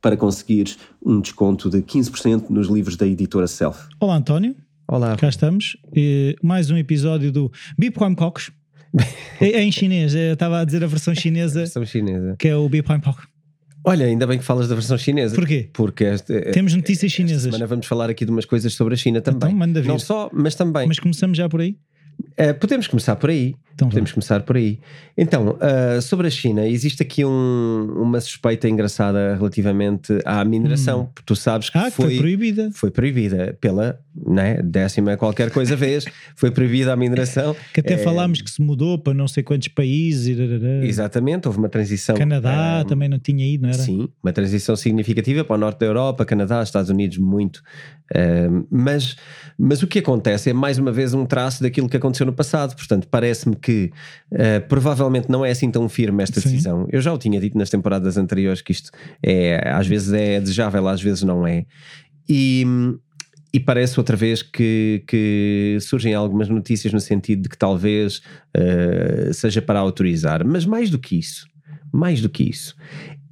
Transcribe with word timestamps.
para 0.00 0.16
conseguires 0.16 0.78
um 1.04 1.20
desconto 1.20 1.68
de 1.70 1.78
15% 1.78 2.50
nos 2.50 2.68
livros 2.68 2.96
da 2.96 3.06
editora 3.06 3.46
Self. 3.46 3.80
Olá, 4.00 4.16
António. 4.16 4.54
Olá. 4.86 5.16
Cá 5.16 5.28
estamos. 5.28 5.76
E 5.94 6.36
mais 6.42 6.70
um 6.70 6.76
episódio 6.76 7.30
do 7.32 7.50
Bipquam 7.78 8.14
Cocos. 8.14 8.50
é, 9.40 9.50
é 9.50 9.62
em 9.62 9.70
chinês. 9.72 10.14
Eu 10.14 10.32
estava 10.34 10.60
a 10.60 10.64
dizer 10.64 10.82
a 10.82 10.86
versão 10.86 11.14
chinesa, 11.14 11.60
Versão 11.60 11.84
chinesa. 11.84 12.36
que 12.38 12.48
é 12.48 12.56
o 12.56 12.68
Bipquam 12.68 13.00
Cocos. 13.00 13.26
Olha, 13.84 14.06
ainda 14.06 14.26
bem 14.26 14.38
que 14.38 14.44
falas 14.44 14.68
da 14.68 14.74
versão 14.74 14.98
chinesa. 14.98 15.34
Porquê? 15.34 15.70
Porque 15.72 16.04
esta, 16.04 16.40
Temos 16.52 16.74
notícias 16.74 17.10
esta 17.10 17.16
chinesas. 17.16 17.42
semana 17.44 17.66
vamos 17.66 17.86
falar 17.86 18.10
aqui 18.10 18.24
de 18.24 18.30
umas 18.30 18.44
coisas 18.44 18.72
sobre 18.74 18.94
a 18.94 18.96
China 18.96 19.20
também. 19.20 19.48
Então, 19.48 19.52
manda 19.52 19.80
vir. 19.80 19.88
Não 19.88 19.98
só, 19.98 20.30
mas 20.32 20.54
também. 20.54 20.86
Mas 20.86 20.98
começamos 20.98 21.36
já 21.38 21.48
por 21.48 21.60
aí? 21.60 21.76
Eh, 22.36 22.52
podemos 22.52 22.86
começar 22.86 23.16
por 23.16 23.30
aí. 23.30 23.54
Então, 23.78 23.88
Podemos 23.90 24.10
começar 24.10 24.42
por 24.42 24.56
aí. 24.56 24.80
Então, 25.16 25.56
ah, 25.60 26.00
sobre 26.00 26.26
a 26.26 26.30
China, 26.30 26.66
existe 26.66 27.00
aqui 27.00 27.24
um- 27.24 27.92
uma 27.96 28.20
suspeita 28.20 28.68
engraçada 28.68 29.36
relativamente 29.36 30.18
à 30.24 30.44
mineração. 30.44 31.08
Tu 31.24 31.36
sabes 31.36 31.70
que 31.70 31.78
ah, 31.78 31.84
que 31.84 31.92
foi, 31.92 32.16
proibida. 32.18 32.70
foi 32.72 32.90
proibida 32.90 33.56
pela 33.60 34.00
né, 34.26 34.60
décima 34.64 35.16
qualquer 35.16 35.52
coisa 35.52 35.76
vez, 35.76 36.04
foi 36.34 36.50
proibida 36.50 36.92
a 36.92 36.96
mineração. 36.96 37.54
Que 37.72 37.78
até 37.78 37.94
É, 37.94 37.98
falámos 37.98 38.42
que 38.42 38.50
se 38.50 38.60
mudou 38.60 38.98
para 38.98 39.14
não 39.14 39.28
sei 39.28 39.44
quantos 39.44 39.68
países. 39.68 40.36
Exatamente, 40.82 41.46
houve 41.46 41.58
uma 41.60 41.68
transição. 41.68 42.16
Canadá 42.16 42.80
ah, 42.80 42.84
também 42.84 43.08
não 43.08 43.20
tinha 43.20 43.46
ido, 43.46 43.62
não 43.62 43.68
era? 43.68 43.78
Sim, 43.78 44.08
uma 44.20 44.32
transição 44.32 44.74
significativa 44.74 45.44
para 45.44 45.54
o 45.54 45.58
norte 45.58 45.78
da 45.78 45.86
Europa, 45.86 46.24
Canadá, 46.24 46.60
Estados 46.64 46.90
Unidos, 46.90 47.16
muito. 47.18 47.62
Ah, 48.12 48.64
mas, 48.68 49.16
mas 49.56 49.82
o 49.82 49.86
que 49.86 50.00
acontece 50.00 50.50
é 50.50 50.52
mais 50.52 50.78
uma 50.78 50.90
vez 50.90 51.14
um 51.14 51.24
traço 51.24 51.62
daquilo 51.62 51.88
que 51.88 51.96
aconteceu 51.96 52.26
no 52.26 52.32
passado. 52.32 52.74
Portanto, 52.74 53.06
parece-me 53.08 53.54
que 53.54 53.67
ah, 54.32 54.60
provavelmente 54.68 55.28
não 55.28 55.44
é 55.44 55.50
assim 55.50 55.70
tão 55.70 55.88
firme 55.88 56.22
esta 56.22 56.40
Sim. 56.40 56.50
decisão. 56.50 56.86
Eu 56.90 57.00
já 57.00 57.12
o 57.12 57.18
tinha 57.18 57.40
dito 57.40 57.56
nas 57.56 57.70
temporadas 57.70 58.16
anteriores 58.16 58.62
que 58.62 58.72
isto 58.72 58.90
é, 59.22 59.70
às 59.70 59.86
vezes 59.86 60.12
é 60.12 60.40
desejável, 60.40 60.86
às 60.88 61.02
vezes 61.02 61.22
não 61.22 61.46
é. 61.46 61.64
E. 62.28 62.64
E 63.50 63.58
parece 63.58 63.98
outra 63.98 64.14
vez 64.14 64.42
que, 64.42 65.02
que 65.06 65.78
surgem 65.80 66.12
algumas 66.12 66.50
notícias 66.50 66.92
no 66.92 67.00
sentido 67.00 67.44
de 67.44 67.48
que 67.48 67.56
talvez 67.56 68.20
ah, 68.54 69.32
seja 69.32 69.62
para 69.62 69.78
autorizar. 69.78 70.44
Mas 70.44 70.66
mais 70.66 70.90
do 70.90 70.98
que 70.98 71.18
isso, 71.18 71.46
mais 71.90 72.20
do 72.20 72.28
que 72.28 72.42
isso, 72.44 72.76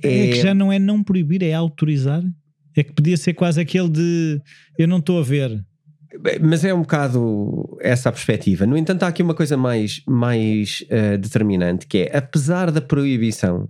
É 0.03 0.29
que 0.29 0.41
já 0.41 0.55
não 0.55 0.73
é 0.73 0.79
não 0.79 1.03
proibir, 1.03 1.43
é 1.43 1.53
autorizar. 1.53 2.23
É 2.75 2.83
que 2.83 2.93
podia 2.93 3.17
ser 3.17 3.35
quase 3.35 3.61
aquele 3.61 3.89
de 3.89 4.41
eu 4.79 4.89
não 4.89 4.99
estou 4.99 5.19
a 5.19 5.23
ver. 5.23 5.65
Mas 6.41 6.65
é 6.65 6.73
um 6.73 6.81
bocado 6.81 7.76
essa 7.87 8.09
a 8.09 8.13
perspectiva. 8.13 8.67
No 8.67 8.77
entanto, 8.77 9.03
há 9.05 9.09
aqui 9.09 9.23
uma 9.23 9.35
coisa 9.35 9.57
mais, 9.57 10.03
mais 10.07 10.85
eh, 10.91 11.17
determinante, 11.17 11.87
que 11.87 11.99
é, 11.99 12.17
apesar 12.17 12.71
da 12.71 12.81
proibição, 12.81 13.69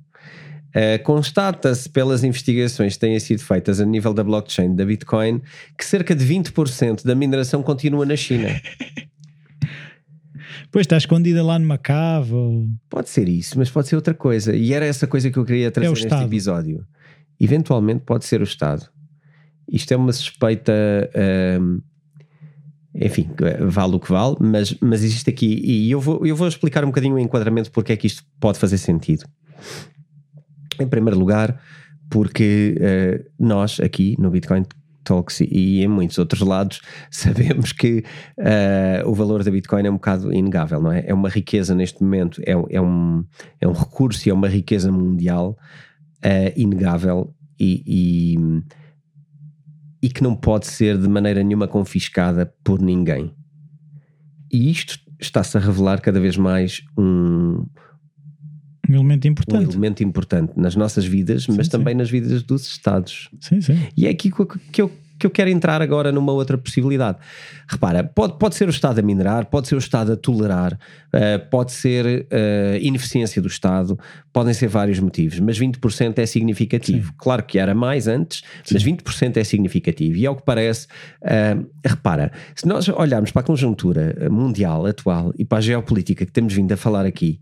eh, 0.75 0.99
constata-se 0.99 1.88
pelas 1.88 2.22
investigações 2.25 2.94
que 2.94 3.00
têm 3.00 3.19
sido 3.21 3.41
feitas 3.43 3.81
a 3.81 3.84
nível 3.87 4.12
da 4.12 4.22
blockchain 4.25 4.75
da 4.75 4.84
Bitcoin 4.84 5.41
que 5.78 5.84
cerca 5.84 6.15
de 6.15 6.25
20% 6.25 7.04
da 7.04 7.15
mineração 7.15 7.62
continua 7.62 8.04
na 8.06 8.16
China. 8.16 8.49
Pois 10.71 10.84
está 10.84 10.97
escondida 10.97 11.43
lá 11.43 11.59
numa 11.59 11.78
cave. 11.78 12.34
ou- 12.34 12.66
Pode 12.91 13.09
ser 13.09 13.28
isso, 13.28 13.59
mas 13.59 13.71
pode 13.71 13.88
ser 13.88 13.97
outra 13.97 14.12
coisa. 14.15 14.54
E 14.54 14.72
era 14.72 14.84
essa 14.84 15.06
coisa 15.06 15.31
que 15.31 15.38
eu 15.38 15.44
queria 15.44 15.71
trazer 15.71 15.88
É 15.88 15.91
neste 16.10 16.25
episódio. 16.25 16.84
Eventualmente 17.41 18.03
pode 18.04 18.25
ser 18.25 18.41
o 18.41 18.44
Estado. 18.44 18.87
Isto 19.71 19.93
é 19.93 19.97
uma 19.97 20.12
suspeita. 20.12 20.72
hum, 21.60 21.81
enfim, 23.00 23.28
vale 23.68 23.96
o 23.96 24.00
que 24.00 24.10
vale, 24.10 24.36
mas, 24.40 24.74
mas 24.80 25.04
existe 25.04 25.28
aqui. 25.28 25.60
E 25.62 25.90
eu 25.90 26.00
vou, 26.00 26.26
eu 26.26 26.34
vou 26.34 26.48
explicar 26.48 26.84
um 26.84 26.88
bocadinho 26.88 27.14
o 27.14 27.18
enquadramento 27.18 27.70
porque 27.70 27.92
é 27.92 27.96
que 27.96 28.06
isto 28.06 28.24
pode 28.40 28.58
fazer 28.58 28.78
sentido. 28.78 29.24
Em 30.80 30.86
primeiro 30.86 31.18
lugar, 31.18 31.60
porque 32.10 32.76
eh, 32.80 33.24
nós 33.38 33.80
aqui 33.80 34.16
no 34.18 34.30
Bitcoin 34.30 34.64
Talks 35.04 35.40
e 35.40 35.82
em 35.82 35.88
muitos 35.88 36.18
outros 36.18 36.42
lados 36.42 36.80
sabemos 37.10 37.72
que 37.72 38.04
eh, 38.38 39.02
o 39.06 39.14
valor 39.14 39.44
da 39.44 39.50
Bitcoin 39.50 39.86
é 39.86 39.90
um 39.90 39.94
bocado 39.94 40.32
inegável, 40.32 40.80
não 40.80 40.92
é? 40.92 41.04
É 41.06 41.14
uma 41.14 41.28
riqueza 41.28 41.74
neste 41.74 42.02
momento, 42.02 42.42
é, 42.44 42.52
é, 42.52 42.80
um, 42.80 43.24
é 43.60 43.68
um 43.68 43.72
recurso 43.72 44.28
e 44.28 44.30
é 44.30 44.34
uma 44.34 44.48
riqueza 44.48 44.90
mundial 44.90 45.56
eh, 46.22 46.52
inegável 46.56 47.32
e, 47.58 47.82
e, 47.86 48.38
e 50.06 50.08
que 50.08 50.22
não 50.22 50.36
pode 50.36 50.68
ser 50.68 50.96
de 50.96 51.08
maneira 51.08 51.42
nenhuma 51.42 51.66
confiscada 51.66 52.46
por 52.62 52.80
ninguém. 52.80 53.34
E 54.52 54.70
isto 54.70 55.00
está-se 55.20 55.56
a 55.56 55.60
revelar 55.60 56.00
cada 56.00 56.20
vez 56.20 56.36
mais 56.36 56.80
um, 56.96 57.66
Um 58.88 58.94
elemento 58.94 59.26
um 59.26 59.32
importante. 59.32 59.64
elemento 59.64 60.04
importante 60.04 60.52
nas 60.56 60.76
nossas 60.76 61.04
vidas, 61.04 61.48
mas 61.48 61.66
sim. 61.66 61.72
também 61.72 61.92
nas 61.92 62.08
vidas 62.08 62.44
dos 62.44 62.68
Estados. 62.68 63.28
Sim, 63.40 63.60
sim. 63.60 63.76
E 63.96 64.06
é 64.06 64.10
aqui 64.10 64.30
que 64.30 64.80
eu, 64.80 64.92
que 65.19 65.27
eu, 65.27 65.31
que 65.31 65.41
eu 65.41 65.47
quero 65.47 65.50
entrar 65.50 65.82
agora 65.82 66.12
numa 66.12 66.32
outra 66.32 66.59
possibilidade. 66.59 67.19
Repara, 67.69 68.04
pode, 68.04 68.38
pode 68.38 68.54
ser 68.54 68.66
o 68.66 68.71
Estado 68.71 68.99
a 68.99 69.03
minerar, 69.03 69.47
pode 69.47 69.69
ser 69.69 69.75
o 69.75 69.78
Estado 69.78 70.12
a 70.12 70.16
tolerar, 70.16 70.78
eh, 71.12 71.38
pode 71.38 71.72
ser 71.72 72.27
eh, 72.31 72.78
ineficiência 72.82 73.41
do 73.41 73.49
Estado, 73.49 73.99
podem 74.32 74.54
ser 74.54 74.69
vários 74.69 74.99
motivos, 74.99 75.41
mas 75.41 75.59
20% 75.59 76.19
é 76.19 76.27
significativo. 76.27 77.12
Claro 77.19 77.43
que 77.43 77.59
era 77.59 77.75
mais 77.75 78.06
antes, 78.06 78.43
mas 78.71 78.84
20% 78.84 79.37
é 79.37 79.44
significativo. 79.44 80.16
E 80.16 80.27
ao 80.27 80.37
que 80.37 80.43
parece, 80.43 80.87
eh, 81.22 81.56
repara, 81.84 82.33
se 82.54 82.66
nós 82.66 82.88
olharmos 82.88 83.31
para 83.31 83.41
a 83.41 83.44
conjuntura 83.44 84.28
mundial 84.31 84.87
atual 84.87 85.33
e 85.38 85.44
para 85.44 85.59
a 85.59 85.60
geopolítica 85.60 86.25
que 86.25 86.33
temos 86.33 86.53
vindo 86.53 86.72
a 86.72 86.77
falar 86.77 87.04
aqui, 87.04 87.41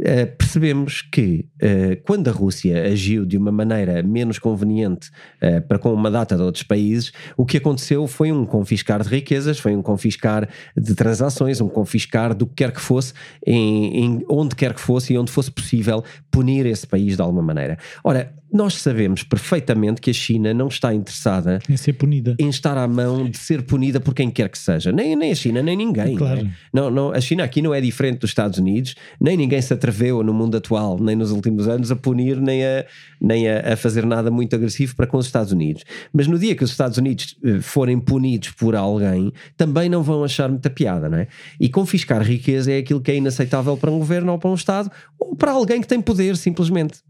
eh, 0.00 0.26
percebemos 0.26 1.02
que 1.02 1.46
eh, 1.60 1.96
quando 2.04 2.28
a 2.28 2.32
Rússia 2.32 2.84
agiu 2.84 3.24
de 3.24 3.36
uma 3.36 3.52
maneira 3.52 4.02
menos 4.02 4.38
conveniente 4.38 5.10
eh, 5.40 5.60
para 5.60 5.78
com 5.78 5.92
uma 5.92 6.10
data 6.10 6.36
de 6.36 6.42
outros 6.42 6.64
países, 6.64 7.12
o 7.36 7.44
que 7.46 7.58
aconteceu 7.58 8.06
foi 8.06 8.32
um 8.32 8.44
confiscar 8.44 9.02
de 9.02 9.08
riquezas, 9.08 9.58
foi 9.58 9.74
um 9.76 9.82
confiscar 9.82 10.48
de 10.76 10.94
transações, 10.94 11.60
um 11.60 11.68
confiscar 11.68 12.34
do 12.34 12.46
que 12.46 12.54
quer 12.56 12.72
que 12.72 12.80
fosse, 12.80 13.12
em, 13.46 14.04
em 14.04 14.24
onde 14.28 14.54
quer 14.56 14.74
que 14.74 14.80
fosse 14.80 15.12
e 15.12 15.18
onde 15.18 15.30
fosse 15.30 15.50
possível 15.50 16.02
punir 16.30 16.66
esse 16.66 16.86
país 16.86 17.16
de 17.16 17.22
alguma 17.22 17.42
maneira. 17.42 17.78
Ora, 18.02 18.32
nós 18.52 18.74
sabemos 18.74 19.24
perfeitamente 19.24 20.00
que 20.00 20.10
a 20.10 20.12
China 20.12 20.54
não 20.54 20.68
está 20.68 20.94
interessada 20.94 21.58
Em 21.68 21.76
ser 21.76 21.94
punida. 21.94 22.36
em 22.38 22.48
estar 22.48 22.78
à 22.78 22.86
mão 22.86 23.28
de 23.28 23.36
ser 23.36 23.62
punida 23.62 23.98
por 23.98 24.14
quem 24.14 24.30
quer 24.30 24.48
que 24.48 24.56
seja. 24.56 24.92
Nem, 24.92 25.16
nem 25.16 25.32
a 25.32 25.34
China, 25.34 25.60
nem 25.60 25.76
ninguém. 25.76 26.14
Claro. 26.14 26.42
não 26.44 26.48
é? 26.48 26.54
Não, 26.72 26.90
não, 26.90 27.12
a 27.12 27.20
China 27.20 27.42
aqui 27.42 27.60
não 27.60 27.74
é 27.74 27.80
diferente 27.80 28.20
dos 28.20 28.30
Estados 28.30 28.56
Unidos, 28.58 28.94
nem 29.20 29.36
ninguém 29.36 29.60
se 29.60 29.72
atreveu 29.84 30.22
no 30.22 30.32
mundo 30.32 30.56
atual, 30.56 30.98
nem 30.98 31.14
nos 31.14 31.30
últimos 31.30 31.68
anos, 31.68 31.90
a 31.90 31.96
punir, 31.96 32.40
nem 32.40 32.64
a, 32.64 32.86
nem 33.20 33.50
a, 33.50 33.74
a 33.74 33.76
fazer 33.76 34.06
nada 34.06 34.30
muito 34.30 34.56
agressivo 34.56 34.96
para 34.96 35.06
com 35.06 35.18
os 35.18 35.26
Estados 35.26 35.52
Unidos. 35.52 35.84
Mas 36.10 36.26
no 36.26 36.38
dia 36.38 36.56
que 36.56 36.64
os 36.64 36.70
Estados 36.70 36.96
Unidos 36.96 37.36
eh, 37.44 37.60
forem 37.60 38.00
punidos 38.00 38.50
por 38.52 38.74
alguém, 38.74 39.30
também 39.58 39.90
não 39.90 40.02
vão 40.02 40.24
achar 40.24 40.48
muita 40.48 40.70
piada, 40.70 41.10
não 41.10 41.18
é? 41.18 41.28
E 41.60 41.68
confiscar 41.68 42.22
riqueza 42.22 42.72
é 42.72 42.78
aquilo 42.78 43.00
que 43.00 43.10
é 43.10 43.16
inaceitável 43.16 43.76
para 43.76 43.90
um 43.90 43.98
governo 43.98 44.32
ou 44.32 44.38
para 44.38 44.48
um 44.48 44.54
Estado 44.54 44.90
ou 45.18 45.36
para 45.36 45.52
alguém 45.52 45.82
que 45.82 45.86
tem 45.86 46.00
poder, 46.00 46.36
simplesmente. 46.38 47.00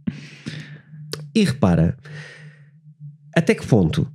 E 1.33 1.45
repara, 1.45 1.97
até 3.37 3.55
que 3.55 3.67
ponto 3.67 4.11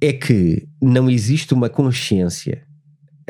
é 0.00 0.12
que 0.12 0.66
não 0.82 1.08
existe 1.08 1.54
uma 1.54 1.68
consciência 1.68 2.64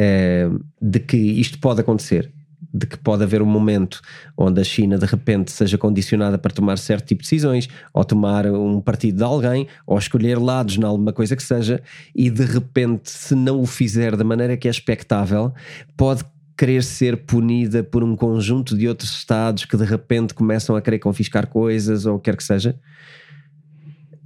uh, 0.00 0.64
de 0.80 0.98
que 0.98 1.16
isto 1.16 1.58
pode 1.58 1.82
acontecer? 1.82 2.32
De 2.76 2.86
que 2.86 2.98
pode 2.98 3.22
haver 3.22 3.40
um 3.40 3.46
momento 3.46 4.00
onde 4.36 4.60
a 4.60 4.64
China 4.64 4.98
de 4.98 5.06
repente 5.06 5.50
seja 5.50 5.78
condicionada 5.78 6.36
para 6.36 6.52
tomar 6.52 6.76
certo 6.76 7.06
tipo 7.06 7.22
de 7.22 7.30
decisões, 7.30 7.68
ou 7.94 8.04
tomar 8.04 8.46
um 8.46 8.80
partido 8.80 9.18
de 9.18 9.24
alguém, 9.24 9.66
ou 9.86 9.96
escolher 9.96 10.38
lados 10.38 10.76
em 10.76 10.84
alguma 10.84 11.12
coisa 11.12 11.34
que 11.34 11.42
seja, 11.42 11.80
e 12.14 12.28
de 12.28 12.44
repente, 12.44 13.10
se 13.10 13.34
não 13.34 13.60
o 13.60 13.66
fizer 13.66 14.16
da 14.16 14.24
maneira 14.24 14.56
que 14.56 14.68
é 14.68 14.70
expectável, 14.70 15.54
pode 15.96 16.24
querer 16.56 16.82
ser 16.82 17.18
punida 17.18 17.82
por 17.82 18.02
um 18.02 18.16
conjunto 18.16 18.76
de 18.76 18.88
outros 18.88 19.10
Estados 19.16 19.64
que 19.64 19.76
de 19.76 19.84
repente 19.84 20.32
começam 20.32 20.74
a 20.74 20.80
querer 20.80 20.98
confiscar 20.98 21.46
coisas 21.46 22.06
ou 22.06 22.16
o 22.16 22.18
que 22.18 22.30
quer 22.30 22.36
que 22.36 22.44
seja. 22.44 22.76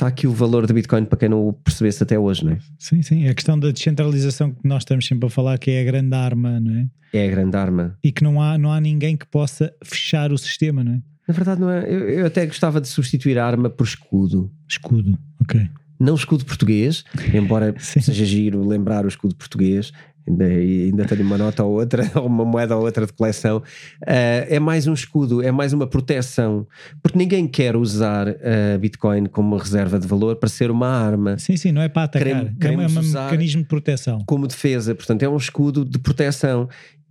Está 0.01 0.09
aqui 0.09 0.27
o 0.27 0.33
valor 0.33 0.67
do 0.67 0.73
Bitcoin 0.73 1.05
para 1.05 1.19
quem 1.19 1.29
não 1.29 1.47
o 1.47 1.53
percebesse 1.53 2.03
até 2.03 2.19
hoje, 2.19 2.43
não 2.43 2.53
é? 2.53 2.59
Sim, 2.79 3.03
sim. 3.03 3.29
A 3.29 3.35
questão 3.35 3.61
da 3.61 3.71
descentralização 3.71 4.51
que 4.51 4.67
nós 4.67 4.81
estamos 4.81 5.07
sempre 5.07 5.27
a 5.27 5.29
falar 5.29 5.59
que 5.59 5.71
é 5.71 5.83
a 5.83 5.85
grande 5.85 6.15
arma, 6.15 6.59
não 6.59 6.75
é? 6.75 6.89
É 7.13 7.29
a 7.29 7.31
grande 7.31 7.55
arma. 7.55 7.99
E 8.03 8.11
que 8.11 8.25
não 8.25 8.41
há, 8.41 8.57
não 8.57 8.73
há 8.73 8.81
ninguém 8.81 9.15
que 9.15 9.27
possa 9.27 9.71
fechar 9.85 10.33
o 10.33 10.39
sistema, 10.39 10.83
não 10.83 10.93
é? 10.93 11.03
Na 11.29 11.35
verdade, 11.35 11.61
não 11.61 11.71
é. 11.71 11.85
Eu, 11.85 12.09
eu 12.09 12.27
até 12.27 12.47
gostava 12.47 12.81
de 12.81 12.89
substituir 12.89 13.39
a 13.39 13.47
arma 13.47 13.69
por 13.69 13.85
escudo. 13.85 14.51
Escudo, 14.67 15.19
ok. 15.39 15.69
Não 15.99 16.15
escudo 16.15 16.47
português, 16.47 17.05
embora 17.35 17.75
seja 17.79 18.25
giro 18.25 18.67
lembrar 18.67 19.05
o 19.05 19.09
escudo 19.09 19.37
português, 19.37 19.93
ainda, 20.31 20.45
ainda 20.45 21.05
tenho 21.05 21.23
uma 21.23 21.37
nota 21.37 21.65
ou 21.65 21.73
outra, 21.73 22.11
ou 22.17 22.27
uma 22.27 22.45
moeda 22.45 22.77
ou 22.77 22.85
outra 22.85 23.07
de 23.07 23.13
coleção, 23.13 23.59
uh, 23.59 23.63
é 24.07 24.59
mais 24.59 24.87
um 24.87 24.95
escudo, 24.95 25.43
é 25.43 25.51
mais 25.51 25.73
uma 25.73 25.87
proteção, 25.87 26.67
porque 27.03 27.19
ninguém 27.19 27.47
quer 27.47 27.77
usar 27.77 28.29
uh, 28.29 28.79
Bitcoin 28.79 29.27
como 29.27 29.57
reserva 29.57 29.99
de 29.99 30.07
valor 30.07 30.37
para 30.37 30.49
ser 30.49 30.71
uma 30.71 30.89
arma. 30.89 31.39
Sim, 31.39 31.57
sim, 31.57 31.73
não 31.73 31.83
é 31.83 31.89
para 31.89 32.05
atacar, 32.05 32.27
Queremos, 32.27 32.59
queremos 32.59 32.97
é 32.97 33.21
um 33.21 33.25
mecanismo 33.25 33.63
de 33.63 33.69
proteção. 33.69 34.23
Como 34.27 34.47
defesa, 34.47 34.95
portanto, 34.95 35.23
é 35.23 35.29
um 35.29 35.37
escudo 35.37 35.85
de 35.85 35.99
proteção 35.99 36.69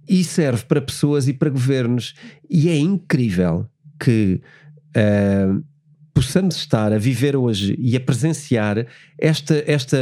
e 0.08 0.24
serve 0.24 0.64
para 0.66 0.82
pessoas 0.82 1.28
e 1.28 1.34
para 1.34 1.50
governos. 1.50 2.16
E 2.50 2.70
é 2.70 2.78
incrível 2.78 3.68
que. 4.00 4.42
Uh, 4.90 5.64
possamos 6.12 6.58
estar 6.58 6.92
a 6.92 6.98
viver 6.98 7.34
hoje 7.34 7.76
e 7.80 7.96
a 7.96 8.00
presenciar 8.00 8.86
esta, 9.18 9.64
esta, 9.66 9.98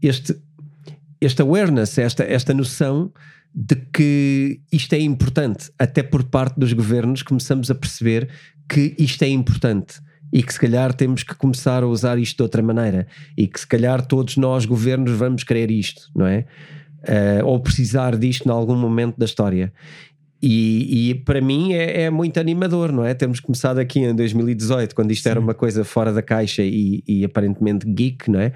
este 0.00 0.34
este 1.24 1.40
awareness, 1.42 1.96
esta, 1.98 2.24
esta 2.24 2.52
noção 2.52 3.12
de 3.54 3.76
que 3.76 4.60
isto 4.72 4.92
é 4.94 4.98
importante, 4.98 5.70
até 5.78 6.02
por 6.02 6.24
parte 6.24 6.58
dos 6.58 6.72
governos 6.72 7.22
começamos 7.22 7.70
a 7.70 7.74
perceber 7.74 8.28
que 8.68 8.94
isto 8.98 9.22
é 9.22 9.28
importante 9.28 10.00
e 10.32 10.42
que 10.42 10.52
se 10.52 10.58
calhar 10.58 10.92
temos 10.94 11.22
que 11.22 11.34
começar 11.34 11.82
a 11.82 11.86
usar 11.86 12.18
isto 12.18 12.38
de 12.38 12.42
outra 12.42 12.62
maneira 12.62 13.06
e 13.36 13.46
que 13.46 13.60
se 13.60 13.66
calhar 13.66 14.04
todos 14.04 14.36
nós 14.36 14.64
governos 14.64 15.12
vamos 15.12 15.44
querer 15.44 15.70
isto, 15.70 16.10
não 16.16 16.26
é? 16.26 16.46
Uh, 17.02 17.44
ou 17.44 17.60
precisar 17.60 18.16
disto 18.16 18.46
em 18.46 18.50
algum 18.50 18.76
momento 18.76 19.16
da 19.18 19.24
história. 19.24 19.72
E, 20.42 21.10
e 21.10 21.14
para 21.14 21.40
mim 21.40 21.72
é, 21.72 22.02
é, 22.02 22.10
muito 22.10 22.40
animador, 22.40 22.90
não 22.90 23.04
é? 23.04 23.14
Temos 23.14 23.38
começado 23.38 23.78
aqui 23.78 24.00
em 24.00 24.14
2018, 24.14 24.92
quando 24.92 25.12
isto 25.12 25.22
Sim. 25.22 25.30
era 25.30 25.40
uma 25.40 25.54
coisa 25.54 25.84
fora 25.84 26.12
da 26.12 26.22
caixa 26.22 26.62
e, 26.64 27.04
e 27.06 27.24
aparentemente 27.24 27.86
geek, 27.86 28.28
não 28.28 28.40
é? 28.40 28.52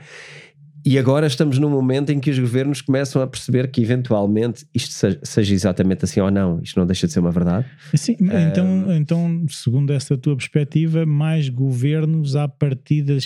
E 0.86 1.00
agora 1.00 1.26
estamos 1.26 1.58
num 1.58 1.68
momento 1.68 2.10
em 2.10 2.20
que 2.20 2.30
os 2.30 2.38
governos 2.38 2.80
começam 2.80 3.20
a 3.20 3.26
perceber 3.26 3.72
que 3.72 3.82
eventualmente 3.82 4.64
isto 4.72 5.18
seja 5.24 5.52
exatamente 5.52 6.04
assim 6.04 6.20
ou 6.20 6.30
não. 6.30 6.60
Isto 6.62 6.78
não 6.78 6.86
deixa 6.86 7.08
de 7.08 7.12
ser 7.12 7.18
uma 7.18 7.32
verdade. 7.32 7.66
Sim, 7.92 8.16
então, 8.20 8.94
então, 8.94 9.46
segundo 9.48 9.92
essa 9.92 10.16
tua 10.16 10.36
perspectiva, 10.36 11.04
mais 11.04 11.48
governos 11.48 12.36
à 12.36 12.46
partida 12.46 13.18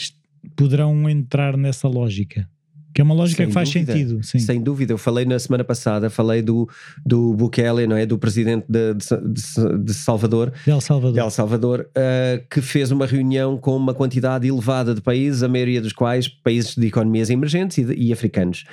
poderão 0.56 1.06
entrar 1.06 1.54
nessa 1.58 1.86
lógica. 1.86 2.48
Que 2.92 3.00
é 3.00 3.04
uma 3.04 3.14
lógica 3.14 3.42
sem 3.42 3.46
que 3.46 3.52
faz 3.52 3.68
dúvida, 3.68 3.92
sentido. 3.92 4.22
Sim. 4.24 4.38
Sem 4.38 4.60
dúvida. 4.60 4.92
Eu 4.92 4.98
falei 4.98 5.24
na 5.24 5.38
semana 5.38 5.62
passada, 5.62 6.10
falei 6.10 6.42
do, 6.42 6.68
do 7.06 7.34
Bukele, 7.34 7.86
não 7.86 7.96
é? 7.96 8.04
Do 8.04 8.18
presidente 8.18 8.66
de, 8.68 8.94
de, 8.94 9.78
de 9.84 9.94
Salvador. 9.94 10.52
De 10.64 10.70
El 10.70 10.80
Salvador. 10.80 11.12
De 11.12 11.20
El 11.20 11.30
Salvador, 11.30 11.90
uh, 11.90 12.44
que 12.50 12.60
fez 12.60 12.90
uma 12.90 13.06
reunião 13.06 13.56
com 13.56 13.76
uma 13.76 13.94
quantidade 13.94 14.48
elevada 14.48 14.94
de 14.94 15.00
países, 15.00 15.42
a 15.42 15.48
maioria 15.48 15.80
dos 15.80 15.92
quais 15.92 16.26
países 16.28 16.74
de 16.74 16.86
economias 16.86 17.30
emergentes 17.30 17.78
e, 17.78 17.82
e 17.94 18.12
africanos. 18.12 18.64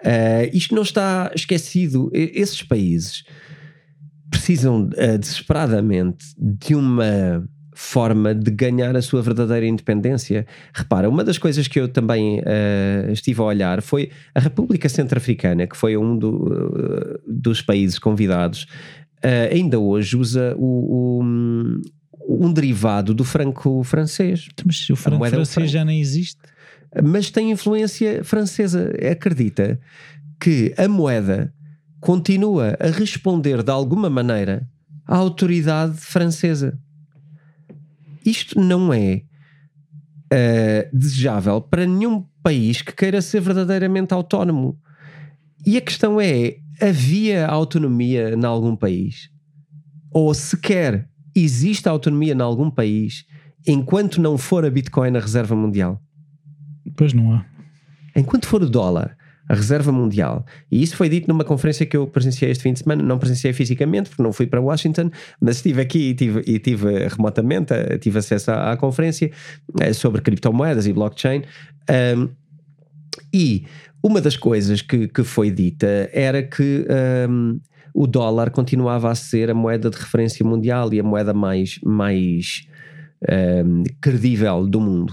Uh, 0.00 0.48
isto 0.54 0.74
não 0.74 0.82
está 0.82 1.30
esquecido. 1.34 2.10
Esses 2.14 2.62
países 2.62 3.24
precisam 4.30 4.84
uh, 4.84 5.18
desesperadamente 5.18 6.24
de 6.38 6.74
uma 6.74 7.46
forma 7.80 8.34
de 8.34 8.50
ganhar 8.50 8.94
a 8.94 9.00
sua 9.00 9.22
verdadeira 9.22 9.66
independência. 9.66 10.46
Repara, 10.72 11.08
uma 11.08 11.24
das 11.24 11.38
coisas 11.38 11.66
que 11.66 11.80
eu 11.80 11.88
também 11.88 12.38
uh, 12.40 13.10
estive 13.10 13.40
a 13.40 13.44
olhar 13.44 13.80
foi 13.80 14.10
a 14.34 14.38
República 14.38 14.86
Centro-Africana, 14.86 15.66
que 15.66 15.76
foi 15.76 15.96
um 15.96 16.16
do, 16.16 16.44
uh, 16.46 17.20
dos 17.26 17.62
países 17.62 17.98
convidados, 17.98 18.64
uh, 19.24 19.52
ainda 19.52 19.78
hoje 19.80 20.14
usa 20.14 20.54
o, 20.58 21.20
o 21.20 21.82
um 22.28 22.52
derivado 22.52 23.14
do 23.14 23.24
franco 23.24 23.82
francês. 23.82 24.46
Mas 24.64 24.88
o 24.90 24.94
franco 24.94 25.24
francês 25.26 25.54
franco. 25.54 25.68
já 25.68 25.84
nem 25.84 26.00
existe. 26.00 26.38
Mas 27.02 27.30
tem 27.30 27.50
influência 27.50 28.22
francesa. 28.22 28.92
Acredita 29.10 29.80
que 30.38 30.74
a 30.76 30.86
moeda 30.86 31.52
continua 31.98 32.76
a 32.78 32.88
responder 32.88 33.62
de 33.62 33.70
alguma 33.70 34.10
maneira 34.10 34.68
à 35.06 35.16
autoridade 35.16 35.96
francesa 35.96 36.78
isto 38.30 38.60
não 38.60 38.92
é 38.92 39.22
uh, 40.32 40.96
desejável 40.96 41.60
para 41.60 41.86
nenhum 41.86 42.24
país 42.42 42.82
que 42.82 42.92
queira 42.92 43.20
ser 43.20 43.40
verdadeiramente 43.40 44.14
autónomo. 44.14 44.78
E 45.66 45.76
a 45.76 45.80
questão 45.80 46.20
é: 46.20 46.56
havia 46.80 47.46
autonomia 47.46 48.30
em 48.30 48.44
algum 48.44 48.76
país? 48.76 49.30
Ou 50.12 50.32
sequer 50.34 51.08
existe 51.34 51.88
autonomia 51.88 52.32
em 52.32 52.40
algum 52.40 52.70
país 52.70 53.24
enquanto 53.66 54.20
não 54.20 54.36
for 54.38 54.64
a 54.64 54.70
Bitcoin 54.70 55.16
a 55.16 55.20
reserva 55.20 55.54
mundial? 55.54 56.02
Pois 56.96 57.12
não 57.12 57.34
há. 57.34 57.46
Enquanto 58.16 58.46
for 58.46 58.62
o 58.62 58.68
dólar 58.68 59.16
a 59.50 59.54
reserva 59.54 59.90
mundial. 59.90 60.46
E 60.70 60.80
isso 60.80 60.94
foi 60.94 61.08
dito 61.08 61.26
numa 61.26 61.42
conferência 61.42 61.84
que 61.84 61.96
eu 61.96 62.06
presenciei 62.06 62.52
este 62.52 62.62
fim 62.62 62.72
de 62.72 62.78
semana. 62.78 63.02
Não 63.02 63.18
presenciei 63.18 63.52
fisicamente, 63.52 64.08
porque 64.08 64.22
não 64.22 64.32
fui 64.32 64.46
para 64.46 64.60
Washington, 64.60 65.10
mas 65.40 65.56
estive 65.56 65.82
aqui 65.82 66.10
e 66.10 66.14
tive, 66.14 66.42
e 66.46 66.60
tive 66.60 67.08
remotamente, 67.08 67.74
eh, 67.74 67.98
tive 67.98 68.20
acesso 68.20 68.52
à, 68.52 68.70
à 68.70 68.76
conferência 68.76 69.28
eh, 69.80 69.92
sobre 69.92 70.22
criptomoedas 70.22 70.86
e 70.86 70.92
blockchain. 70.92 71.42
Um, 72.16 72.28
e 73.34 73.64
uma 74.00 74.20
das 74.20 74.36
coisas 74.36 74.82
que, 74.82 75.08
que 75.08 75.24
foi 75.24 75.50
dita 75.50 76.08
era 76.12 76.44
que 76.44 76.86
um, 77.28 77.58
o 77.92 78.06
dólar 78.06 78.52
continuava 78.52 79.10
a 79.10 79.16
ser 79.16 79.50
a 79.50 79.54
moeda 79.54 79.90
de 79.90 79.96
referência 79.96 80.46
mundial 80.46 80.94
e 80.94 81.00
a 81.00 81.02
moeda 81.02 81.34
mais, 81.34 81.80
mais 81.82 82.68
um, 83.66 83.82
credível 84.00 84.64
do 84.64 84.80
mundo. 84.80 85.12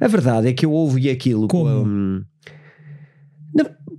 A 0.00 0.06
verdade 0.06 0.46
é 0.46 0.52
que 0.52 0.64
eu 0.64 0.70
ouvi 0.70 1.10
aquilo 1.10 1.48
Como? 1.48 1.64
com. 1.64 2.22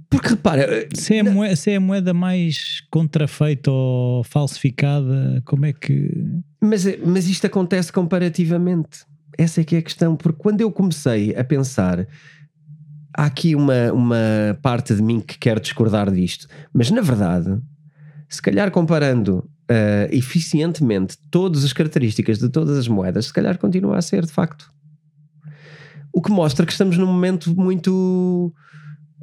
Porque 0.10 0.30
repara. 0.30 0.88
Se 0.94 1.16
é, 1.16 1.24
moeda, 1.24 1.56
se 1.56 1.72
é 1.72 1.76
a 1.76 1.80
moeda 1.80 2.14
mais 2.14 2.82
contrafeita 2.90 3.70
ou 3.70 4.24
falsificada, 4.24 5.42
como 5.46 5.66
é 5.66 5.74
que. 5.74 6.42
Mas, 6.62 6.86
mas 7.06 7.28
isto 7.28 7.46
acontece 7.46 7.92
comparativamente. 7.92 9.06
Essa 9.38 9.62
é 9.62 9.64
que 9.64 9.76
é 9.76 9.80
a 9.80 9.82
questão. 9.82 10.16
Porque 10.16 10.40
quando 10.40 10.62
eu 10.62 10.72
comecei 10.72 11.36
a 11.36 11.44
pensar, 11.44 12.08
há 13.14 13.26
aqui 13.26 13.54
uma, 13.56 13.92
uma 13.92 14.58
parte 14.62 14.96
de 14.96 15.02
mim 15.02 15.20
que 15.20 15.38
quer 15.38 15.60
discordar 15.60 16.10
disto. 16.12 16.48
Mas 16.74 16.90
na 16.90 17.02
verdade, 17.02 17.60
se 18.30 18.42
calhar 18.42 18.72
comparando 18.72 19.40
uh, 19.40 20.08
eficientemente 20.12 21.18
todas 21.30 21.64
as 21.66 21.74
características 21.74 22.40
de 22.40 22.50
todas 22.50 22.78
as 22.78 22.88
moedas, 22.88 23.26
se 23.26 23.34
calhar 23.34 23.58
continua 23.58 23.98
a 23.98 24.02
ser 24.02 24.26
de 24.26 24.32
facto. 24.32 24.72
O 26.14 26.22
que 26.22 26.32
mostra 26.32 26.66
que 26.66 26.72
estamos 26.72 26.98
num 26.98 27.06
momento 27.06 27.54
muito 27.56 28.54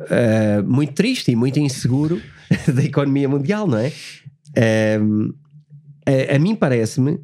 uh, 0.01 0.63
muito 0.69 0.93
triste 0.93 1.31
e 1.31 1.37
muito 1.37 1.59
inseguro 1.59 2.21
da 2.73 2.83
economia 2.83 3.29
mundial, 3.29 3.67
não 3.67 3.79
é? 3.79 3.89
Uh, 3.89 5.35
a, 6.07 6.37
a, 6.37 6.39
mim 6.39 6.55
parece-me 6.55 7.21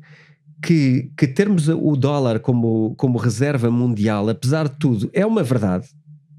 que, 0.62 1.10
que 1.16 1.26
termos 1.26 1.68
o 1.68 1.96
dólar 1.96 2.40
como, 2.40 2.94
como 2.96 3.18
reserva 3.18 3.70
mundial, 3.70 4.28
apesar 4.28 4.68
de 4.68 4.76
tudo, 4.78 5.10
é 5.12 5.24
uma 5.24 5.42
verdade. 5.42 5.88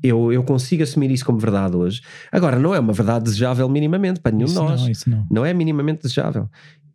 Eu, 0.04 0.34
eu 0.34 0.44
consigo 0.44 0.82
assumir 0.82 1.12
isso 1.12 1.24
como 1.24 1.38
verdade 1.38 1.76
hoje. 1.76 2.02
Agora, 2.32 2.58
não 2.58 2.74
é 2.74 2.80
uma 2.80 2.94
verdade 2.94 3.26
desejável 3.26 3.70
minimamente 3.70 4.20
para 4.20 4.32
nenhum 4.32 4.48
de 4.48 4.56
nós. 4.56 5.06
Não, 5.06 5.18
não. 5.18 5.28
não 5.30 5.46
é 5.46 5.54
minimamente 5.54 6.02
desejável. 6.02 6.50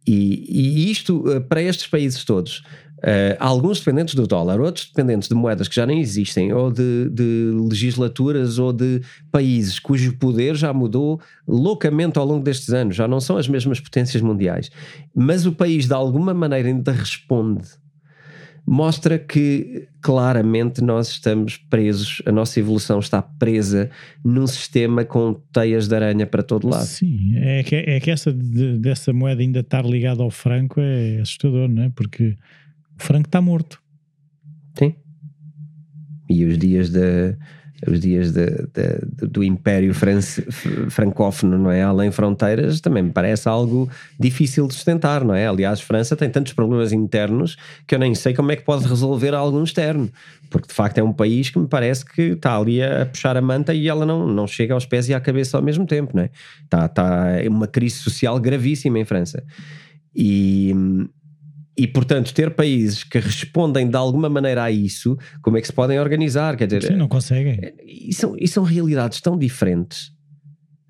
E, 0.06 0.44
e 0.48 0.90
isto, 0.90 1.24
eh, 1.30 1.40
para 1.40 1.60
estes 1.60 1.88
países 1.88 2.24
todos, 2.24 2.62
Uh, 2.98 3.36
alguns 3.38 3.78
dependentes 3.78 4.14
do 4.14 4.26
dólar, 4.26 4.58
outros 4.58 4.86
dependentes 4.86 5.28
de 5.28 5.34
moedas 5.34 5.68
que 5.68 5.74
já 5.74 5.84
nem 5.84 6.00
existem, 6.00 6.52
ou 6.52 6.70
de, 6.70 7.10
de, 7.10 7.50
legislaturas 7.68 8.58
ou 8.58 8.72
de 8.72 9.02
países 9.30 9.78
cujo 9.78 10.16
poder 10.16 10.56
já 10.56 10.72
mudou 10.72 11.20
loucamente 11.46 12.18
ao 12.18 12.24
longo 12.24 12.42
destes 12.42 12.70
anos, 12.70 12.96
já 12.96 13.06
não 13.06 13.20
são 13.20 13.36
as 13.36 13.48
mesmas 13.48 13.80
potências 13.80 14.22
mundiais. 14.22 14.70
Mas 15.14 15.44
o 15.44 15.52
país, 15.52 15.86
de 15.86 15.92
alguma 15.92 16.32
maneira, 16.32 16.68
ainda 16.68 16.90
responde 16.90 17.68
mostra 18.66 19.16
que 19.16 19.86
claramente 20.02 20.82
nós 20.82 21.08
estamos 21.08 21.56
presos, 21.56 22.20
a 22.26 22.32
nossa 22.32 22.58
evolução 22.58 22.98
está 22.98 23.22
presa 23.22 23.88
num 24.24 24.46
sistema 24.46 25.04
com 25.04 25.34
teias 25.52 25.86
de 25.86 25.94
aranha 25.94 26.26
para 26.26 26.42
todo 26.42 26.68
lado. 26.68 26.84
Sim, 26.84 27.36
é 27.36 27.62
que, 27.62 27.76
é 27.76 28.00
que 28.00 28.10
essa 28.10 28.32
de, 28.32 28.78
dessa 28.78 29.12
moeda 29.12 29.40
ainda 29.40 29.60
estar 29.60 29.84
ligada 29.86 30.22
ao 30.22 30.30
franco 30.30 30.80
é 30.80 31.20
assustador, 31.20 31.68
não 31.68 31.84
é? 31.84 31.92
Porque 31.94 32.36
o 32.98 33.02
franco 33.02 33.28
está 33.28 33.40
morto. 33.40 33.80
Sim. 34.78 34.94
E 36.28 36.44
os 36.44 36.58
dias 36.58 36.90
da 36.90 37.36
os 37.86 38.00
dias 38.00 38.32
de, 38.32 38.46
de, 38.46 39.26
do 39.28 39.44
Império 39.44 39.92
France, 39.92 40.42
Francófono, 40.88 41.58
não 41.58 41.70
é? 41.70 41.82
Além 41.82 42.10
fronteiras, 42.10 42.80
também 42.80 43.02
me 43.02 43.10
parece 43.10 43.48
algo 43.48 43.90
difícil 44.18 44.66
de 44.66 44.74
sustentar, 44.74 45.24
não 45.24 45.34
é? 45.34 45.46
Aliás, 45.46 45.80
França 45.80 46.16
tem 46.16 46.30
tantos 46.30 46.52
problemas 46.52 46.92
internos 46.92 47.56
que 47.86 47.94
eu 47.94 47.98
nem 47.98 48.14
sei 48.14 48.32
como 48.32 48.50
é 48.50 48.56
que 48.56 48.64
pode 48.64 48.86
resolver 48.86 49.34
algum 49.34 49.62
externo, 49.62 50.10
porque 50.48 50.68
de 50.68 50.74
facto 50.74 50.98
é 50.98 51.02
um 51.02 51.12
país 51.12 51.50
que 51.50 51.58
me 51.58 51.68
parece 51.68 52.04
que 52.04 52.22
está 52.22 52.56
ali 52.56 52.82
a 52.82 53.04
puxar 53.04 53.36
a 53.36 53.42
manta 53.42 53.74
e 53.74 53.88
ela 53.88 54.06
não, 54.06 54.26
não 54.26 54.46
chega 54.46 54.72
aos 54.72 54.86
pés 54.86 55.08
e 55.08 55.14
à 55.14 55.20
cabeça 55.20 55.56
ao 55.56 55.62
mesmo 55.62 55.86
tempo, 55.86 56.16
não 56.16 56.22
é? 56.22 56.30
Está, 56.64 56.86
está 56.86 57.26
é 57.32 57.48
uma 57.48 57.66
crise 57.66 57.96
social 57.96 58.38
gravíssima 58.40 58.98
em 58.98 59.04
França. 59.04 59.44
E, 60.14 60.74
e, 61.76 61.86
portanto, 61.86 62.32
ter 62.32 62.54
países 62.54 63.04
que 63.04 63.18
respondem 63.18 63.88
de 63.88 63.96
alguma 63.96 64.28
maneira 64.30 64.64
a 64.64 64.70
isso, 64.70 65.16
como 65.42 65.58
é 65.58 65.60
que 65.60 65.66
se 65.66 65.72
podem 65.72 66.00
organizar? 66.00 66.56
Quer 66.56 66.66
dizer, 66.66 66.84
Sim, 66.84 66.96
não 66.96 67.08
conseguem. 67.08 67.58
É, 67.62 67.74
e 67.84 68.14
são, 68.14 68.34
e 68.38 68.48
são 68.48 68.64
realidades 68.64 69.20
tão 69.20 69.36
diferentes, 69.36 70.10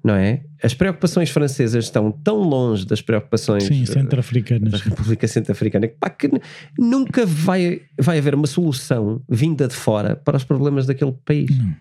não 0.04 0.14
é? 0.14 0.44
As 0.62 0.74
preocupações 0.74 1.30
francesas 1.30 1.84
estão 1.84 2.12
tão 2.12 2.38
longe 2.38 2.86
das 2.86 3.02
preocupações 3.02 3.64
Sim, 3.64 3.84
centro-africanas. 3.84 4.70
da 4.70 4.78
República 4.78 5.26
Centro-Africana 5.26 5.88
que, 5.88 5.96
pá, 5.98 6.08
que 6.08 6.30
nunca 6.78 7.26
vai, 7.26 7.82
vai 7.98 8.18
haver 8.18 8.34
uma 8.34 8.46
solução 8.46 9.20
vinda 9.28 9.66
de 9.66 9.74
fora 9.74 10.14
para 10.14 10.36
os 10.36 10.44
problemas 10.44 10.86
daquele 10.86 11.12
país. 11.24 11.50
Não. 11.58 11.74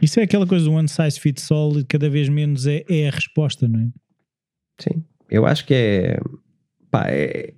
Isso 0.00 0.20
é 0.20 0.22
aquela 0.22 0.46
coisa 0.46 0.64
do 0.64 0.72
one 0.72 0.88
size 0.88 1.18
fits 1.18 1.50
all 1.50 1.78
e 1.78 1.84
cada 1.84 2.08
vez 2.08 2.28
menos 2.28 2.66
é, 2.66 2.84
é 2.88 3.08
a 3.08 3.10
resposta, 3.10 3.66
não 3.66 3.80
é? 3.80 3.88
Sim, 4.78 5.02
eu 5.30 5.46
acho 5.46 5.64
que 5.66 5.74
é. 5.74 6.20
Pá, 6.90 7.06
é, 7.08 7.54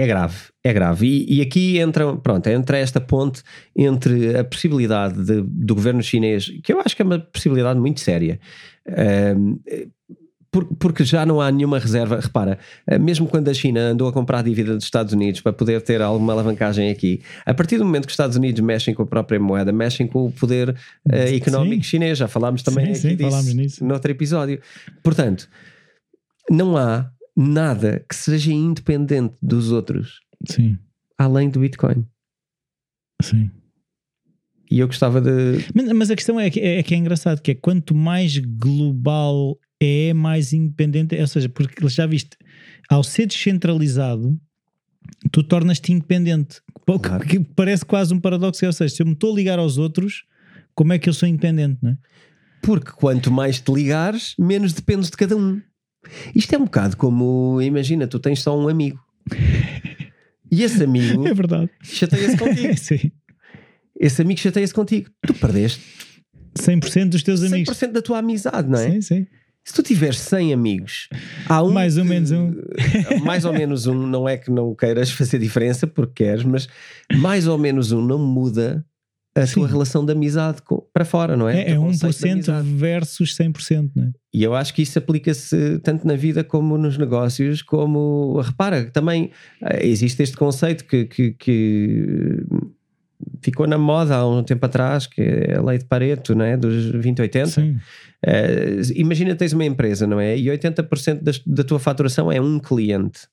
é 0.00 0.06
grave, 0.06 0.36
é 0.64 0.72
grave. 0.72 1.06
E, 1.06 1.38
e, 1.38 1.42
aqui 1.42 1.78
entra, 1.78 2.16
pronto, 2.16 2.46
entra 2.46 2.78
esta 2.78 2.98
ponte 2.98 3.42
entre 3.76 4.34
a 4.34 4.42
possibilidade 4.42 5.22
de, 5.22 5.42
do 5.42 5.74
governo 5.74 6.02
chinês, 6.02 6.50
que 6.64 6.72
eu 6.72 6.80
acho 6.80 6.96
que 6.96 7.02
é 7.02 7.04
uma 7.04 7.18
possibilidade 7.18 7.78
muito 7.78 8.00
séria, 8.00 8.40
uh, 8.88 9.60
porque 10.78 11.04
já 11.04 11.26
não 11.26 11.38
há 11.38 11.52
nenhuma 11.52 11.78
reserva. 11.78 12.18
Repara, 12.18 12.58
eh, 12.86 12.98
mesmo 12.98 13.28
quando 13.28 13.48
a 13.48 13.54
China 13.54 13.90
andou 13.90 14.08
a 14.08 14.12
comprar 14.12 14.38
a 14.38 14.42
dívida 14.42 14.74
dos 14.74 14.82
Estados 14.82 15.12
Unidos 15.12 15.42
para 15.42 15.52
poder 15.52 15.80
ter 15.82 16.02
alguma 16.02 16.32
alavancagem 16.32 16.90
aqui, 16.90 17.20
a 17.46 17.54
partir 17.54 17.78
do 17.78 17.84
momento 17.84 18.06
que 18.06 18.10
os 18.10 18.14
Estados 18.14 18.36
Unidos 18.36 18.60
mexem 18.60 18.92
com 18.92 19.02
a 19.02 19.06
própria 19.06 19.38
moeda, 19.38 19.70
mexem 19.70 20.08
com 20.08 20.26
o 20.26 20.32
poder 20.32 20.70
uh, 20.70 21.36
económico 21.36 21.84
sim. 21.84 21.90
chinês. 21.90 22.18
Já 22.18 22.26
falámos 22.26 22.64
também 22.64 22.86
sim, 22.86 23.10
aqui 23.10 23.22
sim, 23.22 23.30
disso 23.30 23.56
nisso. 23.56 23.84
no 23.84 23.94
outro 23.94 24.10
episódio. 24.10 24.60
Portanto, 25.04 25.48
não 26.50 26.76
há 26.76 27.08
nada 27.40 28.04
que 28.08 28.14
seja 28.14 28.52
independente 28.52 29.36
dos 29.42 29.72
outros. 29.72 30.20
Sim. 30.46 30.78
Além 31.18 31.48
do 31.48 31.60
Bitcoin. 31.60 32.06
Sim. 33.22 33.50
E 34.70 34.78
eu 34.78 34.86
gostava 34.86 35.20
de. 35.20 35.64
Mas, 35.74 35.92
mas 35.92 36.10
a 36.10 36.16
questão 36.16 36.38
é 36.38 36.48
que, 36.48 36.60
é, 36.60 36.78
é 36.78 36.82
que, 36.82 36.94
é 36.94 36.96
engraçado, 36.96 37.42
que 37.42 37.50
é 37.50 37.54
quanto 37.54 37.94
mais 37.94 38.38
global 38.38 39.58
é, 39.80 40.12
mais 40.14 40.52
independente 40.52 41.16
é. 41.16 41.20
Ou 41.20 41.26
seja, 41.26 41.48
porque 41.48 41.88
já 41.88 42.06
viste, 42.06 42.36
ao 42.88 43.02
ser 43.02 43.26
descentralizado, 43.26 44.38
tu 45.32 45.42
tornas-te 45.42 45.92
independente. 45.92 46.60
Claro. 46.86 47.26
Que 47.26 47.40
parece 47.40 47.84
quase 47.84 48.14
um 48.14 48.20
paradoxo. 48.20 48.64
Ou 48.64 48.72
seja, 48.72 48.94
se 48.94 49.02
eu 49.02 49.06
me 49.06 49.12
estou 49.12 49.32
a 49.32 49.36
ligar 49.36 49.58
aos 49.58 49.76
outros, 49.76 50.24
como 50.74 50.92
é 50.92 50.98
que 50.98 51.08
eu 51.08 51.14
sou 51.14 51.28
independente, 51.28 51.78
não 51.82 51.90
é? 51.92 51.98
Porque 52.62 52.92
quanto 52.92 53.30
mais 53.30 53.58
te 53.58 53.72
ligares, 53.72 54.34
menos 54.38 54.72
dependes 54.72 55.10
de 55.10 55.16
cada 55.16 55.36
um. 55.36 55.60
Isto 56.34 56.54
é 56.54 56.58
um 56.58 56.64
bocado 56.64 56.96
como, 56.96 57.60
imagina, 57.62 58.06
tu 58.06 58.18
tens 58.18 58.42
só 58.42 58.58
um 58.58 58.68
amigo. 58.68 58.98
E 60.50 60.62
esse 60.62 60.82
amigo 60.82 61.26
é 61.28 61.34
verdade. 61.34 61.70
chateia-se 61.82 62.36
contigo. 62.36 62.76
Sim. 62.78 63.12
Esse 63.98 64.22
amigo 64.22 64.40
chateia-se 64.40 64.74
contigo. 64.74 65.10
Tu 65.26 65.34
perdeste 65.34 65.82
100% 66.58 67.10
dos 67.10 67.22
teus 67.22 67.42
amigos. 67.42 67.76
100% 67.76 67.92
da 67.92 68.02
tua 68.02 68.18
amizade, 68.18 68.68
não 68.68 68.78
é? 68.78 68.92
Sim, 68.92 69.00
sim. 69.00 69.26
Se 69.62 69.74
tu 69.74 69.82
tiveres 69.82 70.18
100 70.20 70.54
amigos, 70.54 71.08
há 71.46 71.62
um. 71.62 71.70
Mais 71.70 71.98
ou 71.98 72.04
menos 72.04 72.30
um. 72.30 72.54
mais 73.22 73.44
ou 73.44 73.52
menos 73.52 73.86
um, 73.86 74.06
não 74.06 74.26
é 74.26 74.38
que 74.38 74.50
não 74.50 74.74
queiras 74.74 75.10
fazer 75.10 75.38
diferença 75.38 75.86
porque 75.86 76.24
queres, 76.24 76.44
mas 76.44 76.66
mais 77.12 77.46
ou 77.46 77.58
menos 77.58 77.92
um 77.92 78.00
não 78.00 78.18
muda 78.18 78.84
a 79.34 79.46
Sim. 79.46 79.54
tua 79.54 79.68
relação 79.68 80.04
de 80.04 80.12
amizade 80.12 80.60
com, 80.62 80.82
para 80.92 81.04
fora, 81.04 81.36
não 81.36 81.48
é? 81.48 81.62
É, 81.62 81.70
é 81.72 81.76
1% 81.76 82.62
versus 82.62 83.36
100%, 83.36 83.90
não 83.94 84.04
é? 84.04 84.10
E 84.32 84.42
eu 84.42 84.54
acho 84.54 84.74
que 84.74 84.82
isso 84.82 84.98
aplica-se 84.98 85.78
tanto 85.80 86.06
na 86.06 86.14
vida 86.14 86.42
como 86.42 86.76
nos 86.76 86.98
negócios, 86.98 87.62
como, 87.62 88.40
repara, 88.40 88.84
também 88.90 89.30
eh, 89.62 89.86
existe 89.86 90.22
este 90.22 90.36
conceito 90.36 90.84
que, 90.84 91.04
que, 91.04 91.32
que 91.32 92.44
ficou 93.42 93.66
na 93.66 93.78
moda 93.78 94.16
há 94.16 94.28
um 94.28 94.42
tempo 94.42 94.66
atrás, 94.66 95.06
que 95.06 95.20
é 95.20 95.56
a 95.56 95.62
lei 95.62 95.78
de 95.78 95.84
Pareto, 95.84 96.34
não 96.34 96.44
é? 96.44 96.56
Dos 96.56 96.90
2080. 96.90 97.46
Sim. 97.46 97.76
Uh, 98.24 98.82
imagina 98.94 99.34
tens 99.34 99.52
uma 99.52 99.64
empresa, 99.64 100.06
não 100.06 100.20
é? 100.20 100.36
E 100.36 100.46
80% 100.46 101.22
das, 101.22 101.38
da 101.46 101.64
tua 101.64 101.78
faturação 101.78 102.30
é 102.30 102.40
um 102.40 102.58
cliente 102.58 103.28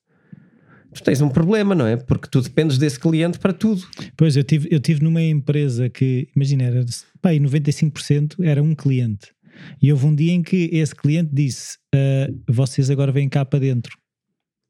tu 0.98 1.04
tens 1.04 1.20
um 1.20 1.28
problema, 1.28 1.74
não 1.74 1.86
é? 1.86 1.96
Porque 1.96 2.28
tu 2.28 2.40
dependes 2.40 2.78
desse 2.78 2.98
cliente 2.98 3.38
para 3.38 3.52
tudo. 3.52 3.82
Pois, 4.16 4.36
eu 4.36 4.44
tive, 4.44 4.68
eu 4.70 4.80
tive 4.80 5.02
numa 5.02 5.22
empresa 5.22 5.88
que, 5.88 6.28
imagina, 6.34 6.64
era, 6.64 6.84
pá, 7.20 7.30
95% 7.30 8.36
era 8.42 8.62
um 8.62 8.74
cliente. 8.74 9.32
E 9.82 9.92
houve 9.92 10.06
um 10.06 10.14
dia 10.14 10.32
em 10.32 10.42
que 10.42 10.70
esse 10.72 10.94
cliente 10.94 11.30
disse: 11.32 11.78
uh, 11.94 12.42
vocês 12.48 12.90
agora 12.90 13.10
vêm 13.10 13.28
cá 13.28 13.44
para 13.44 13.58
dentro. 13.58 13.96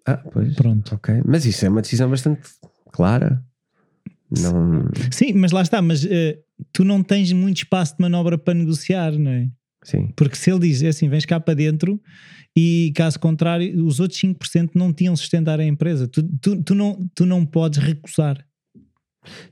Ah, 0.06 0.16
pois. 0.16 0.54
Pronto. 0.54 0.94
Ok. 0.94 1.23
Mas 1.26 1.44
isso 1.44 1.64
é 1.66 1.68
uma 1.68 1.82
decisão 1.82 2.08
bastante 2.08 2.49
clara. 2.92 3.44
Não... 4.30 4.88
Sim, 5.11 5.35
mas 5.35 5.52
lá 5.52 5.62
está. 5.62 5.82
Mas 5.82 6.04
uh, 6.04 6.08
tu 6.73 6.85
não 6.85 7.02
tens 7.02 7.32
muito 7.32 7.58
espaço 7.58 7.97
de 7.97 8.02
manobra 8.02 8.38
para 8.38 8.54
negociar, 8.54 9.12
não 9.12 9.30
é? 9.30 9.49
Sim. 9.82 10.12
Porque 10.16 10.37
se 10.37 10.50
ele 10.50 10.61
diz 10.61 10.82
é 10.82 10.88
assim, 10.88 11.08
vens 11.08 11.25
cá 11.25 11.38
para 11.38 11.54
dentro 11.54 12.00
e 12.60 12.92
caso 12.92 13.20
contrário, 13.20 13.84
os 13.86 14.00
outros 14.00 14.20
5% 14.20 14.70
não 14.74 14.92
tinham 14.92 15.14
sustentar 15.14 15.60
a 15.60 15.64
empresa. 15.64 16.08
Tu, 16.08 16.24
tu, 16.40 16.60
tu, 16.60 16.74
não, 16.74 17.08
tu 17.14 17.24
não 17.24 17.46
podes 17.46 17.78
recusar. 17.78 18.44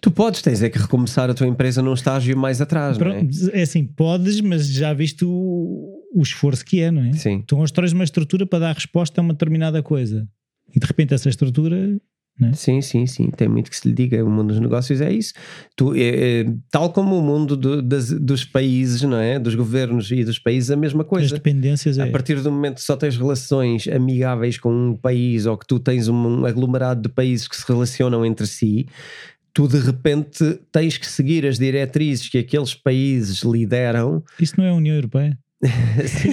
Tu 0.00 0.10
podes, 0.10 0.42
tens 0.42 0.60
é 0.60 0.68
que 0.68 0.78
recomeçar 0.78 1.30
a 1.30 1.34
tua 1.34 1.46
empresa 1.46 1.80
num 1.80 1.94
estágio 1.94 2.36
mais 2.36 2.60
atrás, 2.60 2.98
Pronto, 2.98 3.14
não 3.14 3.50
é? 3.50 3.60
É 3.60 3.62
assim, 3.62 3.84
podes, 3.84 4.40
mas 4.40 4.66
já 4.66 4.92
viste 4.92 5.24
o, 5.24 6.02
o 6.12 6.20
esforço 6.20 6.64
que 6.64 6.80
é, 6.80 6.90
não 6.90 7.04
é? 7.04 7.12
Sim. 7.12 7.44
Tu 7.46 7.54
constróis 7.54 7.92
uma 7.92 8.02
estrutura 8.02 8.44
para 8.44 8.58
dar 8.58 8.74
resposta 8.74 9.20
a 9.20 9.22
uma 9.22 9.34
determinada 9.34 9.80
coisa 9.84 10.26
e 10.74 10.80
de 10.80 10.86
repente 10.86 11.14
essa 11.14 11.28
estrutura 11.28 11.96
é? 12.42 12.52
Sim, 12.52 12.82
sim, 12.82 13.06
sim. 13.06 13.30
Tem 13.30 13.48
muito 13.48 13.70
que 13.70 13.76
se 13.76 13.88
lhe 13.88 13.94
diga. 13.94 14.22
O 14.22 14.30
mundo 14.30 14.48
dos 14.48 14.60
negócios 14.60 15.00
é 15.00 15.10
isso. 15.10 15.32
Tu, 15.74 15.94
é, 15.94 16.40
é, 16.40 16.46
tal 16.70 16.92
como 16.92 17.18
o 17.18 17.22
mundo 17.22 17.56
do, 17.56 17.80
das, 17.80 18.10
dos 18.10 18.44
países, 18.44 19.00
não 19.02 19.16
é? 19.16 19.38
Dos 19.38 19.54
governos 19.54 20.10
e 20.10 20.22
dos 20.22 20.38
países, 20.38 20.70
a 20.70 20.76
mesma 20.76 21.02
coisa. 21.02 21.26
As 21.26 21.32
dependências 21.32 21.98
é. 21.98 22.02
A 22.02 22.10
partir 22.10 22.40
do 22.42 22.52
momento 22.52 22.76
que 22.76 22.82
só 22.82 22.96
tens 22.96 23.16
relações 23.16 23.88
amigáveis 23.88 24.58
com 24.58 24.70
um 24.70 24.94
país 24.94 25.46
ou 25.46 25.56
que 25.56 25.66
tu 25.66 25.78
tens 25.78 26.08
um 26.08 26.44
aglomerado 26.44 27.02
de 27.02 27.08
países 27.08 27.48
que 27.48 27.56
se 27.56 27.64
relacionam 27.66 28.24
entre 28.24 28.46
si, 28.46 28.86
tu 29.54 29.66
de 29.66 29.78
repente 29.78 30.60
tens 30.70 30.98
que 30.98 31.06
seguir 31.06 31.46
as 31.46 31.58
diretrizes 31.58 32.28
que 32.28 32.36
aqueles 32.36 32.74
países 32.74 33.42
lideram. 33.42 34.22
Isso 34.38 34.54
não 34.58 34.66
é 34.66 34.70
a 34.70 34.74
União 34.74 34.94
Europeia? 34.94 35.38
sim, 36.06 36.30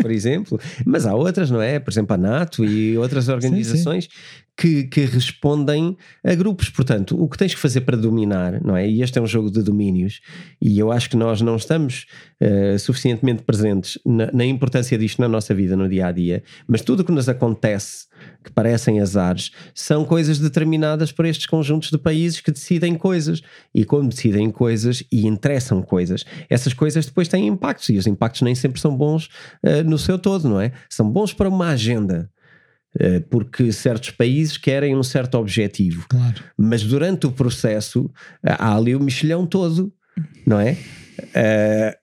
por 0.00 0.10
exemplo, 0.10 0.58
mas 0.86 1.04
há 1.04 1.14
outras, 1.14 1.50
não 1.50 1.60
é? 1.60 1.78
Por 1.78 1.90
exemplo, 1.90 2.14
a 2.14 2.16
NATO 2.16 2.64
e 2.64 2.96
outras 2.96 3.28
organizações 3.28 4.04
sim, 4.04 4.10
sim. 4.10 4.51
Que, 4.54 4.84
que 4.84 5.00
respondem 5.06 5.96
a 6.22 6.34
grupos. 6.34 6.68
Portanto, 6.68 7.20
o 7.20 7.26
que 7.28 7.38
tens 7.38 7.54
que 7.54 7.60
fazer 7.60 7.80
para 7.80 7.96
dominar, 7.96 8.62
não 8.62 8.76
é? 8.76 8.86
E 8.86 9.02
este 9.02 9.18
é 9.18 9.22
um 9.22 9.26
jogo 9.26 9.50
de 9.50 9.62
domínios, 9.62 10.20
e 10.60 10.78
eu 10.78 10.92
acho 10.92 11.08
que 11.08 11.16
nós 11.16 11.40
não 11.40 11.56
estamos 11.56 12.06
uh, 12.40 12.78
suficientemente 12.78 13.42
presentes 13.42 13.98
na, 14.04 14.30
na, 14.30 14.44
importância 14.44 14.96
disto 14.98 15.20
na 15.20 15.28
nossa 15.28 15.54
vida, 15.54 15.74
no 15.74 15.88
dia 15.88 16.06
a 16.06 16.12
dia, 16.12 16.42
mas 16.68 16.82
tudo 16.82 17.00
o 17.00 17.04
que 17.04 17.10
nos 17.10 17.28
acontece 17.28 18.06
que 18.42 18.50
parecem 18.52 19.00
azares 19.00 19.50
são 19.74 20.04
coisas 20.04 20.38
determinadas 20.38 21.12
por 21.12 21.24
estes 21.24 21.46
conjuntos 21.46 21.90
de 21.90 21.98
países 21.98 22.40
que 22.40 22.50
decidem 22.50 22.94
coisas. 22.94 23.40
E 23.74 23.84
quando 23.84 24.10
decidem 24.10 24.50
coisas 24.50 25.02
e 25.10 25.26
interessam 25.26 25.82
coisas, 25.82 26.24
essas 26.48 26.72
coisas 26.72 27.06
depois 27.06 27.28
têm 27.28 27.46
impactos, 27.46 27.88
e 27.88 27.96
os 27.96 28.06
impactos 28.06 28.42
nem 28.42 28.54
sempre 28.54 28.80
são 28.80 28.96
bons 28.96 29.26
uh, 29.64 29.82
no 29.84 29.98
seu 29.98 30.18
todo, 30.18 30.48
não 30.48 30.60
é? 30.60 30.72
São 30.88 31.10
bons 31.10 31.32
para 31.32 31.48
uma 31.48 31.68
agenda. 31.68 32.30
Uh, 32.94 33.20
porque 33.30 33.72
certos 33.72 34.10
países 34.10 34.58
querem 34.58 34.94
um 34.94 35.02
certo 35.02 35.38
objetivo, 35.38 36.04
claro. 36.08 36.42
mas 36.58 36.82
durante 36.82 37.26
o 37.26 37.32
processo 37.32 38.10
há 38.44 38.76
ali 38.76 38.94
o 38.94 39.00
mexilhão 39.00 39.46
todo, 39.46 39.90
não 40.46 40.60
é? 40.60 40.72
Uh, 41.18 41.96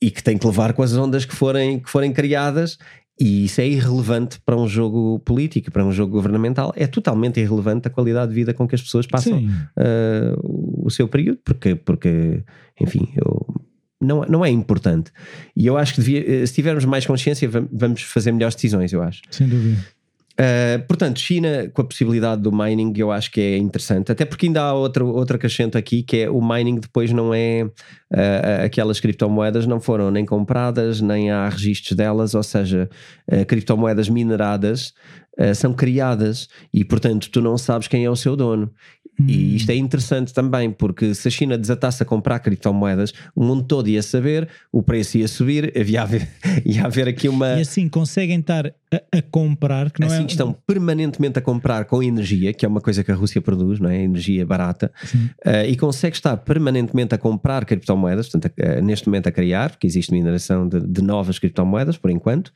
e 0.00 0.10
que 0.10 0.22
tem 0.22 0.36
que 0.36 0.46
levar 0.46 0.72
com 0.74 0.82
as 0.82 0.94
ondas 0.94 1.24
que 1.24 1.34
forem, 1.34 1.80
que 1.80 1.88
forem 1.88 2.12
criadas 2.12 2.76
E 3.18 3.46
isso 3.46 3.62
é 3.62 3.66
irrelevante 3.66 4.38
para 4.44 4.56
um 4.56 4.68
jogo 4.68 5.18
político, 5.20 5.70
para 5.70 5.84
um 5.84 5.90
jogo 5.90 6.12
governamental. 6.12 6.72
É 6.76 6.86
totalmente 6.86 7.40
irrelevante 7.40 7.88
a 7.88 7.90
qualidade 7.90 8.28
de 8.28 8.34
vida 8.34 8.52
com 8.52 8.68
que 8.68 8.74
as 8.74 8.82
pessoas 8.82 9.06
passam 9.06 9.38
uh, 9.38 10.84
o 10.84 10.90
seu 10.90 11.08
período, 11.08 11.38
porque, 11.42 11.74
porque 11.74 12.44
enfim, 12.78 13.08
eu, 13.16 13.46
não, 14.00 14.20
não 14.28 14.44
é 14.44 14.50
importante. 14.50 15.10
E 15.56 15.66
eu 15.66 15.78
acho 15.78 15.94
que 15.94 16.00
devia, 16.00 16.42
eh, 16.42 16.46
se 16.46 16.52
tivermos 16.52 16.84
mais 16.84 17.06
consciência, 17.06 17.48
vamos 17.72 18.02
fazer 18.02 18.32
melhores 18.32 18.54
decisões, 18.54 18.92
eu 18.92 19.02
acho. 19.02 19.22
Sem 19.30 19.48
dúvida. 19.48 19.82
Uh, 20.38 20.86
portanto, 20.86 21.18
China 21.18 21.70
com 21.72 21.80
a 21.80 21.84
possibilidade 21.84 22.42
do 22.42 22.52
mining 22.52 22.92
eu 22.98 23.10
acho 23.10 23.30
que 23.30 23.40
é 23.40 23.56
interessante, 23.56 24.12
até 24.12 24.22
porque 24.26 24.44
ainda 24.44 24.60
há 24.60 24.74
outro, 24.74 25.08
outro 25.08 25.36
acrescento 25.36 25.78
aqui 25.78 26.02
que 26.02 26.18
é 26.18 26.30
o 26.30 26.46
mining 26.46 26.78
depois 26.78 27.10
não 27.10 27.32
é 27.32 27.64
uh, 27.64 28.64
aquelas 28.66 29.00
criptomoedas 29.00 29.66
não 29.66 29.80
foram 29.80 30.10
nem 30.10 30.26
compradas, 30.26 31.00
nem 31.00 31.30
há 31.30 31.48
registros 31.48 31.96
delas, 31.96 32.34
ou 32.34 32.42
seja, 32.42 32.86
uh, 33.32 33.46
criptomoedas 33.46 34.10
mineradas 34.10 34.92
são 35.54 35.72
criadas 35.72 36.48
e 36.72 36.84
portanto 36.84 37.30
tu 37.30 37.40
não 37.40 37.58
sabes 37.58 37.88
quem 37.88 38.04
é 38.04 38.10
o 38.10 38.16
seu 38.16 38.36
dono 38.36 38.70
Hum. 39.18 39.26
E 39.28 39.56
isto 39.56 39.70
é 39.70 39.74
interessante 39.74 40.32
também, 40.32 40.70
porque 40.70 41.14
se 41.14 41.26
a 41.28 41.30
China 41.30 41.56
desatasse 41.56 42.02
a 42.02 42.06
comprar 42.06 42.38
criptomoedas, 42.38 43.14
o 43.34 43.42
mundo 43.42 43.62
todo 43.62 43.88
ia 43.88 44.02
saber, 44.02 44.48
o 44.70 44.82
preço 44.82 45.16
ia 45.16 45.26
subir, 45.26 45.72
havia 45.78 46.02
haver, 46.02 46.28
ia 46.64 46.84
haver 46.84 47.08
aqui 47.08 47.28
uma. 47.28 47.54
E 47.54 47.62
assim 47.62 47.88
conseguem 47.88 48.40
estar 48.40 48.66
a, 48.66 49.18
a 49.18 49.22
comprar, 49.22 49.90
que 49.90 50.00
não 50.00 50.08
assim 50.08 50.24
é. 50.24 50.26
estão 50.26 50.52
permanentemente 50.66 51.38
a 51.38 51.42
comprar 51.42 51.86
com 51.86 52.02
energia, 52.02 52.52
que 52.52 52.66
é 52.66 52.68
uma 52.68 52.80
coisa 52.80 53.02
que 53.02 53.10
a 53.10 53.14
Rússia 53.14 53.40
produz, 53.40 53.80
não 53.80 53.88
é? 53.88 54.02
Energia 54.02 54.44
barata, 54.44 54.92
uh, 55.14 55.66
e 55.66 55.76
consegue 55.76 56.14
estar 56.14 56.36
permanentemente 56.36 57.14
a 57.14 57.18
comprar 57.18 57.64
criptomoedas, 57.64 58.28
portanto, 58.28 58.52
a, 58.60 58.78
a, 58.78 58.80
neste 58.82 59.08
momento 59.08 59.28
a 59.28 59.32
criar, 59.32 59.70
porque 59.70 59.86
existe 59.86 60.12
mineração 60.12 60.68
de, 60.68 60.80
de 60.80 61.02
novas 61.02 61.38
criptomoedas, 61.38 61.96
por 61.96 62.10
enquanto. 62.10 62.52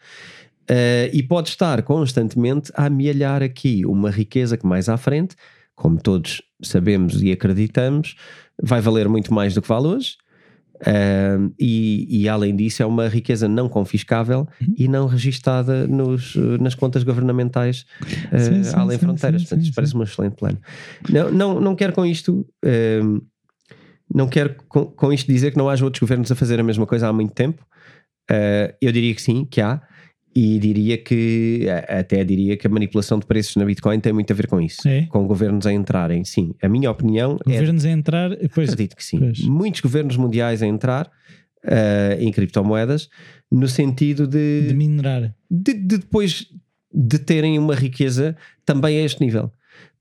Uh, 0.71 1.11
e 1.13 1.23
pode 1.23 1.49
estar 1.49 1.83
constantemente 1.83 2.71
a 2.77 2.87
amealhar 2.87 3.43
aqui 3.43 3.85
uma 3.85 4.09
riqueza 4.09 4.57
que 4.57 4.65
mais 4.65 4.89
à 4.89 4.97
frente 4.97 5.35
como 5.81 5.99
todos 5.99 6.43
sabemos 6.63 7.23
e 7.23 7.33
acreditamos, 7.33 8.15
vai 8.63 8.83
valer 8.83 9.09
muito 9.09 9.33
mais 9.33 9.55
do 9.55 9.63
que 9.63 9.69
vale 9.69 9.87
hoje. 9.87 10.17
Uh, 10.81 11.53
e, 11.59 12.23
e, 12.23 12.29
além 12.29 12.55
disso, 12.55 12.83
é 12.83 12.87
uma 12.87 13.09
riqueza 13.09 13.49
não 13.49 13.67
confiscável 13.69 14.47
uhum. 14.61 14.75
e 14.77 14.89
não 14.89 15.07
registada 15.07 15.87
nos, 15.87 16.35
nas 16.59 16.75
contas 16.75 17.03
governamentais 17.03 17.85
uh, 18.03 18.39
sim, 18.39 18.65
sim, 18.65 18.77
além 18.77 18.99
sim, 18.99 19.05
fronteiras. 19.07 19.43
Portanto, 19.43 19.63
isto 19.63 19.75
parece 19.75 19.97
um 19.97 20.03
excelente 20.03 20.37
plano. 20.37 20.59
Não, 21.09 21.31
não, 21.31 21.61
não 21.61 21.75
quero 21.75 21.95
com 21.95 22.05
isto. 22.05 22.47
Uh, 22.63 23.23
não 24.15 24.29
quero 24.29 24.57
com, 24.69 24.85
com, 24.85 25.13
isto 25.13 25.31
dizer 25.31 25.51
que 25.51 25.59
não 25.59 25.69
haja 25.69 25.85
outros 25.85 26.01
governos 26.01 26.31
a 26.31 26.35
fazer 26.35 26.61
a 26.61 26.63
mesma 26.63 26.87
coisa 26.87 27.09
há 27.09 27.13
muito 27.13 27.33
tempo. 27.33 27.65
eu 28.81 28.93
diria 28.93 29.15
que 29.15 29.23
sim, 29.23 29.47
que 29.47 29.63
há. 29.63 29.81
E 30.35 30.61
diria 30.61 30.97
que, 30.97 31.67
até 31.89 32.23
diria 32.23 32.57
que 32.57 32.65
a 32.65 32.71
manipulação 32.71 33.19
de 33.19 33.27
preços 33.27 33.57
na 33.57 33.65
Bitcoin 33.65 33.99
tem 33.99 34.13
muito 34.13 34.33
a 34.33 34.37
ver 34.37 34.47
com 34.47 34.61
isso, 34.61 34.87
é? 34.87 35.07
com 35.07 35.27
governos 35.27 35.67
a 35.67 35.73
entrarem. 35.73 36.25
Sim, 36.25 36.55
a 36.63 36.69
minha 36.69 36.89
opinião 36.89 37.37
é 37.47 37.55
governos 37.55 37.85
é. 37.85 37.89
a 37.89 37.93
entrar, 37.93 38.31
pois, 38.55 38.71
acredito 38.71 38.95
que 38.95 39.05
sim. 39.05 39.19
Pois. 39.19 39.41
Muitos 39.41 39.81
governos 39.81 40.17
mundiais 40.17 40.63
a 40.63 40.67
entrar 40.69 41.11
uh, 41.65 42.21
em 42.21 42.31
criptomoedas 42.31 43.09
no 43.51 43.67
sentido 43.67 44.27
de. 44.27 44.69
De 44.69 44.75
minerar. 44.75 45.35
De, 45.51 45.75
de, 45.75 45.99
depois 45.99 46.47
de 46.93 47.19
terem 47.19 47.59
uma 47.59 47.75
riqueza 47.75 48.37
também 48.65 48.99
a 48.99 49.05
este 49.05 49.25
nível. 49.25 49.53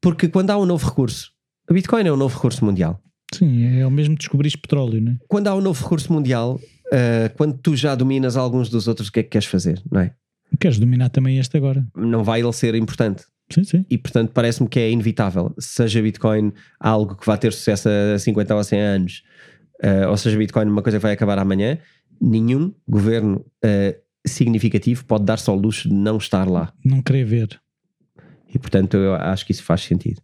Porque 0.01 0.27
quando 0.27 0.51
há 0.51 0.57
um 0.57 0.65
novo 0.65 0.87
recurso, 0.87 1.31
a 1.69 1.73
Bitcoin 1.73 2.07
é 2.07 2.11
um 2.11 2.17
novo 2.17 2.35
recurso 2.35 2.63
mundial. 2.63 3.01
Sim, 3.33 3.79
é 3.79 3.85
o 3.85 3.91
mesmo 3.91 4.15
descobrir 4.15 4.55
petróleo, 4.57 4.99
não 5.01 5.11
é? 5.11 5.17
Quando 5.27 5.47
há 5.47 5.55
um 5.55 5.61
novo 5.61 5.83
recurso 5.83 6.11
mundial, 6.11 6.59
uh, 6.93 7.35
quando 7.35 7.57
tu 7.57 7.75
já 7.75 7.95
dominas 7.95 8.37
alguns 8.37 8.69
dos 8.69 8.87
outros, 8.87 9.07
o 9.07 9.11
que 9.11 9.21
é 9.21 9.23
que 9.23 9.29
queres 9.29 9.47
fazer, 9.47 9.81
não 9.91 10.01
é? 10.01 10.13
Queres 10.59 10.79
dominar 10.79 11.09
também 11.09 11.37
este 11.37 11.57
agora? 11.57 11.85
Não 11.95 12.23
vai 12.23 12.41
ele 12.41 12.53
ser 12.53 12.75
importante. 12.75 13.23
Sim, 13.49 13.63
sim. 13.63 13.85
E 13.89 13.97
portanto 13.97 14.31
parece-me 14.31 14.69
que 14.69 14.79
é 14.79 14.91
inevitável. 14.91 15.53
Seja 15.57 16.01
Bitcoin 16.01 16.53
algo 16.79 17.15
que 17.15 17.25
vai 17.25 17.37
ter 17.37 17.51
sucesso 17.51 17.89
a 17.89 18.19
50 18.19 18.55
ou 18.55 18.63
100 18.63 18.81
anos, 18.81 19.23
uh, 19.83 20.09
ou 20.09 20.17
seja 20.17 20.37
Bitcoin 20.37 20.65
uma 20.65 20.81
coisa 20.81 20.97
que 20.97 21.03
vai 21.03 21.13
acabar 21.13 21.39
amanhã, 21.39 21.77
nenhum 22.21 22.73
governo 22.87 23.45
uh, 23.63 23.99
significativo 24.25 25.05
pode 25.05 25.25
dar-se 25.25 25.49
ao 25.49 25.55
luxo 25.55 25.87
de 25.87 25.95
não 25.95 26.17
estar 26.17 26.47
lá. 26.47 26.73
Não 26.83 27.01
querer 27.01 27.25
ver. 27.25 27.59
E 28.53 28.57
portanto 28.57 28.97
eu 28.97 29.15
acho 29.15 29.45
que 29.45 29.51
isso 29.51 29.63
faz 29.63 29.81
sentido. 29.81 30.21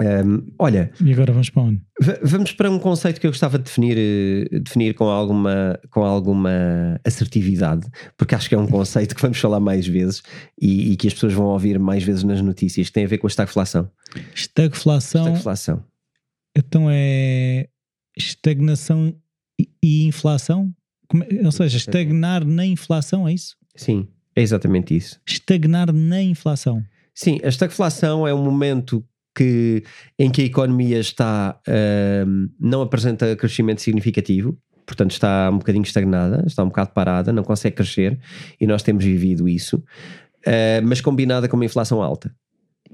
Um, 0.00 0.46
olha. 0.58 0.90
E 1.04 1.12
agora 1.12 1.32
vamos 1.32 1.50
para 1.50 1.62
onde? 1.62 1.82
Vamos 2.22 2.52
para 2.52 2.70
um 2.70 2.78
conceito 2.78 3.20
que 3.20 3.26
eu 3.26 3.30
gostava 3.30 3.58
de 3.58 3.64
definir, 3.64 3.96
eh, 3.98 4.58
definir 4.60 4.94
com, 4.94 5.04
alguma, 5.04 5.78
com 5.90 6.04
alguma 6.04 7.00
assertividade, 7.04 7.88
porque 8.16 8.34
acho 8.34 8.48
que 8.48 8.54
é 8.54 8.58
um 8.58 8.66
conceito 8.66 9.14
que 9.14 9.22
vamos 9.22 9.38
falar 9.38 9.58
mais 9.58 9.86
vezes 9.86 10.22
e, 10.60 10.92
e, 10.92 10.96
que 10.96 11.08
as 11.08 11.14
pessoas 11.14 11.32
vão 11.32 11.46
ouvir 11.46 11.78
mais 11.78 12.04
vezes 12.04 12.22
nas 12.22 12.40
notícias, 12.40 12.86
que 12.86 12.92
tem 12.92 13.04
a 13.04 13.08
ver 13.08 13.18
com 13.18 13.26
a 13.26 13.28
estagflação. 13.30 13.90
Estagflação. 14.34 15.26
Estagflação. 15.26 15.84
Então 16.56 16.88
é 16.90 17.68
estagnação 18.16 19.14
e 19.82 20.06
inflação? 20.06 20.72
É, 21.30 21.44
ou 21.44 21.52
seja, 21.52 21.76
estagnar 21.76 22.44
na 22.44 22.66
inflação, 22.66 23.26
é 23.26 23.32
isso? 23.32 23.56
Sim, 23.74 24.08
é 24.36 24.42
exatamente 24.42 24.94
isso. 24.94 25.20
Estagnar 25.26 25.92
na 25.92 26.22
inflação. 26.22 26.82
Sim, 27.14 27.40
a 27.42 27.48
estagflação 27.48 28.28
é 28.28 28.32
um 28.32 28.42
momento 28.42 29.04
que, 29.38 29.84
em 30.18 30.30
que 30.30 30.42
a 30.42 30.44
economia 30.44 30.98
está, 30.98 31.60
uh, 31.68 32.50
não 32.58 32.82
apresenta 32.82 33.36
crescimento 33.36 33.80
significativo, 33.80 34.58
portanto 34.84 35.12
está 35.12 35.48
um 35.48 35.58
bocadinho 35.58 35.84
estagnada, 35.84 36.42
está 36.44 36.64
um 36.64 36.68
bocado 36.68 36.90
parada, 36.90 37.32
não 37.32 37.44
consegue 37.44 37.76
crescer 37.76 38.18
e 38.60 38.66
nós 38.66 38.82
temos 38.82 39.04
vivido 39.04 39.48
isso, 39.48 39.76
uh, 39.76 40.82
mas 40.82 41.00
combinada 41.00 41.48
com 41.48 41.56
uma 41.56 41.64
inflação 41.64 42.02
alta. 42.02 42.34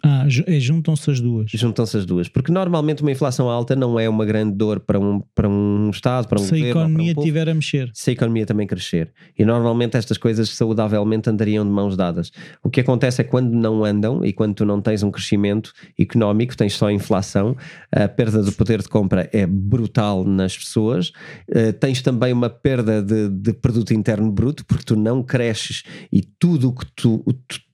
Ah, 0.03 0.27
é, 0.47 0.61
juntam-se 0.61 1.11
as 1.11 1.21
duas. 1.21 1.51
Juntam-se 1.51 1.97
as 1.97 2.07
duas, 2.07 2.29
porque 2.29 2.53
normalmente 2.53 3.03
uma 3.03 3.11
inflação 3.11 3.49
alta 3.49 3.77
não 3.77 3.99
é 3.99 4.09
uma 4.09 4.25
grande 4.25 4.57
dor 4.57 4.81
para 4.81 4.99
um, 4.99 5.21
para 5.35 5.49
um 5.49 5.91
Estado, 5.91 6.29
para 6.29 6.41
um 6.41 6.45
se 6.45 6.51
governo. 6.51 6.73
Se 6.73 6.79
a 6.79 6.83
economia 6.83 7.15
um 7.17 7.21
estiver 7.21 7.49
a 7.49 7.55
mexer. 7.55 7.91
Se 7.95 8.11
a 8.11 8.13
economia 8.13 8.47
também 8.47 8.67
crescer. 8.67 9.13
E 9.39 9.45
normalmente 9.45 9.97
estas 9.97 10.19
coisas 10.19 10.51
saudavelmente 10.51 11.31
andariam 11.31 11.65
de 11.65 11.71
mãos 11.71 11.97
dadas. 11.97 12.31
O 12.63 12.71
que 12.71 12.81
acontece 12.81 13.21
é 13.21 13.25
quando 13.25 13.53
não 13.53 13.85
andam 13.85 14.25
e 14.25 14.33
quando 14.33 14.55
tu 14.55 14.65
não 14.65 14.81
tens 14.81 15.03
um 15.03 15.11
crescimento 15.11 15.73
económico, 15.99 16.57
tens 16.57 16.75
só 16.75 16.91
inflação, 16.91 17.57
a 17.91 18.09
perda 18.09 18.43
do 18.43 18.53
poder 18.53 18.83
de 18.83 18.89
compra 18.89 19.29
é 19.33 19.47
brutal 19.47 20.25
nas 20.25 20.57
pessoas, 20.57 21.13
uh, 21.51 21.73
tens 21.79 22.03
também 22.03 22.33
uma 22.33 22.51
perda 22.51 23.03
de, 23.03 23.29
de 23.29 23.53
produto 23.53 23.93
interno 23.93 24.31
bruto, 24.31 24.65
porque 24.65 24.85
tu 24.85 24.97
não 24.97 25.23
cresces 25.23 25.83
e 26.13 26.23
tudo 26.23 26.69
o 26.69 26.73
que 26.73 26.87
tu, 26.95 27.25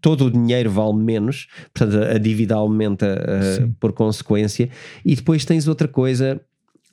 todo 0.00 0.26
o 0.26 0.30
dinheiro 0.30 0.70
vale 0.70 0.94
menos, 0.94 1.48
portanto 1.74 2.02
a 2.02 2.18
dívida 2.18 2.54
aumenta 2.54 3.22
uh, 3.62 3.74
por 3.78 3.92
consequência, 3.92 4.68
e 5.04 5.14
depois 5.14 5.44
tens 5.44 5.68
outra 5.68 5.88
coisa. 5.88 6.40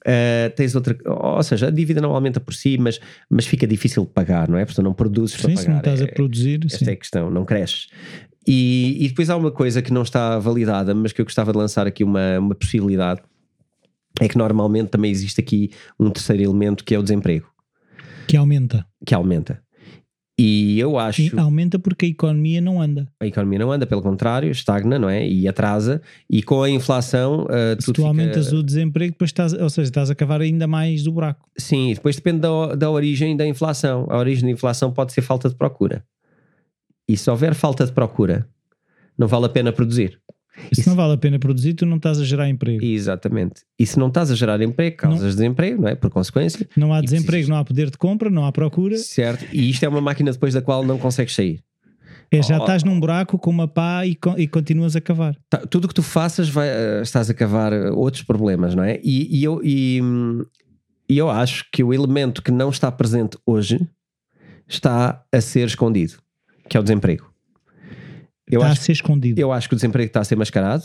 Uh, 0.05 0.49
tens 0.55 0.73
outra, 0.73 0.95
ou 1.05 1.43
seja, 1.43 1.67
a 1.67 1.69
dívida 1.69 1.99
não 1.99 2.11
aumenta 2.11 2.39
por 2.39 2.53
si, 2.53 2.77
mas, 2.77 2.97
mas 3.29 3.45
fica 3.45 3.67
difícil 3.67 4.05
de 4.05 4.11
pagar, 4.11 4.47
não 4.47 4.57
é? 4.57 4.63
Portanto, 4.63 4.85
não 4.85 4.93
produzes 4.93 5.35
sim, 5.35 5.41
para 5.41 5.49
pagar. 5.49 5.61
Se 5.61 5.69
não 5.69 5.77
estás 5.79 6.01
é, 6.01 6.03
a 6.05 6.07
produzir, 6.07 6.59
esta 6.65 6.77
sim. 6.77 6.89
é 6.89 6.93
a 6.93 6.95
questão, 6.95 7.29
não 7.29 7.43
cresces. 7.43 7.87
E, 8.47 8.95
e 9.03 9.09
depois 9.09 9.29
há 9.29 9.35
uma 9.35 9.51
coisa 9.51 9.81
que 9.81 9.91
não 9.91 10.03
está 10.03 10.39
validada, 10.39 10.95
mas 10.95 11.11
que 11.11 11.19
eu 11.19 11.25
gostava 11.25 11.51
de 11.51 11.57
lançar 11.57 11.85
aqui 11.85 12.05
uma, 12.05 12.39
uma 12.39 12.55
possibilidade: 12.55 13.21
é 14.21 14.29
que 14.29 14.37
normalmente 14.37 14.89
também 14.89 15.11
existe 15.11 15.41
aqui 15.41 15.71
um 15.99 16.09
terceiro 16.09 16.43
elemento 16.43 16.85
que 16.85 16.95
é 16.95 16.99
o 16.99 17.03
desemprego. 17.03 17.47
Que 18.27 18.37
aumenta. 18.37 18.85
Que 19.05 19.13
aumenta. 19.13 19.61
E 20.39 20.79
eu 20.79 20.99
acho. 20.99 21.39
Aumenta 21.39 21.79
porque 21.79 22.05
a 22.05 22.09
economia 22.09 22.61
não 22.61 22.79
anda. 22.79 23.07
A 23.19 23.25
economia 23.25 23.57
não 23.57 23.71
anda, 23.71 23.87
pelo 23.87 24.03
contrário, 24.03 24.51
estagna, 24.51 24.99
não 24.99 25.09
é? 25.09 25.27
E 25.27 25.47
atrasa. 25.47 25.99
E 26.29 26.43
com 26.43 26.61
a 26.61 26.69
inflação. 26.69 27.45
Uh, 27.45 27.81
Se 27.81 27.91
tu 27.91 27.95
fica... 27.95 28.07
aumentas 28.07 28.53
o 28.53 28.61
desemprego, 28.61 29.13
depois 29.13 29.29
estás, 29.29 29.53
ou 29.53 29.69
seja, 29.69 29.89
estás 29.89 30.11
a 30.11 30.15
cavar 30.15 30.41
ainda 30.41 30.67
mais 30.67 31.03
do 31.03 31.11
buraco. 31.11 31.49
Sim, 31.57 31.91
depois 31.93 32.15
depende 32.17 32.41
da, 32.41 32.75
da 32.75 32.91
origem 32.91 33.35
da 33.35 33.47
inflação. 33.47 34.05
A 34.09 34.17
origem 34.17 34.45
da 34.45 34.51
inflação 34.51 34.91
pode 34.91 35.11
ser 35.11 35.23
falta 35.23 35.49
de 35.49 35.55
procura. 35.55 36.05
E 37.09 37.17
se 37.17 37.29
houver 37.31 37.55
falta 37.55 37.83
de 37.83 37.91
procura, 37.91 38.47
não 39.17 39.27
vale 39.27 39.45
a 39.45 39.49
pena 39.49 39.71
produzir. 39.71 40.19
E 40.71 40.75
se 40.75 40.87
não 40.87 40.95
vale 40.95 41.13
a 41.13 41.17
pena 41.17 41.37
produzir, 41.39 41.73
tu 41.73 41.85
não 41.85 41.97
estás 41.97 42.19
a 42.19 42.23
gerar 42.25 42.49
emprego. 42.49 42.83
Exatamente. 42.83 43.61
E 43.79 43.85
se 43.85 43.99
não 43.99 44.07
estás 44.07 44.31
a 44.31 44.35
gerar 44.35 44.61
emprego, 44.61 44.97
causas 44.97 45.21
não. 45.21 45.29
desemprego, 45.29 45.81
não 45.81 45.89
é? 45.89 45.95
Por 45.95 46.09
consequência. 46.09 46.67
Não 46.75 46.93
há 46.93 47.01
desemprego, 47.01 47.31
precisas... 47.31 47.49
não 47.49 47.57
há 47.57 47.63
poder 47.65 47.89
de 47.89 47.97
compra, 47.97 48.29
não 48.29 48.45
há 48.45 48.51
procura. 48.51 48.97
Certo. 48.97 49.45
E 49.53 49.69
isto 49.69 49.83
é 49.83 49.87
uma 49.87 50.01
máquina 50.01 50.31
depois 50.31 50.53
da 50.53 50.61
qual 50.61 50.83
não 50.83 50.97
consegues 50.97 51.35
sair. 51.35 51.63
É, 52.29 52.41
já 52.41 52.57
oh, 52.57 52.61
estás 52.61 52.83
num 52.83 52.99
buraco 52.99 53.37
com 53.37 53.49
uma 53.49 53.67
pá 53.67 54.05
e, 54.05 54.17
e 54.37 54.47
continuas 54.47 54.95
a 54.95 55.01
cavar. 55.01 55.37
Tá, 55.49 55.59
tudo 55.59 55.85
o 55.85 55.87
que 55.87 55.93
tu 55.93 56.03
faças 56.03 56.49
vai, 56.49 56.67
uh, 56.67 57.01
estás 57.01 57.29
a 57.29 57.33
cavar 57.33 57.71
eh, 57.71 57.89
outros 57.91 58.23
problemas, 58.23 58.75
não 58.75 58.83
é? 58.83 58.99
E, 59.01 59.39
e 59.39 59.43
eu, 59.43 59.61
e, 59.63 60.01
e 61.09 61.17
eu 61.17 61.29
acho 61.29 61.65
que 61.71 61.81
o 61.81 61.93
elemento 61.93 62.43
que 62.43 62.51
não 62.51 62.69
está 62.69 62.91
presente 62.91 63.37
hoje 63.45 63.79
está 64.67 65.23
a 65.31 65.39
ser 65.39 65.67
escondido, 65.67 66.15
que 66.67 66.75
é 66.75 66.79
o 66.79 66.83
desemprego. 66.83 67.31
Eu 68.49 68.61
está 68.61 68.71
acho, 68.71 68.81
a 68.81 68.83
ser 68.85 68.91
escondido. 68.93 69.39
Eu 69.39 69.51
acho 69.51 69.67
que 69.67 69.73
o 69.73 69.77
desemprego 69.77 70.07
está 70.07 70.21
a 70.21 70.23
ser 70.23 70.35
mascarado. 70.35 70.83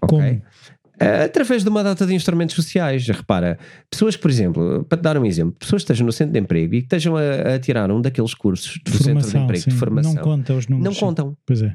Como? 0.00 0.22
Uh, 0.22 1.24
através 1.24 1.62
de 1.64 1.68
uma 1.70 1.82
data 1.82 2.06
de 2.06 2.14
instrumentos 2.14 2.54
sociais. 2.54 3.06
Repara, 3.08 3.58
pessoas 3.90 4.16
que, 4.16 4.22
por 4.22 4.30
exemplo, 4.30 4.84
para 4.84 4.98
te 4.98 5.02
dar 5.02 5.16
um 5.18 5.24
exemplo, 5.24 5.54
pessoas 5.58 5.82
que 5.82 5.84
estejam 5.84 6.04
no 6.06 6.12
centro 6.12 6.34
de 6.34 6.38
emprego 6.38 6.74
e 6.74 6.80
que 6.80 6.86
estejam 6.86 7.16
a, 7.16 7.54
a 7.54 7.58
tirar 7.58 7.90
um 7.90 8.00
daqueles 8.00 8.34
cursos 8.34 8.78
do 8.84 9.02
centro 9.02 9.28
de 9.28 9.36
emprego 9.36 9.62
sim. 9.64 9.70
de 9.70 9.76
formação. 9.76 10.14
Não 10.14 10.22
conta 10.22 10.54
os 10.54 10.68
números. 10.68 10.84
Não 10.84 10.92
sim. 10.92 11.00
contam. 11.00 11.36
Pois 11.46 11.62
é. 11.62 11.74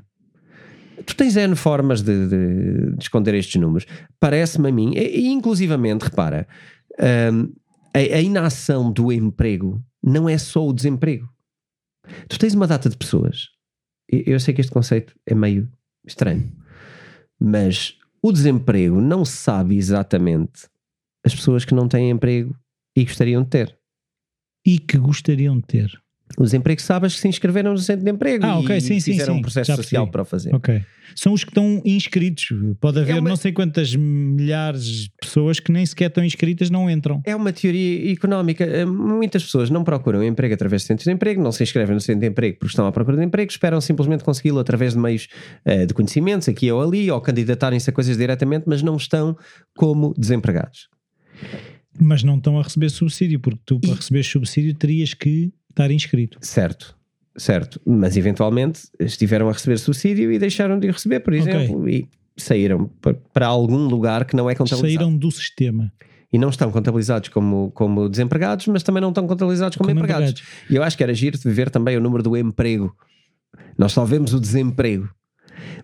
Tu 1.06 1.15
tens 1.15 1.36
N 1.36 1.56
formas 1.56 2.02
de, 2.02 2.28
de- 2.30 2.95
de 2.95 3.04
esconder 3.04 3.34
estes 3.36 3.60
números. 3.60 3.86
Parece-me 4.19 4.69
a 4.69 4.71
mim, 4.71 4.93
e, 4.95 5.28
inclusivamente, 5.28 6.04
repara, 6.04 6.48
hum, 7.34 7.52
a, 7.93 7.98
a 7.98 8.21
inação 8.21 8.91
do 8.91 9.12
emprego 9.12 9.84
não 10.02 10.30
é 10.30 10.38
só 10.38 10.65
o 10.65 10.71
desemprego. 10.74 11.28
Tu 12.30 12.38
tens 12.39 12.54
uma 12.54 12.67
data 12.67 12.88
de 12.89 12.95
pessoas. 12.95 13.50
Eu 14.10 14.39
sei 14.39 14.54
que 14.54 14.62
este 14.62 14.72
conceito 14.72 15.15
é 15.26 15.34
meio 15.34 15.70
estranho, 16.06 16.52
mas 17.39 17.98
o 18.22 18.32
desemprego 18.32 19.02
não 19.02 19.26
sabe 19.26 19.78
exatamente 19.78 20.68
as 21.26 21.34
pessoas 21.34 21.65
que 21.65 21.74
não 21.74 21.88
têm 21.88 22.10
emprego 22.10 22.56
e 22.96 23.04
gostariam 23.04 23.44
de 23.44 23.50
ter. 23.50 23.80
E 24.65 24.80
que 24.80 24.98
gostariam 24.98 25.58
de 25.58 25.63
ter. 25.63 26.05
Os 26.40 26.54
empregos 26.56 26.84
sabes 26.84 27.14
que 27.16 27.22
se 27.22 27.28
inscreveram 27.28 27.72
no 27.72 27.78
centro 27.78 28.04
de 28.04 28.12
emprego 28.12 28.44
Ah, 28.46 28.58
ok, 28.60 28.76
e 28.76 28.82
sim, 28.82 29.00
fizeram 29.00 29.36
sim, 29.36 29.40
um 29.40 29.42
processo 29.44 29.76
social 29.76 30.08
para 30.10 30.24
o 30.24 30.26
fazer. 30.26 30.54
Ok. 30.56 30.82
São 31.16 31.32
os 31.34 31.44
que 31.44 31.52
estão 31.52 31.82
inscritos. 31.86 32.48
Pode 32.82 33.00
haver 33.00 33.16
É 33.16 33.20
uma- 33.20 33.30
não 33.30 33.36
sei 33.36 33.52
quantas 33.54 33.96
milhares 33.96 34.84
de 34.86 35.12
pessoas 35.22 35.60
que 35.60 35.72
nem 35.72 35.86
sequer 35.86 36.08
estão 36.10 36.24
inscritas, 36.26 36.70
não 36.72 36.90
entram. 36.90 37.22
É 37.26 37.36
uma 37.36 37.54
teoria 37.54 38.12
económica. 38.12 38.64
Eh, 38.66 38.86
Muitas 38.86 39.44
pessoas 39.44 39.70
não 39.70 39.84
procuram 39.84 40.24
emprego 40.24 40.54
através 40.56 40.82
de 40.82 40.88
centros 40.88 41.06
de 41.06 41.12
emprego, 41.12 41.42
não 41.42 41.52
se 41.52 41.64
inscrevem 41.64 41.94
no 41.94 42.02
centro 42.02 42.22
de 42.22 42.28
emprego 42.28 42.58
porque 42.60 42.72
estão 42.72 42.86
à 42.88 42.92
procura 42.92 43.18
de 43.18 43.24
emprego, 43.24 43.50
esperam 43.52 43.80
simplesmente 43.80 44.24
consegui-lo 44.24 44.60
através 44.60 44.94
de 44.94 45.00
meios 45.00 45.28
eh, 45.64 45.86
de 45.86 45.94
conhecimentos, 45.94 46.50
aqui 46.50 46.70
ou 46.72 46.82
ali, 46.82 47.10
ou 47.10 47.22
candidatarem-se 47.22 47.90
a 47.90 47.94
coisas 47.94 48.18
diretamente, 48.18 48.64
mas 48.68 48.82
não 48.82 48.98
estão 48.98 49.38
como 49.76 50.14
desempregados. 50.18 50.90
Mas 52.00 52.24
não 52.24 52.38
estão 52.38 52.60
a 52.60 52.64
receber 52.64 52.90
subsídio, 52.90 53.40
porque 53.40 53.60
tu, 53.66 53.80
para 53.80 53.92
E- 53.92 53.94
receber 53.94 54.24
subsídio, 54.24 54.74
terias 54.74 55.14
que 55.14 55.52
estar 55.76 55.92
inscrito. 55.92 56.38
Certo, 56.42 56.96
certo. 57.38 57.80
Mas 57.86 58.16
eventualmente 58.18 58.82
estiveram 59.00 59.50
a 59.50 59.52
receber 59.52 59.78
subsídio 59.78 60.32
e 60.32 60.40
deixaram 60.40 60.80
de 60.80 60.90
receber, 60.90 61.20
por 61.20 61.34
exemplo, 61.34 61.88
e 61.90 62.08
saíram 62.38 62.88
pa- 63.02 63.14
para 63.34 63.48
algum 63.48 63.88
lugar 63.88 64.26
que 64.26 64.36
não 64.36 64.50
é 64.50 64.56
contabilizado. 64.56 65.04
Saíram 65.06 65.18
do 65.18 65.32
sistema. 65.32 65.92
E 66.34 66.38
não 66.38 66.50
estão 66.50 66.70
contabilizados 66.72 67.30
como, 67.30 67.72
como 67.72 68.10
desempregados, 68.10 68.68
mas 68.68 68.84
também 68.84 69.00
não 69.02 69.10
estão 69.10 69.26
contabilizados 69.28 69.78
como, 69.78 69.88
como 69.90 70.00
empregados. 70.00 70.32
empregados. 70.32 70.70
E 70.70 70.76
eu 70.76 70.84
acho 70.84 70.98
que 70.98 71.04
era 71.04 71.14
giro 71.14 71.38
de 71.38 71.50
ver 71.50 71.70
também 71.70 71.96
o 71.96 72.02
número 72.02 72.24
do 72.24 72.36
emprego. 72.36 72.94
Nós 73.78 73.92
só 73.94 74.04
vemos 74.04 74.34
o 74.34 74.40
desemprego, 74.40 75.08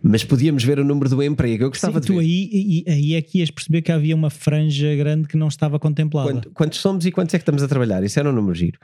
mas 0.02 0.24
podíamos 0.24 0.64
ver 0.64 0.80
o 0.80 0.84
número 0.84 1.10
do 1.10 1.22
emprego. 1.24 1.64
Eu 1.66 1.70
gostava 1.70 1.94
Sim, 1.96 2.00
de 2.02 2.08
tu 2.08 2.14
ver. 2.16 2.20
aí, 2.22 2.84
aí, 2.88 2.94
aí 2.94 3.14
é 3.16 3.22
que 3.22 3.40
ias 3.40 3.52
perceber 3.52 3.82
que 3.82 3.92
havia 3.92 4.16
uma 4.16 4.30
franja 4.30 4.96
grande 4.96 5.28
que 5.28 5.38
não 5.38 5.48
estava 5.48 5.80
contemplada. 5.80 6.32
Quanto- 6.32 6.52
quantos 6.52 6.80
somos 6.80 7.06
e 7.06 7.12
quantos 7.12 7.34
é 7.34 7.38
que 7.38 7.42
estamos 7.44 7.62
a 7.64 7.68
trabalhar? 7.68 8.04
Isso 8.04 8.20
era 8.20 8.30
um 8.30 8.34
número 8.34 8.56
giro. 8.56 8.78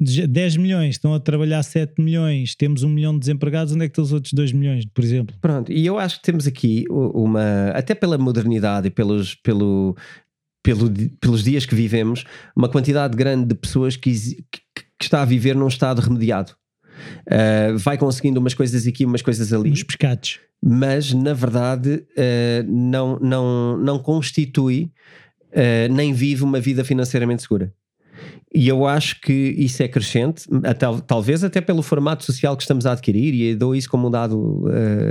De 0.00 0.26
10 0.26 0.56
milhões, 0.56 0.96
estão 0.96 1.14
a 1.14 1.20
trabalhar 1.20 1.62
7 1.62 1.94
milhões, 2.02 2.54
temos 2.54 2.82
1 2.82 2.88
milhão 2.88 3.12
de 3.14 3.20
desempregados, 3.20 3.72
onde 3.72 3.84
é 3.84 3.88
que 3.88 3.92
estão 3.92 4.04
os 4.04 4.12
outros 4.12 4.32
2 4.32 4.52
milhões, 4.52 4.84
por 4.92 5.02
exemplo? 5.02 5.34
pronto, 5.40 5.72
e 5.72 5.86
eu 5.86 5.98
acho 5.98 6.16
que 6.18 6.22
temos 6.22 6.46
aqui 6.46 6.84
uma, 6.90 7.70
até 7.74 7.94
pela 7.94 8.18
modernidade 8.18 8.88
e 8.88 8.90
pelos, 8.90 9.34
pelo, 9.36 9.96
pelo 10.62 10.90
pelos 11.20 11.42
dias 11.42 11.64
que 11.64 11.74
vivemos, 11.74 12.24
uma 12.54 12.68
quantidade 12.68 13.16
grande 13.16 13.46
de 13.48 13.54
pessoas 13.54 13.96
que, 13.96 14.10
que- 14.12 14.60
que 14.98 15.04
está 15.04 15.22
a 15.22 15.24
viver 15.24 15.54
num 15.54 15.68
estado 15.68 16.00
remediado. 16.00 16.52
Ah, 17.30 17.74
vai 17.76 17.96
conseguindo 17.98 18.38
umas 18.40 18.54
coisas 18.54 18.86
aqui, 18.86 19.04
umas 19.04 19.22
coisas 19.22 19.52
ali. 19.52 19.70
Nos 19.70 19.82
pescados. 19.82 20.40
mas 20.62 21.12
na 21.12 21.32
verdade 21.34 22.04
eh, 22.16 22.64
não, 22.68 23.18
não, 23.20 23.76
não 23.78 23.98
constitui 23.98 24.90
eh, 25.52 25.88
nem 25.88 26.12
vive 26.12 26.42
uma 26.42 26.60
vida 26.60 26.84
financeiramente 26.84 27.42
segura. 27.42 27.72
E 28.52 28.66
eu 28.66 28.86
acho 28.86 29.20
que 29.20 29.32
isso 29.32 29.82
é 29.82 29.88
crescente, 29.88 30.44
até- 30.64 30.86
talvez 31.06 31.44
até 31.44 31.60
pelo 31.60 31.82
formato 31.82 32.24
social 32.24 32.56
que 32.56 32.62
estamos 32.62 32.86
a 32.86 32.92
adquirir, 32.92 33.34
e 33.34 33.54
dou 33.54 33.76
isso 33.76 33.88
como 33.90 34.08
um 34.08 34.10
dado 34.10 34.64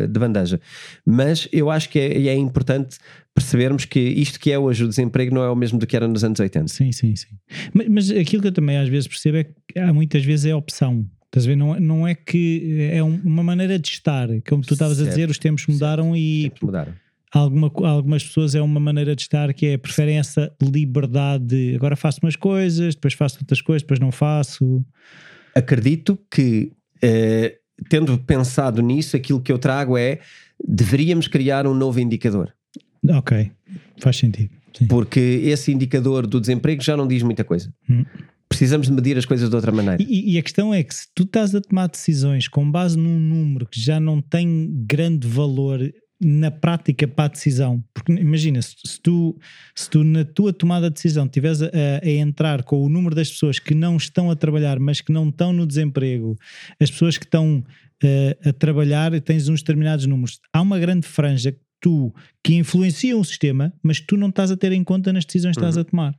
de 0.09 0.19
bandeja. 0.19 0.59
Mas 1.05 1.47
eu 1.53 1.69
acho 1.69 1.87
que 1.89 1.99
é, 1.99 2.27
é 2.27 2.35
importante 2.35 2.97
percebermos 3.35 3.85
que 3.85 3.99
isto 3.99 4.39
que 4.39 4.51
é 4.51 4.57
hoje 4.57 4.83
o 4.83 4.87
desemprego 4.87 5.33
não 5.35 5.43
é 5.43 5.49
o 5.51 5.55
mesmo 5.55 5.77
do 5.77 5.85
que 5.85 5.95
era 5.95 6.07
nos 6.07 6.23
anos 6.23 6.39
80. 6.39 6.67
Sim, 6.67 6.91
sim, 6.91 7.15
sim. 7.15 7.27
Mas, 7.73 7.87
mas 7.87 8.09
aquilo 8.11 8.41
que 8.41 8.47
eu 8.47 8.51
também 8.51 8.75
às 8.77 8.89
vezes 8.89 9.07
percebo 9.07 9.37
é 9.37 9.43
que 9.43 9.77
há 9.79 9.93
muitas 9.93 10.25
vezes 10.25 10.45
é 10.47 10.55
opção. 10.55 11.05
Estás 11.37 11.45
a 11.45 11.49
ver? 11.49 11.55
Não, 11.55 11.75
é- 11.75 11.79
não 11.79 12.07
é 12.07 12.15
que 12.15 12.89
é 12.91 13.03
um- 13.03 13.21
uma 13.23 13.43
maneira 13.43 13.77
de 13.77 13.87
estar. 13.89 14.27
Como 14.47 14.63
tu 14.63 14.73
estavas 14.73 14.99
a 14.99 15.03
Certo, 15.03 15.15
dizer, 15.15 15.29
os 15.29 15.37
tempos 15.37 15.65
mudaram 15.67 16.15
e 16.15 16.43
Tempos 16.45 16.61
mudaram. 16.61 16.93
alguma, 17.31 17.71
algumas 17.83 18.23
pessoas 18.23 18.55
é 18.55 18.61
uma 18.61 18.79
maneira 18.79 19.15
de 19.15 19.21
estar 19.21 19.53
que 19.53 19.65
é 19.67 19.77
preferem 19.77 20.17
essa 20.17 20.51
liberdade 20.61 21.45
de 21.45 21.75
agora 21.75 21.95
faço 21.95 22.19
umas 22.23 22.35
coisas, 22.35 22.95
depois 22.95 23.13
faço 23.13 23.37
outras 23.41 23.61
coisas, 23.61 23.83
depois 23.83 23.99
não 23.99 24.11
faço. 24.11 24.83
acredito 25.55 26.17
que, 26.31 26.71
eh, 27.01 27.57
tendo 27.89 28.17
pensado 28.19 28.81
nisso, 28.81 29.15
aquilo 29.15 29.41
que 29.41 29.51
eu 29.51 29.57
trago 29.57 29.97
é 29.97 30.19
deveríamos 30.67 31.27
criar 31.27 31.65
um 31.67 31.73
novo 31.73 31.99
indicador. 31.99 32.53
Ok, 33.09 33.51
faz 33.99 34.17
sentido. 34.17 34.49
Sim. 34.73 34.85
Porque 34.87 35.19
esse 35.19 35.71
indicador 35.71 36.27
do 36.27 36.39
desemprego 36.39 36.83
já 36.83 36.95
não 36.95 37.07
diz 37.07 37.23
muita 37.23 37.43
coisa. 37.43 37.73
Hum. 37.89 38.05
Precisamos 38.57 38.87
de 38.87 38.93
medir 38.93 39.15
as 39.15 39.25
coisas 39.25 39.51
de 39.51 39.55
outra 39.55 39.71
maneira. 39.71 40.01
E, 40.01 40.33
e 40.33 40.37
a 40.39 40.41
questão 40.41 40.73
é 40.73 40.81
que 40.81 40.95
se 40.95 41.07
tu 41.13 41.21
estás 41.21 41.53
a 41.53 41.61
tomar 41.61 41.87
decisões 41.87 42.47
com 42.47 42.69
base 42.69 42.97
num 42.97 43.19
número 43.19 43.67
que 43.67 43.79
já 43.79 43.99
não 43.99 44.19
tem 44.19 44.83
grande 44.83 45.27
valor 45.27 45.79
na 46.19 46.49
prática 46.49 47.07
para 47.07 47.25
a 47.25 47.27
decisão, 47.27 47.83
porque 47.93 48.11
imagina, 48.11 48.59
se, 48.59 48.73
se 48.83 48.99
tu, 48.99 49.37
se 49.75 49.87
tu 49.87 50.03
na 50.03 50.25
tua 50.25 50.51
tomada 50.51 50.89
de 50.89 50.95
decisão 50.95 51.27
estiveres 51.27 51.61
a, 51.61 51.69
a 52.01 52.09
entrar 52.09 52.63
com 52.63 52.83
o 52.83 52.89
número 52.89 53.15
das 53.15 53.29
pessoas 53.29 53.59
que 53.59 53.75
não 53.75 53.95
estão 53.95 54.31
a 54.31 54.35
trabalhar, 54.35 54.79
mas 54.79 55.01
que 55.01 55.11
não 55.11 55.29
estão 55.29 55.53
no 55.53 55.67
desemprego, 55.67 56.35
as 56.79 56.89
pessoas 56.89 57.15
que 57.15 57.25
estão 57.25 57.63
eh, 58.03 58.35
a 58.43 58.51
trabalhar, 58.51 59.11
tens 59.21 59.47
uns 59.49 59.61
determinados 59.61 60.07
números. 60.07 60.39
Há 60.51 60.61
uma 60.61 60.79
grande 60.79 61.05
franja 61.07 61.51
que 61.51 61.59
tu 61.79 62.11
que 62.43 62.55
influenciam 62.55 63.19
o 63.19 63.23
sistema, 63.23 63.71
mas 63.83 63.99
tu 63.99 64.17
não 64.17 64.29
estás 64.29 64.49
a 64.49 64.57
ter 64.57 64.71
em 64.71 64.83
conta 64.83 65.13
nas 65.13 65.25
decisões 65.25 65.55
que 65.55 65.61
estás 65.61 65.77
a 65.77 65.83
tomar. 65.83 66.17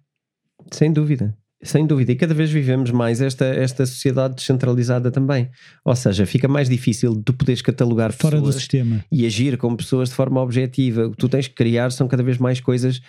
Sem 0.71 0.93
dúvida. 0.93 1.37
Sem 1.61 1.85
dúvida. 1.87 2.13
E 2.13 2.15
cada 2.15 2.33
vez 2.33 2.51
vivemos 2.51 2.93
mais 2.93 3.21
esta, 3.21 3.45
esta 3.45 3.85
sociedade 3.85 4.37
descentralizada 4.37 5.11
também. 5.11 5.51
Ou 5.85 5.97
seja, 5.97 6.25
fica 6.25 6.47
mais 6.47 6.69
difícil 6.69 7.17
de 7.17 7.23
tu 7.23 7.33
poderes 7.33 7.61
catalogar 7.61 8.13
Fora 8.13 8.37
do 8.37 8.43
pessoas 8.45 8.63
sistema. 8.63 9.05
e 9.11 9.27
agir 9.27 9.59
com 9.59 9.75
pessoas 9.75 10.09
de 10.09 10.15
forma 10.15 10.41
objetiva. 10.41 11.07
O 11.07 11.11
que 11.11 11.17
tu 11.17 11.29
tens 11.29 11.49
que 11.49 11.55
criar 11.55 11.91
são 11.91 12.07
cada 12.07 12.23
vez 12.23 12.39
mais 12.39 12.61
coisas 12.61 13.01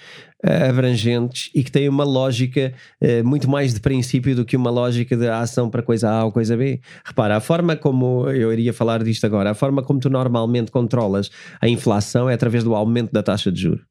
ah, 0.43 0.69
abrangentes 0.69 1.51
e 1.53 1.63
que 1.63 1.71
têm 1.71 1.87
uma 1.87 2.03
lógica 2.03 2.73
ah, 2.99 3.23
muito 3.23 3.47
mais 3.47 3.71
de 3.71 3.79
princípio 3.79 4.35
do 4.35 4.43
que 4.43 4.57
uma 4.57 4.71
lógica 4.71 5.15
de 5.15 5.27
ação 5.27 5.69
para 5.69 5.83
coisa 5.83 6.09
A 6.09 6.25
ou 6.25 6.31
coisa 6.31 6.57
B. 6.57 6.81
Repara, 7.05 7.37
a 7.37 7.39
forma 7.39 7.75
como 7.75 8.27
eu 8.31 8.51
iria 8.51 8.73
falar 8.73 9.03
disto 9.03 9.25
agora, 9.25 9.51
a 9.51 9.53
forma 9.53 9.83
como 9.83 9.99
tu 9.99 10.09
normalmente 10.09 10.71
controlas 10.71 11.29
a 11.61 11.69
inflação 11.69 12.27
é 12.27 12.33
através 12.33 12.63
do 12.63 12.73
aumento 12.73 13.11
da 13.11 13.21
taxa 13.21 13.51
de 13.51 13.61
juros. 13.61 13.81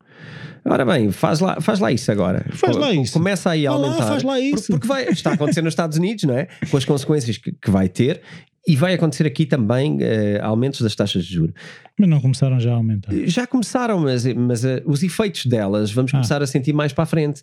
Ora 0.68 0.84
bem, 0.84 1.10
faz 1.10 1.40
lá, 1.40 1.60
faz 1.60 1.78
lá 1.80 1.90
isso 1.92 2.10
agora. 2.12 2.44
Faz 2.52 2.76
lá 2.76 2.92
isso. 2.92 3.12
Começa 3.12 3.50
aí 3.50 3.66
a 3.66 3.70
Vá 3.70 3.76
lá, 3.76 3.86
aumentar. 3.88 4.06
faz 4.06 4.22
lá 4.22 4.40
isso. 4.40 4.72
Porque 4.72 4.86
vai, 4.86 5.08
está 5.08 5.30
a 5.30 5.34
acontecer 5.34 5.62
nos 5.62 5.72
Estados 5.72 5.96
Unidos, 5.98 6.24
não 6.24 6.34
é? 6.36 6.48
Com 6.70 6.76
as 6.76 6.84
consequências 6.84 7.38
que, 7.38 7.52
que 7.52 7.70
vai 7.70 7.88
ter. 7.88 8.20
E 8.66 8.76
vai 8.76 8.92
acontecer 8.92 9.26
aqui 9.26 9.46
também 9.46 9.96
eh, 10.02 10.38
aumentos 10.42 10.82
das 10.82 10.94
taxas 10.94 11.24
de 11.24 11.32
juros. 11.34 11.54
Mas 11.98 12.08
não 12.08 12.20
começaram 12.20 12.60
já 12.60 12.72
a 12.72 12.74
aumentar. 12.74 13.12
Já 13.24 13.46
começaram, 13.46 13.98
mas, 14.00 14.26
mas 14.34 14.62
eh, 14.64 14.82
os 14.84 15.02
efeitos 15.02 15.46
delas 15.46 15.90
vamos 15.90 16.10
Ah. 16.12 16.18
começar 16.18 16.42
a 16.42 16.46
sentir 16.46 16.74
mais 16.74 16.92
para 16.92 17.04
a 17.04 17.06
frente. 17.06 17.40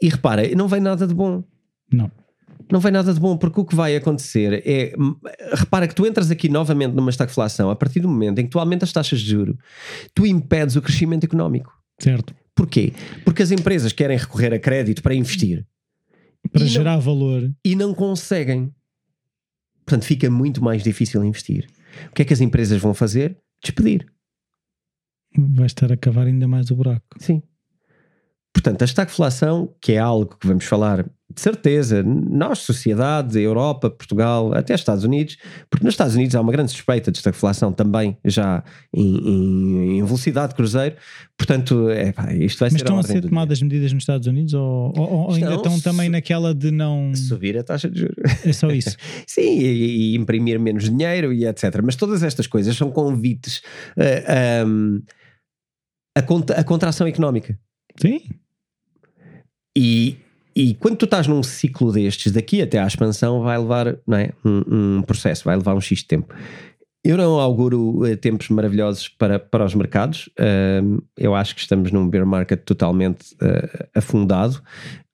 E 0.00 0.08
repara, 0.08 0.42
não 0.54 0.68
vem 0.68 0.80
nada 0.80 1.04
de 1.06 1.12
bom. 1.14 1.42
Não. 1.92 2.08
Não 2.70 2.80
vem 2.80 2.92
nada 2.92 3.12
de 3.14 3.18
bom, 3.18 3.36
porque 3.36 3.58
o 3.60 3.64
que 3.64 3.74
vai 3.74 3.96
acontecer 3.96 4.62
é. 4.64 4.92
hum, 4.96 5.16
Repara 5.54 5.88
que 5.88 5.94
tu 5.94 6.06
entras 6.06 6.30
aqui 6.30 6.48
novamente 6.50 6.92
numa 6.94 7.10
estagflação 7.10 7.70
a 7.70 7.74
partir 7.76 7.98
do 8.00 8.08
momento 8.08 8.38
em 8.40 8.44
que 8.44 8.50
tu 8.50 8.58
aumentas 8.60 8.90
as 8.90 8.92
taxas 8.92 9.20
de 9.20 9.30
juro, 9.30 9.58
tu 10.14 10.26
impedes 10.26 10.76
o 10.76 10.82
crescimento 10.82 11.24
económico. 11.24 11.72
Certo. 12.00 12.34
Porquê? 12.54 12.92
Porque 13.24 13.42
as 13.42 13.50
empresas 13.50 13.92
querem 13.92 14.16
recorrer 14.16 14.52
a 14.52 14.58
crédito 14.58 15.02
para 15.02 15.14
investir 15.14 15.66
Para 16.52 16.60
E 16.62 16.64
não- 16.64 16.70
gerar 16.70 16.96
valor. 16.98 17.52
e 17.64 17.74
não 17.76 17.94
conseguem. 17.94 18.72
Portanto, 19.84 20.04
fica 20.04 20.30
muito 20.30 20.62
mais 20.62 20.82
difícil 20.82 21.24
investir. 21.24 21.68
O 22.10 22.14
que 22.14 22.22
é 22.22 22.24
que 22.24 22.32
as 22.32 22.40
empresas 22.40 22.80
vão 22.80 22.94
fazer? 22.94 23.36
Despedir. 23.62 24.06
vai 25.36 25.66
estar 25.66 25.92
a 25.92 25.96
cavar 25.96 26.26
ainda 26.26 26.46
mais 26.48 26.70
o 26.70 26.76
buraco. 26.76 27.06
Sim. 27.18 27.42
Portanto, 28.58 28.82
a 28.82 28.84
estagflação, 28.84 29.72
que 29.80 29.92
é 29.92 29.98
algo 29.98 30.36
que 30.36 30.44
vamos 30.48 30.64
falar 30.64 31.04
de 31.32 31.40
certeza, 31.40 32.02
nós, 32.02 32.58
sociedade, 32.58 33.38
Europa, 33.38 33.88
Portugal, 33.88 34.52
até 34.52 34.74
Estados 34.74 35.04
Unidos, 35.04 35.36
porque 35.70 35.84
nos 35.84 35.92
Estados 35.94 36.16
Unidos 36.16 36.34
há 36.34 36.40
uma 36.40 36.50
grande 36.50 36.72
suspeita 36.72 37.12
de 37.12 37.18
estagflação 37.18 37.72
também, 37.72 38.16
já 38.24 38.64
em, 38.92 39.98
em- 39.98 40.04
velocidade 40.04 40.48
de 40.48 40.54
cruzeiro. 40.56 40.96
Portanto, 41.36 41.88
é, 41.88 42.10
pá, 42.10 42.32
isto 42.34 42.58
vai 42.58 42.70
Mas 42.70 42.80
ser 42.80 42.84
estão 42.84 42.98
a 42.98 43.02
ser 43.04 43.20
tomadas 43.20 43.62
medidas 43.62 43.92
nos 43.92 44.02
Estados 44.02 44.26
Unidos 44.26 44.54
ou, 44.54 44.92
ou- 44.96 45.10
ou 45.28 45.34
ainda 45.34 45.54
Estão 45.54 45.78
também 45.78 46.08
naquela 46.08 46.52
de 46.52 46.72
não. 46.72 47.14
Subir 47.14 47.56
a 47.58 47.62
taxa 47.62 47.88
de 47.88 48.00
juros. 48.00 48.16
É 48.44 48.52
só 48.52 48.70
isso. 48.72 48.96
Sim, 49.24 49.58
e, 49.60 50.14
e 50.14 50.16
imprimir 50.16 50.58
menos 50.58 50.90
dinheiro 50.90 51.32
e 51.32 51.46
etc. 51.46 51.80
Mas 51.84 51.94
todas 51.94 52.24
estas 52.24 52.48
coisas 52.48 52.74
são 52.76 52.90
convites 52.90 53.62
eh, 53.96 54.64
um, 54.66 55.00
a, 56.16 56.22
contra, 56.22 56.58
a 56.58 56.64
contração 56.64 57.06
económica. 57.06 57.56
Sim. 58.00 58.22
E, 59.78 60.16
e 60.56 60.74
quando 60.74 60.96
tu 60.96 61.04
estás 61.04 61.28
num 61.28 61.40
ciclo 61.40 61.92
destes, 61.92 62.32
daqui 62.32 62.60
até 62.60 62.80
à 62.80 62.86
expansão, 62.86 63.42
vai 63.42 63.56
levar 63.56 63.96
não 64.04 64.18
é, 64.18 64.32
um, 64.44 64.96
um 64.98 65.02
processo, 65.02 65.44
vai 65.44 65.56
levar 65.56 65.72
um 65.74 65.80
X 65.80 66.00
de 66.00 66.06
tempo. 66.06 66.34
Eu 67.04 67.16
não 67.16 67.38
auguro 67.38 68.02
uh, 68.02 68.16
tempos 68.16 68.48
maravilhosos 68.48 69.08
para, 69.08 69.38
para 69.38 69.64
os 69.64 69.72
mercados. 69.72 70.28
Eu 71.16 71.34
acho 71.34 71.54
que 71.54 71.60
estamos 71.60 71.92
num 71.92 72.08
bear 72.08 72.26
market 72.26 72.60
totalmente 72.64 73.34
uh, 73.34 73.88
afundado. 73.94 74.60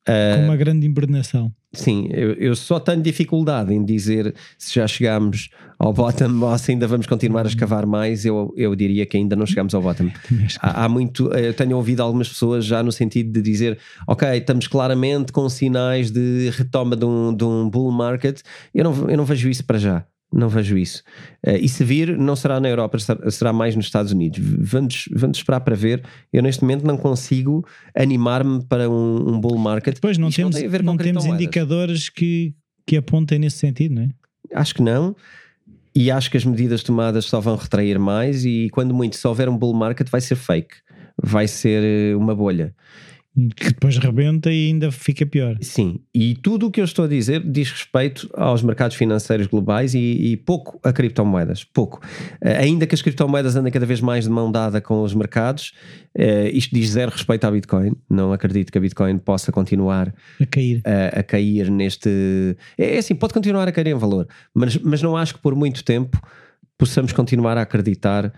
Com 0.07 0.44
uma 0.46 0.57
grande 0.57 0.87
hibernação. 0.87 1.53
Sim, 1.75 2.09
eu, 2.11 2.33
eu, 2.35 2.57
só 2.57 2.79
tenho 2.79 3.03
dificuldade 3.03 3.75
em 3.75 3.85
dizer 3.85 4.35
se 4.57 4.75
já 4.75 4.87
chegámos 4.87 5.51
ao 5.79 5.93
bottom 5.93 6.41
ou 6.43 6.59
se 6.59 6.73
ainda 6.73 6.87
vamos 6.87 7.07
continuar 7.07 7.45
a 7.45 7.49
escavar 7.49 7.87
mais. 7.87 8.25
Eu, 8.25 8.53
eu 8.57 8.75
diria 8.75 9.05
que 9.07 9.17
ainda 9.17 9.37
não 9.37 9.47
chegamos 9.47 9.75
ao 9.75 9.83
bottom. 9.83 10.11
Há, 10.61 10.85
há, 10.85 10.89
muito, 10.89 11.33
eu 11.33 11.53
tenho 11.53 11.77
ouvido 11.77 12.03
algumas 12.03 12.29
pessoas 12.29 12.65
já 12.65 12.83
no 12.83 12.93
sentido 12.93 13.33
de 13.33 13.43
dizer: 13.43 13.79
Ok, 14.07 14.29
estamos 14.37 14.67
claramente 14.67 15.33
com 15.33 15.49
sinais 15.49 16.11
de 16.11 16.51
retoma 16.51 16.97
de 16.97 17.05
um, 17.05 17.35
de 17.35 17.45
um 17.45 17.69
bull 17.69 17.91
market. 17.91 18.41
Eu 18.75 18.85
não, 18.85 19.11
eu 19.11 19.17
não 19.17 19.25
vejo 19.25 19.49
isso 19.49 19.65
para 19.65 19.79
já 19.79 20.07
não 20.35 20.49
vejo 20.49 20.77
isso. 20.77 21.03
Uh, 21.47 21.57
e 21.61 21.68
se 21.68 21.85
vir, 21.85 22.18
não 22.18 22.35
será 22.35 22.59
na 22.59 22.68
Europa, 22.68 22.99
será 23.31 23.53
mais 23.53 23.77
nos 23.77 23.87
Estados 23.87 24.12
Unidos. 24.12 24.40
Vamos, 24.59 25.09
vamos 25.14 25.38
esperar 25.38 25.61
para 25.61 25.77
ver. 25.77 26.03
Eu 26.33 26.42
neste 26.42 26.62
momento 26.62 26.85
não 26.85 26.97
consigo 26.97 27.64
animar-me 27.94 28.64
para 28.64 28.90
um, 28.90 29.35
um, 29.35 29.40
bull 29.40 29.57
market. 29.59 29.99
Pois 30.01 30.18
não 30.18 30.31
temos, 30.31 30.61
não, 30.61 30.83
não 30.83 30.97
temos 30.97 31.25
indicadores 31.25 32.09
que, 32.09 32.55
que 32.87 32.97
apontem 32.97 33.38
nesse 33.38 33.59
sentido, 33.59 33.94
não 33.94 34.03
é? 34.03 34.09
Acho 34.53 34.75
que 34.75 34.83
não. 34.83 35.14
E 35.94 36.11
acho 36.11 36.29
que 36.31 36.37
as 36.37 36.44
medidas 36.44 36.83
tomadas 36.83 37.25
só 37.27 37.40
vão 37.40 37.57
retrair 37.57 37.99
mais. 37.99 38.44
E 38.44 38.68
quando 38.73 38.92
muito, 38.92 39.16
se 39.16 39.27
houver 39.27 39.49
um 39.49 39.57
bull 39.57 39.75
market, 39.75 40.09
vai 40.11 40.20
ser 40.20 40.35
fake. 40.35 40.75
Vai 41.23 41.47
ser 41.47 41.83
eh, 41.85 42.16
uma 42.16 42.35
bolha 42.35 42.75
que 43.57 43.66
depois 43.70 43.99
rebenta 43.99 44.51
e 44.51 44.68
ainda 44.68 44.92
fica 44.92 45.27
pior. 45.27 45.57
Sim, 45.61 46.01
e 46.14 46.37
tudo 46.37 46.66
o 46.66 46.70
que 46.70 46.81
eu 46.81 46.85
estou 46.85 47.05
a 47.05 47.09
dizer 47.09 47.42
diz 47.44 47.70
respeito 47.70 48.31
aos 48.35 48.62
mercados 48.62 48.97
financeiros 48.97 49.49
globais 49.49 49.92
e, 49.94 49.99
e 49.99 50.37
pouco 50.37 50.79
a 50.85 50.92
criptomoedas, 50.92 51.64
pouco. 51.64 52.01
Uh, 52.40 52.61
ainda 52.61 52.87
que 52.87 52.94
as 52.94 53.03
criptomoedas 53.03 53.57
andem 53.57 53.73
cada 53.73 53.87
vez 53.87 54.01
mais 54.01 54.25
de 54.25 54.31
mão 54.31 54.53
dada 54.53 54.81
com 54.81 55.03
os 55.03 55.12
mercados, 55.14 55.73
uh, 56.16 56.49
isto 56.53 56.73
diz 56.73 56.90
zero 56.90 57.11
respeito 57.11 57.44
à 57.44 57.51
Bitcoin. 57.51 57.92
Não 58.09 58.33
acredito 58.33 58.70
que 58.70 58.79
a 58.79 58.81
Bitcoin 58.81 59.18
possa 59.18 59.51
continuar 59.51 60.14
a 60.40 60.47
cair, 60.47 60.81
a, 60.85 61.20
a 61.20 61.23
cair 61.25 61.70
neste. 61.70 62.57
É, 62.79 62.94
é 62.94 62.99
assim, 62.99 63.16
pode 63.16 63.35
continuar 63.35 63.66
a 63.66 63.73
cair 63.73 63.88
em 63.88 63.94
valor, 63.94 64.29
mas, 64.55 64.77
mas 64.79 65.03
não 65.03 65.16
acho 65.16 65.35
que 65.35 65.40
por 65.40 65.57
muito 65.57 65.83
tempo 65.83 66.20
possamos 66.79 67.12
continuar 67.12 67.57
a 67.59 67.62
acreditar 67.62 68.33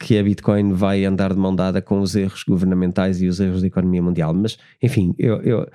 que 0.00 0.18
a 0.18 0.22
Bitcoin 0.22 0.72
vai 0.72 1.04
andar 1.04 1.32
de 1.32 1.38
mão 1.38 1.54
dada 1.54 1.80
com 1.80 2.00
os 2.00 2.16
erros 2.16 2.42
governamentais 2.42 3.22
e 3.22 3.28
os 3.28 3.40
erros 3.40 3.60
da 3.60 3.68
economia 3.68 4.02
mundial. 4.02 4.34
Mas, 4.34 4.58
enfim, 4.82 5.14
eu, 5.18 5.40
eu 5.42 5.68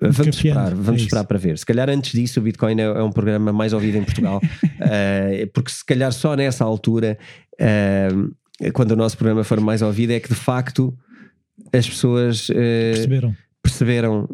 vamos 0.00 0.36
esperar, 0.36 0.74
vamos 0.74 1.00
é 1.00 1.04
esperar 1.04 1.24
para 1.24 1.38
ver. 1.38 1.58
Se 1.58 1.66
calhar 1.66 1.90
antes 1.90 2.12
disso 2.12 2.40
o 2.40 2.42
Bitcoin 2.42 2.80
é, 2.80 2.84
é 2.84 3.02
um 3.02 3.10
programa 3.10 3.52
mais 3.52 3.72
ouvido 3.72 3.98
em 3.98 4.04
Portugal, 4.04 4.40
uh, 4.40 5.46
porque 5.52 5.70
se 5.70 5.84
calhar 5.84 6.12
só 6.12 6.36
nessa 6.36 6.64
altura, 6.64 7.18
uh, 7.54 8.72
quando 8.72 8.92
o 8.92 8.96
nosso 8.96 9.16
programa 9.16 9.42
for 9.42 9.60
mais 9.60 9.82
ouvido, 9.82 10.12
é 10.12 10.20
que 10.20 10.28
de 10.28 10.34
facto 10.34 10.96
as 11.72 11.88
pessoas 11.88 12.48
uh, 12.48 12.54
perceberam, 12.94 13.36
perceberam 13.62 14.28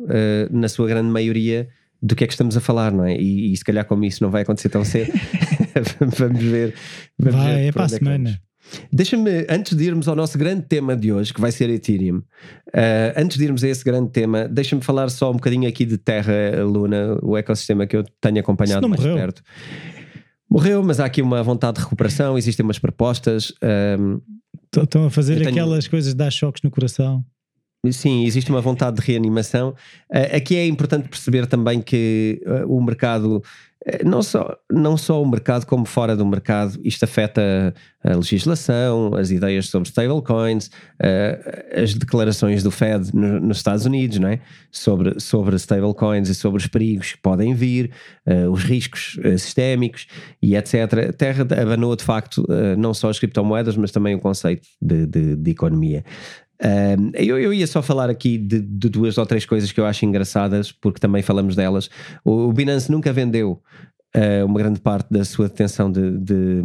na 0.51 0.69
sua 0.69 0.87
grande 0.89 1.09
maioria 1.11 1.69
do 2.01 2.15
que 2.15 2.25
é 2.25 2.27
que 2.27 2.33
estamos 2.33 2.57
a 2.57 2.61
falar, 2.61 2.93
não 2.93 3.05
é? 3.05 3.17
E, 3.17 3.53
e 3.53 3.57
se 3.57 3.65
calhar 3.65 3.85
como 3.85 4.05
isso 4.05 4.23
não 4.23 4.31
vai 4.31 4.43
acontecer 4.43 4.69
tão 4.69 4.85
cedo, 4.85 5.13
vamos 6.17 6.43
ver. 6.43 6.75
Vamos 7.19 7.41
vai, 7.41 7.55
ver 7.55 7.69
é 7.69 7.73
para 7.73 7.83
a 7.83 7.87
é 7.87 7.89
semana. 7.89 8.41
Deixa-me, 8.93 9.47
antes 9.49 9.77
de 9.77 9.85
irmos 9.85 10.09
ao 10.09 10.17
nosso 10.17 10.37
grande 10.39 10.63
tema 10.63 10.97
de 10.97 11.13
hoje, 11.13 11.33
que 11.33 11.41
vai 11.41 11.53
ser 11.53 11.71
Ethereum, 11.71 12.19
uh, 12.19 12.25
antes 13.17 13.37
de 13.37 13.45
irmos 13.45 13.65
a 13.65 13.69
esse 13.69 13.85
grande 13.85 14.11
tema, 14.11 14.49
deixa-me 14.49 14.83
falar 14.83 15.09
só 15.11 15.31
um 15.31 15.35
bocadinho 15.35 15.69
aqui 15.69 15.85
de 15.85 15.99
Terra 15.99 16.63
Luna, 16.65 17.19
o 17.23 17.37
ecossistema 17.37 17.87
que 17.87 17.97
eu 17.97 18.05
tenho 18.21 18.41
acompanhado 18.41 18.89
mais 18.89 19.01
morreu. 19.01 19.17
perto. 19.17 19.43
Morreu, 20.51 20.83
mas 20.83 20.99
há 20.99 21.05
aqui 21.05 21.21
uma 21.21 21.43
vontade 21.43 21.77
de 21.77 21.85
recuperação, 21.85 22.39
existem 22.39 22.65
umas 22.65 22.79
propostas. 22.79 23.53
Um, 23.99 24.21
Estão 24.75 25.07
a 25.07 25.11
fazer 25.11 25.37
tenho... 25.37 25.51
aquelas 25.51 25.87
coisas 25.87 26.13
de 26.13 26.17
dar 26.17 26.31
choques 26.31 26.63
no 26.63 26.71
coração. 26.71 27.25
Sim, 27.93 28.25
existe 28.25 28.51
uma 28.51 28.61
vontade 28.61 28.97
de 28.97 29.07
reanimação. 29.07 29.71
Uh, 30.11 30.37
aqui 30.37 30.57
é 30.57 30.67
importante 30.67 31.09
perceber 31.09 31.47
também 31.47 31.81
que 31.81 32.43
uh, 32.45 32.75
o 32.75 32.83
mercado 32.83 33.41
eh, 33.41 33.49
não 34.05 34.23
só, 34.23 34.57
não 34.71 34.97
só 34.97 35.23
o 35.23 35.29
mercado, 35.29 35.65
como 35.65 35.85
fora 35.85 36.17
do 36.17 36.27
mercado, 36.27 36.79
isto 36.83 37.05
afeta 37.05 37.73
a 38.03 38.17
legislação, 38.17 39.15
as 39.15 39.31
ideias 39.31 39.69
sobre 39.69 39.89
stablecoins, 39.89 40.67
uh, 40.67 41.83
as 41.83 41.95
declarações 41.95 42.63
do 42.63 42.71
Fed 42.71 43.15
no, 43.15 43.41
nos 43.41 43.59
Estados 43.59 43.87
Unidos, 43.87 44.19
não 44.19 44.29
é? 44.29 44.41
sobre, 44.71 45.19
sobre 45.21 45.57
stablecoins 45.57 46.29
e 46.29 46.35
sobre 46.35 46.59
os 46.61 46.67
perigos 46.67 47.13
que 47.13 47.23
podem 47.23 47.55
vir, 47.55 47.93
uh, 48.27 48.51
os 48.51 48.65
riscos 48.65 49.19
sistémicos 49.39 50.07
e 50.43 50.57
etc. 50.57 50.75
A 51.09 51.13
Terra 51.13 51.47
abanou 51.61 51.95
de 51.95 52.05
facto 52.05 52.45
não 52.77 52.93
só 52.93 53.09
as 53.09 53.19
criptomoedas, 53.19 53.77
mas 53.77 53.91
também 53.91 54.15
o 54.15 54.21
conceito 54.21 54.67
de, 54.81 55.07
de, 55.07 55.37
de 55.37 55.51
economia. 55.51 56.05
Eu, 57.15 57.39
eu, 57.39 57.55
ia 57.55 57.67
só 57.67 57.81
falar 57.81 58.11
aqui 58.11 58.37
de, 58.37 58.61
de, 58.61 58.89
duas 58.89 59.17
ou 59.17 59.25
três 59.25 59.47
coisas 59.47 59.71
que 59.71 59.79
eu 59.79 59.87
acho 59.87 60.05
engraçadas, 60.05 60.73
porque 60.73 60.99
também 60.99 61.23
falamos 61.23 61.55
delas. 61.55 61.89
O, 62.25 62.49
o 62.49 62.53
Binance 62.53 62.91
nunca 62.91 63.13
vendeu 63.13 63.63
uh, 64.17 64.45
uma 64.45 64.59
grande 64.59 64.81
parte 64.81 65.09
da 65.11 65.25
sua 65.25 65.49
detenção 65.49 65.91
de, 65.91 66.19
de, 66.19 66.63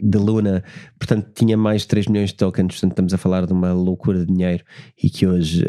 de, 0.00 0.18
Luna, 0.18 0.62
portanto 0.98 1.30
tinha 1.34 1.56
mais 1.56 1.82
de 1.82 1.88
3 1.88 2.06
milhões 2.08 2.30
de 2.30 2.36
tokens, 2.36 2.74
portanto 2.74 2.92
estamos 2.92 3.14
a 3.14 3.18
falar 3.18 3.46
de 3.46 3.52
uma 3.52 3.72
loucura 3.72 4.20
de 4.20 4.26
dinheiro 4.26 4.64
e 5.02 5.08
que 5.08 5.26
hoje 5.26 5.64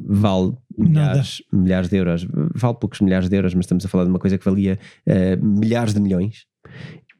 vale 0.00 0.54
milhares, 0.76 1.42
milhares 1.52 1.88
de 1.88 1.96
euros, 1.96 2.26
vale 2.54 2.76
poucos 2.78 3.00
milhares 3.00 3.28
de 3.28 3.36
euros, 3.36 3.54
mas 3.54 3.64
estamos 3.64 3.84
a 3.84 3.88
falar 3.88 4.04
de 4.04 4.10
uma 4.10 4.18
coisa 4.18 4.38
que 4.38 4.44
valia 4.44 4.78
uh, 5.06 5.44
milhares 5.44 5.94
de 5.94 6.00
milhões 6.00 6.46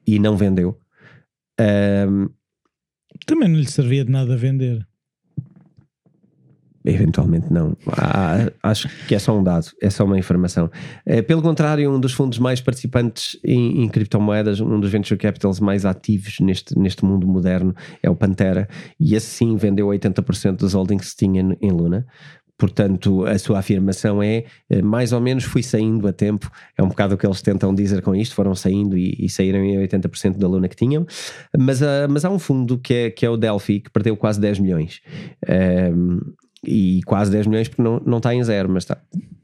e 0.07 0.19
não 0.19 0.37
vendeu. 0.37 0.79
Também 3.27 3.49
não 3.49 3.59
lhe 3.59 3.71
servia 3.71 4.05
de 4.05 4.13
nada 4.13 4.37
vender. 4.37 4.88
Eventualmente 6.91 7.53
não. 7.53 7.77
Ah, 7.87 8.51
acho 8.63 8.89
que 9.07 9.15
é 9.15 9.19
só 9.19 9.39
um 9.39 9.45
dado, 9.45 9.67
é 9.83 9.91
só 9.91 10.07
uma 10.07 10.19
informação. 10.19 10.71
Eh, 11.05 11.21
pelo 11.21 11.43
contrário, 11.43 11.93
um 11.93 12.01
dos 12.01 12.15
fundos 12.15 12.39
mais 12.39 12.63
participantes 12.63 13.39
em, 13.45 13.83
em, 13.83 13.89
criptomoedas, 13.91 14.59
um 14.59 14.81
dos 14.81 14.91
venture 14.91 15.21
capitals 15.21 15.61
mais 15.61 15.85
ativos 15.85 16.41
neste, 16.41 16.79
neste 16.79 17.05
mundo 17.05 17.27
moderno 17.27 17.75
é 18.03 18.09
o 18.09 18.17
Pantera, 18.17 18.67
e 18.99 19.15
esse 19.15 19.27
sim 19.27 19.55
vendeu 19.57 19.87
80% 19.89 20.57
dos 20.57 20.73
holdings 20.73 21.11
que 21.11 21.17
tinha 21.19 21.57
em 21.61 21.71
Luna. 21.71 22.07
Portanto, 22.59 23.25
a 23.25 23.39
sua 23.39 23.61
afirmação 23.61 24.21
é 24.21 24.45
eh, 24.69 24.83
mais 24.83 25.13
ou 25.13 25.21
menos 25.21 25.45
fui 25.45 25.63
saindo 25.63 26.09
a 26.09 26.13
tempo. 26.13 26.51
É 26.77 26.83
um 26.83 26.89
bocado 26.89 27.15
o 27.15 27.19
que 27.19 27.25
eles 27.25 27.41
tentam 27.41 27.73
dizer 27.73 28.03
com 28.03 28.17
isto, 28.17 28.35
foram 28.35 28.53
saindo 28.55 28.99
e, 28.99 29.15
e 29.17 29.29
saíram 29.29 29.61
em 29.61 29.77
80% 29.79 30.39
da 30.39 30.49
luna 30.49 30.69
que 30.69 30.75
tinham. 30.75 31.07
Mas, 31.57 31.81
uh, 31.81 32.09
mas 32.11 32.25
há 32.25 32.31
um 32.31 32.39
fundo 32.39 32.77
que 32.77 32.95
é, 32.95 33.11
que 33.11 33.25
é 33.25 33.31
o 33.31 33.37
Delphi, 33.37 33.79
que 33.79 33.91
perdeu 33.91 34.17
quase 34.17 34.41
10 34.41 34.59
milhões. 34.59 35.01
Um, 35.95 36.19
e 36.65 37.01
quase 37.07 37.31
10 37.31 37.47
milhões 37.47 37.69
porque 37.69 37.83
não, 37.83 38.01
não 38.05 38.19
está 38.19 38.35
em 38.35 38.43
zero, 38.43 38.69
mas 38.69 38.85
está, 38.85 38.99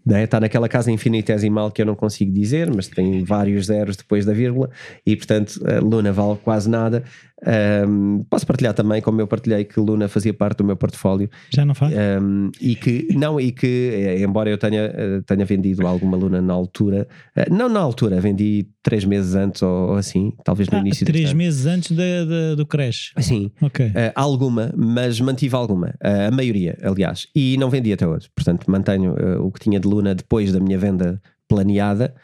né? 0.04 0.24
está 0.24 0.40
naquela 0.40 0.68
casa 0.68 0.90
infinitesimal 0.90 1.70
que 1.70 1.82
eu 1.82 1.86
não 1.86 1.94
consigo 1.94 2.32
dizer, 2.32 2.70
mas 2.74 2.88
tem 2.88 3.24
vários 3.24 3.66
zeros 3.66 3.96
depois 3.96 4.24
da 4.24 4.32
vírgula 4.32 4.70
e 5.06 5.16
portanto 5.16 5.60
Luna 5.82 6.12
vale 6.12 6.38
quase 6.42 6.68
nada 6.68 7.04
um, 7.46 8.24
posso 8.30 8.46
partilhar 8.46 8.72
também, 8.72 9.02
como 9.02 9.20
eu 9.20 9.26
partilhei, 9.26 9.64
que 9.64 9.78
Luna 9.78 10.08
fazia 10.08 10.32
parte 10.32 10.58
do 10.58 10.64
meu 10.64 10.76
portfólio. 10.76 11.28
Já 11.50 11.64
não 11.64 11.74
faz? 11.74 11.92
Um, 11.92 12.50
e 12.60 12.74
que, 12.74 13.08
não, 13.14 13.38
e 13.38 13.52
que, 13.52 13.90
eh, 13.92 14.22
embora 14.22 14.48
eu 14.48 14.56
tenha, 14.56 14.80
eh, 14.82 15.20
tenha 15.26 15.44
vendido 15.44 15.86
alguma 15.86 16.16
Luna 16.16 16.40
na 16.40 16.54
altura, 16.54 17.06
uh, 17.36 17.54
não 17.54 17.68
na 17.68 17.80
altura, 17.80 18.20
vendi 18.20 18.66
três 18.82 19.04
meses 19.04 19.34
antes 19.34 19.62
ou, 19.62 19.94
assim, 19.94 20.32
talvez 20.44 20.68
no 20.68 20.78
ah, 20.78 20.80
início 20.80 21.06
Três 21.06 21.32
meses 21.32 21.66
antes 21.66 21.90
de, 21.90 21.96
de, 21.96 22.56
do 22.56 22.66
crash? 22.66 23.12
Sim. 23.18 23.50
Ok. 23.60 23.86
Uh, 23.86 23.92
alguma, 24.14 24.72
mas 24.76 25.20
mantive 25.20 25.54
alguma, 25.54 25.88
uh, 26.02 26.28
a 26.28 26.30
maioria, 26.30 26.78
aliás, 26.82 27.26
e 27.34 27.56
não 27.58 27.68
vendi 27.68 27.92
até 27.92 28.06
hoje. 28.06 28.28
Portanto, 28.34 28.70
mantenho 28.70 29.14
o 29.40 29.50
que 29.50 29.60
tinha 29.60 29.78
de 29.78 29.86
Luna 29.86 29.93
depois 30.02 30.52
da 30.52 30.58
minha 30.58 30.78
venda 30.78 31.20
planeada 31.46 32.14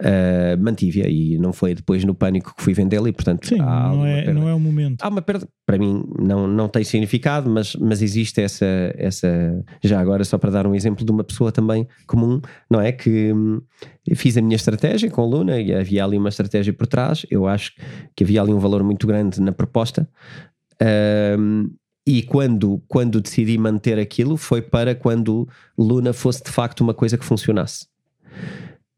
uh, 0.00 0.62
mantive-a 0.62 1.08
e 1.08 1.38
não 1.38 1.52
foi 1.52 1.74
depois 1.74 2.04
no 2.04 2.14
pânico 2.14 2.54
que 2.56 2.62
fui 2.62 2.72
vendê-la 2.72 3.08
e 3.08 3.12
portanto 3.12 3.46
Sim, 3.46 3.58
não, 3.58 4.06
é, 4.06 4.32
não 4.32 4.48
é 4.48 4.54
o 4.54 4.60
momento. 4.60 5.02
Há 5.02 5.08
uma 5.08 5.22
perda, 5.22 5.46
para 5.66 5.78
mim 5.78 6.04
não, 6.18 6.46
não 6.46 6.68
tem 6.68 6.84
significado, 6.84 7.48
mas, 7.50 7.74
mas 7.76 8.02
existe 8.02 8.40
essa, 8.40 8.66
essa, 8.96 9.64
já 9.82 10.00
agora 10.00 10.24
só 10.24 10.38
para 10.38 10.50
dar 10.50 10.66
um 10.66 10.74
exemplo 10.74 11.04
de 11.04 11.10
uma 11.10 11.24
pessoa 11.24 11.52
também 11.52 11.86
comum, 12.06 12.40
não 12.70 12.80
é? 12.80 12.92
Que 12.92 13.32
hum, 13.32 13.60
fiz 14.14 14.36
a 14.36 14.42
minha 14.42 14.56
estratégia 14.56 15.10
com 15.10 15.22
a 15.22 15.26
Luna 15.26 15.60
e 15.60 15.74
havia 15.74 16.04
ali 16.04 16.16
uma 16.16 16.28
estratégia 16.28 16.72
por 16.72 16.86
trás, 16.86 17.26
eu 17.30 17.46
acho 17.46 17.72
que 18.16 18.24
havia 18.24 18.42
ali 18.42 18.52
um 18.52 18.58
valor 18.58 18.82
muito 18.82 19.06
grande 19.06 19.40
na 19.40 19.52
proposta. 19.52 20.08
Um, 21.38 21.70
e 22.10 22.24
quando, 22.24 22.82
quando 22.88 23.20
decidi 23.20 23.56
manter 23.56 23.96
aquilo 23.96 24.36
foi 24.36 24.60
para 24.60 24.96
quando 24.96 25.48
Luna 25.78 26.12
fosse 26.12 26.42
de 26.42 26.50
facto 26.50 26.80
uma 26.80 26.92
coisa 26.92 27.16
que 27.16 27.24
funcionasse. 27.24 27.86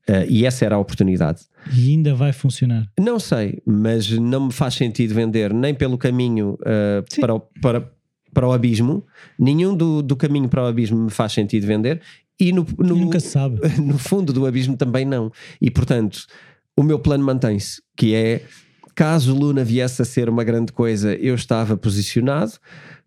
Uh, 0.09 0.25
e 0.31 0.47
essa 0.47 0.65
era 0.65 0.77
a 0.77 0.79
oportunidade. 0.79 1.43
E 1.77 1.91
ainda 1.91 2.15
vai 2.15 2.33
funcionar? 2.33 2.89
Não 2.99 3.21
sei, 3.21 3.61
mas 3.67 4.11
não 4.11 4.47
me 4.47 4.53
faz 4.53 4.75
sentido 4.75 5.15
vender 5.15 5.53
nem 5.53 5.75
pelo 5.75 5.99
caminho 5.99 6.55
uh, 6.63 7.21
para, 7.21 7.39
para, 7.61 7.93
para 8.33 8.49
o 8.49 8.53
abismo, 8.53 9.05
nenhum 9.39 9.77
do, 9.77 10.03
do 10.03 10.17
caminho 10.17 10.49
para 10.49 10.65
o 10.65 10.67
abismo 10.67 10.99
me 10.99 11.11
faz 11.11 11.33
sentido 11.33 11.67
vender 11.67 12.01
e 12.41 12.51
no, 12.51 12.67
no, 12.79 12.97
nunca 12.97 13.21
se 13.21 13.29
sabe. 13.29 13.61
no 13.79 13.99
fundo 13.99 14.33
do 14.33 14.47
abismo 14.47 14.75
também 14.75 15.05
não. 15.05 15.31
E 15.61 15.71
portanto, 15.71 16.25
o 16.75 16.83
meu 16.83 16.99
plano 16.99 17.25
mantém-se, 17.25 17.83
que 17.95 18.15
é 18.15 18.43
caso 18.95 19.35
Luna 19.35 19.63
viesse 19.63 20.01
a 20.01 20.05
ser 20.07 20.31
uma 20.31 20.45
grande 20.45 20.73
coisa, 20.73 21.15
eu 21.15 21.35
estava 21.35 21.77
posicionado. 21.77 22.53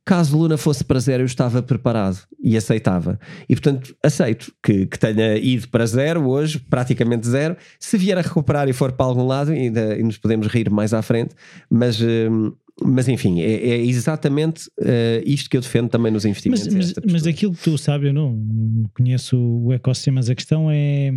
Caso 0.06 0.38
Luna 0.38 0.56
fosse 0.56 0.84
para 0.84 1.00
zero, 1.00 1.24
eu 1.24 1.26
estava 1.26 1.64
preparado 1.64 2.20
e 2.40 2.56
aceitava. 2.56 3.20
E 3.50 3.56
portanto, 3.56 3.96
aceito 4.04 4.54
que, 4.62 4.86
que 4.86 5.00
tenha 5.00 5.36
ido 5.36 5.68
para 5.70 5.84
zero 5.88 6.28
hoje, 6.30 6.60
praticamente 6.60 7.28
zero. 7.28 7.58
Se 7.80 7.98
vier 7.98 8.16
a 8.16 8.22
recuperar 8.22 8.70
e 8.70 8.74
for 8.74 8.92
para 8.92 9.08
algum 9.08 9.26
lado, 9.26 9.52
ainda, 9.52 9.98
nos 9.98 10.20
podemos 10.20 10.46
rir 10.48 10.70
mais 10.70 10.94
à 10.94 11.02
frente, 11.02 11.34
mas. 11.70 12.00
Hum, 12.00 12.54
mas 12.84 13.08
enfim, 13.08 13.40
é, 13.40 13.70
é 13.70 13.86
exatamente 13.86 14.68
uh, 14.82 15.24
isto 15.26 15.50
que 15.50 15.56
eu 15.56 15.62
defendo 15.62 15.88
também 15.88 16.12
nos 16.12 16.26
investimentos. 16.26 16.68
Mas, 16.68 16.94
mas, 16.94 17.06
mas 17.10 17.26
aquilo 17.26 17.54
que 17.54 17.64
tu 17.64 17.78
sabes, 17.78 18.08
eu 18.08 18.14
não, 18.14 18.34
não 18.36 18.90
conheço 18.94 19.38
o 19.38 19.72
ecossistema, 19.72 20.16
mas 20.16 20.30
a 20.30 20.36
questão 20.36 20.70
é 20.70 21.14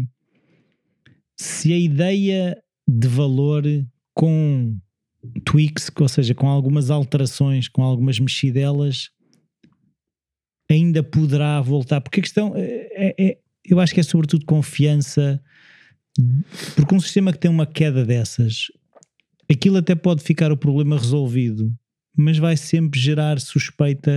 se 1.37 1.73
a 1.73 1.77
ideia 1.77 2.57
de 2.87 3.09
valor 3.09 3.65
com 4.15 4.77
tweaks, 5.45 5.91
ou 5.99 6.09
seja, 6.09 6.35
com 6.35 6.49
algumas 6.49 6.91
alterações, 6.91 7.69
com 7.69 7.83
algumas 7.83 8.19
mexidelas, 8.19 9.11
ainda 10.71 11.03
poderá 11.03 11.61
voltar. 11.61 12.01
Porque 12.01 12.21
a 12.21 12.23
questão 12.23 12.53
é, 12.57 13.15
é, 13.19 13.39
eu 13.65 13.81
acho 13.81 13.95
que 13.95 14.01
é 14.01 14.03
sobretudo 14.03 14.47
confiança, 14.47 15.43
porque 16.77 16.95
um 16.95 17.01
sistema 17.01 17.33
que 17.33 17.39
tem 17.39 17.51
uma 17.51 17.67
queda 17.67 18.05
dessas, 18.05 18.67
aquilo 19.51 19.79
até 19.79 19.95
pode 19.95 20.23
ficar 20.23 20.53
o 20.53 20.57
problema 20.57 20.97
resolvido 20.97 21.73
mas 22.21 22.37
vai 22.37 22.57
sempre 22.57 22.99
gerar 22.99 23.39
suspeita 23.39 24.11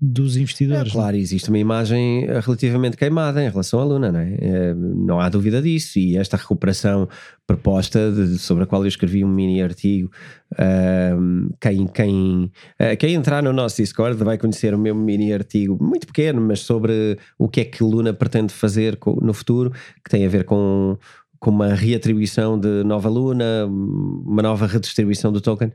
dos 0.00 0.36
investidores. 0.36 0.90
É, 0.90 0.92
claro, 0.92 1.16
existe 1.16 1.48
uma 1.48 1.58
imagem 1.58 2.26
relativamente 2.26 2.96
queimada 2.96 3.40
em 3.40 3.48
relação 3.48 3.78
à 3.78 3.84
Luna, 3.84 4.10
não 4.10 4.18
é? 4.18 4.34
é 4.40 4.74
não 4.74 5.20
há 5.20 5.28
dúvida 5.28 5.62
disso. 5.62 5.96
E 5.96 6.16
esta 6.16 6.36
recuperação 6.36 7.08
proposta, 7.46 8.10
de, 8.10 8.36
sobre 8.38 8.64
a 8.64 8.66
qual 8.66 8.82
eu 8.82 8.88
escrevi 8.88 9.24
um 9.24 9.28
mini 9.28 9.62
artigo, 9.62 10.10
uh, 10.54 11.54
quem, 11.60 11.86
quem, 11.86 12.50
uh, 12.80 12.96
quem 12.98 13.14
entrar 13.14 13.44
no 13.44 13.52
nosso 13.52 13.76
Discord 13.76 14.16
vai 14.24 14.36
conhecer 14.36 14.74
o 14.74 14.78
meu 14.78 14.96
mini 14.96 15.32
artigo, 15.32 15.78
muito 15.80 16.08
pequeno, 16.08 16.40
mas 16.40 16.58
sobre 16.62 17.16
o 17.38 17.48
que 17.48 17.60
é 17.60 17.64
que 17.64 17.84
Luna 17.84 18.12
pretende 18.12 18.52
fazer 18.52 18.98
no 19.22 19.32
futuro, 19.32 19.70
que 20.04 20.10
tem 20.10 20.26
a 20.26 20.28
ver 20.28 20.42
com 20.42 20.98
com 21.38 21.50
uma 21.50 21.74
reatribuição 21.74 22.58
de 22.58 22.82
nova 22.82 23.10
Luna, 23.10 23.66
uma 23.66 24.42
nova 24.42 24.66
redistribuição 24.66 25.30
do 25.30 25.40
token. 25.40 25.70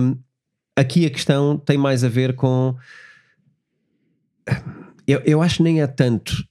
Um, 0.00 0.16
aqui 0.76 1.06
a 1.06 1.10
questão 1.10 1.56
tem 1.56 1.76
mais 1.78 2.04
a 2.04 2.08
ver 2.08 2.34
com. 2.34 2.74
Eu, 5.06 5.20
eu 5.24 5.42
acho 5.42 5.58
que 5.58 5.62
nem 5.62 5.80
é 5.80 5.86
tanto 5.86 6.44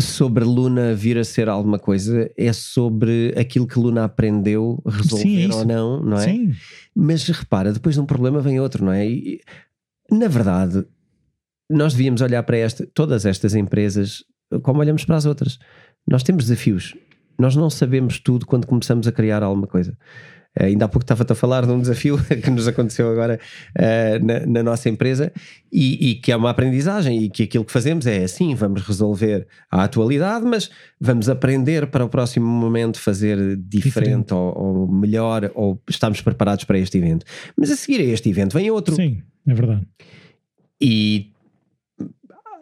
sobre 0.00 0.44
Luna 0.44 0.94
vir 0.94 1.18
a 1.18 1.24
ser 1.24 1.48
alguma 1.48 1.78
coisa, 1.78 2.30
é 2.36 2.52
sobre 2.52 3.34
aquilo 3.36 3.66
que 3.66 3.78
Luna 3.78 4.04
aprendeu 4.04 4.82
resolver 4.86 5.22
Sim, 5.22 5.50
é 5.50 5.54
ou 5.54 5.64
não, 5.64 6.02
não 6.02 6.16
é? 6.16 6.24
Sim. 6.24 6.54
Mas 6.94 7.26
repara, 7.28 7.72
depois 7.72 7.94
de 7.94 8.00
um 8.00 8.06
problema 8.06 8.40
vem 8.40 8.58
outro, 8.58 8.84
não 8.84 8.92
é? 8.92 9.06
E, 9.06 9.40
na 10.10 10.28
verdade, 10.28 10.84
nós 11.70 11.92
devíamos 11.92 12.20
olhar 12.20 12.42
para 12.42 12.56
esta, 12.56 12.86
todas 12.94 13.26
estas 13.26 13.54
empresas 13.54 14.24
como 14.62 14.80
olhamos 14.80 15.04
para 15.04 15.16
as 15.16 15.26
outras. 15.26 15.58
Nós 16.06 16.22
temos 16.22 16.44
desafios. 16.44 16.94
Nós 17.38 17.56
não 17.56 17.70
sabemos 17.70 18.18
tudo 18.18 18.46
quando 18.46 18.66
começamos 18.66 19.06
a 19.06 19.12
criar 19.12 19.42
alguma 19.42 19.66
coisa. 19.66 19.96
Uh, 20.58 20.64
ainda 20.64 20.84
há 20.84 20.88
pouco 20.88 21.04
estava-te 21.04 21.32
a 21.32 21.34
falar 21.34 21.64
de 21.64 21.72
um 21.72 21.80
desafio 21.80 22.18
que 22.42 22.50
nos 22.50 22.68
aconteceu 22.68 23.10
agora 23.10 23.38
uh, 23.78 24.24
na, 24.24 24.46
na, 24.46 24.62
nossa 24.62 24.88
empresa 24.88 25.32
e, 25.72 26.10
e, 26.10 26.14
que 26.16 26.30
é 26.30 26.36
uma 26.36 26.50
aprendizagem 26.50 27.22
e 27.22 27.30
que 27.30 27.44
aquilo 27.44 27.64
que 27.64 27.72
fazemos 27.72 28.06
é 28.06 28.24
assim, 28.24 28.54
vamos 28.54 28.82
resolver 28.82 29.46
a 29.70 29.84
atualidade, 29.84 30.44
mas 30.44 30.70
vamos 31.00 31.28
aprender 31.28 31.86
para 31.86 32.04
o 32.04 32.08
próximo 32.08 32.46
momento 32.46 32.98
fazer 32.98 33.56
diferente, 33.56 33.82
diferente. 33.84 34.34
Ou, 34.34 34.58
ou, 34.58 34.92
melhor 34.92 35.50
ou 35.54 35.80
estamos 35.88 36.20
preparados 36.20 36.64
para 36.64 36.78
este 36.78 36.98
evento. 36.98 37.24
Mas 37.56 37.70
a 37.70 37.76
seguir 37.76 38.00
a 38.00 38.04
este 38.04 38.28
evento 38.28 38.52
vem 38.52 38.70
outro. 38.70 38.94
Sim, 38.94 39.22
é 39.46 39.54
verdade. 39.54 39.86
E 40.80 41.32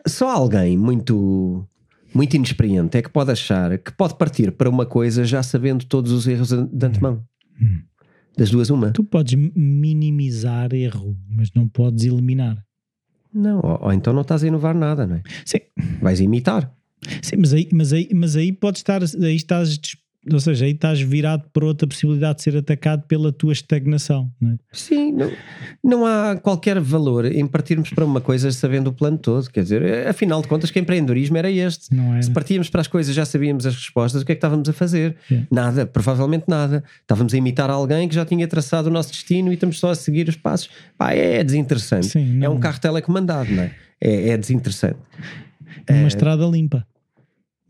só 0.06 0.30
alguém 0.30 0.76
muito 0.76 1.66
muito 2.12 2.34
inexperiente 2.34 2.98
é 2.98 3.02
que 3.02 3.08
pode 3.08 3.30
achar 3.30 3.78
que 3.78 3.92
pode 3.92 4.16
partir 4.16 4.52
para 4.52 4.68
uma 4.68 4.84
coisa 4.84 5.24
já 5.24 5.42
sabendo 5.42 5.84
todos 5.86 6.12
os 6.12 6.26
erros 6.26 6.50
de 6.50 6.86
antemão. 6.86 7.24
Hum. 7.60 7.82
Das 8.36 8.50
duas, 8.50 8.70
uma. 8.70 8.90
Tu 8.92 9.04
podes 9.04 9.34
minimizar 9.54 10.72
erro, 10.72 11.16
mas 11.28 11.50
não 11.54 11.68
podes 11.68 12.04
eliminar. 12.04 12.64
Não, 13.32 13.60
ou, 13.62 13.84
ou 13.84 13.92
então 13.92 14.12
não 14.12 14.22
estás 14.22 14.42
a 14.42 14.46
inovar 14.46 14.74
nada, 14.74 15.06
não 15.06 15.16
é? 15.16 15.22
Sim. 15.44 15.58
Vais 16.00 16.20
imitar. 16.20 16.72
Sim, 17.22 17.36
mas 17.38 17.52
aí, 17.52 17.68
mas 17.72 17.92
aí, 17.92 18.08
mas 18.14 18.36
aí 18.36 18.52
podes 18.52 18.80
estar, 18.80 19.02
aí 19.02 19.36
estás 19.36 19.78
ou 20.30 20.38
seja, 20.38 20.66
aí 20.66 20.72
estás 20.72 21.00
virado 21.00 21.44
para 21.50 21.64
outra 21.64 21.88
possibilidade 21.88 22.36
de 22.36 22.42
ser 22.42 22.56
atacado 22.56 23.04
pela 23.06 23.32
tua 23.32 23.52
estagnação. 23.52 24.30
Não 24.38 24.50
é? 24.50 24.54
Sim, 24.70 25.12
não, 25.12 25.32
não 25.82 26.06
há 26.06 26.36
qualquer 26.36 26.78
valor 26.78 27.24
em 27.24 27.46
partirmos 27.46 27.88
para 27.88 28.04
uma 28.04 28.20
coisa 28.20 28.52
sabendo 28.52 28.88
o 28.88 28.92
plano 28.92 29.16
todo. 29.16 29.48
Quer 29.48 29.62
dizer, 29.62 30.06
afinal 30.06 30.42
de 30.42 30.48
contas, 30.48 30.70
que 30.70 30.78
empreendedorismo 30.78 31.38
era 31.38 31.50
este. 31.50 31.94
Não 31.94 32.14
é. 32.14 32.20
Se 32.20 32.30
partíamos 32.30 32.68
para 32.68 32.82
as 32.82 32.86
coisas 32.86 33.14
já 33.14 33.24
sabíamos 33.24 33.64
as 33.64 33.74
respostas, 33.74 34.20
o 34.20 34.26
que 34.26 34.32
é 34.32 34.34
que 34.34 34.38
estávamos 34.38 34.68
a 34.68 34.74
fazer? 34.74 35.16
É. 35.32 35.42
Nada, 35.50 35.86
provavelmente 35.86 36.44
nada. 36.46 36.84
Estávamos 37.00 37.32
a 37.32 37.36
imitar 37.38 37.70
alguém 37.70 38.06
que 38.06 38.14
já 38.14 38.26
tinha 38.26 38.46
traçado 38.46 38.88
o 38.88 38.92
nosso 38.92 39.10
destino 39.12 39.50
e 39.50 39.54
estamos 39.54 39.78
só 39.78 39.90
a 39.90 39.94
seguir 39.94 40.28
os 40.28 40.36
passos. 40.36 40.68
Pá, 40.98 41.12
é 41.12 41.42
desinteressante. 41.42 42.08
Sim, 42.08 42.34
não... 42.34 42.46
É 42.46 42.48
um 42.50 42.60
carro 42.60 42.78
telecomandado, 42.78 43.50
não 43.50 43.62
é? 43.62 43.74
É, 43.98 44.28
é 44.30 44.36
desinteressante. 44.36 44.98
Uma 45.88 45.98
é... 46.00 46.06
estrada 46.06 46.44
limpa 46.44 46.86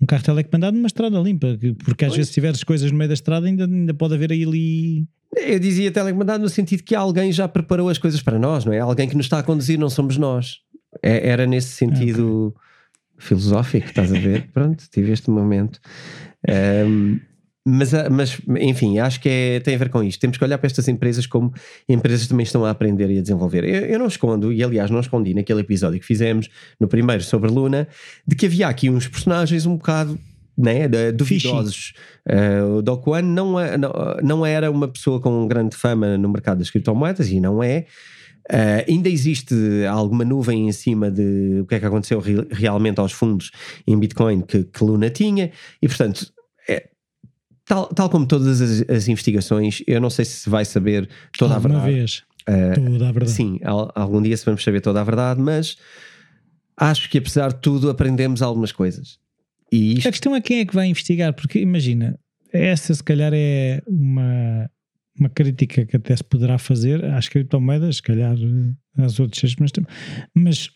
um 0.01 0.07
carro 0.07 0.23
telecomandado 0.23 0.77
numa 0.77 0.87
estrada 0.87 1.19
limpa, 1.19 1.59
porque 1.85 2.05
às 2.05 2.11
pois. 2.11 2.17
vezes 2.17 2.29
se 2.29 2.35
tiveres 2.35 2.65
coisas 2.65 2.91
no 2.91 2.97
meio 2.97 3.09
da 3.09 3.15
estrada 3.15 3.47
ainda, 3.47 3.65
ainda 3.65 3.93
pode 3.93 4.15
haver 4.15 4.33
aí 4.33 4.45
ali. 4.45 5.07
Eu 5.37 5.59
dizia 5.61 5.91
telecomandado 5.91 6.43
no 6.43 6.49
sentido 6.49 6.83
que 6.83 6.95
alguém 6.95 7.31
já 7.31 7.47
preparou 7.47 7.89
as 7.89 7.99
coisas 7.99 8.23
para 8.23 8.39
nós, 8.39 8.65
não 8.65 8.73
é? 8.73 8.81
Alguém 8.81 9.09
que 9.09 9.17
nos 9.17 9.27
está 9.27 9.39
a 9.39 9.43
conduzir, 9.43 9.79
não 9.79 9.91
somos 9.91 10.17
nós. 10.17 10.61
É, 11.03 11.29
era 11.29 11.47
nesse 11.47 11.69
sentido 11.69 12.49
okay. 12.49 12.61
filosófico, 13.19 13.87
estás 13.87 14.13
a 14.13 14.19
ver? 14.19 14.49
Pronto, 14.53 14.85
tive 14.91 15.13
este 15.13 15.31
momento. 15.31 15.79
Um, 16.49 17.21
mas, 17.70 17.94
ah, 17.94 18.09
mas, 18.11 18.40
enfim, 18.61 18.98
acho 18.98 19.20
que 19.20 19.28
é, 19.28 19.61
tem 19.61 19.76
a 19.76 19.78
ver 19.78 19.90
com 19.90 20.02
isto. 20.02 20.20
Temos 20.20 20.37
que 20.37 20.44
olhar 20.44 20.59
para 20.59 20.66
estas 20.66 20.88
empresas 20.88 21.26
como 21.26 21.52
empresas 21.88 22.26
também 22.26 22.42
estão 22.42 22.64
a 22.64 22.70
aprender 22.70 23.09
e 23.11 23.18
a 23.18 23.22
desenvolver. 23.22 23.64
Eu, 23.64 23.87
eu, 23.87 23.98
não 23.98 24.06
escondo, 24.06 24.52
e 24.52 24.62
aliás 24.62 24.90
não 24.90 24.98
escondi 24.98 25.35
naquele 25.35 25.61
episódio 25.61 26.00
que 26.00 26.06
fizemos, 26.06 26.48
no 26.80 26.88
primeiro 26.88 27.22
sobre 27.22 27.48
Luna, 27.50 27.87
de 28.26 28.35
que 28.35 28.46
havia 28.46 28.66
aqui 28.66 28.90
uns 28.90 29.06
personagens 29.06 29.66
um 29.66 29.76
bocado 29.76 30.18
né, 30.59 30.88
duvidosos. 31.12 31.94
Uh, 32.28 32.78
o 32.78 32.83
Doc 32.83 33.06
One 33.06 33.28
não, 33.28 33.59
é, 33.59 33.78
não, 33.78 33.92
não, 34.22 34.44
era 34.44 34.70
uma 34.70 34.88
pessoa 34.88 35.20
com 35.20 35.46
grande 35.46 35.76
fama 35.76 36.18
no 36.18 36.28
mercado 36.28 36.59
das 36.59 36.70
criptomoedas 36.70 37.28
e 37.30 37.40
não 37.40 37.62
é. 37.62 37.87
Uh, 38.50 38.83
ainda 38.88 39.09
existe 39.09 39.54
alguma 39.88 40.24
nuvem 40.24 40.68
em 40.68 40.72
cima 40.72 41.09
de 41.09 41.61
o 41.62 41.66
que 41.66 41.76
é 41.76 41.78
que 41.78 41.87
aconteceu 41.87 42.18
re 42.18 42.35
realmente 42.50 42.98
aos 42.98 43.12
fundos 43.12 43.52
em 43.87 43.96
Bitcoin 43.96 44.40
que, 44.40 44.64
que 44.64 44.83
Luna 44.83 45.09
tinha, 45.09 45.52
e 45.80 45.87
portanto 45.87 46.33
Tal, 47.70 47.87
tal 47.87 48.11
como 48.11 48.26
todas 48.26 48.61
as, 48.61 48.90
as, 48.90 49.06
investigações, 49.06 49.80
eu 49.87 50.00
não 50.00 50.11
sei 50.11 50.24
se 50.24 50.50
vai 50.50 50.64
saber 50.64 51.09
toda 51.38 51.54
Alguma 51.54 51.78
a 51.78 51.83
verdade. 51.83 52.00
vez. 52.00 52.24
Uh, 52.40 52.90
toda 52.90 53.09
a 53.09 53.12
verdade. 53.12 53.30
Sim, 53.30 53.61
algum 53.62 54.20
dia 54.20 54.37
se 54.37 54.44
vamos 54.44 54.64
saber 54.64 54.80
toda 54.80 55.00
a 55.00 55.04
verdade, 55.04 55.40
mas 55.40 55.76
acho 56.76 57.09
que 57.09 57.18
apesar 57.18 57.52
de 57.52 57.61
tudo 57.61 57.88
aprendemos 57.88 58.42
algumas 58.42 58.72
coisas. 58.72 59.20
E 59.70 59.98
isto... 59.98 60.09
A 60.09 60.11
questão 60.11 60.35
é 60.35 60.40
quem 60.40 60.59
é 60.59 60.64
que 60.64 60.74
vai 60.74 60.88
investigar, 60.88 61.33
porque 61.33 61.61
imagina, 61.61 62.18
essa 62.52 62.92
se 62.92 63.04
calhar 63.04 63.30
é 63.33 63.80
uma, 63.87 64.68
uma 65.16 65.28
crítica 65.28 65.87
que 65.87 65.96
até 65.96 66.16
se 66.16 66.24
poderá 66.24 66.59
fazer 66.59 67.04
às 67.04 67.28
criptomoedas, 67.28 67.96
se 67.98 68.02
calhar 68.02 68.35
às 68.98 69.20
outras, 69.20 69.54
mas, 69.61 69.70
mas 70.35 70.70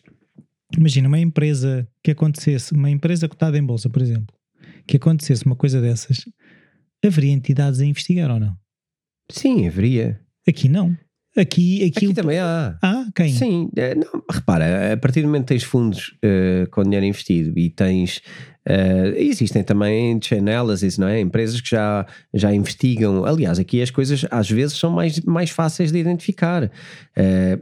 imagina 0.77 1.09
uma 1.09 1.19
empresa 1.19 1.85
que 2.01 2.11
acontecesse, 2.11 2.73
uma 2.73 2.89
empresa 2.89 3.27
cotada 3.27 3.57
em 3.57 3.65
bolsa, 3.65 3.89
por 3.89 4.01
exemplo, 4.01 4.33
que 4.87 4.95
acontecesse 4.95 5.45
uma 5.45 5.57
coisa 5.57 5.81
dessas, 5.81 6.23
haveria 7.05 7.31
entidades 7.31 7.79
a 7.79 7.85
investigar 7.85 8.31
ou 8.31 8.39
não? 8.39 8.55
Sim, 9.31 9.67
haveria. 9.67 10.19
Aqui 10.47 10.69
não. 10.69 10.95
Aqui, 11.37 11.83
aqui, 11.83 12.05
aqui 12.05 12.13
também 12.13 12.39
há. 12.39 12.77
Ah, 12.81 13.07
quem? 13.13 13.29
Sim, 13.29 13.69
é, 13.75 13.93
não, 13.93 14.23
repara, 14.31 14.93
a 14.93 14.97
partir 14.97 15.21
do 15.21 15.27
momento 15.27 15.43
que 15.43 15.49
tens 15.49 15.63
fundos 15.63 16.15
uh, 16.23 16.69
com 16.71 16.81
dinheiro 16.83 17.05
investido 17.05 17.57
e 17.59 17.69
tens. 17.69 18.21
Uh, 18.67 19.13
existem 19.17 19.61
também 19.61 20.17
analysis, 20.39 20.97
não 20.97 21.07
é? 21.07 21.19
Empresas 21.19 21.59
que 21.59 21.69
já, 21.69 22.05
já 22.33 22.53
investigam. 22.53 23.25
Aliás, 23.25 23.59
aqui 23.59 23.81
as 23.81 23.91
coisas 23.91 24.25
às 24.31 24.49
vezes 24.49 24.77
são 24.77 24.91
mais, 24.91 25.19
mais 25.21 25.49
fáceis 25.49 25.91
de 25.91 25.99
identificar. 25.99 26.63
Uh, 26.63 27.61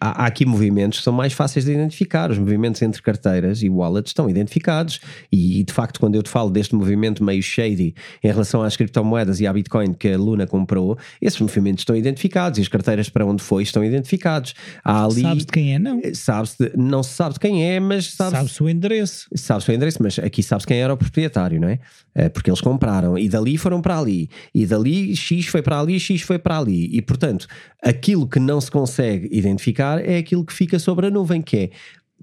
há, 0.00 0.24
há, 0.24 0.26
aqui 0.26 0.44
movimentos 0.44 0.98
que 0.98 1.04
são 1.04 1.12
mais 1.12 1.32
fáceis 1.32 1.64
de 1.64 1.72
identificar. 1.72 2.30
Os 2.30 2.38
movimentos 2.38 2.80
entre 2.82 3.00
carteiras 3.02 3.62
e 3.62 3.68
wallets 3.68 4.10
estão 4.10 4.28
identificados. 4.28 5.00
E, 5.30 5.62
de 5.64 5.72
facto, 5.72 6.00
quando 6.00 6.14
eu 6.14 6.22
te 6.22 6.28
falo 6.28 6.50
deste 6.50 6.74
movimento 6.74 7.22
meio 7.22 7.42
shady 7.42 7.94
em 8.22 8.28
relação 8.28 8.62
às 8.62 8.76
criptomoedas 8.76 9.40
e 9.40 9.46
à 9.46 9.52
Bitcoin 9.52 9.92
que 9.92 10.08
a 10.08 10.18
Luna 10.18 10.46
comprou, 10.46 10.98
esses 11.20 11.40
movimentos 11.40 11.82
estão 11.82 11.96
identificados 11.96 12.58
e 12.58 12.62
as 12.62 12.68
carteiras 12.68 13.08
para 13.08 13.24
onde 13.24 13.42
foi 13.42 13.62
estão 13.62 13.84
identificados. 13.84 14.54
Há 14.84 15.04
ali, 15.04 15.22
sabes 15.22 15.46
de 15.46 15.52
quem 15.52 15.74
é, 15.74 15.78
não? 15.78 16.00
Eh, 16.02 16.14
sabe 16.14 16.48
não 16.76 17.02
se 17.02 17.14
sabe 17.14 17.34
de 17.34 17.40
quem 17.40 17.64
é, 17.64 17.80
mas 17.80 18.12
sabe-se 18.12 18.54
sabe 18.54 18.62
o 18.62 18.68
endereço. 18.68 19.28
Sabe-se 19.34 19.70
o 19.70 19.74
endereço, 19.74 20.02
mas 20.02 20.18
aqui 20.18 20.42
sabe-se 20.42 20.66
quem 20.66 20.80
era 20.80 20.92
o 20.92 20.96
proprietário, 20.96 21.60
não 21.60 21.68
é? 21.68 21.78
Eh, 22.14 22.28
porque 22.28 22.50
eles 22.50 22.60
compraram 22.60 23.18
e 23.18 23.28
dali 23.28 23.56
foram 23.56 23.80
para 23.80 23.98
ali, 23.98 24.28
e 24.54 24.66
dali 24.66 25.14
X 25.14 25.46
foi 25.46 25.62
para 25.62 25.80
ali, 25.80 25.98
X 25.98 26.22
foi 26.22 26.38
para 26.38 26.58
ali, 26.58 26.88
e 26.92 27.00
portanto, 27.00 27.46
aquilo 27.82 28.26
que 28.26 28.40
não 28.40 28.60
se 28.60 28.70
consegue 28.70 29.28
identificar 29.30 29.87
é 29.96 30.18
aquilo 30.18 30.44
que 30.44 30.52
fica 30.52 30.78
sobre 30.78 31.06
a 31.06 31.10
nuvem, 31.10 31.40
que 31.40 31.56
é 31.56 31.70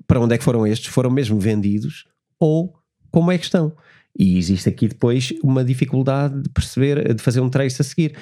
para 0.07 0.19
onde 0.19 0.35
é 0.35 0.37
que 0.37 0.43
foram 0.43 0.67
estes? 0.67 0.87
Foram 0.87 1.09
mesmo 1.09 1.39
vendidos 1.39 2.05
ou 2.39 2.75
como 3.11 3.31
é 3.31 3.37
que 3.37 3.45
estão? 3.45 3.73
E 4.17 4.37
existe 4.37 4.69
aqui 4.69 4.87
depois 4.87 5.33
uma 5.43 5.63
dificuldade 5.63 6.41
de 6.41 6.49
perceber, 6.49 7.13
de 7.13 7.21
fazer 7.21 7.41
um 7.41 7.49
trace 7.49 7.81
a 7.81 7.85
seguir. 7.85 8.15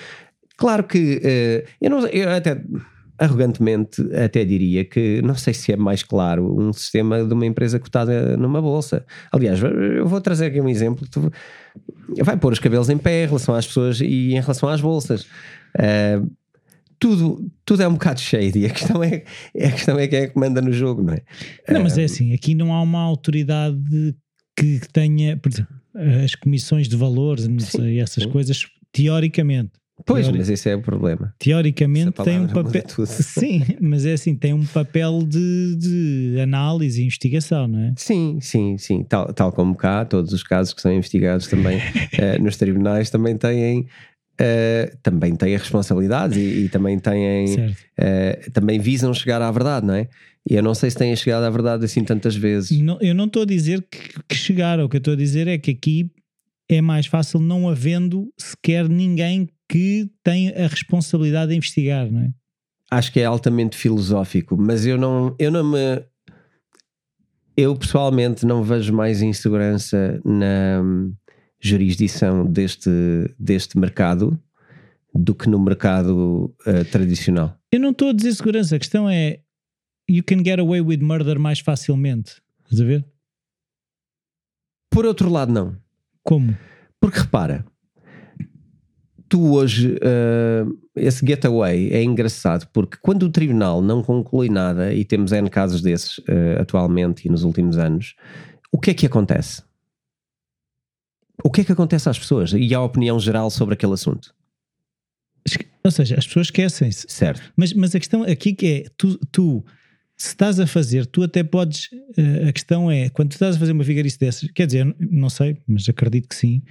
Claro 0.58 0.84
que 0.84 1.18
uh, 1.18 1.70
eu, 1.82 1.90
não, 1.90 2.06
eu 2.08 2.30
até 2.30 2.62
arrogantemente 3.18 4.02
até 4.16 4.44
diria 4.44 4.84
que 4.84 5.22
não 5.22 5.36
sei 5.36 5.54
se 5.54 5.72
é 5.72 5.76
mais 5.76 6.04
claro 6.04 6.60
um 6.60 6.74
sistema 6.74 7.24
de 7.24 7.34
uma 7.34 7.46
empresa 7.46 7.80
cotada 7.80 8.36
numa 8.38 8.62
bolsa. 8.62 9.06
Aliás, 9.32 9.62
eu 9.62 10.08
vou 10.08 10.20
trazer 10.20 10.48
aqui 10.48 10.60
um 10.60 10.70
exemplo. 10.70 11.08
Tu 11.10 11.32
vai 12.24 12.38
pôr 12.38 12.54
os 12.54 12.60
cabelos 12.60 12.90
em 12.90 12.98
pé 12.98 13.24
em 13.24 13.28
relação 13.28 13.56
às 13.56 13.68
pessoas 13.68 14.02
e 14.02 14.34
em 14.34 14.42
relação 14.42 14.68
às 14.68 14.82
bolsas. 14.82 15.24
Uh, 15.76 16.30
tudo, 17.00 17.52
tudo 17.66 17.84
é 17.84 17.88
um 17.88 17.94
bocado 17.94 18.20
shady. 18.20 18.66
A 18.66 18.70
questão 18.70 19.04
é, 19.04 19.24
a 19.56 19.72
questão 19.72 20.00
é 20.00 20.08
quem 20.08 20.20
é 20.20 20.28
que 20.28 20.38
manda 20.38 20.62
no 20.62 20.72
jogo, 20.72 21.04
não 21.04 21.14
é? 21.14 21.22
Não, 21.70 21.84
mas 21.84 21.98
é 21.98 22.04
assim, 22.04 22.34
aqui 22.34 22.56
não 22.56 22.74
há 22.74 22.82
uma 22.82 23.02
autoridade 23.02 24.16
que 24.56 24.80
tenha, 24.92 25.38
por 25.38 25.52
exemplo, 25.52 25.76
as 26.24 26.36
comissões 26.36 26.88
de 26.88 26.96
valores 26.96 27.48
e 27.80 28.00
essas 28.00 28.24
sim. 28.24 28.30
coisas, 28.30 28.66
teoricamente. 28.92 29.72
Pois, 30.06 30.26
Teori... 30.26 30.40
mas 30.40 30.50
esse 30.50 30.70
é 30.70 30.76
o 30.76 30.82
problema. 30.82 31.34
Teoricamente 31.38 32.12
tem 32.24 32.40
um 32.40 32.48
papel. 32.48 32.84
Sim, 33.06 33.64
mas 33.80 34.06
é 34.06 34.14
assim, 34.14 34.36
tem 34.36 34.52
um 34.52 34.66
papel 34.66 35.20
de, 35.24 35.76
de, 35.78 36.40
análise 36.42 37.00
e 37.00 37.06
investigação, 37.06 37.68
não 37.68 37.80
é? 37.80 37.94
Sim, 37.96 38.40
sim, 38.42 38.78
sim. 38.78 39.04
Tal, 39.04 39.32
tal 39.34 39.52
como 39.52 39.76
cá, 39.76 40.04
todos 40.04 40.34
os 40.34 40.42
casos 40.44 40.74
que 40.74 40.82
são 40.82 40.92
investigados 40.92 41.48
também 41.48 41.78
uh, 41.78 42.42
nos 42.44 42.58
tribunais 42.58 43.10
também 43.12 43.38
têm 43.38 43.88
Uh, 44.34 44.98
também 45.04 45.36
têm 45.36 45.56
responsabilidades 45.56 46.36
e, 46.38 46.66
e 46.66 46.70
também 46.70 46.98
têm 46.98 47.46
uh, 47.56 48.52
também 48.52 48.80
visam 48.80 49.14
chegar 49.14 49.40
à 49.44 49.52
verdade, 49.52 49.86
não 49.86 49.94
é? 49.94 50.10
E 50.50 50.56
eu 50.56 50.64
não 50.64 50.74
sei 50.74 50.90
se 50.90 50.98
têm 50.98 51.16
chegado 51.16 51.44
à 51.44 51.50
verdade 51.52 51.86
assim 51.86 52.04
tantas 52.04 52.36
vezes. 52.36 52.78
Não, 52.82 52.98
eu 53.00 53.14
não 53.14 53.26
estou 53.26 53.44
a 53.44 53.46
dizer 53.46 53.86
que, 53.90 54.00
que 54.28 54.36
chegaram, 54.36 54.86
o 54.86 54.90
que 54.90 54.98
eu 54.98 55.00
estou 55.00 55.14
a 55.14 55.18
dizer 55.18 55.48
é 55.48 55.58
que 55.60 55.70
aqui 55.72 56.10
é 56.68 56.82
mais 56.82 57.06
fácil 57.06 57.40
não 57.40 57.70
havendo 57.70 58.28
sequer 58.38 58.90
ninguém 58.90 59.48
que 59.70 60.10
tem 60.24 60.50
a 60.50 60.68
responsabilidade 60.68 61.52
de 61.52 61.58
investigar, 61.58 62.12
não 62.12 62.22
é? 62.22 62.32
Acho 62.92 63.12
que 63.12 63.20
é 63.20 63.26
altamente 63.26 63.78
filosófico, 63.78 64.58
mas 64.58 64.86
eu 64.86 64.98
não, 64.98 65.36
eu 65.40 65.52
não 65.52 65.64
me. 65.64 66.04
Eu 67.56 67.76
pessoalmente 67.76 68.46
não 68.46 68.64
vejo 68.64 68.94
mais 68.94 69.22
insegurança 69.22 70.20
na 70.26 70.82
jurisdição 71.64 72.46
deste, 72.46 72.90
deste 73.40 73.78
mercado 73.78 74.38
do 75.16 75.34
que 75.34 75.50
no 75.50 75.58
mercado 75.58 76.54
uh, 76.68 76.86
tradicional. 76.92 77.58
Eu 77.72 77.80
não 77.80 77.92
estou 77.92 78.10
a 78.10 78.14
dizer 78.14 78.34
segurança, 78.34 78.76
a 78.76 78.80
questão 78.80 79.10
é 79.10 79.40
you 80.10 80.24
can 80.24 80.44
get 80.44 80.60
away 80.60 80.82
with 80.82 80.98
murder 80.98 81.40
mais 81.40 81.60
facilmente. 81.60 82.42
Estás 82.66 82.82
a 82.82 82.86
ver? 82.86 83.06
Por 84.92 85.06
outro 85.06 85.30
lado, 85.30 85.54
não. 85.54 85.78
Como? 86.22 86.56
Porque 87.00 87.20
repara, 87.20 87.66
tu 89.30 89.54
hoje, 89.54 89.96
uh, 89.96 90.80
esse 90.96 91.26
getaway 91.26 91.92
é 91.92 92.04
engraçado 92.04 92.68
porque 92.74 92.98
quando 93.02 93.24
o 93.24 93.30
tribunal 93.30 93.82
não 93.82 94.04
conclui 94.04 94.50
nada, 94.50 94.94
e 94.94 95.06
temos 95.06 95.32
N 95.32 95.50
casos 95.50 95.82
desses 95.82 96.18
uh, 96.20 96.60
atualmente 96.60 97.26
e 97.26 97.32
nos 97.32 97.44
últimos 97.44 97.78
anos, 97.78 98.16
o 98.72 98.80
que 98.80 98.92
é 98.92 98.94
que 98.94 99.06
acontece? 99.06 99.64
O 101.42 101.50
que 101.50 101.62
é 101.62 101.64
que 101.64 101.72
acontece 101.72 102.10
às 102.10 102.20
pessoas 102.20 102.54
e 102.54 102.74
à 102.74 102.82
opinião 102.82 103.20
geral 103.20 103.50
sobre 103.50 103.74
aquele 103.74 103.94
assunto? 103.94 104.34
Ou 105.84 105.92
seja, 105.92 106.18
as 106.18 106.26
pessoas 106.26 106.48
esquecem-se. 106.48 107.06
Certo. 107.10 107.42
Mas, 107.56 107.74
mas 107.74 107.94
a 107.96 108.00
questão 108.00 108.24
aqui 108.24 108.54
que 108.54 108.66
é, 108.66 108.90
tu, 108.98 109.18
tu 109.32 109.66
se 110.16 110.30
estás 110.30 110.60
a 110.60 110.66
fazer, 110.66 111.06
tu 111.06 111.24
até 111.24 111.44
podes, 111.44 111.90
uh, 111.92 112.48
a 112.48 112.54
questão 112.54 112.90
é, 112.90 113.10
quando 113.10 113.30
tu 113.30 113.34
estás 113.34 113.56
a 113.56 113.60
fazer 113.60 113.74
uma 113.74 113.84
vigarice 113.84 114.18
dessas, 114.18 114.50
quer 114.52 114.66
dizer, 114.66 114.96
não 115.00 115.30
sei, 115.30 115.58
mas 115.68 115.88
acredito 115.90 116.30
que 116.30 116.36
sim, 116.36 116.62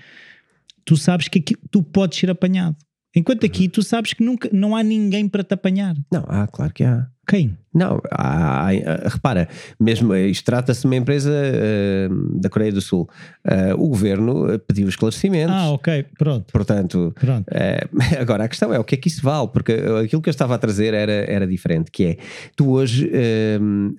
tu 0.84 0.96
sabes 0.96 1.28
que 1.28 1.38
aqui, 1.38 1.54
tu 1.70 1.82
podes 1.82 2.18
ser 2.18 2.30
apanhado. 2.30 2.76
Enquanto 3.14 3.44
aqui 3.44 3.68
tu 3.68 3.82
sabes 3.82 4.14
que 4.14 4.24
nunca, 4.24 4.48
não 4.52 4.74
há 4.74 4.82
ninguém 4.82 5.28
para 5.28 5.44
te 5.44 5.52
apanhar. 5.52 5.94
Não, 6.10 6.24
há, 6.28 6.46
claro 6.46 6.72
que 6.72 6.82
há. 6.82 7.06
Quem? 7.26 7.56
Não, 7.72 8.00
há, 8.10 8.68
há, 8.68 9.08
repara, 9.08 9.48
mesmo 9.78 10.14
isto 10.14 10.44
trata-se 10.44 10.80
de 10.80 10.86
uma 10.86 10.96
empresa 10.96 11.30
uh, 11.30 12.40
da 12.40 12.50
Coreia 12.50 12.72
do 12.72 12.80
Sul. 12.80 13.08
Uh, 13.46 13.74
o 13.74 13.88
governo 13.88 14.58
pediu 14.66 14.88
esclarecimentos. 14.88 15.54
Ah, 15.54 15.70
ok, 15.70 16.04
pronto. 16.18 16.52
Portanto, 16.52 17.14
pronto. 17.18 17.46
Uh, 17.48 18.18
agora 18.20 18.44
a 18.44 18.48
questão 18.48 18.74
é 18.74 18.78
o 18.78 18.84
que 18.84 18.96
é 18.96 18.98
que 18.98 19.08
isso 19.08 19.22
vale? 19.22 19.48
Porque 19.48 19.72
aquilo 20.04 20.20
que 20.20 20.28
eu 20.28 20.32
estava 20.32 20.54
a 20.56 20.58
trazer 20.58 20.94
era, 20.94 21.12
era 21.12 21.46
diferente, 21.46 21.90
que 21.90 22.04
é, 22.04 22.16
tu 22.56 22.72
hoje, 22.72 23.10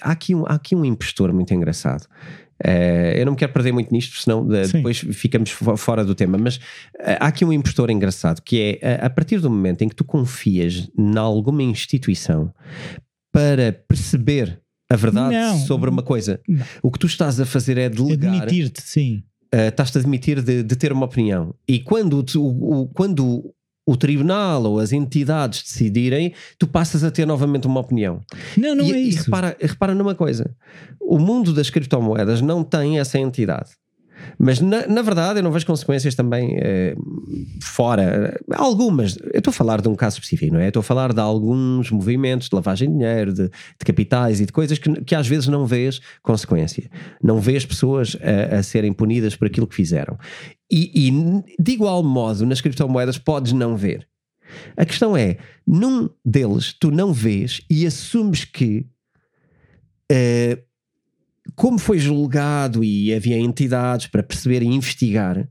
há, 0.02 0.12
aqui 0.12 0.36
um, 0.36 0.44
há 0.46 0.56
aqui 0.56 0.76
um 0.76 0.84
impostor 0.84 1.32
muito 1.32 1.54
engraçado. 1.54 2.06
Uh, 2.64 3.18
eu 3.18 3.26
não 3.26 3.34
me 3.34 3.38
quero 3.38 3.52
perder 3.52 3.74
muito 3.74 3.92
nisto, 3.92 4.18
senão 4.18 4.44
uh, 4.44 4.68
depois 4.72 4.98
ficamos 4.98 5.50
fora 5.50 6.06
do 6.06 6.16
tema. 6.16 6.38
Mas 6.38 6.56
uh, 6.56 7.20
há 7.20 7.28
aqui 7.28 7.44
um 7.44 7.52
impostor 7.52 7.90
engraçado 7.90 8.42
que 8.42 8.80
é 8.82 9.00
a 9.04 9.10
partir 9.10 9.40
do 9.40 9.50
momento 9.50 9.82
em 9.82 9.90
que 9.90 9.96
tu 9.96 10.06
confias 10.06 10.90
em 10.98 11.18
alguma 11.18 11.62
instituição 11.62 12.54
para 13.32 13.74
perceber 13.74 14.62
a 14.90 14.96
verdade 14.96 15.36
não. 15.36 15.58
sobre 15.60 15.90
uma 15.90 16.04
coisa, 16.04 16.40
não. 16.48 16.64
o 16.82 16.92
que 16.92 17.00
tu 17.00 17.08
estás 17.08 17.40
a 17.40 17.46
fazer 17.46 17.78
é 17.78 17.90
delegar. 17.90 18.36
Admitir-te, 18.36 18.82
sim. 18.82 19.24
estás-te 19.52 19.98
a 19.98 20.02
admitir 20.02 20.42
de, 20.42 20.62
de, 20.62 20.76
ter 20.76 20.94
uma 20.94 21.06
opinião. 21.06 21.54
E 21.68 21.80
quando, 21.80 22.22
tu, 22.24 22.46
o, 22.46 22.88
quando 22.90 23.54
o 23.86 23.98
tribunal 23.98 24.64
ou 24.64 24.80
as 24.80 24.94
entidades 24.94 25.64
decidirem, 25.64 26.34
tu 26.58 26.68
passas 26.68 27.04
a 27.04 27.12
ter 27.12 27.26
novamente 27.26 27.68
uma 27.68 27.82
opinião. 27.82 28.22
Não, 28.58 28.76
não 28.76 28.86
e, 28.86 28.94
é 28.94 28.98
isso. 28.98 29.20
E 29.20 29.24
repara, 29.26 29.58
repara 29.60 29.96
numa 29.96 30.16
coisa: 30.16 30.56
o 31.00 31.20
mundo 31.20 31.54
das 31.54 31.70
criptomoedas 31.70 32.42
não 32.42 32.64
tem 32.64 33.00
essa 33.00 33.20
entidade. 33.20 33.72
Mas 34.38 34.60
na, 34.60 34.88
na, 34.88 35.02
verdade 35.02 35.40
eu 35.40 35.44
não 35.44 35.52
vejo 35.52 35.66
consequências 35.66 36.16
também 36.16 36.58
eh, 36.60 36.96
fora. 37.62 38.40
Algumas. 38.54 39.18
Eu 39.18 39.40
estou 39.40 39.52
a 39.52 39.54
falar 39.54 39.82
de 39.82 39.88
um 39.88 39.96
caso 39.96 40.18
específico, 40.18 40.54
não 40.54 40.60
é? 40.60 40.68
estou 40.68 40.82
a 40.82 40.84
falar 40.84 41.14
de 41.14 41.20
alguns 41.20 41.92
movimentos 41.92 42.50
de 42.50 42.56
lavagem 42.56 42.90
de 42.90 42.96
dinheiro, 42.96 43.34
de, 43.34 43.48
de 43.48 43.86
capitais 43.86 44.40
e 44.40 44.46
de 44.46 44.52
coisas 44.52 44.78
que, 44.78 44.92
que, 45.04 45.16
às 45.16 45.28
vezes 45.28 45.48
não 45.48 45.66
vês 45.66 46.00
consequência. 46.22 46.90
Não 47.22 47.40
vês 47.40 47.66
pessoas 47.66 48.18
a, 48.22 48.58
a 48.58 48.64
serem 48.64 48.94
punidas 48.94 49.36
por 49.36 49.48
aquilo 49.48 49.68
que 49.68 49.76
fizeram. 49.76 50.18
E, 50.72 51.08
e 51.08 51.12
de 51.62 51.72
igual 51.72 52.04
modo, 52.04 52.46
nas 52.46 52.62
criptomoedas 52.62 53.18
podes 53.18 53.54
não 53.54 53.76
ver. 53.76 54.08
A 54.76 54.86
questão 54.86 55.16
é, 55.16 55.38
num 55.66 56.10
deles 56.24 56.74
tu 56.74 56.92
não 56.92 57.14
vês 57.14 57.62
e 57.70 57.86
assumes 57.86 58.46
que. 58.46 58.86
Uh, 60.12 60.73
como 61.56 61.78
foi 61.78 62.00
julgado 62.00 62.84
e 62.84 63.14
havia 63.14 63.38
entidades 63.38 64.08
para 64.08 64.24
perceber 64.24 64.62
e 64.62 64.68
investigar, 64.68 65.48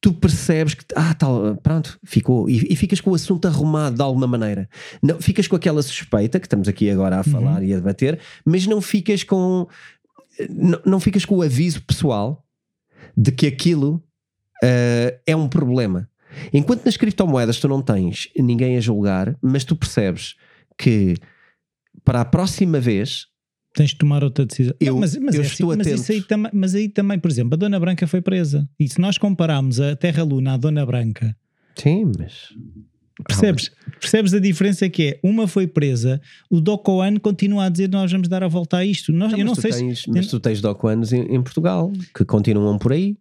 tu 0.00 0.12
percebes 0.12 0.74
que, 0.74 0.84
ah, 0.94 1.14
tal, 1.14 1.56
pronto, 1.56 1.98
ficou, 2.04 2.48
e, 2.48 2.72
e, 2.72 2.76
ficas 2.76 3.00
com 3.00 3.10
o 3.10 3.14
assunto 3.14 3.46
arrumado 3.48 3.96
de 3.96 4.02
alguma 4.02 4.26
maneira. 4.26 4.68
Não, 5.02 5.20
ficas 5.20 5.48
com 5.48 5.56
aquela 5.56 5.82
suspeita 5.82 6.38
que 6.38 6.46
estamos 6.46 6.68
aqui 6.68 6.90
agora 6.90 7.16
a 7.16 7.18
uhum. 7.18 7.24
falar 7.24 7.58
uhum. 7.58 7.64
e 7.64 7.72
a 7.72 7.76
debater, 7.76 8.20
mas 8.44 8.66
não 8.66 8.80
ficas 8.80 9.22
com, 9.22 9.66
não, 10.50 10.80
não 10.84 11.00
ficas 11.00 11.24
com 11.24 11.36
o 11.36 11.42
aviso 11.42 11.82
pessoal 11.82 12.44
de 13.16 13.32
que 13.32 13.46
aquilo 13.46 14.02
uh, 14.62 15.18
é 15.26 15.34
um 15.34 15.48
problema. 15.48 16.08
Enquanto 16.52 16.84
nas 16.84 16.96
criptomoedas 16.96 17.58
tu 17.58 17.66
não 17.66 17.80
tens 17.80 18.28
ninguém 18.36 18.76
a 18.76 18.80
julgar, 18.80 19.36
mas 19.40 19.64
tu 19.64 19.74
percebes 19.74 20.34
que 20.78 21.14
para 22.04 22.20
a 22.20 22.24
próxima 22.24 22.78
vez 22.78 23.26
tens 23.76 23.90
de 23.90 23.96
tomar 23.96 24.24
outra 24.24 24.44
decisão. 24.44 24.74
Eu, 24.80 24.94
não, 24.94 25.00
mas, 25.00 25.16
mas 25.16 25.34
eu 25.34 25.42
é 25.42 25.44
estou 25.44 25.70
assim, 25.70 25.80
atento. 25.80 25.98
Mas, 25.98 26.10
aí 26.10 26.22
tam, 26.22 26.50
mas 26.52 26.74
aí 26.74 26.88
também, 26.88 27.18
por 27.18 27.30
exemplo, 27.30 27.54
a 27.54 27.56
Dona 27.56 27.78
Branca 27.78 28.06
foi 28.06 28.20
presa. 28.20 28.68
E 28.80 28.88
se 28.88 29.00
nós 29.00 29.18
compararmos 29.18 29.78
a 29.78 29.94
Terra 29.94 30.24
Luna 30.24 30.54
à 30.54 30.56
Dona 30.56 30.84
Branca. 30.84 31.36
Sim, 31.76 32.10
mas. 32.18 32.54
Percebes? 33.26 33.70
Percebes 34.00 34.34
a 34.34 34.38
diferença 34.38 34.88
que 34.88 35.02
é? 35.02 35.20
Uma 35.22 35.48
foi 35.48 35.66
presa, 35.66 36.20
o 36.50 36.60
Docoan 36.60 37.16
continua 37.18 37.64
a 37.64 37.68
dizer 37.68 37.88
nós 37.88 38.12
vamos 38.12 38.28
dar 38.28 38.42
a 38.42 38.48
volta 38.48 38.78
a 38.78 38.84
isto. 38.84 39.12
Nós, 39.12 39.32
não, 39.32 39.38
eu 39.38 39.44
não 39.44 39.54
sei 39.54 39.70
tens, 39.70 40.02
se... 40.02 40.10
Mas 40.10 40.26
tu 40.26 40.38
tens 40.38 40.60
Docoanos 40.60 41.12
em, 41.12 41.22
em, 41.22 41.42
Portugal 41.42 41.90
que 42.14 42.24
continuam 42.24 42.78
por 42.78 42.92
aí. 42.92 43.16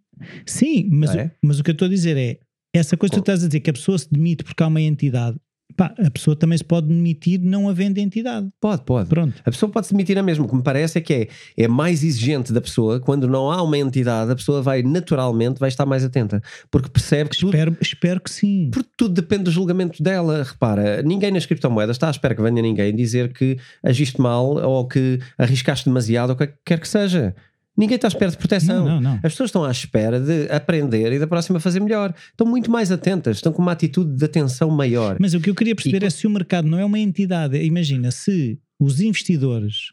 Sim, 0.46 0.90
mas, 0.92 1.16
é? 1.16 1.26
o, 1.26 1.48
mas 1.48 1.60
o 1.60 1.64
que 1.64 1.72
eu 1.72 1.74
estou 1.74 1.86
a 1.86 1.90
dizer 1.90 2.18
é 2.18 2.40
essa 2.74 2.98
coisa 2.98 3.12
que 3.12 3.20
tu 3.20 3.22
estás 3.22 3.44
a 3.44 3.48
dizer 3.48 3.62
que 3.62 3.70
a 3.70 3.74
pessoa 3.74 3.98
se 3.98 4.12
demite 4.12 4.44
porque 4.44 4.62
há 4.62 4.68
uma 4.68 4.82
entidade 4.82 5.38
Pá, 5.76 5.94
a 5.98 6.10
pessoa 6.10 6.36
também 6.38 6.58
se 6.58 6.64
pode 6.64 6.88
demitir 6.88 7.40
não 7.42 7.68
havendo 7.68 7.98
entidade. 7.98 8.48
Pode, 8.62 8.84
pode. 8.84 9.10
Pronto. 9.10 9.34
A 9.46 9.52
pessoa 9.52 9.70
pode 9.70 9.88
se 9.88 9.94
demitir 9.94 10.18
a 10.18 10.24
mesma. 10.24 10.46
O 10.46 10.48
que 10.48 10.56
me 10.56 10.64
parece 10.64 10.98
é 11.00 11.02
que 11.02 11.14
é, 11.14 11.28
é 11.58 11.68
mais 11.68 12.04
exigente 12.04 12.54
da 12.54 12.62
pessoa. 12.62 13.00
Quando 13.00 13.28
não 13.28 13.52
há 13.52 13.62
uma 13.62 13.78
entidade, 13.78 14.32
a 14.32 14.36
pessoa 14.36 14.62
vai 14.62 14.82
naturalmente 14.84 15.60
vai 15.60 15.68
estar 15.68 15.86
mais 15.86 16.04
atenta. 16.06 16.42
Porque 16.72 16.90
percebe 16.90 17.30
que 17.30 17.38
tudo, 17.38 17.50
Espero, 17.50 17.78
espero 17.82 18.22
que 18.22 18.32
sim. 18.32 18.70
porque 18.72 18.90
tudo 18.96 19.14
depende 19.16 19.44
do 19.44 19.52
julgamento 19.52 20.02
dela. 20.02 20.44
Repara, 20.44 21.02
ninguém 21.02 21.32
nas 21.32 21.46
criptomoedas 21.46 21.96
está 21.96 22.08
à 22.08 22.12
espera 22.12 22.36
que 22.36 22.42
venha 22.42 22.62
ninguém 22.62 22.96
dizer 22.96 23.34
que 23.34 23.58
agiste 23.84 24.22
mal 24.22 24.56
ou 24.56 24.88
que 24.88 25.20
arriscaste 25.38 25.86
demasiado 25.86 26.30
ou 26.30 26.36
o 26.36 26.38
que 26.38 26.54
quer 26.64 26.80
que 26.80 26.88
seja. 26.88 27.36
Ninguém 27.78 27.96
está 27.96 28.08
à 28.08 28.10
espera 28.10 28.32
de 28.32 28.38
proteção. 28.38 28.86
Não, 28.86 28.96
não, 28.96 29.02
não. 29.02 29.14
As 29.16 29.34
pessoas 29.34 29.50
estão 29.50 29.64
à 29.64 29.72
espera 29.72 30.20
de 30.20 30.50
aprender 30.52 31.12
e 31.14 31.20
da 31.20 31.28
próxima 31.28 31.60
fazer 31.60 31.80
melhor. 31.82 32.14
Estão 32.32 32.48
muito 32.48 32.72
mais 32.72 32.92
atentas, 32.92 33.38
estão 33.38 33.52
com 33.52 33.62
uma 33.62 33.72
atitude 33.74 34.16
de 34.16 34.24
atenção 34.26 34.70
maior. 34.72 35.18
Mas 35.20 35.34
o 35.34 35.40
que 35.42 35.50
eu 35.50 35.56
queria 35.56 35.76
perceber 35.76 36.04
E- 36.04 36.06
é 36.06 36.10
se 36.10 36.26
o 36.26 36.30
mercado 36.30 36.68
não 36.68 36.80
é 36.80 36.86
uma 36.86 37.00
entidade. 37.00 37.58
Imagina, 37.62 38.12
se 38.12 38.58
os 38.80 39.02
investidores, 39.02 39.92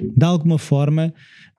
de 0.00 0.24
alguma 0.24 0.58
forma, 0.58 1.12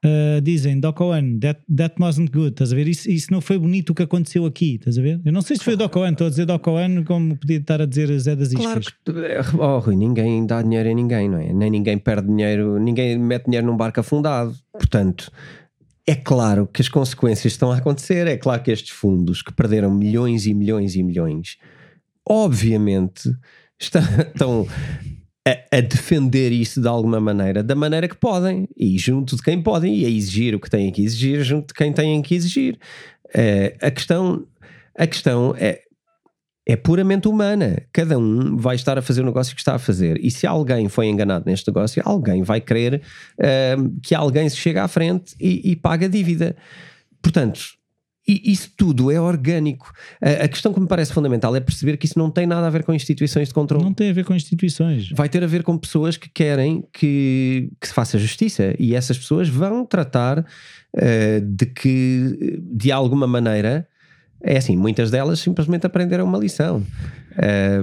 uh, 0.04 0.42
dizem, 0.42 0.80
Doc 0.80 1.00
Owen, 1.02 1.40
that, 1.40 1.62
that 1.76 1.96
wasn't 2.00 2.32
good, 2.32 2.50
estás 2.52 2.72
a 2.72 2.76
ver? 2.76 2.88
Isso, 2.88 3.10
isso 3.10 3.28
não 3.32 3.42
foi 3.42 3.58
bonito 3.58 3.92
o 3.92 3.96
que 3.96 4.04
aconteceu 4.04 4.46
aqui, 4.46 4.76
estás 4.76 4.98
a 4.98 5.02
ver? 5.02 5.22
Eu 5.24 5.32
não 5.32 5.42
sei 5.42 5.56
se 5.58 5.64
foi 5.64 5.74
o 5.74 5.78
Doc 5.78 5.96
Owen, 5.96 6.12
estou 6.12 6.28
a 6.28 6.30
dizer 6.30 6.46
Doc 6.46 6.66
Owen 6.68 7.04
como 7.04 7.36
podia 7.38 7.58
estar 7.58 7.82
a 7.82 7.86
dizer 7.86 8.08
Zé 8.20 8.36
das 8.36 8.50
Iscas. 8.52 8.64
Claro 9.06 9.46
que, 9.50 9.58
oh, 9.58 9.80
Rui, 9.80 9.96
ninguém 9.96 10.46
dá 10.46 10.62
dinheiro 10.62 10.90
a 10.90 10.94
ninguém, 10.94 11.30
não 11.30 11.38
é? 11.38 11.52
Nem 11.54 11.70
ninguém 11.72 11.98
perde 11.98 12.28
dinheiro, 12.28 12.80
ninguém 12.80 13.18
mete 13.18 13.46
dinheiro 13.46 13.66
num 13.68 13.78
barco 13.78 14.00
afundado. 14.00 14.54
Portanto, 14.72 15.32
é 16.06 16.16
claro 16.16 16.68
que 16.68 16.82
as 16.82 16.90
consequências 16.90 17.54
estão 17.54 17.72
a 17.72 17.78
acontecer. 17.78 18.28
É 18.28 18.36
claro 18.38 18.62
que 18.62 18.72
estes 18.72 18.92
fundos 18.92 19.42
que 19.42 19.54
perderam 19.54 19.94
milhões 19.94 20.46
e 20.46 20.54
milhões 20.54 20.96
e 20.96 21.04
milhões, 21.04 21.58
obviamente, 22.28 23.32
está- 23.80 24.00
estão 24.34 24.68
a, 25.48 25.78
a 25.78 25.82
defender 25.82 26.52
isso 26.52 26.82
de 26.82 26.88
alguma 26.88 27.20
maneira, 27.20 27.62
da 27.62 27.76
maneira 27.76 28.08
que 28.08 28.16
podem, 28.16 28.68
e 28.78 28.98
junto 28.98 29.36
de 29.36 29.44
quem 29.44 29.62
podem, 29.62 29.96
e 29.96 30.06
a 30.06 30.10
exigir 30.10 30.56
o 30.56 30.60
que 30.60 30.70
têm 30.70 30.92
que 30.92 31.04
exigir, 31.04 31.44
junto 31.44 31.68
de 31.68 31.74
quem 31.74 31.92
têm 31.92 32.22
que 32.22 32.34
exigir. 32.34 32.80
Eh, 33.34 33.76
a 33.82 33.92
questão, 33.92 34.46
a 34.98 35.06
questão 35.06 35.54
é, 35.58 35.82
é 36.66 36.76
puramente 36.78 37.28
humana. 37.28 37.82
Cada 37.92 38.18
um 38.18 38.56
vai 38.56 38.76
estar 38.76 38.98
a 38.98 39.02
fazer 39.02 39.22
o 39.22 39.26
negócio 39.26 39.54
que 39.54 39.62
está 39.62 39.76
a 39.76 39.80
fazer. 39.80 40.18
E 40.24 40.32
se 40.32 40.48
alguém 40.48 40.88
foi 40.88 41.08
enganado 41.08 41.46
neste 41.46 41.68
negócio, 41.68 42.02
alguém 42.06 42.42
vai 42.42 42.62
querer 42.62 43.02
ahm, 43.42 44.00
que 44.02 44.16
alguém 44.16 44.48
se 44.48 44.56
chegue 44.56 44.80
à 44.80 44.88
frente 44.88 45.36
e, 45.40 45.72
e 45.72 45.76
pague 45.76 46.06
a 46.06 46.08
dívida. 46.08 46.56
Portanto, 47.22 47.60
i- 48.28 48.42
isso 48.52 48.70
tudo 48.78 49.12
é 49.12 49.20
orgânico. 49.20 49.92
A, 50.22 50.46
a 50.46 50.48
questão 50.48 50.74
que 50.74 50.80
me 50.80 50.88
parece 50.88 51.12
fundamental 51.14 51.56
é 51.56 51.60
perceber 51.60 51.98
que 51.98 52.06
isso 52.06 52.18
não 52.18 52.30
tem 52.30 52.46
nada 52.48 52.68
a 52.68 52.70
ver 52.70 52.84
com 52.84 52.94
instituições 52.94 53.48
de 53.50 53.54
controle. 53.54 53.84
Não 53.84 53.94
tem 53.94 54.10
a 54.10 54.14
ver 54.14 54.24
com 54.26 54.34
instituições. 54.34 55.10
Vai 55.12 55.30
ter 55.30 55.44
a 55.44 55.48
ver 55.48 55.64
com 55.64 55.78
pessoas 55.78 56.18
que 56.18 56.30
querem 56.30 56.84
que, 56.94 57.70
que 57.80 57.88
se 57.88 57.94
faça 57.94 58.18
justiça 58.18 58.74
e 58.80 58.96
essas 58.96 59.18
pessoas 59.18 59.50
vão 59.50 59.86
tratar 59.86 60.46
eh, 60.96 61.40
de 61.42 61.66
que, 61.66 62.62
de 62.72 62.92
alguma 62.92 63.26
maneira, 63.28 63.88
é 64.42 64.58
assim, 64.58 64.76
muitas 64.76 65.10
delas 65.10 65.40
simplesmente 65.40 65.86
aprenderam 65.86 66.26
uma 66.26 66.38
lição. 66.38 66.84
Eh, 67.38 67.82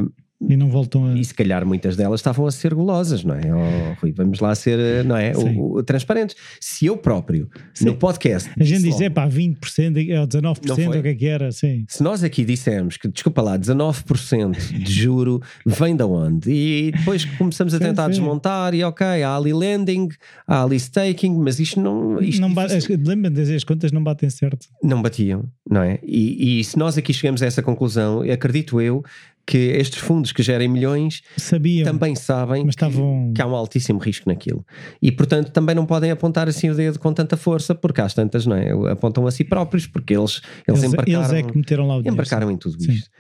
E 0.49 0.57
não 0.57 0.71
voltam 0.71 1.05
a. 1.07 1.15
e 1.19 1.23
se 1.25 1.35
calhar 1.35 1.67
muitas 1.67 1.97
delas 1.97 2.21
estavam 2.21 2.47
a 2.47 2.51
ser 2.51 2.73
golosas, 2.75 3.23
não 3.23 3.35
é? 3.35 3.43
Oh, 3.55 4.01
Rui, 4.01 4.13
vamos 4.13 4.41
lá 4.41 4.55
ser, 4.55 4.79
eh, 4.79 5.03
não 5.03 5.17
é? 5.17 5.33
O, 5.37 5.75
o- 5.77 5.83
transparentes. 5.83 6.35
Se 6.59 6.87
eu 6.87 6.97
próprio, 6.97 7.49
no 7.83 7.91
Sim. 7.93 7.97
podcast, 7.97 8.51
A 8.59 8.65
gente 8.65 8.83
diz, 8.85 9.01
é 9.03 9.11
pá, 9.11 9.29
20% 9.29 10.19
ou 10.19 10.27
19%, 10.27 10.67
Não 10.67 10.75
foi? 10.77 10.87
ou 10.87 10.95
o 10.99 11.03
que 11.03 11.09
é 11.09 11.15
que 11.15 11.27
era, 11.27 11.53
sim. 11.53 11.85
se 11.89 12.03
nós 12.03 12.25
aqui 12.25 12.43
dissemos 12.45 12.97
que, 12.97 13.07
desculpa 13.09 13.43
lá, 13.43 13.59
19% 13.59 14.57
de 14.83 14.91
juro 14.93 15.41
vem 15.67 15.95
da 15.95 16.07
onde? 16.07 16.51
E 16.51 16.93
depois 16.93 17.25
começamos 17.25 17.75
a 17.75 17.79
Sim, 17.79 17.85
tentar 17.85 18.05
sim. 18.05 18.11
desmontar 18.21 18.75
e 18.75 18.83
ok, 18.83 19.07
há 19.23 19.37
ali 19.37 19.53
lending, 19.53 20.09
há 20.47 20.63
ali 20.65 20.77
staking, 20.77 21.35
mas 21.39 21.61
isto 21.61 21.81
não, 21.81 22.21
isto 22.21 22.41
não 22.41 22.53
ba- 22.53 22.67
difícil- 22.67 22.95
as- 22.97 23.07
Lembra-me 23.07 23.45
de 23.45 23.55
as 23.55 23.65
contas 23.65 23.93
não 23.93 24.03
batem 24.03 24.31
certo. 24.31 24.67
não 24.83 25.03
batiam, 25.03 25.45
não 25.71 25.83
é? 25.83 25.99
E, 26.03 26.61
e 26.61 26.65
se 26.65 26.79
nós 26.79 26.97
aqui 26.97 27.13
chegamos 27.13 27.43
a 27.43 27.47
essa 27.47 27.63
conclusão, 27.63 28.23
acredito 28.23 28.81
eu 28.81 29.05
que 29.51 29.59
estes 29.59 29.99
fundos 29.99 30.31
que 30.31 30.43
gerem 30.45 30.69
milhões 30.69 31.23
Sabiam, 31.37 31.85
também 31.85 32.15
sabem 32.15 32.69
estavam. 32.69 33.33
que 33.35 33.43
há 33.43 33.47
um 33.49 33.55
altíssimo 33.57 33.99
risco 33.99 34.29
naquilo. 34.29 34.65
E, 35.03 35.11
portanto, 35.11 35.51
também 35.51 35.75
não 35.75 35.85
podem 35.85 36.11
apontar 36.13 36.49
assim 36.49 36.71
o 36.71 36.75
dedo 36.75 37.01
com 37.01 37.13
tanta 37.13 37.37
força, 37.37 37.75
porque 37.75 38.01
às 38.01 38.15
tantas, 38.15 38.47
não 38.47 38.55
é? 38.55 38.71
Apontam 38.93 39.27
a 39.27 39.31
si 39.33 39.43
próprios, 39.43 39.89
porque 39.89 40.15
eles, 40.17 40.41
eles, 40.69 40.83
Eles, 40.83 40.93
embarcaram, 40.93 41.19
eles 41.21 41.33
é 41.33 41.43
que 41.43 41.57
meteram 41.59 41.87
lá 41.89 41.95
o 41.95 41.99
dinheiro. 41.99 42.15
embarcaram 42.15 42.49
em 42.51 42.57
tudo 42.57 42.81
Sim. 42.81 42.93
isto. 42.93 43.11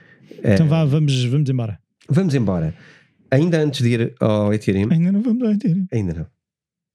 Então 0.44 0.68
vá, 0.68 0.84
vamos, 0.84 1.24
vamos 1.24 1.50
embora. 1.50 1.78
Vamos 2.08 2.34
embora. 2.34 2.74
Ainda 3.30 3.58
antes 3.60 3.82
de 3.82 3.88
ir 3.88 4.14
ao 4.20 4.54
Ethereum, 4.54 4.88
Ainda 4.92 5.10
não 5.10 5.22
vamos 5.22 5.42
lá 5.42 5.56
ter. 5.58 5.76
ainda 5.92 6.14
não. 6.14 6.26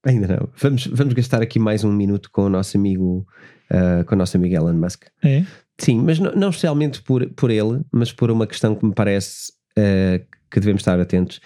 Ainda 0.06 0.28
não. 0.28 0.48
Vamos, 0.60 0.86
vamos 0.86 1.12
gastar 1.14 1.42
aqui 1.42 1.58
mais 1.58 1.84
um 1.84 1.92
minuto 1.92 2.30
com 2.30 2.42
o 2.42 2.48
nosso 2.48 2.76
amigo, 2.78 3.26
ah, 3.70 4.02
com 4.06 4.14
o 4.14 4.18
nosso 4.18 4.36
amigo 4.36 4.54
Elon 4.54 4.72
Musk. 4.74 5.04
É? 5.22 5.44
Sim, 5.78 5.98
mas 6.02 6.18
não, 6.18 6.32
não 6.34 6.48
especialmente 6.50 7.02
por, 7.02 7.26
por 7.34 7.50
ele, 7.50 7.80
mas 7.92 8.12
por 8.12 8.30
uma 8.30 8.46
questão 8.46 8.74
que 8.74 8.84
me 8.86 8.94
parece 8.94 9.52
eh, 9.76 10.22
que 10.50 10.58
devemos 10.60 10.80
estar 10.80 10.98
atentos, 10.98 11.40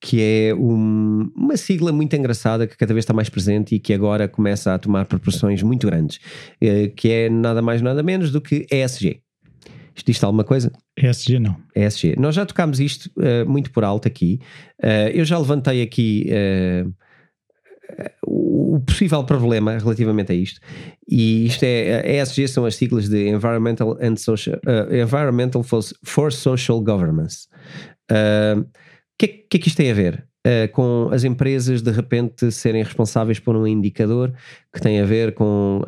que 0.00 0.20
é 0.22 0.54
um- 0.54 1.30
uma 1.36 1.56
sigla 1.56 1.92
muito 1.92 2.14
engraçada 2.16 2.66
que 2.66 2.76
cada 2.76 2.94
vez 2.94 3.02
está 3.04 3.12
mais 3.12 3.28
presente 3.28 3.74
e 3.74 3.78
que 3.78 3.92
agora 3.92 4.26
começa 4.28 4.72
a 4.74 4.78
tomar 4.78 5.04
proporções 5.06 5.62
muito 5.62 5.86
grandes, 5.86 6.18
eh, 6.60 6.88
que 6.88 7.10
é 7.10 7.28
nada 7.30 7.60
mais 7.60 7.82
nada 7.82 8.02
menos 8.02 8.30
do 8.32 8.40
que 8.40 8.66
ESG. 8.70 9.20
Isto 9.94 10.06
diz 10.10 10.24
alguma 10.24 10.44
coisa? 10.44 10.72
ESG 10.98 11.38
não. 11.38 11.56
ESG. 11.76 12.16
Nós 12.18 12.34
já 12.34 12.44
tocámos 12.44 12.80
isto 12.80 13.10
eh, 13.20 13.44
muito 13.44 13.70
por 13.70 13.84
alto 13.84 14.08
aqui. 14.08 14.40
Eu 15.14 15.24
já 15.24 15.38
levantei 15.38 15.82
aqui 15.82 16.26
o 18.74 18.80
possível 18.80 19.22
problema 19.22 19.78
relativamente 19.78 20.32
a 20.32 20.34
isto. 20.34 20.60
E 21.08 21.46
isto 21.46 21.62
é, 21.62 22.16
ESG 22.20 22.48
são 22.48 22.64
as 22.66 22.74
siglas 22.74 23.08
de 23.08 23.28
Environmental, 23.28 23.96
and 24.02 24.16
Social, 24.16 24.58
eh, 24.66 25.00
Environmental 25.02 25.62
for, 25.62 25.80
for 26.02 26.32
Social 26.32 26.80
Governance. 26.80 27.46
O 28.10 28.64
que, 29.16 29.26
é- 29.26 29.28
que 29.48 29.56
é 29.56 29.58
que 29.60 29.68
isto 29.68 29.76
tem 29.76 29.92
a 29.92 29.94
ver? 29.94 30.26
Eh, 30.44 30.66
com 30.68 31.08
as 31.12 31.22
empresas 31.22 31.82
de 31.82 31.90
repente 31.92 32.50
serem 32.50 32.82
responsáveis 32.82 33.38
por 33.38 33.54
um 33.56 33.64
indicador 33.64 34.34
que 34.72 34.80
tem 34.80 35.00
a 35.00 35.04
ver 35.04 35.34
com 35.34 35.82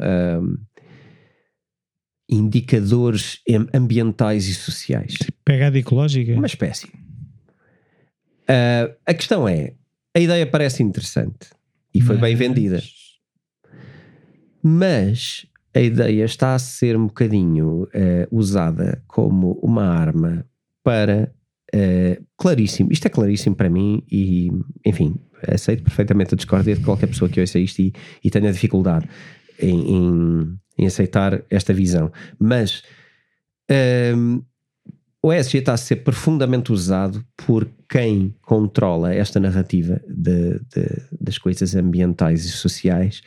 indicadores 2.28 3.40
ambientais 3.74 4.46
e 4.46 4.54
sociais. 4.54 5.14
Pegada 5.44 5.78
ecológica? 5.78 6.32
Uma 6.34 6.46
espécie. 6.46 6.88
Ah, 8.48 8.90
a 9.04 9.12
questão 9.14 9.48
é: 9.48 9.72
a 10.14 10.20
ideia 10.20 10.46
parece 10.46 10.82
interessante 10.82 11.50
e 11.96 12.00
foi 12.00 12.16
bem 12.16 12.32
Mas- 12.34 12.38
vendida, 12.38 12.82
mas 14.62 15.46
a 15.74 15.80
ideia 15.80 16.24
está 16.24 16.54
a 16.54 16.58
ser 16.58 16.96
um 16.96 17.06
bocadinho 17.06 17.86
ah, 17.94 18.26
usada 18.30 19.02
como 19.06 19.52
uma 19.62 19.84
arma 19.86 20.46
para. 20.82 21.32
ah, 21.74 22.20
claríssimo, 22.36 22.92
isto 22.92 23.06
é 23.06 23.10
claríssimo 23.10 23.54
para 23.56 23.68
mim 23.70 24.02
e, 24.10 24.48
enfim, 24.84 25.16
aceito 25.46 25.82
perfeitamente 25.82 26.34
a 26.34 26.36
discórdia 26.36 26.74
de 26.74 26.82
qualquer 26.82 27.06
pessoa 27.08 27.28
que 27.28 27.40
ouça 27.40 27.58
isto 27.58 27.80
e, 27.80 27.92
e 28.24 28.30
tenha 28.30 28.52
dificuldade 28.52 29.08
em, 29.58 29.94
em- 29.96 30.58
em 30.78 30.86
aceitar 30.86 31.42
esta 31.50 31.72
visão. 31.72 32.10
Mas 32.38 32.82
ahm, 33.70 34.40
o 35.22 35.32
ESG 35.32 35.58
está 35.58 35.72
a 35.72 35.76
ser 35.76 35.96
profundamente 35.96 36.72
usado 36.72 37.24
por 37.46 37.68
quem 37.88 38.34
controla 38.42 39.12
esta 39.14 39.40
narrativa 39.40 40.00
de- 40.08 40.58
de- 40.72 41.02
das 41.20 41.38
coisas 41.38 41.74
ambientais 41.74 42.44
e 42.44 42.50
sociais 42.50 43.22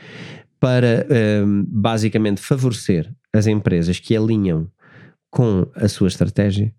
para 0.60 1.06
ahm, 1.10 1.66
basicamente 1.68 2.42
favorecer 2.42 3.12
as 3.34 3.48
empresas 3.48 4.00
que 4.00 4.16
alinham 4.16 4.70
com 5.30 5.68
a 5.76 5.88
sua 5.88 6.08
estratégia 6.08 6.74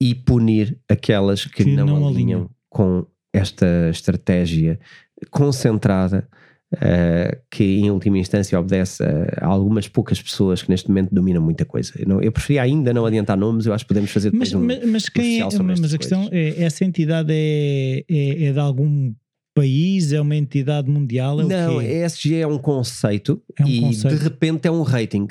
e 0.00 0.14
punir 0.14 0.78
aquelas 0.88 1.44
que, 1.46 1.64
Que 1.64 1.74
não, 1.76 1.86
não 1.86 1.96
alinham 1.96 2.10
alinham. 2.10 2.50
com 2.68 3.06
esta 3.32 3.88
estratégia 3.90 4.78
concentrada 5.30 6.28
Uh, 6.74 7.36
que 7.48 7.62
em 7.62 7.90
última 7.92 8.18
instância 8.18 8.58
obedece 8.58 9.00
a, 9.02 9.46
algumas 9.46 9.86
poucas 9.86 10.20
pessoas 10.20 10.62
que 10.64 10.68
neste 10.68 10.88
momento 10.88 11.14
dominam 11.14 11.40
muita 11.40 11.64
coisa. 11.64 11.92
Eu, 11.96 12.08
não, 12.08 12.20
eu 12.20 12.32
preferia 12.32 12.62
ainda 12.62 12.92
não 12.92 13.06
adiantar 13.06 13.36
nomes, 13.36 13.66
eu 13.66 13.72
acho 13.72 13.84
que 13.84 13.88
podemos 13.88 14.10
fazer 14.10 14.32
depois 14.32 14.52
Mas, 14.52 14.60
um, 14.62 14.66
mas, 14.66 14.90
mas 14.90 15.08
quem 15.08 15.40
é, 15.40 15.44
mas 15.62 15.94
a 15.94 15.98
questão 15.98 16.28
é: 16.32 16.60
essa 16.64 16.84
entidade 16.84 17.32
é, 17.32 18.04
é, 18.10 18.44
é 18.46 18.52
de 18.52 18.58
algum 18.58 19.14
país? 19.54 20.12
É 20.12 20.20
uma 20.20 20.34
entidade 20.34 20.90
mundial? 20.90 21.40
É 21.40 21.44
o 21.44 21.48
Não, 21.48 21.78
quê? 21.78 22.02
ESG 22.04 22.34
é 22.34 22.46
um 22.48 22.58
conceito 22.58 23.40
É 23.58 23.64
um 23.64 23.68
e 23.68 23.80
conceito. 23.82 24.16
de 24.16 24.22
repente 24.24 24.66
é 24.66 24.70
um 24.70 24.82
rating. 24.82 25.28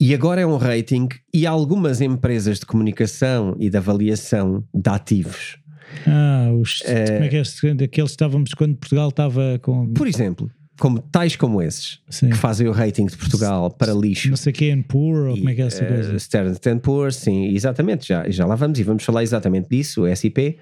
E 0.00 0.14
agora 0.14 0.40
é 0.40 0.46
um 0.46 0.56
rating 0.56 1.08
e 1.34 1.44
algumas 1.44 2.00
empresas 2.00 2.60
de 2.60 2.66
comunicação 2.66 3.56
e 3.58 3.68
de 3.68 3.76
avaliação 3.76 4.64
de 4.72 4.88
ativos, 4.88 5.58
Ah, 6.06 6.50
os, 6.58 6.82
É- 6.84 7.04
como 7.04 7.24
é 7.24 7.28
que 7.28 7.36
é? 7.36 7.40
Aqueles 7.40 7.90
que 7.90 8.00
estávamos 8.02 8.54
quando 8.54 8.76
Portugal 8.76 9.08
estava 9.08 9.58
com. 9.60 9.92
por 9.92 10.06
exemplo, 10.06 10.48
como 10.78 11.00
tais 11.00 11.34
como 11.36 11.60
esses, 11.60 11.98
Sim. 12.08 12.30
que 12.30 12.36
fazem 12.36 12.68
o 12.68 12.72
rating 12.72 13.06
de 13.06 13.16
Portugal 13.16 13.70
para 13.70 13.92
lixo. 13.92 14.28
Não 14.30 14.36
sei 14.36 14.52
o 14.52 14.54
que, 14.54 14.70
and 14.70 14.82
poor, 14.82 15.28
ou 15.28 15.36
como 15.36 15.50
é 15.50 15.54
que 15.54 15.62
é 15.62 15.66
essa 15.66 15.84
E, 15.84 15.88
coisa? 15.88 16.12
eh, 16.12 16.16
Standard 16.16 16.80
Poor's, 16.82 17.16
sim, 17.16 17.46
exatamente, 17.54 18.06
já, 18.06 18.28
já 18.30 18.46
lá 18.46 18.54
vamos 18.54 18.78
e 18.78 18.82
vamos 18.82 19.02
falar 19.02 19.22
exatamente 19.22 19.68
disso, 19.68 20.04
o 20.04 20.16
SIP. 20.16 20.58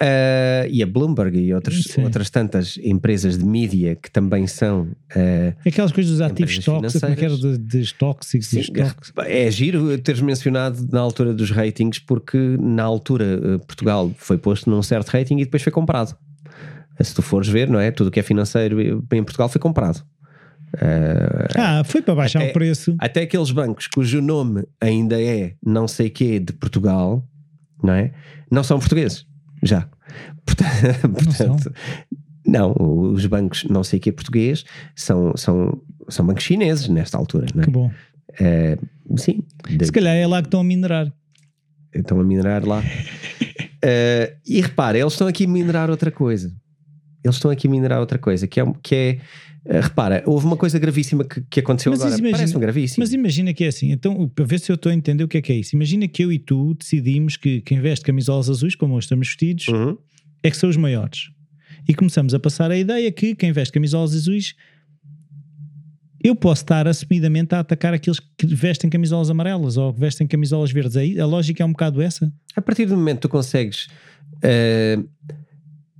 eh, 0.00 0.68
e 0.70 0.82
a 0.82 0.86
Bloomberg 0.86 1.38
e 1.38 1.52
outras, 1.52 1.82
Sim. 1.84 2.02
outras 2.04 2.30
tantas 2.30 2.78
empresas 2.82 3.36
de 3.36 3.44
mídia 3.44 3.94
que 3.94 4.10
também 4.10 4.46
são 4.46 4.88
eh, 5.14 5.52
Aquelas 5.66 5.92
coisas 5.92 6.12
dos 6.12 6.20
ativos 6.22 6.58
tóxicos, 6.58 7.00
como 7.00 7.12
é 7.12 7.16
que 7.16 7.24
era 7.26 7.36
de, 7.36 7.58
de 7.58 7.94
tóxicos, 7.94 8.46
Sim, 8.48 8.62
tóxicos. 8.72 9.12
é 9.26 9.50
giro 9.50 9.96
teres 9.98 10.22
mencionado 10.22 10.88
na 10.90 10.98
altura 11.00 11.34
dos 11.34 11.50
ratings, 11.50 11.98
porque 11.98 12.38
na 12.58 12.82
altura 12.82 13.24
eh, 13.42 13.58
Portugal 13.66 14.10
foi 14.16 14.38
posto 14.38 14.70
num 14.70 14.82
certo 14.82 15.08
rating 15.10 15.36
e 15.38 15.44
depois 15.44 15.62
foi 15.62 15.70
comprado. 15.72 16.16
Se 17.00 17.14
tu 17.14 17.22
fores 17.22 17.48
ver, 17.48 17.68
não 17.68 17.80
é? 17.80 17.90
Tudo 17.90 18.08
o 18.08 18.10
que 18.10 18.20
é 18.20 18.22
financeiro 18.22 18.80
em 19.12 19.22
Portugal 19.24 19.48
foi 19.48 19.60
comprado. 19.60 20.04
Eh, 20.78 21.48
Ah, 21.56 21.82
foi 21.84 22.00
para 22.02 22.14
baixar 22.14 22.40
Até- 22.40 22.50
o 22.50 22.52
preço. 22.52 22.94
até 22.98 23.22
aqueles 23.22 23.50
bancos 23.50 23.86
cujo 23.88 24.20
nome 24.22 24.64
ainda 24.80 25.20
é 25.22 25.54
não 25.64 25.86
sei 25.86 26.08
quê 26.08 26.38
de 26.38 26.52
Portugal, 26.52 27.26
não 27.82 27.92
é? 27.92 28.12
Não 28.50 28.62
são 28.64 28.78
portugueses, 28.78 29.26
já. 29.62 29.88
Portanto, 30.46 31.08
portanto, 31.10 31.72
não, 32.46 32.74
os 33.12 33.24
bancos 33.26 33.64
não 33.64 33.82
sei 33.84 33.98
quê 34.00 34.10
português 34.12 34.64
são, 34.96 35.36
são, 35.36 35.80
são 36.08 36.26
bancos 36.26 36.44
chineses 36.44 36.88
nesta 36.88 37.16
altura, 37.18 37.46
não 37.54 37.62
é? 37.62 37.64
Que 37.66 37.70
bom. 37.70 37.90
Eh, 38.40 38.78
sim, 39.16 39.42
de- 39.68 39.84
Se 39.86 39.92
calhar 39.92 40.14
é 40.16 40.26
lá 40.26 40.40
que 40.42 40.48
estão 40.48 40.60
a 40.60 40.64
minerar. 40.64 41.12
estão 41.94 42.18
a 42.20 42.24
minerar 42.24 42.66
lá. 42.66 42.82
Eh, 43.82 44.36
e 44.46 44.60
repara, 44.60 44.98
eles 44.98 45.12
estão 45.12 45.26
aqui 45.28 45.44
a 45.44 45.48
minerar 45.48 45.90
outra 45.90 46.10
coisa. 46.10 46.52
Eles 47.24 47.36
estão 47.36 47.50
aqui 47.50 47.66
a 47.66 47.70
minerar 47.70 48.00
outra 48.00 48.18
coisa, 48.18 48.46
que 48.46 48.60
é. 48.60 48.64
Que 48.82 48.94
é 48.94 49.18
eh, 49.64 49.80
repara, 49.80 50.22
houve 50.26 50.44
uma 50.44 50.56
coisa 50.56 50.76
gravíssima 50.78 51.22
que, 51.24 51.40
que 51.48 51.60
aconteceu 51.60 51.92
Mas 51.92 52.00
agora. 52.00 52.16
imagina- 52.18 52.36
Parece-me 52.38 52.60
gravíssimo. 52.60 53.02
Mas 53.02 53.12
imagina 53.12 53.54
que 53.54 53.62
é 53.62 53.68
assim, 53.68 53.92
então, 53.92 54.28
para 54.28 54.44
ver 54.44 54.58
se 54.58 54.72
eu 54.72 54.74
estou 54.74 54.90
a 54.90 54.94
entender 54.94 55.22
o 55.22 55.28
que 55.28 55.38
é 55.38 55.42
que 55.42 55.52
é 55.52 55.56
isso. 55.56 55.76
Imagina 55.76 56.08
que 56.08 56.24
eu 56.24 56.32
e 56.32 56.38
tu 56.38 56.74
decidimos 56.74 57.36
que 57.36 57.60
quem 57.60 57.80
veste 57.80 58.04
camisolas 58.04 58.50
azuis, 58.50 58.74
como 58.74 58.94
hoje 58.94 59.04
estamos 59.04 59.28
vestidos, 59.28 59.68
Uhum. 59.68 59.96
é 60.42 60.50
que 60.50 60.56
são 60.56 60.68
os 60.68 60.76
maiores. 60.76 61.30
E 61.88 61.94
começamos 61.94 62.34
a 62.34 62.40
passar 62.40 62.70
a 62.72 62.76
ideia 62.76 63.10
que 63.12 63.36
quem 63.36 63.52
veste 63.52 63.72
camisolas 63.72 64.14
azuis, 64.14 64.54
eu 66.24 66.36
posso 66.36 66.62
estar 66.62 66.86
assumidamente 66.86 67.54
a 67.54 67.60
atacar 67.60 67.92
aqueles 67.94 68.20
que 68.20 68.46
vestem 68.46 68.88
camisolas 68.88 69.28
amarelas 69.30 69.76
ou 69.76 69.92
que 69.92 69.98
vestem 70.00 70.26
camisolas 70.26 70.70
verdes. 70.70 70.96
Aí 70.96 71.18
a 71.20 71.26
lógica 71.26 71.62
é 71.62 71.66
um 71.66 71.72
bocado 71.72 72.00
essa. 72.00 72.32
A 72.54 72.62
partir 72.62 72.86
do 72.86 72.96
momento 72.96 73.16
que 73.16 73.22
tu 73.22 73.28
consegues 73.28 73.88
eh, 74.42 74.98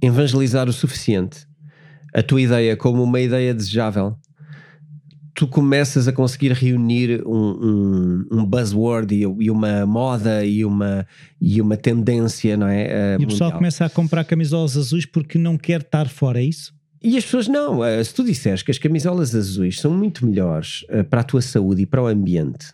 evangelizar 0.03 0.69
o 0.69 0.73
suficiente 0.73 1.47
a 2.15 2.23
tua 2.23 2.43
ideia 2.43 2.77
como 2.77 3.03
uma 3.03 3.21
ideia 3.21 3.55
desejável, 3.55 4.15
tu 5.35 5.47
começas 5.49 6.07
a 6.07 6.13
conseguir 6.13 6.53
reunir 6.53 7.23
um, 7.27 7.33
um, 7.33 8.27
um 8.41 8.45
buzzword 8.45 9.15
e, 9.15 9.21
e 9.23 9.51
uma 9.51 9.87
moda 9.87 10.45
e 10.45 10.63
uma, 10.63 11.07
e 11.41 11.59
uma 11.61 11.75
tendência, 11.77 12.55
não 12.55 12.67
é? 12.69 12.83
eh, 12.83 13.17
E 13.19 13.25
o 13.25 13.29
pessoal 13.29 13.49
mundial. 13.49 13.59
começa 13.59 13.85
a 13.87 13.89
comprar 13.89 14.25
camisolas 14.25 14.77
azuis 14.77 15.07
porque 15.07 15.39
não 15.39 15.57
quer 15.57 15.81
estar 15.81 16.07
fora, 16.09 16.39
é 16.41 16.45
isso? 16.45 16.75
E 17.03 17.17
as 17.17 17.25
pessoas 17.25 17.49
não, 17.49 17.83
eh, 17.83 18.05
se 18.05 18.13
tu 18.15 18.23
disseres 18.23 18.63
que 18.63 18.71
as 18.71 18.77
camisolas 18.79 19.35
azuis 19.35 19.81
são 19.81 19.91
muito 19.91 20.27
melhores 20.27 20.85
eh, 20.91 21.03
para 21.03 21.23
a 21.23 21.25
tua 21.25 21.41
saúde 21.41 21.81
e 21.83 21.87
para 21.87 22.03
o 22.03 22.07
ambiente, 22.07 22.67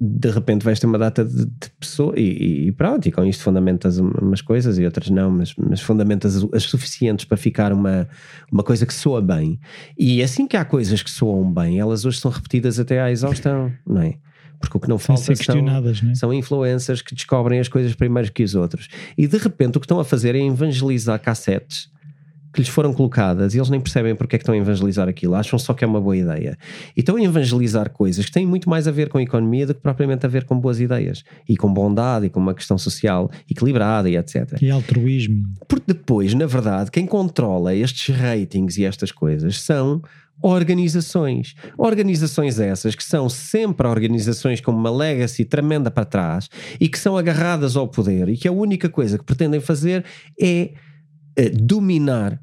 de 0.00 0.30
repente 0.30 0.64
vais 0.64 0.80
ter 0.80 0.86
uma 0.86 0.96
data 0.96 1.22
de, 1.22 1.44
de 1.44 1.70
pessoa 1.78 2.14
e, 2.18 2.68
e 2.68 2.72
pronto, 2.72 3.06
e 3.06 3.12
com 3.12 3.22
isto 3.22 3.42
fundamentas 3.42 3.98
um- 3.98 4.10
umas 4.22 4.40
coisas 4.40 4.78
e 4.78 4.84
outras 4.84 5.10
não, 5.10 5.30
mas, 5.30 5.54
mas 5.56 5.82
fundamentas 5.82 6.42
as, 6.54 6.62
suficientes 6.62 7.26
para 7.26 7.36
ficar 7.36 7.70
uma, 7.70 8.08
uma 8.50 8.62
coisa 8.62 8.86
que 8.86 8.94
soa 8.94 9.20
bem. 9.20 9.60
E 9.98 10.22
assim 10.22 10.46
que 10.46 10.56
há 10.56 10.64
coisas 10.64 11.02
que 11.02 11.10
soam 11.10 11.52
bem, 11.52 11.78
elas 11.78 12.06
hoje 12.06 12.18
são 12.18 12.30
repetidas 12.30 12.80
até 12.80 12.98
à 12.98 13.10
exaustão, 13.10 13.70
não 13.86 14.00
é? 14.00 14.14
Porque 14.58 14.76
o 14.76 14.80
que 14.80 14.88
não 14.88 14.98
falta 14.98 15.22
são, 15.22 15.34
questionadas, 15.34 16.02
não 16.02 16.12
é? 16.12 16.14
são 16.14 16.32
influencers 16.32 17.02
que 17.02 17.14
descobrem 17.14 17.60
as 17.60 17.68
coisas 17.68 17.94
primeiro 17.94 18.32
que 18.32 18.42
os 18.42 18.54
outros. 18.54 18.88
E 19.18 19.26
de 19.26 19.36
repente 19.36 19.76
o 19.76 19.80
que 19.80 19.84
estão 19.84 20.00
a 20.00 20.04
fazer 20.04 20.34
é 20.34 20.40
evangelizar 20.40 21.20
cassetes 21.20 21.90
que 22.52 22.60
lhes 22.60 22.68
foram 22.68 22.92
colocadas 22.92 23.54
e 23.54 23.58
eles 23.58 23.70
nem 23.70 23.80
percebem 23.80 24.14
porque 24.14 24.36
é 24.36 24.38
que 24.38 24.42
estão 24.42 24.54
a 24.54 24.58
evangelizar 24.58 25.08
aquilo, 25.08 25.34
acham 25.34 25.58
só 25.58 25.72
que 25.72 25.84
é 25.84 25.86
uma 25.86 26.00
boa 26.00 26.16
ideia. 26.16 26.56
E 26.96 27.00
estão 27.00 27.16
a 27.16 27.22
evangelizar 27.22 27.90
coisas 27.90 28.24
que 28.24 28.32
têm 28.32 28.46
muito 28.46 28.68
mais 28.68 28.88
a 28.88 28.90
ver 28.90 29.08
com 29.08 29.18
a 29.18 29.22
economia 29.22 29.66
do 29.66 29.74
que 29.74 29.80
propriamente 29.80 30.26
a 30.26 30.28
ver 30.28 30.44
com 30.44 30.58
boas 30.58 30.80
ideias 30.80 31.22
e 31.48 31.56
com 31.56 31.72
bondade 31.72 32.26
e 32.26 32.30
com 32.30 32.40
uma 32.40 32.54
questão 32.54 32.76
social 32.76 33.30
equilibrada 33.48 34.08
e 34.08 34.16
etc. 34.16 34.60
E 34.60 34.70
altruísmo. 34.70 35.44
Porque 35.68 35.84
depois, 35.86 36.34
na 36.34 36.46
verdade, 36.46 36.90
quem 36.90 37.06
controla 37.06 37.74
estes 37.74 38.14
ratings 38.14 38.76
e 38.78 38.84
estas 38.84 39.12
coisas 39.12 39.60
são 39.60 40.02
organizações. 40.42 41.54
Organizações 41.76 42.58
essas 42.58 42.94
que 42.94 43.04
são 43.04 43.28
sempre 43.28 43.86
organizações 43.86 44.60
com 44.60 44.72
uma 44.72 44.90
legacy 44.90 45.44
tremenda 45.44 45.90
para 45.90 46.04
trás 46.04 46.48
e 46.80 46.88
que 46.88 46.98
são 46.98 47.16
agarradas 47.16 47.76
ao 47.76 47.86
poder 47.86 48.28
e 48.28 48.36
que 48.36 48.48
a 48.48 48.52
única 48.52 48.88
coisa 48.88 49.18
que 49.18 49.24
pretendem 49.24 49.60
fazer 49.60 50.04
é 50.40 50.70
dominar 51.48 52.40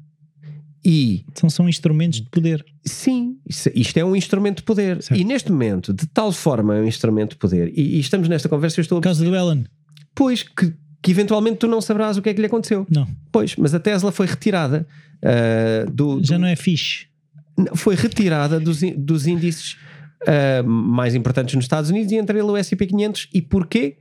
e 0.84 1.24
São, 1.34 1.50
são 1.50 1.68
instrumentos 1.68 2.20
de 2.20 2.28
poder. 2.30 2.64
Sim, 2.84 3.36
isto 3.74 3.96
é 3.98 4.04
um 4.04 4.16
instrumento 4.16 4.58
de 4.58 4.62
poder. 4.62 5.02
Certo. 5.02 5.20
E 5.20 5.24
neste 5.24 5.50
momento, 5.52 5.92
de 5.92 6.06
tal 6.06 6.32
forma 6.32 6.76
é 6.76 6.80
um 6.80 6.86
instrumento 6.86 7.30
de 7.30 7.36
poder, 7.36 7.72
e, 7.76 7.96
e 7.96 8.00
estamos 8.00 8.28
nesta 8.28 8.48
conversa, 8.48 8.80
eu 8.80 8.82
estou 8.82 8.96
a 8.98 9.00
Por 9.00 9.04
causa 9.04 9.24
do 9.24 9.34
Elon. 9.34 9.64
Pois, 10.14 10.42
que, 10.42 10.72
que 11.02 11.10
eventualmente 11.10 11.58
tu 11.58 11.66
não 11.66 11.80
saberás 11.80 12.16
o 12.16 12.22
que 12.22 12.28
é 12.30 12.34
que 12.34 12.40
lhe 12.40 12.46
aconteceu. 12.46 12.86
Não, 12.90 13.06
Pois, 13.30 13.54
mas 13.56 13.74
a 13.74 13.80
Tesla 13.80 14.10
foi 14.12 14.26
retirada 14.26 14.86
ah, 15.22 15.84
do, 15.92 16.20
já 16.24 16.36
do- 16.36 16.40
não 16.42 16.48
é 16.48 16.56
fixe. 16.56 17.06
foi 17.74 17.94
retirada 17.94 18.58
dos, 18.58 18.80
dos 18.96 19.26
índices 19.26 19.76
ah, 20.26 20.62
mais 20.64 21.14
importantes 21.14 21.54
nos 21.54 21.64
Estados 21.64 21.90
Unidos 21.90 22.12
e 22.12 22.16
entre 22.16 22.38
ele 22.38 22.48
o 22.48 22.56
S&P 22.56 22.86
500. 22.86 23.28
E 23.34 23.42
porquê? 23.42 23.98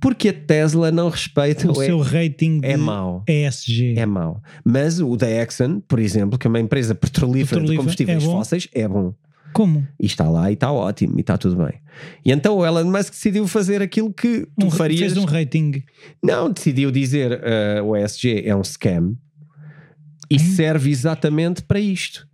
Porque 0.00 0.28
a 0.28 0.32
Tesla 0.32 0.90
não 0.90 1.08
respeita 1.08 1.66
O 1.68 1.72
o, 1.72 1.74
seu 1.74 2.00
rating 2.00 2.60
de 2.60 2.68
é 2.68 2.76
mau. 2.76 3.24
ESG. 3.28 3.94
É 3.98 4.06
mau. 4.06 4.42
Mas 4.64 5.00
o 5.00 5.16
da 5.16 5.28
Exxon, 5.30 5.80
por 5.80 5.98
exemplo, 5.98 6.38
que 6.38 6.46
é 6.46 6.48
uma 6.50 6.60
empresa 6.60 6.94
petrolífera 6.94 7.62
de 7.64 7.76
combustíveis 7.76 8.22
é 8.22 8.26
fósseis, 8.26 8.68
é 8.72 8.86
bom. 8.88 9.14
Como? 9.52 9.86
E 9.98 10.06
está 10.06 10.28
lá 10.30 10.48
e 10.50 10.54
está 10.54 10.70
ótimo 10.70 11.18
e 11.18 11.22
está 11.22 11.36
tudo 11.36 11.56
bem. 11.56 11.80
E 12.24 12.30
então 12.30 12.56
o 12.56 12.64
Elon 12.64 12.84
Musk 12.84 13.10
decidiu 13.10 13.46
fazer 13.48 13.82
aquilo 13.82 14.12
que 14.12 14.46
tu 14.58 14.66
Um- 14.66 14.70
farias. 14.70 15.00
Fez 15.00 15.16
um 15.16 15.24
rating. 15.24 15.82
Não, 16.22 16.50
decidiu 16.52 16.90
dizer 16.92 17.32
uh, 17.32 17.84
o 17.84 17.96
ESG 17.96 18.42
é 18.46 18.54
um 18.54 18.62
scam 18.62 19.16
e 20.30 20.38
serve 20.38 20.90
exatamente 20.90 21.62
para 21.62 21.80
isto. 21.80 22.28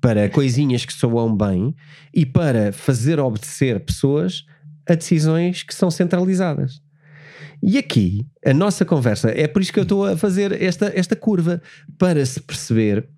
Para 0.00 0.28
coisinhas 0.28 0.84
que 0.84 0.92
soam 0.92 1.34
bem 1.34 1.74
e 2.14 2.24
para 2.24 2.70
fazer 2.72 3.18
obedecer 3.18 3.80
pessoas 3.80 4.44
a 4.88 4.94
decisões 4.94 5.62
que 5.62 5.74
são 5.74 5.90
centralizadas. 5.90 6.80
E 7.62 7.76
aqui, 7.76 8.26
a 8.44 8.54
nossa 8.54 8.84
conversa, 8.84 9.30
é 9.30 9.46
por 9.46 9.60
isso 9.60 9.72
que 9.72 9.78
eu 9.78 9.82
estou 9.82 10.04
a 10.06 10.16
fazer 10.16 10.62
esta, 10.62 10.92
esta 10.94 11.16
curva, 11.16 11.60
para 11.98 12.24
se 12.24 12.40
perceber 12.40 13.08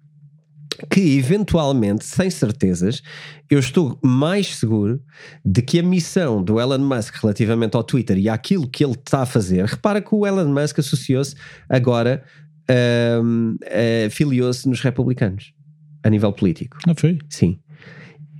que 0.88 1.18
eventualmente, 1.18 2.04
sem 2.04 2.30
certezas, 2.30 3.02
eu 3.50 3.58
estou 3.58 3.98
mais 4.02 4.56
seguro 4.56 5.02
de 5.44 5.60
que 5.60 5.78
a 5.78 5.82
missão 5.82 6.42
do 6.42 6.58
Elon 6.58 6.78
Musk 6.78 7.16
relativamente 7.20 7.76
ao 7.76 7.84
Twitter 7.84 8.16
e 8.16 8.28
àquilo 8.28 8.66
que 8.66 8.82
ele 8.82 8.94
está 8.94 9.22
a 9.22 9.26
fazer, 9.26 9.64
repara 9.66 10.00
que 10.00 10.14
o 10.14 10.26
Elon 10.26 10.48
Musk 10.48 10.78
associou-se 10.78 11.34
agora, 11.68 12.22
eh, 12.66 14.08
filiou-se 14.10 14.66
nos 14.68 14.80
republicanos, 14.80 15.52
a 16.02 16.08
nível 16.08 16.32
político. 16.32 16.78
Não 16.86 16.94
foi? 16.94 17.18
Sim. 17.28 17.58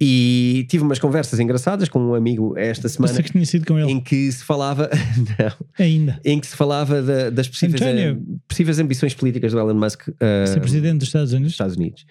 E 0.02 0.64
tive 0.70 0.82
umas 0.82 0.98
conversas 0.98 1.38
engraçadas 1.40 1.88
com 1.88 1.98
um 2.00 2.14
amigo 2.14 2.56
esta 2.56 2.88
semana 2.88 3.10
Pensei 3.12 3.22
que 3.24 3.32
tinha 3.32 3.44
sido 3.44 3.66
com 3.66 3.78
ele. 3.78 3.90
em 3.92 4.00
que 4.00 4.32
se 4.32 4.42
falava 4.42 4.88
não, 5.38 5.66
Ainda. 5.84 6.18
em 6.24 6.40
que 6.40 6.46
se 6.46 6.56
falava 6.56 7.02
da- 7.02 7.28
das 7.28 7.46
possíveis, 7.48 7.82
eh, 7.82 8.16
possíveis 8.48 8.78
ambições 8.78 9.12
políticas 9.12 9.52
do 9.52 9.58
Elon 9.58 9.74
Musk 9.74 10.08
eh, 10.18 10.46
Ser 10.46 10.60
presidente 10.60 10.98
dos 11.00 11.08
Estados 11.08 11.30
dos 11.30 11.36
Unidos. 11.36 11.52
Estados 11.52 11.76
Unidos. 11.76 12.06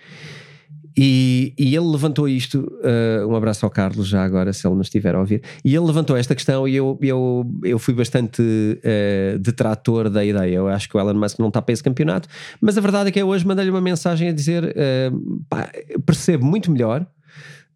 E, 1.02 1.54
e 1.58 1.76
ele 1.76 1.86
levantou 1.88 2.28
isto, 2.28 2.70
eh, 2.84 3.24
um 3.26 3.34
abraço 3.36 3.66
ao 3.66 3.72
Carlos 3.72 4.08
já 4.08 4.24
agora, 4.24 4.52
se 4.52 4.68
ele 4.68 4.76
nos 4.76 4.88
estiver 4.88 5.16
a 5.16 5.20
ouvir, 5.20 5.42
e 5.64 5.74
ele 5.74 5.86
levantou 5.86 6.18
esta 6.18 6.36
questão 6.36 6.68
e 6.68 6.76
eu, 6.76 6.98
eu, 7.02 7.50
eu 7.64 7.80
fui 7.80 7.94
bastante 7.94 8.42
eh, 8.84 9.38
detrator 9.40 10.10
da 10.10 10.26
ideia. 10.26 10.56
Eu 10.56 10.68
acho 10.68 10.90
que 10.90 10.98
o 10.98 11.00
Elon 11.00 11.14
Musk 11.14 11.40
não 11.40 11.48
está 11.48 11.62
para 11.62 11.72
esse 11.74 11.84
campeonato, 11.84 12.28
mas 12.60 12.78
a 12.78 12.82
verdade 12.82 13.10
é 13.10 13.12
que 13.12 13.20
eu 13.22 13.28
hoje 13.28 13.48
mandei-lhe 13.48 13.72
uma 13.72 13.80
mensagem 13.82 14.28
a 14.30 14.32
dizer: 14.34 14.74
eh, 14.76 15.10
pá, 15.48 15.70
percebo 16.06 16.46
muito 16.46 16.70
melhor 16.70 17.06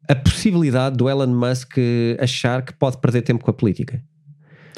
a 0.09 0.15
possibilidade 0.15 0.97
do 0.97 1.09
Elon 1.09 1.27
Musk 1.27 1.77
achar 2.19 2.61
que 2.63 2.73
pode 2.73 2.97
perder 2.99 3.21
tempo 3.21 3.43
com 3.43 3.51
a 3.51 3.53
política. 3.53 4.03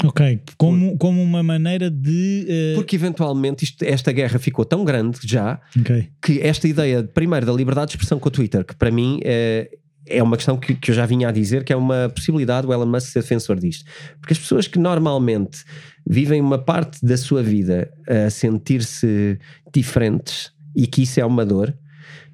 Ok. 0.04 0.42
Como, 0.58 0.98
como 0.98 1.24
uma 1.24 1.42
maneira 1.42 1.90
de. 1.90 2.46
eh, 2.50 2.74
Porque 2.76 2.96
eventualmente 2.98 3.64
isto- 3.64 3.84
esta 3.84 4.12
guerra 4.12 4.38
ficou 4.38 4.66
tão 4.66 4.84
grande 4.84 5.20
já 5.24 5.60
Ok. 5.80 6.10
que 6.22 6.40
esta 6.42 6.68
ideia, 6.68 7.02
primeiro, 7.04 7.46
da 7.46 7.54
liberdade 7.54 7.88
de 7.88 7.94
expressão 7.94 8.20
com 8.20 8.28
o 8.28 8.32
Twitter, 8.32 8.66
que 8.66 8.76
para 8.76 8.92
mim 8.92 9.20
é, 9.24 9.70
é 10.06 10.22
uma 10.22 10.36
questão 10.36 10.58
que, 10.58 10.76
que 10.76 10.92
eu 10.92 10.96
já 10.96 11.06
vinha 11.06 11.30
a 11.30 11.32
dizer, 11.32 11.64
que 11.64 11.72
é 11.72 11.76
uma 11.78 12.12
possibilidade 12.14 12.68
o 12.68 12.74
Elon 12.74 12.86
Musk 12.86 13.08
ser 13.08 13.22
defensor 13.22 13.58
disto. 13.58 13.86
Porque 14.20 14.34
as 14.34 14.40
pessoas 14.40 14.68
que 14.68 14.78
normalmente 14.78 15.60
vivem 16.08 16.42
uma 16.42 16.58
parte 16.60 17.04
da 17.04 17.16
sua 17.18 17.42
vida 17.42 17.90
a 18.08 18.30
sentir-se 18.30 19.40
diferentes 19.74 20.52
e 20.76 20.86
que 20.88 21.04
isso 21.04 21.20
é 21.22 21.26
uma 21.26 21.46
dor, 21.46 21.74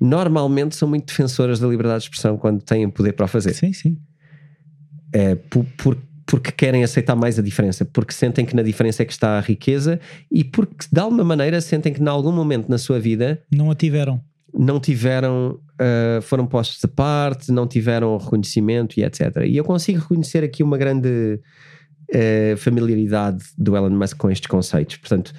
normalmente 0.01 0.75
são 0.75 0.89
muito 0.89 1.05
defensoras 1.05 1.59
da 1.59 1.67
liberdade 1.67 1.99
de 1.99 2.05
expressão 2.05 2.35
quando 2.35 2.63
têm 2.63 2.89
poder 2.89 3.13
para 3.13 3.25
o 3.25 3.27
fazer. 3.27 3.53
Sim, 3.53 3.71
sim. 3.71 3.97
É, 5.13 5.35
por, 5.35 5.63
por, 5.77 5.97
porque 6.25 6.51
querem 6.51 6.83
aceitar 6.83 7.15
mais 7.15 7.37
a 7.37 7.41
diferença, 7.41 7.85
porque 7.85 8.11
sentem 8.11 8.43
que 8.43 8.55
na 8.55 8.63
diferença 8.63 9.03
é 9.03 9.05
que 9.05 9.11
está 9.11 9.37
a 9.37 9.41
riqueza 9.41 9.99
e 10.31 10.43
porque 10.43 10.87
de 10.91 10.99
alguma 10.99 11.23
maneira 11.23 11.61
sentem 11.61 11.93
que 11.93 12.01
em 12.01 12.07
algum 12.07 12.31
momento 12.31 12.67
na 12.67 12.79
sua 12.79 12.99
vida 12.99 13.39
não 13.53 13.69
a 13.69 13.75
tiveram. 13.75 14.19
Não 14.53 14.79
tiveram, 14.79 15.59
uh, 15.79 16.21
foram 16.23 16.47
postos 16.47 16.79
de 16.81 16.87
parte, 16.87 17.51
não 17.51 17.67
tiveram 17.67 18.17
reconhecimento 18.17 18.99
e 18.99 19.03
etc. 19.03 19.43
E 19.45 19.55
eu 19.55 19.63
consigo 19.63 19.99
reconhecer 19.99 20.43
aqui 20.43 20.63
uma 20.63 20.77
grande 20.77 21.39
uh, 22.09 22.57
familiaridade 22.57 23.43
do 23.57 23.77
Elon 23.77 23.91
Musk 23.91 24.17
com 24.17 24.31
estes 24.31 24.47
conceitos. 24.47 24.97
Portanto, 24.97 25.33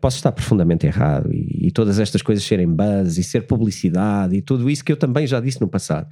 posso 0.00 0.16
estar 0.16 0.32
profundamente 0.32 0.86
errado 0.86 1.32
e, 1.32 1.66
e, 1.66 1.70
todas 1.70 1.98
estas 1.98 2.22
coisas 2.22 2.44
serem 2.44 2.68
buzz 2.68 3.18
e 3.18 3.24
ser 3.24 3.42
publicidade 3.42 4.36
e 4.36 4.40
tudo 4.40 4.70
isso 4.70 4.84
que 4.84 4.92
eu 4.92 4.96
também 4.96 5.26
já 5.26 5.40
disse 5.40 5.60
no 5.60 5.68
passado. 5.68 6.08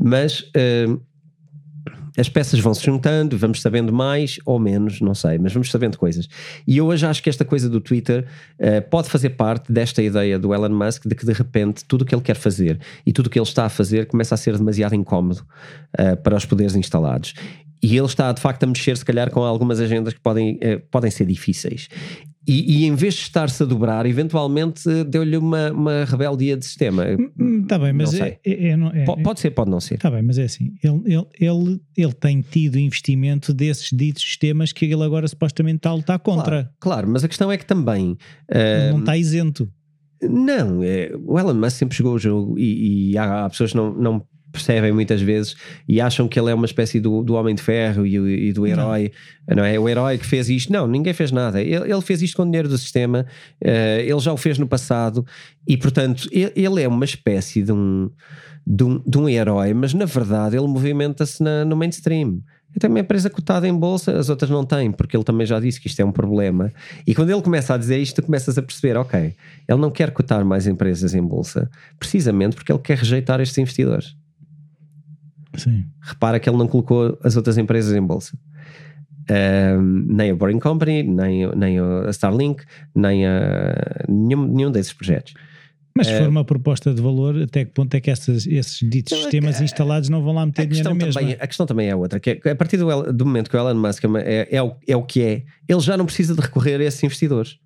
Mas 0.00 0.50
as 2.16 2.28
peças 2.28 2.58
vão 2.58 2.72
se 2.72 2.84
juntando, 2.84 3.36
vamos 3.36 3.60
sabendo 3.60 3.92
mais 3.92 4.38
ou 4.44 4.58
menos, 4.58 5.00
não 5.00 5.14
sei, 5.14 5.38
mas 5.38 5.52
vamos 5.52 5.70
sabendo 5.70 5.98
coisas. 5.98 6.28
E 6.66 6.78
eu 6.78 6.86
hoje 6.86 7.04
acho 7.06 7.22
que 7.22 7.28
esta 7.28 7.44
coisa 7.44 7.68
do 7.68 7.80
Twitter 7.80 8.26
uh, 8.58 8.88
pode 8.88 9.08
fazer 9.08 9.30
parte 9.30 9.70
desta 9.70 10.02
ideia 10.02 10.38
do 10.38 10.54
Elon 10.54 10.70
Musk 10.70 11.06
de 11.06 11.14
que 11.14 11.26
de 11.26 11.32
repente 11.32 11.84
tudo 11.84 12.02
o 12.02 12.04
que 12.04 12.14
ele 12.14 12.22
quer 12.22 12.36
fazer 12.36 12.80
e 13.04 13.12
tudo 13.12 13.26
o 13.26 13.30
que 13.30 13.38
ele 13.38 13.46
está 13.46 13.66
a 13.66 13.68
fazer 13.68 14.06
começa 14.06 14.34
a 14.34 14.38
ser 14.38 14.56
demasiado 14.56 14.94
incómodo 14.94 15.44
uh, 15.98 16.16
para 16.22 16.36
os 16.36 16.46
poderes 16.46 16.74
instalados. 16.74 17.34
E 17.82 17.96
ele 17.96 18.06
está 18.06 18.32
de 18.32 18.40
facto 18.40 18.64
a 18.64 18.66
mexer, 18.66 18.96
se 18.96 19.04
calhar, 19.04 19.30
com 19.30 19.42
algumas 19.42 19.80
agendas 19.80 20.14
que 20.14 20.20
podem, 20.20 20.54
uh, 20.56 20.80
podem 20.90 21.10
ser 21.10 21.26
difíceis. 21.26 21.88
E, 22.48 22.78
e, 22.78 22.86
em 22.86 22.94
vez 22.94 23.14
de 23.14 23.22
estar-se 23.22 23.60
a 23.60 23.66
dobrar, 23.66 24.06
eventualmente 24.06 24.82
deu-lhe 25.04 25.36
uma, 25.36 25.72
uma 25.72 26.04
rebeldia 26.04 26.56
de 26.56 26.64
sistema. 26.64 27.04
Está 27.60 27.76
bem, 27.76 27.92
mas 27.92 28.14
é, 28.14 28.38
é, 28.46 28.68
é, 28.68 28.70
é, 28.70 29.04
pode 29.04 29.40
ser, 29.40 29.50
pode 29.50 29.68
não 29.68 29.80
ser. 29.80 29.94
Está 29.94 30.08
bem, 30.08 30.22
mas 30.22 30.38
é 30.38 30.44
assim: 30.44 30.72
ele, 30.80 31.02
ele, 31.06 31.26
ele, 31.40 31.80
ele 31.96 32.12
tem 32.12 32.40
tido 32.42 32.78
investimento 32.78 33.52
desses 33.52 33.90
ditos 33.90 34.22
sistemas 34.22 34.72
que 34.72 34.84
ele 34.84 35.02
agora 35.02 35.26
supostamente 35.26 35.78
está 35.78 35.90
a 35.90 35.94
lutar 35.94 36.20
contra. 36.20 36.62
Claro, 36.62 36.68
claro 36.78 37.08
mas 37.08 37.24
a 37.24 37.28
questão 37.28 37.50
é 37.50 37.56
que 37.56 37.66
também. 37.66 38.12
Uh, 38.12 38.92
não 38.92 39.00
está 39.00 39.16
isento. 39.16 39.68
Não, 40.22 40.82
é, 40.84 41.10
o 41.24 41.38
Elon 41.38 41.54
Musk 41.54 41.78
sempre 41.78 41.96
jogou 41.96 42.14
o 42.14 42.18
jogo 42.18 42.58
e, 42.58 43.10
e 43.10 43.18
há, 43.18 43.44
há, 43.44 43.50
pessoas 43.50 43.72
que 43.72 43.76
não, 43.76 43.92
não 43.92 44.26
percebem 44.52 44.92
muitas 44.92 45.20
vezes 45.20 45.56
e 45.88 46.00
acham 46.00 46.26
que 46.28 46.38
ele 46.38 46.50
é 46.50 46.54
uma 46.54 46.66
espécie 46.66 47.00
do, 47.00 47.22
do 47.22 47.34
Homem 47.34 47.54
de 47.54 47.62
Ferro 47.62 48.06
e, 48.06 48.48
e 48.48 48.52
do 48.52 48.66
herói, 48.66 49.12
não. 49.46 49.56
não. 49.56 49.64
é? 49.64 49.78
O 49.78 49.88
herói 49.88 50.18
que 50.18 50.26
fez 50.26 50.48
isto. 50.48 50.72
Não, 50.72 50.86
ninguém 50.86 51.12
fez 51.12 51.30
nada. 51.30 51.60
Ele, 51.60 51.92
ele 51.92 52.00
fez 52.00 52.22
isto 52.22 52.36
com 52.36 52.44
dinheiro 52.44 52.68
do 52.68 52.78
sistema, 52.78 53.26
uh, 53.62 54.00
ele 54.00 54.20
já 54.20 54.32
o 54.32 54.36
fez 54.36 54.58
no 54.58 54.66
passado 54.66 55.26
e, 55.66 55.76
portanto, 55.76 56.28
ele, 56.32 56.52
ele 56.54 56.82
é 56.82 56.88
uma 56.88 57.04
espécie 57.04 57.62
de 57.62 57.72
um, 57.72 58.10
de 58.66 58.84
um, 58.84 59.02
de 59.06 59.18
um 59.18 59.28
herói, 59.28 59.72
mas 59.74 59.94
na 59.94 60.04
verdade 60.04 60.56
ele 60.56 60.66
movimenta-se 60.66 61.42
no 61.42 61.76
mainstream. 61.76 62.40
Ele 62.70 62.80
tem 62.80 62.90
uma 62.90 63.00
empresa 63.00 63.30
cotada 63.30 63.66
em 63.66 63.74
bolsa, 63.74 64.18
as 64.18 64.28
outras 64.28 64.50
não 64.50 64.62
têm, 64.62 64.92
porque 64.92 65.16
ele 65.16 65.24
também 65.24 65.46
já 65.46 65.58
disse 65.58 65.80
que 65.80 65.86
isto 65.86 66.00
é 66.00 66.04
um 66.04 66.12
problema. 66.12 66.70
E 67.06 67.14
quando 67.14 67.30
ele 67.30 67.40
começa 67.40 67.72
a 67.72 67.78
dizer 67.78 67.98
isto, 67.98 68.16
tu 68.16 68.26
começas 68.26 68.58
a 68.58 68.62
perceber: 68.62 68.98
ok, 68.98 69.34
ele 69.66 69.80
não 69.80 69.90
quer 69.90 70.10
cotar 70.10 70.44
mais 70.44 70.66
empresas 70.66 71.14
em 71.14 71.22
bolsa, 71.22 71.70
precisamente 71.98 72.54
porque 72.54 72.70
ele 72.70 72.80
quer 72.80 72.98
rejeitar 72.98 73.40
estes 73.40 73.56
investidores. 73.56 74.14
Sim. 75.56 75.84
Repara 76.00 76.38
que 76.38 76.48
ele 76.48 76.56
não 76.56 76.66
colocou 76.66 77.18
as 77.22 77.36
outras 77.36 77.58
empresas 77.58 77.94
em 77.96 78.02
bolsa. 78.02 78.36
Um, 79.28 80.06
nem 80.08 80.30
a 80.30 80.34
Boring 80.36 80.60
Company, 80.60 81.02
nem, 81.02 81.48
nem 81.56 81.78
a 81.80 82.10
Starlink, 82.10 82.64
nem 82.94 83.26
a 83.26 84.04
nenhum, 84.08 84.46
nenhum 84.46 84.70
desses 84.70 84.92
projetos. 84.92 85.34
Mas 85.96 86.08
se 86.08 86.18
for 86.18 86.28
uma 86.28 86.44
proposta 86.44 86.92
de 86.92 87.00
valor, 87.00 87.40
até 87.42 87.64
que 87.64 87.72
ponto 87.72 87.94
é 87.94 88.00
que 88.00 88.10
essas, 88.10 88.46
esses 88.46 88.78
ditos 88.80 89.12
então, 89.12 89.22
sistemas 89.22 89.60
instalados 89.62 90.10
não 90.10 90.22
vão 90.22 90.34
lá 90.34 90.44
meter 90.44 90.66
dinheiro 90.66 90.90
na 90.90 90.94
mesma? 90.94 91.20
Também, 91.20 91.36
a 91.40 91.46
questão 91.46 91.64
também 91.64 91.88
é 91.88 91.96
outra, 91.96 92.20
que 92.20 92.38
é, 92.44 92.50
a 92.50 92.54
partir 92.54 92.76
do, 92.76 93.12
do, 93.14 93.24
momento 93.24 93.48
que 93.48 93.56
o 93.56 93.58
Elon 93.58 93.74
Musk 93.74 94.04
é, 94.04 94.08
é, 94.18 94.56
é, 94.56 94.62
o, 94.62 94.76
é 94.86 94.94
o 94.94 95.02
que 95.02 95.22
é, 95.22 95.42
ele 95.66 95.80
já 95.80 95.96
não 95.96 96.04
precisa 96.04 96.34
de 96.34 96.40
recorrer 96.40 96.80
a 96.82 96.84
esses 96.84 97.02
investidores. 97.02 97.56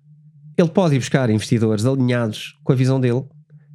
Ele 0.57 0.69
pode 0.69 0.95
ir 0.95 0.99
buscar 0.99 1.29
investidores 1.29 1.85
alinhados 1.85 2.57
com 2.63 2.71
a 2.71 2.75
visão 2.75 3.01
dele 3.01 3.23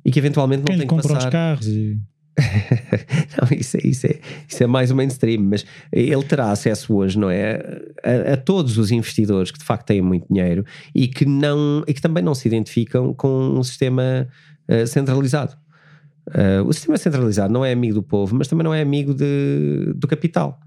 e 0.05 0.11
que 0.11 0.19
eventualmente 0.19 0.61
não 0.61 0.67
Quem 0.67 0.79
tem 0.79 0.87
que 0.87 1.03
passar... 1.03 1.19
os 1.19 1.27
carros 1.27 1.67
e... 1.67 1.99
não, 3.41 3.57
isso, 3.57 3.77
é, 3.77 3.81
isso, 3.85 4.07
é, 4.07 4.19
isso 4.47 4.63
é 4.63 4.67
mais 4.67 4.91
o 4.91 4.97
mainstream, 4.97 5.43
mas 5.43 5.65
ele 5.91 6.23
terá 6.25 6.51
acesso 6.51 6.95
hoje, 6.95 7.19
não 7.19 7.31
é? 7.31 7.61
A, 8.05 8.35
a, 8.35 8.37
todos 8.37 8.77
os 8.77 8.91
investidores 8.91 9.51
que 9.51 9.59
de 9.59 9.65
facto 9.65 9.87
têm 9.87 10.03
muito 10.03 10.27
dinheiro 10.29 10.65
e 10.95 11.09
que, 11.09 11.25
não, 11.25 11.83
e 11.87 11.95
que 11.95 12.01
também 12.01 12.23
não 12.23 12.35
se 12.35 12.47
identificam 12.47 13.15
com 13.15 13.29
um 13.29 13.63
sistema 13.63 14.29
uh, 14.69 14.87
centralizado. 14.87 15.57
Uh, 16.29 16.67
o 16.67 16.73
sistema 16.73 16.99
centralizado 16.99 17.53
não 17.53 17.65
é 17.65 17.73
amigo 17.73 17.95
do 17.95 18.03
povo, 18.03 18.35
mas 18.35 18.49
também 18.49 18.65
não 18.65 18.75
é 18.75 18.83
amigo 18.83 19.15
de, 19.15 19.95
do 19.95 20.07
capital. 20.07 20.61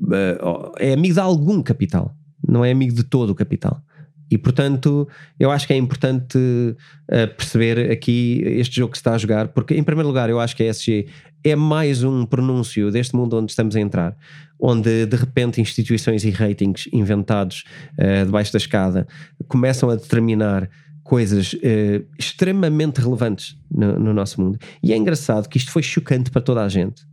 Uh, 0.00 0.72
é 0.78 0.94
amigo 0.94 1.14
de 1.14 1.20
algum 1.20 1.62
capital, 1.62 2.14
não 2.46 2.64
é 2.64 2.70
amigo 2.70 2.94
de 2.94 3.04
todo 3.04 3.30
o 3.30 3.34
capital. 3.34 3.82
E 4.30 4.38
portanto, 4.38 5.08
eu 5.38 5.50
acho 5.50 5.66
que 5.66 5.72
é 5.72 5.76
importante 5.76 6.38
uh, 6.38 7.34
perceber 7.36 7.90
aqui 7.90 8.42
este 8.44 8.76
jogo 8.76 8.92
que 8.92 8.98
se 8.98 9.00
está 9.00 9.14
a 9.14 9.18
jogar, 9.18 9.48
porque 9.48 9.74
em 9.74 9.82
primeiro 9.82 10.06
lugar 10.06 10.30
eu 10.30 10.38
acho 10.38 10.54
que 10.54 10.62
a 10.62 10.66
SG 10.70 11.08
é 11.42 11.56
mais 11.56 12.04
um 12.04 12.24
pronúncio 12.24 12.90
deste 12.92 13.16
mundo 13.16 13.36
onde 13.36 13.50
estamos 13.50 13.74
a 13.74 13.80
entrar, 13.80 14.16
onde 14.58 15.06
de 15.06 15.16
repente 15.16 15.60
instituições 15.60 16.22
e 16.24 16.30
ratings 16.30 16.88
inventados 16.92 17.64
uh, 17.98 18.24
debaixo 18.24 18.52
da 18.52 18.58
escada 18.58 19.08
começam 19.48 19.90
a 19.90 19.96
determinar 19.96 20.70
coisas 21.02 21.54
uh, 21.54 22.06
extremamente 22.16 23.00
relevantes 23.00 23.58
no, 23.68 23.98
no, 23.98 24.14
nosso 24.14 24.40
mundo. 24.40 24.60
E 24.80 24.92
é 24.92 24.96
engraçado 24.96 25.48
que 25.48 25.58
isto 25.58 25.72
foi 25.72 25.82
chocante 25.82 26.30
para 26.30 26.40
toda 26.40 26.62
a 26.62 26.68
gente. 26.68 27.08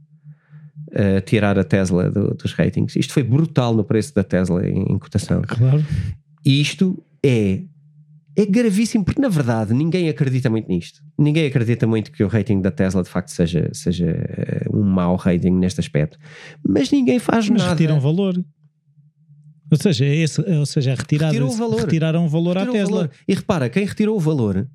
Tirar 1.26 1.60
a 1.60 1.66
Tesla 1.66 2.10
do, 2.10 2.34
dos 2.34 2.54
ratings. 2.54 2.96
Isto 2.96 3.14
foi 3.14 3.22
brutal 3.22 3.76
no 3.76 3.84
preço 3.84 4.16
da 4.16 4.24
Tesla 4.24 4.66
em, 4.66 4.94
em 4.94 4.98
cotação. 4.98 5.42
Claro. 5.46 5.84
E 6.48 6.62
isto 6.62 6.98
é 7.28 7.64
é 8.38 8.46
gravíssimo, 8.46 9.04
porque 9.04 9.20
na 9.20 9.30
verdade 9.30 9.74
ninguém 9.74 10.08
acredita 10.10 10.48
muito 10.48 10.68
nisto. 10.68 11.02
Ninguém 11.18 11.48
acredita 11.48 11.88
muito 11.88 12.12
que 12.12 12.24
o 12.24 12.28
rating 12.28 12.62
da 12.62 12.70
Tesla 12.70 13.02
de 13.02 13.10
facto 13.10 13.30
seja, 13.30 13.68
seja 13.74 14.06
eh, 14.06 14.68
um 14.72 14.84
mau 14.84 15.16
rating 15.16 15.50
neste 15.50 15.80
aspecto. 15.80 16.20
Mas 16.64 16.92
ninguém 16.92 17.18
faz 17.18 17.50
Mas 17.50 17.64
nada. 17.64 17.72
retiram 17.72 18.00
valor. 18.00 18.36
Ou 19.72 19.78
seja, 19.78 20.06
é 20.06 20.16
esse, 20.16 20.40
ou 20.40 20.66
seja, 20.68 20.94
retirado, 20.94 21.50
valor. 21.50 21.82
retiraram 21.82 22.28
valor 22.30 22.58
retirou 22.58 22.76
à 22.76 22.78
Tesla. 22.78 22.96
Valor. 22.98 23.12
E 23.28 23.34
repara, 23.34 23.70
quem 23.70 23.86
retirou 23.86 24.16
o 24.16 24.20
valor 24.20 24.68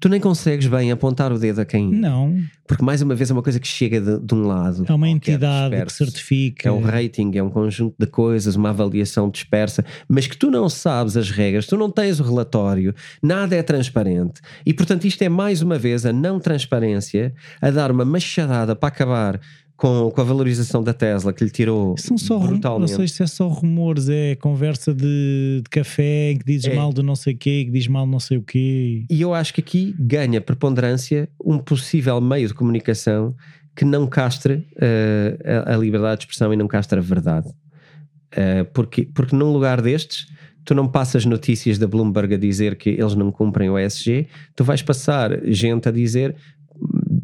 tu 0.00 0.08
nem 0.08 0.20
consegues 0.20 0.66
bem 0.66 0.90
apontar 0.90 1.32
o 1.32 1.38
dedo 1.38 1.60
a 1.60 1.64
quem. 1.64 1.90
Não. 1.90 2.36
Porque, 2.66 2.84
mais 2.84 3.00
uma 3.00 3.14
vez, 3.14 3.30
é 3.30 3.32
uma 3.32 3.42
coisa 3.42 3.60
que 3.60 3.68
chega 3.68 4.00
de, 4.00 4.18
de 4.18 4.34
um 4.34 4.46
lado. 4.46 4.84
É 4.88 4.92
uma 4.92 5.08
entidade 5.08 5.84
que 5.84 5.92
certifica. 5.92 6.68
É 6.68 6.72
um 6.72 6.82
rating, 6.82 7.30
é 7.36 7.42
um 7.42 7.50
conjunto 7.50 7.94
de 7.98 8.06
coisas, 8.06 8.56
uma 8.56 8.70
avaliação 8.70 9.30
dispersa, 9.30 9.84
mas 10.08 10.26
que 10.26 10.36
tu 10.36 10.50
não 10.50 10.68
sabes 10.68 11.16
as 11.16 11.30
regras, 11.30 11.66
tu 11.66 11.76
não 11.76 11.90
tens 11.90 12.18
o 12.18 12.24
relatório, 12.24 12.94
nada 13.22 13.54
é 13.54 13.62
transparente. 13.62 14.40
E, 14.64 14.74
portanto, 14.74 15.06
isto 15.06 15.22
é 15.22 15.28
mais 15.28 15.62
uma 15.62 15.78
vez 15.78 16.04
a 16.04 16.12
não 16.12 16.40
transparência 16.40 17.34
a 17.60 17.70
dar 17.70 17.90
uma 17.90 18.04
machadada 18.04 18.74
para 18.74 18.88
acabar 18.88 19.40
com, 19.76 20.10
com 20.10 20.20
a 20.20 20.24
valorização 20.24 20.82
da 20.82 20.94
Tesla 20.94 21.32
que 21.32 21.44
lhe 21.44 21.50
tirou 21.50 21.96
São 21.98 22.16
só 22.16 22.38
brutalmente. 22.38 22.90
Não 22.90 22.96
sei 22.96 23.08
se 23.08 23.22
é 23.22 23.26
só 23.26 23.46
rumores, 23.48 24.08
é 24.08 24.34
conversa 24.36 24.94
de, 24.94 25.60
de 25.62 25.70
café 25.70 26.34
que 26.38 26.44
dizes 26.44 26.66
é. 26.66 26.74
mal 26.74 26.92
do 26.92 27.02
não 27.02 27.14
sei 27.14 27.34
o 27.34 27.36
quê, 27.36 27.64
que 27.66 27.70
diz 27.70 27.86
mal 27.86 28.06
não 28.06 28.18
sei 28.18 28.38
o 28.38 28.42
quê. 28.42 29.04
E 29.10 29.20
eu 29.20 29.34
acho 29.34 29.52
que 29.52 29.60
aqui 29.60 29.94
ganha 29.98 30.40
preponderância 30.40 31.28
um 31.44 31.58
possível 31.58 32.20
meio 32.20 32.48
de 32.48 32.54
comunicação 32.54 33.34
que 33.74 33.84
não 33.84 34.06
castre 34.06 34.66
uh, 34.76 35.66
a, 35.66 35.74
a, 35.74 35.76
liberdade 35.76 36.20
de 36.20 36.24
expressão 36.24 36.52
e 36.52 36.56
não 36.56 36.66
castre 36.66 36.98
a 36.98 37.02
verdade. 37.02 37.48
Uh, 37.48 38.64
porque, 38.72 39.04
porque 39.04 39.36
num 39.36 39.52
lugar 39.52 39.82
destes 39.82 40.26
tu 40.64 40.74
não 40.74 40.88
passas 40.88 41.24
notícias 41.24 41.78
da 41.78 41.86
Bloomberg 41.86 42.34
a 42.34 42.38
dizer 42.38 42.76
que 42.76 42.90
eles 42.90 43.14
não 43.14 43.30
cumprem 43.30 43.70
o 43.70 43.78
ESG, 43.78 44.26
tu 44.56 44.64
vais 44.64 44.82
passar 44.82 45.38
gente 45.44 45.88
a 45.88 45.92
dizer 45.92 46.34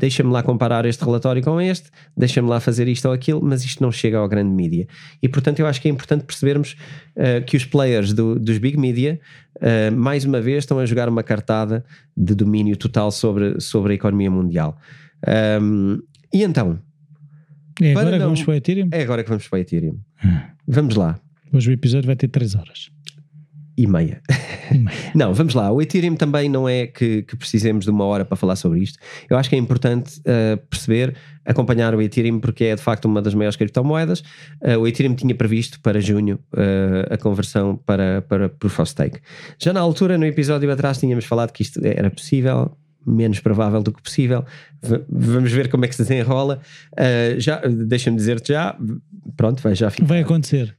deixa-me 0.03 0.32
lá 0.32 0.42
comparar 0.42 0.84
este 0.84 1.05
relatório 1.05 1.40
com 1.40 1.61
este, 1.61 1.88
deixa-me 2.16 2.48
lá 2.48 2.59
fazer 2.59 2.88
isto 2.88 3.07
ou 3.07 3.14
aquilo, 3.14 3.40
mas 3.40 3.64
isto 3.64 3.80
não 3.80 3.92
chega 3.92 4.18
ao 4.18 4.28
grande 4.28 4.50
mídia. 4.50 4.88
E 5.22 5.28
portanto 5.28 5.61
eu 5.61 5.66
acho 5.66 5.80
que 5.80 5.86
é 5.86 5.90
importante 5.92 6.24
percebermos 6.24 6.76
uh, 7.16 7.44
que 7.46 7.57
os 7.57 7.64
players 7.64 8.12
do, 8.12 8.36
dos 8.36 8.59
big 8.59 8.76
media, 8.76 9.20
uh, 9.59 9.96
mais 9.96 10.24
uma 10.24 10.40
vez, 10.40 10.64
estão 10.64 10.80
a 10.80 10.86
jogar 10.86 11.09
uma 11.09 11.22
cartada 11.22 11.84
de 12.16 12.34
domínio 12.34 12.76
total 12.76 13.12
sobre, 13.12 13.61
sobre 13.61 13.92
a 13.92 13.94
economia 13.94 14.28
mundial. 14.28 14.76
Um, 15.62 16.00
e 16.34 16.42
então? 16.42 16.80
É 17.80 17.92
agora 17.92 18.18
que 18.18 18.24
vamos 18.24 18.42
para 18.42 18.50
o 18.50 18.55
Ethereum? 18.57 18.88
É 18.90 19.03
agora 19.03 19.22
que 19.22 19.28
vamos 19.28 19.46
para 19.46 19.57
o 19.57 19.61
Ethereum. 19.61 19.98
Hum. 20.24 20.40
Vamos 20.66 20.96
lá. 20.96 21.16
Hoje 21.53 21.70
o 21.70 21.72
episódio 21.72 22.09
vai 22.09 22.16
ter 22.16 22.26
3 22.26 22.57
horas 22.57 22.90
e 23.76 23.86
meia. 23.86 24.20
não, 25.14 25.32
vamos 25.32 25.54
lá. 25.54 25.70
O 25.70 25.80
Ethereum 25.80 26.14
também 26.14 26.48
não 26.48 26.68
é 26.68 26.86
que, 26.86 27.22
que, 27.22 27.36
precisemos 27.36 27.84
de 27.84 27.90
uma 27.90 28.04
hora 28.04 28.24
para 28.24 28.36
falar 28.36 28.56
sobre 28.56 28.80
isto. 28.80 28.98
Eu 29.28 29.36
acho 29.36 29.48
que 29.48 29.56
é 29.56 29.58
importante 29.58 30.20
uh, 30.20 30.56
perceber, 30.68 31.14
acompanhar 31.44 31.94
o 31.94 32.02
Ethereum, 32.02 32.38
porque 32.38 32.64
é 32.64 32.76
de 32.76 32.82
facto 32.82 33.06
uma 33.06 33.22
das 33.22 33.34
maiores 33.34 33.56
criptomoedas. 33.56 34.20
Uh, 34.60 34.78
o 34.80 34.86
Ethereum 34.86 35.14
tinha 35.14 35.34
previsto 35.34 35.80
para 35.80 36.00
junho 36.00 36.38
uh, 36.52 37.12
a 37.12 37.16
conversão 37.16 37.76
para, 37.76 38.22
para 38.22 38.48
Proof 38.48 38.80
of 38.80 38.90
Stake. 38.90 39.20
Já 39.58 39.72
na 39.72 39.80
altura, 39.80 40.18
no 40.18 40.26
episódio 40.26 40.70
atrás, 40.70 40.98
tínhamos 40.98 41.24
falado 41.24 41.52
que 41.52 41.62
isto 41.62 41.80
era 41.82 42.10
possível. 42.10 42.76
menos 43.06 43.40
provável 43.40 43.82
do 43.82 43.92
que 43.92 44.02
possível. 44.02 44.44
V 44.82 45.02
vamos 45.08 45.50
ver 45.50 45.70
como 45.70 45.84
é 45.84 45.88
que 45.88 45.96
se 45.96 46.02
desenrola. 46.02 46.60
Uh, 46.92 47.40
já, 47.40 47.60
deixa-me 47.66 48.16
dizer-te 48.16 48.52
já, 48.52 48.76
pronto, 49.36 49.62
vai 49.62 49.74
já 49.74 49.90
ficar. 49.90 50.06
Vai 50.06 50.20
acontecer. 50.20 50.76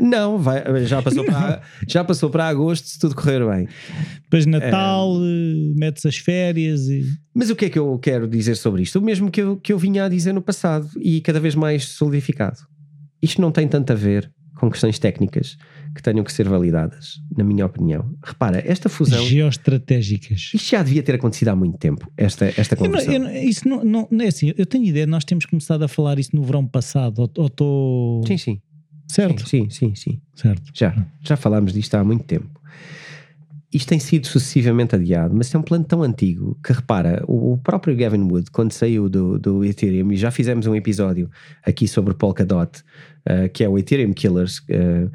Não, 0.00 0.38
vai, 0.38 0.62
já, 0.84 1.00
passou. 1.00 1.24
Para, 1.24 1.62
já 1.88 2.04
passou 2.04 2.30
para 2.30 2.48
agosto 2.48 2.86
se 2.86 2.98
tudo 2.98 3.14
correr 3.14 3.44
bem. 3.46 3.66
Depois 4.24 4.44
Natal, 4.44 5.16
é... 5.16 5.74
metes 5.74 6.04
as 6.04 6.18
férias 6.18 6.88
e. 6.88 7.04
Mas 7.34 7.50
o 7.50 7.56
que 7.56 7.66
é 7.66 7.70
que 7.70 7.78
eu 7.78 7.98
quero 7.98 8.28
dizer 8.28 8.56
sobre 8.56 8.82
isto? 8.82 8.98
O 8.98 9.02
mesmo 9.02 9.30
que 9.30 9.40
eu, 9.40 9.56
que 9.56 9.72
eu 9.72 9.78
vinha 9.78 10.04
a 10.04 10.08
dizer 10.08 10.32
no 10.32 10.42
passado 10.42 10.88
e 11.00 11.20
cada 11.20 11.40
vez 11.40 11.54
mais 11.54 11.86
solidificado. 11.88 12.58
Isto 13.22 13.40
não 13.40 13.50
tem 13.50 13.66
tanto 13.66 13.90
a 13.92 13.96
ver 13.96 14.30
com 14.56 14.70
questões 14.70 14.98
técnicas 14.98 15.56
que 15.94 16.02
tenham 16.02 16.24
que 16.24 16.32
ser 16.32 16.48
validadas, 16.48 17.20
na 17.36 17.44
minha 17.44 17.64
opinião. 17.64 18.10
Repara, 18.24 18.62
esta 18.66 18.88
fusão. 18.88 19.24
Geoestratégicas. 19.24 20.50
Isto 20.54 20.70
já 20.70 20.82
devia 20.82 21.02
ter 21.02 21.14
acontecido 21.14 21.48
há 21.48 21.56
muito 21.56 21.78
tempo, 21.78 22.10
esta, 22.16 22.46
esta 22.56 22.76
eu, 22.78 23.26
isso 23.44 23.68
não, 23.68 23.84
não, 23.84 24.08
não, 24.10 24.24
é 24.24 24.28
assim, 24.28 24.52
eu 24.56 24.66
tenho 24.66 24.84
ideia, 24.84 25.06
nós 25.06 25.24
temos 25.24 25.46
começado 25.46 25.82
a 25.82 25.88
falar 25.88 26.18
isso 26.18 26.34
no 26.34 26.42
verão 26.42 26.66
passado, 26.66 27.30
ou 27.36 27.46
estou. 27.46 28.26
Sim, 28.26 28.36
sim. 28.36 28.60
Certo? 29.06 29.48
Sim, 29.48 29.70
sim, 29.70 29.94
sim. 29.94 30.20
Certo. 30.34 30.70
Já, 30.74 30.94
já 31.22 31.36
falámos 31.36 31.72
disto 31.72 31.94
há 31.94 32.04
muito 32.04 32.24
tempo. 32.24 32.48
Isto 33.72 33.88
tem 33.88 33.98
sido 33.98 34.26
sucessivamente 34.26 34.94
adiado, 34.94 35.34
mas 35.34 35.54
é 35.54 35.58
um 35.58 35.62
plano 35.62 35.84
tão 35.84 36.02
antigo 36.02 36.58
que, 36.64 36.72
repara, 36.72 37.22
o, 37.26 37.58
próprio 37.58 37.96
Gavin 37.96 38.22
Wood, 38.22 38.50
quando 38.50 38.72
saiu 38.72 39.08
do, 39.08 39.38
do 39.38 39.64
Ethereum, 39.64 40.12
e 40.12 40.16
já 40.16 40.30
fizemos 40.30 40.66
um 40.66 40.74
episódio 40.74 41.30
aqui 41.64 41.86
sobre 41.86 42.14
Polkadot, 42.14 42.80
uh, 43.28 43.48
que 43.52 43.64
é 43.64 43.68
o 43.68 43.76
Ethereum 43.76 44.12
Killers, 44.12 44.60
uh, 44.60 45.10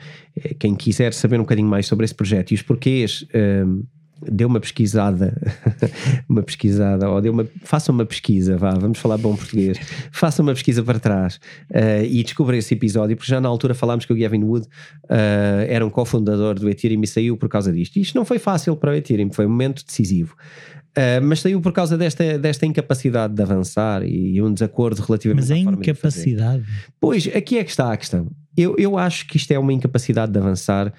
quem 0.60 0.76
quiser 0.76 1.14
saber 1.14 1.38
um 1.38 1.44
bocadinho 1.44 1.68
mais 1.68 1.88
sobre 1.88 2.06
esse 2.06 2.14
projeto 2.14 2.52
e 2.52 2.56
os 2.56 2.62
porquês. 2.62 3.24
Uh, 3.24 3.84
dê 4.30 4.46
uma 4.46 4.60
pesquisada, 4.60 5.36
uma 6.28 6.44
pesquisada, 6.44 7.10
ou 7.10 7.22
dê 7.22 7.30
uma, 7.30 7.48
faça 7.64 7.92
uma 7.92 8.06
pesquisa, 8.06 8.58
vá, 8.58 8.72
vamos 8.72 9.00
falar 9.00 9.18
bom 9.18 9.36
português, 9.36 9.80
faça 10.12 10.42
uma 10.42 10.54
pesquisa 10.54 10.84
para 10.84 11.00
trás 11.00 11.40
uh, 11.72 12.04
e 12.04 12.24
descubra 12.24 12.58
esse 12.58 12.74
episódio, 12.74 13.16
porque 13.16 13.32
já 13.32 13.42
na 13.42 13.50
altura 13.50 13.74
falámos 13.74 14.06
que 14.06 14.14
o 14.14 14.16
Gavin 14.16 14.44
Wood 14.44 14.68
uh, 15.06 15.66
era 15.68 15.86
um 15.86 15.90
cofundador 15.90 16.56
do 16.56 16.70
Ethereum 16.70 17.02
e 17.04 17.08
saiu 17.08 17.38
por 17.38 17.50
causa 17.50 17.72
disto. 17.72 17.98
Isto 17.98 18.16
não 18.16 18.26
foi 18.26 18.40
fácil 18.40 18.76
para 18.76 18.92
o 18.92 18.94
Ethereum, 18.94 19.32
foi 19.32 19.46
um 19.46 19.50
momento 19.50 19.86
decisivo. 19.86 20.36
Uh, 20.92 21.24
mas 21.24 21.40
saiu 21.40 21.62
por 21.62 21.72
causa 21.72 21.98
desta, 21.98 22.38
desta 22.38 22.66
incapacidade 22.66 23.34
de 23.34 23.42
avançar 23.42 24.04
e, 24.04 24.42
um 24.42 24.54
desacordo 24.54 25.02
relativamente 25.02 25.48
Mas 25.48 25.52
a 25.52 25.58
incapacidade. 25.58 26.64
Pois, 27.00 27.28
aqui 27.34 27.58
é 27.58 27.64
que 27.64 27.70
está 27.70 27.94
a 27.94 27.96
questão. 27.96 28.30
Eu, 28.58 28.76
eu 28.78 28.98
acho 28.98 29.26
que 29.26 29.38
isto 29.38 29.52
é 29.52 29.58
uma 29.58 29.72
incapacidade 29.72 30.34
de 30.34 30.38
avançar 30.38 30.94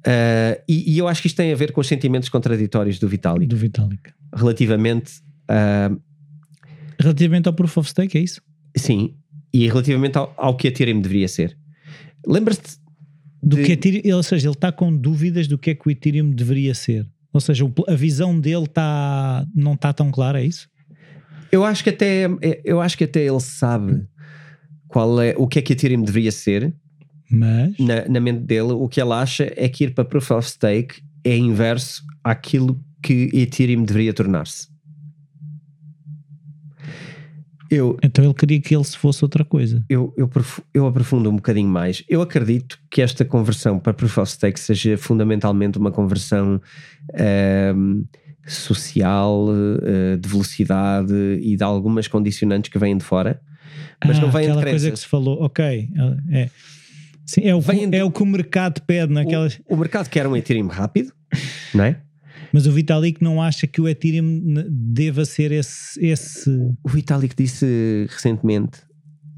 Uh, 0.00 0.56
e, 0.66 0.94
e, 0.94 0.98
eu 0.98 1.06
acho 1.06 1.20
que 1.20 1.26
isto 1.26 1.36
tem 1.36 1.52
a 1.52 1.56
ver 1.56 1.72
com 1.72 1.80
os 1.80 1.86
sentimentos 1.86 2.28
contraditórios 2.28 2.98
do 2.98 3.06
Vitalik. 3.06 3.46
Do 3.46 3.56
Vitalik. 3.56 4.12
Relativamente. 4.34 5.20
Uh, 5.50 6.00
relativamente 6.98 7.48
ao 7.48 7.52
Proof 7.52 7.78
of 7.78 7.90
Stake, 7.90 8.16
é 8.16 8.20
isso? 8.20 8.40
Sim. 8.76 9.14
E 9.52 9.66
relativamente 9.66 10.16
ao, 10.16 10.32
ao 10.36 10.56
que 10.56 10.68
a 10.68 10.70
Ethereum 10.70 11.00
deveria 11.00 11.28
ser. 11.28 11.56
Lembras-te. 12.26 12.78
Do 13.42 13.56
de... 13.56 13.64
que 13.64 13.72
Ethereum, 13.72 14.16
ou 14.16 14.22
seja, 14.22 14.46
ele 14.46 14.54
está 14.54 14.70
com 14.70 14.94
dúvidas 14.94 15.46
do 15.46 15.58
que 15.58 15.70
é 15.70 15.74
que 15.74 15.88
o 15.88 15.90
Ethereum 15.90 16.30
deveria 16.30 16.74
ser. 16.74 17.06
Ou 17.32 17.40
seja, 17.40 17.64
a 17.88 17.94
visão 17.94 18.38
dele 18.38 18.64
está, 18.64 19.46
não 19.54 19.74
está 19.74 19.92
tão 19.92 20.10
clara, 20.10 20.42
é 20.42 20.44
isso? 20.44 20.68
Eu 21.52 21.64
acho 21.64 21.82
que 21.82 21.90
até, 21.90 22.26
eu 22.64 22.80
acho 22.80 22.96
que 22.96 23.04
até 23.04 23.20
ele 23.20 23.40
sabe 23.40 24.04
qual 24.88 25.20
é, 25.20 25.34
o 25.36 25.46
que 25.46 25.58
é 25.58 25.62
que 25.62 25.72
a 25.72 25.74
Ethereum 25.74 26.02
deveria 26.02 26.32
ser 26.32 26.74
mas 27.30 27.78
na, 27.78 28.08
na 28.08 28.20
mente 28.20 28.40
dele, 28.40 28.72
o 28.72 28.88
que 28.88 29.00
ele 29.00 29.12
acha 29.12 29.52
é 29.56 29.68
que 29.68 29.84
ir 29.84 29.94
para 29.94 30.04
Proof 30.04 30.30
of 30.32 30.48
Stake 30.48 31.02
é 31.24 31.36
inverso 31.36 32.02
àquilo 32.24 32.82
que 33.02 33.30
Ethereum 33.32 33.84
deveria 33.84 34.12
tornar-se. 34.12 34.68
Eu, 37.70 37.96
então 38.02 38.24
ele 38.24 38.34
queria 38.34 38.60
que 38.60 38.74
ele 38.74 38.82
se 38.82 38.98
fosse 38.98 39.24
outra 39.24 39.44
coisa. 39.44 39.84
Eu, 39.88 40.12
eu, 40.16 40.28
eu 40.74 40.86
aprofundo 40.88 41.30
um 41.30 41.36
bocadinho 41.36 41.68
mais. 41.68 42.02
Eu 42.08 42.20
acredito 42.20 42.80
que 42.90 43.00
esta 43.00 43.24
conversão 43.24 43.78
para 43.78 43.94
Proof 43.94 44.18
of 44.18 44.32
Stake 44.32 44.58
seja 44.58 44.98
fundamentalmente 44.98 45.78
uma 45.78 45.92
conversão 45.92 46.60
um, 47.76 48.04
social, 48.44 49.46
uh, 49.46 50.16
de 50.18 50.28
velocidade 50.28 51.14
e 51.40 51.56
de 51.56 51.62
algumas 51.62 52.08
condicionantes 52.08 52.72
que 52.72 52.78
vêm 52.78 52.96
de 52.96 53.04
fora. 53.04 53.40
Mas 54.04 54.18
ah, 54.18 54.22
não 54.22 54.32
vêm 54.32 54.46
aquela 54.46 54.64
de 54.64 54.70
coisa 54.70 54.90
que 54.90 54.98
se 54.98 55.06
falou, 55.06 55.40
ok. 55.40 55.88
É 56.32 56.50
Sim, 57.30 57.42
é 57.44 57.54
o, 57.54 57.62
que, 57.62 57.96
é 57.96 58.02
o 58.02 58.10
que 58.10 58.22
o 58.24 58.26
mercado 58.26 58.82
pede 58.82 59.12
naquelas. 59.12 59.60
O, 59.68 59.74
o 59.74 59.76
mercado 59.76 60.08
quer 60.08 60.26
um 60.26 60.36
Ethereum 60.36 60.66
rápido, 60.66 61.12
não 61.72 61.84
é? 61.84 61.96
Mas 62.52 62.66
o 62.66 62.72
Vitalik 62.72 63.22
não 63.22 63.40
acha 63.40 63.68
que 63.68 63.80
o 63.80 63.88
Ethereum 63.88 64.64
deva 64.68 65.24
ser 65.24 65.52
esse. 65.52 66.04
esse... 66.04 66.50
O 66.82 66.88
Vitalik 66.88 67.36
disse 67.36 68.08
recentemente 68.10 68.80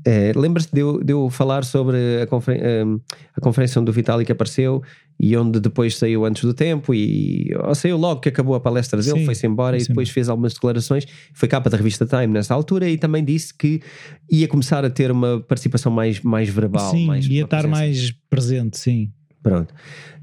é, 0.06 0.32
Lembras-te 0.34 0.72
de, 0.72 0.80
eu, 0.80 1.04
de 1.04 1.12
eu 1.12 1.28
falar 1.28 1.64
sobre 1.64 2.22
a, 2.22 2.26
conferen 2.26 2.86
hum, 2.86 3.00
a 3.36 3.40
conferência 3.42 3.78
onde 3.78 3.90
o 3.90 3.92
Vitalik 3.92 4.32
apareceu 4.32 4.82
e 5.22 5.36
onde 5.36 5.60
depois 5.60 5.96
saiu 5.96 6.24
antes 6.24 6.42
do 6.42 6.52
tempo 6.52 6.92
e 6.92 7.54
ou 7.62 7.72
saiu 7.76 7.96
logo 7.96 8.20
que 8.20 8.28
acabou 8.28 8.56
a 8.56 8.60
palestra 8.60 9.00
dele, 9.00 9.24
foi-se 9.24 9.46
embora 9.46 9.80
e 9.80 9.86
depois 9.86 10.10
fez 10.10 10.28
algumas 10.28 10.52
declarações. 10.52 11.06
Foi 11.32 11.48
capa 11.48 11.70
da 11.70 11.76
revista 11.76 12.04
Time 12.04 12.26
nessa 12.26 12.52
altura 12.52 12.88
e 12.88 12.98
também 12.98 13.24
disse 13.24 13.54
que 13.56 13.80
ia 14.28 14.48
começar 14.48 14.84
a 14.84 14.90
ter 14.90 15.12
uma 15.12 15.38
participação 15.40 15.92
mais, 15.92 16.20
mais 16.22 16.48
verbal. 16.48 16.90
Sim, 16.90 17.06
mais 17.06 17.24
ia 17.26 17.44
estar 17.44 17.68
mais 17.68 18.12
presente, 18.28 18.76
sim. 18.76 19.12
Pronto. 19.40 19.72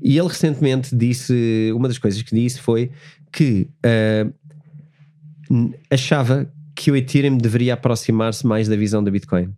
E 0.02 0.18
ele 0.18 0.28
recentemente 0.28 0.94
disse, 0.94 1.72
uma 1.74 1.88
das 1.88 1.98
coisas 1.98 2.22
que 2.22 2.36
disse 2.36 2.60
foi 2.60 2.92
que 3.32 3.70
uh, 3.86 5.74
achava 5.90 6.52
que 6.76 6.92
o 6.92 6.96
Ethereum 6.98 7.38
deveria 7.38 7.76
aproximar-se 7.76 8.46
mais 8.46 8.68
da 8.68 8.76
visão 8.76 9.02
da 9.02 9.10
Bitcoin. 9.10 9.54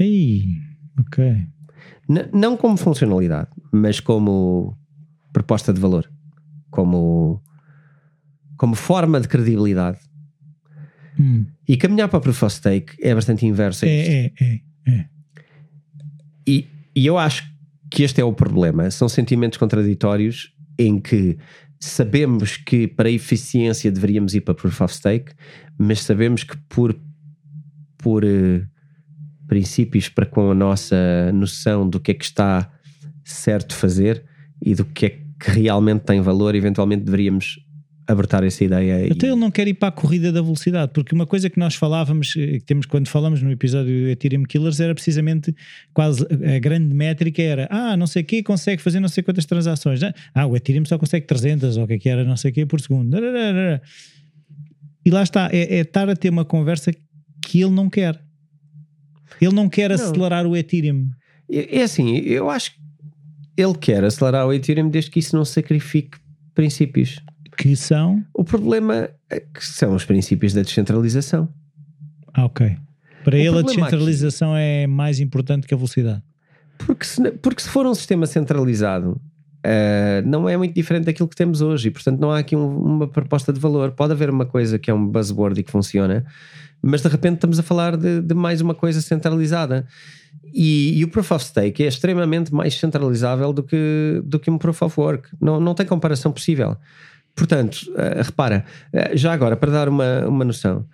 Ei, 0.00 0.48
ok. 0.98 1.46
N 2.08 2.28
não 2.32 2.56
como 2.56 2.76
funcionalidade, 2.76 3.48
mas 3.72 4.00
como 4.00 4.76
proposta 5.32 5.72
de 5.72 5.80
valor, 5.80 6.10
como, 6.70 7.42
como 8.56 8.74
forma 8.74 9.20
de 9.20 9.28
credibilidade. 9.28 9.98
Hum. 11.18 11.46
E 11.68 11.76
caminhar 11.76 12.08
para 12.08 12.18
o 12.18 12.20
Proof 12.20 12.42
of 12.42 12.54
Stake 12.54 12.96
é 13.00 13.14
bastante 13.14 13.46
inverso. 13.46 13.84
É, 13.84 13.88
é, 13.88 14.32
é, 14.40 14.60
é. 14.88 15.06
E, 16.46 16.68
e 16.94 17.06
eu 17.06 17.16
acho 17.16 17.44
que 17.90 18.02
este 18.02 18.20
é 18.20 18.24
o 18.24 18.32
problema. 18.32 18.90
São 18.90 19.08
sentimentos 19.08 19.58
contraditórios 19.58 20.52
em 20.78 21.00
que 21.00 21.38
sabemos 21.80 22.56
que 22.56 22.88
para 22.88 23.10
eficiência 23.10 23.90
deveríamos 23.90 24.34
ir 24.34 24.40
para 24.40 24.54
Proof 24.54 24.80
of 24.80 24.94
Stake, 24.94 25.32
mas 25.78 26.02
sabemos 26.02 26.42
que 26.44 26.56
por, 26.68 26.98
por 27.98 28.24
uh, 28.24 28.66
princípios 29.54 30.08
para 30.08 30.26
com 30.26 30.50
a 30.50 30.54
nossa 30.54 30.96
noção 31.32 31.88
do 31.88 32.00
que 32.00 32.10
é 32.10 32.14
que 32.14 32.24
está 32.24 32.68
certo 33.24 33.72
fazer 33.72 34.24
e 34.60 34.74
do 34.74 34.84
que 34.84 35.06
é 35.06 35.10
que 35.10 35.50
realmente 35.50 36.00
tem 36.00 36.20
valor, 36.20 36.56
eventualmente 36.56 37.04
deveríamos 37.04 37.60
abertar 38.04 38.42
essa 38.42 38.64
ideia. 38.64 39.12
Até 39.12 39.28
ele 39.28 39.36
não 39.36 39.52
quer 39.52 39.68
ir 39.68 39.74
para 39.74 39.90
a 39.90 39.92
corrida 39.92 40.32
da 40.32 40.42
velocidade, 40.42 40.90
porque 40.92 41.14
uma 41.14 41.24
coisa 41.24 41.48
que 41.48 41.58
nós 41.58 41.76
falávamos, 41.76 42.34
eh, 42.36 42.58
que 42.58 42.64
temos 42.64 42.84
quando 42.84 43.06
falamos 43.06 43.40
no 43.42 43.50
episódio 43.50 43.92
do 43.92 44.08
Ethereum 44.08 44.42
Killers, 44.42 44.80
era 44.80 44.92
precisamente 44.92 45.54
quase 45.94 46.24
a 46.24 46.58
grande 46.58 46.92
métrica 46.92 47.40
era, 47.40 47.68
ah, 47.70 47.96
não 47.96 48.08
sei 48.08 48.22
o 48.22 48.24
quê, 48.24 48.42
consegue 48.42 48.82
fazer 48.82 48.98
não 48.98 49.08
sei 49.08 49.22
quantas 49.22 49.46
transações. 49.46 50.00
Né? 50.00 50.12
Ah, 50.34 50.46
o 50.46 50.56
Ethereum 50.56 50.84
só 50.84 50.98
consegue 50.98 51.26
300 51.26 51.76
ou 51.76 51.84
o 51.84 51.86
que 51.86 51.94
é 51.94 51.98
que 51.98 52.08
era, 52.08 52.24
não 52.24 52.36
sei 52.36 52.50
o 52.50 52.54
quê, 52.54 52.66
por 52.66 52.80
segundo. 52.80 53.16
E 55.06 55.10
lá 55.10 55.22
está, 55.22 55.48
é, 55.52 55.76
é 55.76 55.80
estar 55.80 56.10
a 56.10 56.16
ter 56.16 56.30
uma 56.30 56.44
conversa 56.44 56.92
que 57.40 57.62
ele 57.62 57.70
não 57.70 57.88
quer. 57.88 58.23
Ele 59.40 59.54
não 59.54 59.68
quer 59.68 59.88
não. 59.88 59.96
acelerar 59.96 60.46
o 60.46 60.56
Ethereum. 60.56 61.08
É, 61.50 61.80
é 61.80 61.82
assim, 61.82 62.16
eu 62.18 62.50
acho 62.50 62.72
que 62.72 62.78
ele 63.56 63.74
quer 63.74 64.04
acelerar 64.04 64.46
o 64.46 64.52
Ethereum 64.52 64.88
desde 64.88 65.10
que 65.10 65.18
isso 65.18 65.36
não 65.36 65.44
sacrifique 65.44 66.18
princípios. 66.54 67.20
Que 67.56 67.76
são? 67.76 68.24
O 68.34 68.44
problema 68.44 69.08
é 69.30 69.40
que 69.40 69.64
são 69.64 69.94
os 69.94 70.04
princípios 70.04 70.52
da 70.52 70.62
descentralização. 70.62 71.48
Ah, 72.32 72.46
ok. 72.46 72.76
Para 73.22 73.36
o 73.36 73.38
ele 73.38 73.58
a 73.58 73.62
descentralização 73.62 74.52
aqui, 74.52 74.62
é 74.62 74.86
mais 74.86 75.20
importante 75.20 75.66
que 75.66 75.74
a 75.74 75.76
velocidade. 75.76 76.22
Porque 76.78 77.04
se, 77.04 77.30
porque 77.32 77.62
se 77.62 77.68
for 77.68 77.86
um 77.86 77.94
sistema 77.94 78.26
centralizado, 78.26 79.20
uh, 79.64 80.26
não 80.26 80.48
é 80.48 80.56
muito 80.56 80.74
diferente 80.74 81.04
daquilo 81.04 81.28
que 81.28 81.36
temos 81.36 81.60
hoje 81.60 81.88
e, 81.88 81.90
portanto, 81.90 82.18
não 82.18 82.30
há 82.30 82.38
aqui 82.38 82.56
um, 82.56 82.76
uma 82.76 83.08
proposta 83.08 83.52
de 83.52 83.60
valor. 83.60 83.92
Pode 83.92 84.12
haver 84.12 84.28
uma 84.28 84.44
coisa 84.44 84.78
que 84.78 84.90
é 84.90 84.94
um 84.94 85.06
buzzword 85.06 85.60
e 85.60 85.62
que 85.62 85.70
funciona, 85.70 86.24
mas 86.84 87.00
de 87.00 87.08
repente 87.08 87.36
estamos 87.36 87.58
a 87.58 87.62
falar 87.62 87.96
de, 87.96 88.20
de 88.20 88.34
mais 88.34 88.60
uma 88.60 88.74
coisa 88.74 89.00
centralizada. 89.00 89.86
E, 90.52 90.98
e, 90.98 91.04
o 91.04 91.08
Proof 91.08 91.32
of 91.32 91.44
Stake 91.44 91.82
é 91.82 91.86
extremamente 91.86 92.52
mais 92.52 92.78
centralizável 92.78 93.52
do 93.52 93.62
que, 93.62 94.22
do 94.24 94.38
que 94.38 94.50
um 94.50 94.58
Proof 94.58 94.82
of 94.82 95.00
Work. 95.00 95.30
Não, 95.40 95.58
não 95.58 95.74
tem 95.74 95.86
comparação 95.86 96.30
possível. 96.30 96.76
Portanto, 97.34 97.90
uh, 97.90 98.22
repara, 98.22 98.64
uh, 98.92 99.16
já 99.16 99.32
agora, 99.32 99.56
para 99.56 99.72
dar 99.72 99.88
uma, 99.88 100.26
uma 100.28 100.44
noção, 100.44 100.86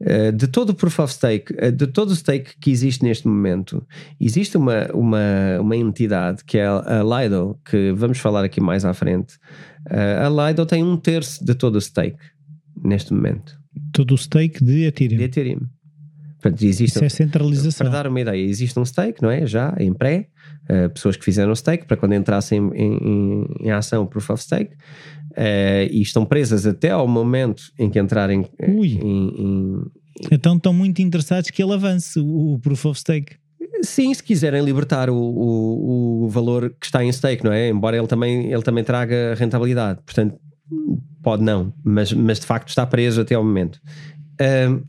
uh, 0.00 0.32
de 0.32 0.46
todo 0.48 0.70
o 0.70 0.74
Proof 0.74 0.98
of 0.98 1.14
Stake, 1.14 1.54
de 1.72 1.86
todo 1.86 2.10
o 2.10 2.16
stake 2.16 2.56
que 2.60 2.70
existe 2.70 3.02
neste 3.04 3.26
momento, 3.26 3.86
existe 4.20 4.56
uma, 4.56 4.86
uma, 4.92 5.60
uma 5.60 5.76
entidade 5.76 6.44
que 6.44 6.58
é 6.58 6.66
a 6.66 7.02
Lido, 7.02 7.58
que 7.64 7.92
vamos 7.92 8.18
falar 8.18 8.44
aqui 8.44 8.60
mais 8.60 8.84
à 8.84 8.92
frente. 8.92 9.38
a 9.88 10.28
Lido 10.28 10.66
tem 10.66 10.82
um 10.82 10.96
terço 10.96 11.42
de 11.44 11.54
todo 11.54 11.76
o 11.76 11.80
stake 11.80 12.18
neste 12.84 13.14
momento. 13.14 13.58
Todo 13.92 14.14
o 14.14 14.18
stake 14.18 14.64
de 14.64 14.84
Ethereum. 14.84 15.18
De 15.18 15.24
Ethereum. 15.24 15.60
Portanto, 16.40 16.62
existe, 16.62 16.96
Isso 16.96 17.04
é 17.04 17.08
centralização. 17.08 17.86
para 17.86 18.02
dar 18.02 18.06
uma 18.06 18.20
ideia, 18.20 18.40
existe 18.40 18.78
um 18.78 18.84
stake, 18.84 19.22
não 19.22 19.30
é? 19.30 19.46
Já 19.46 19.74
em 19.78 19.92
pré, 19.92 20.28
uh, 20.70 20.90
pessoas 20.90 21.16
que 21.16 21.24
fizeram 21.24 21.54
stake 21.54 21.86
para 21.86 21.96
quando 21.96 22.14
entrassem 22.14 22.58
em, 22.74 22.96
em, 22.96 23.46
em 23.62 23.70
ação 23.70 24.04
o 24.04 24.06
Proof 24.06 24.30
of 24.30 24.42
Stake 24.42 24.74
uh, 24.74 25.90
e 25.90 26.02
estão 26.02 26.24
presas 26.24 26.66
até 26.66 26.90
ao 26.90 27.08
momento 27.08 27.64
em 27.78 27.90
que 27.90 27.98
entrarem 27.98 28.46
Ui. 28.68 28.88
em, 28.88 29.28
em, 29.28 29.82
Então 30.30 30.56
estão 30.56 30.72
muito 30.72 31.00
interessados 31.00 31.50
que 31.50 31.62
ele 31.62 31.72
avance 31.72 32.18
o, 32.18 32.54
o 32.54 32.58
Proof 32.58 32.86
of 32.86 33.00
Stake. 33.00 33.36
Sim, 33.82 34.12
se 34.12 34.22
quiserem 34.22 34.62
libertar 34.64 35.10
o, 35.10 35.16
o, 35.16 36.24
o, 36.24 36.28
valor 36.28 36.74
que 36.80 36.86
está 36.86 37.04
em 37.04 37.12
stake, 37.12 37.44
não 37.44 37.52
é? 37.52 37.68
Embora 37.68 37.96
ele 37.96 38.06
também, 38.06 38.50
ele 38.52 38.62
também 38.62 38.82
traga 38.82 39.34
rentabilidade. 39.34 40.00
Portanto, 40.04 40.38
pode 41.26 41.42
não, 41.42 41.72
mas, 41.82 42.12
mas 42.12 42.38
de 42.38 42.46
facto 42.46 42.68
está 42.68 42.86
preso 42.86 43.20
até 43.20 43.34
ao 43.34 43.42
momento. 43.42 43.80
Um, 44.40 44.80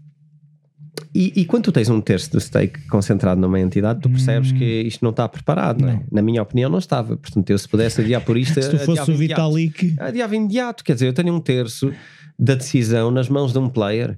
e, 1.11 1.33
e, 1.35 1.45
quando 1.45 1.63
tu 1.63 1.71
tens 1.71 1.89
um 1.89 1.99
terço 1.99 2.31
do 2.31 2.39
stake 2.39 2.87
concentrado 2.89 3.41
numa 3.41 3.59
entidade, 3.59 4.01
tu 4.01 4.07
percebes 4.07 4.51
hum. 4.51 4.55
que 4.55 4.81
isto 4.81 5.01
não 5.01 5.09
está 5.09 5.27
preparado, 5.27 5.81
não. 5.81 5.89
É? 5.89 5.93
não. 5.93 6.03
Na 6.11 6.21
minha 6.21 6.39
opinião, 6.43 6.69
não 6.69 6.77
estava. 6.77 7.17
Portanto, 7.17 7.49
eu 7.49 7.57
se 7.57 7.67
pudesse 7.67 8.01
adiar 8.01 8.23
por 8.23 8.37
isto. 8.37 8.53
se 8.61 8.69
tu 8.69 8.77
fosse 8.77 9.09
o 9.09 9.17
Vitalik. 9.17 9.95
Adiava 9.97 10.35
imediato. 10.35 10.83
Quer 10.83 10.93
dizer, 10.93 11.07
eu 11.07 11.13
tenho 11.13 11.33
um 11.33 11.39
terço 11.39 11.91
da 12.37 12.53
decisão 12.53 13.09
nas 13.09 13.29
mãos 13.29 13.51
de 13.51 13.57
um 13.57 13.67
player. 13.67 14.15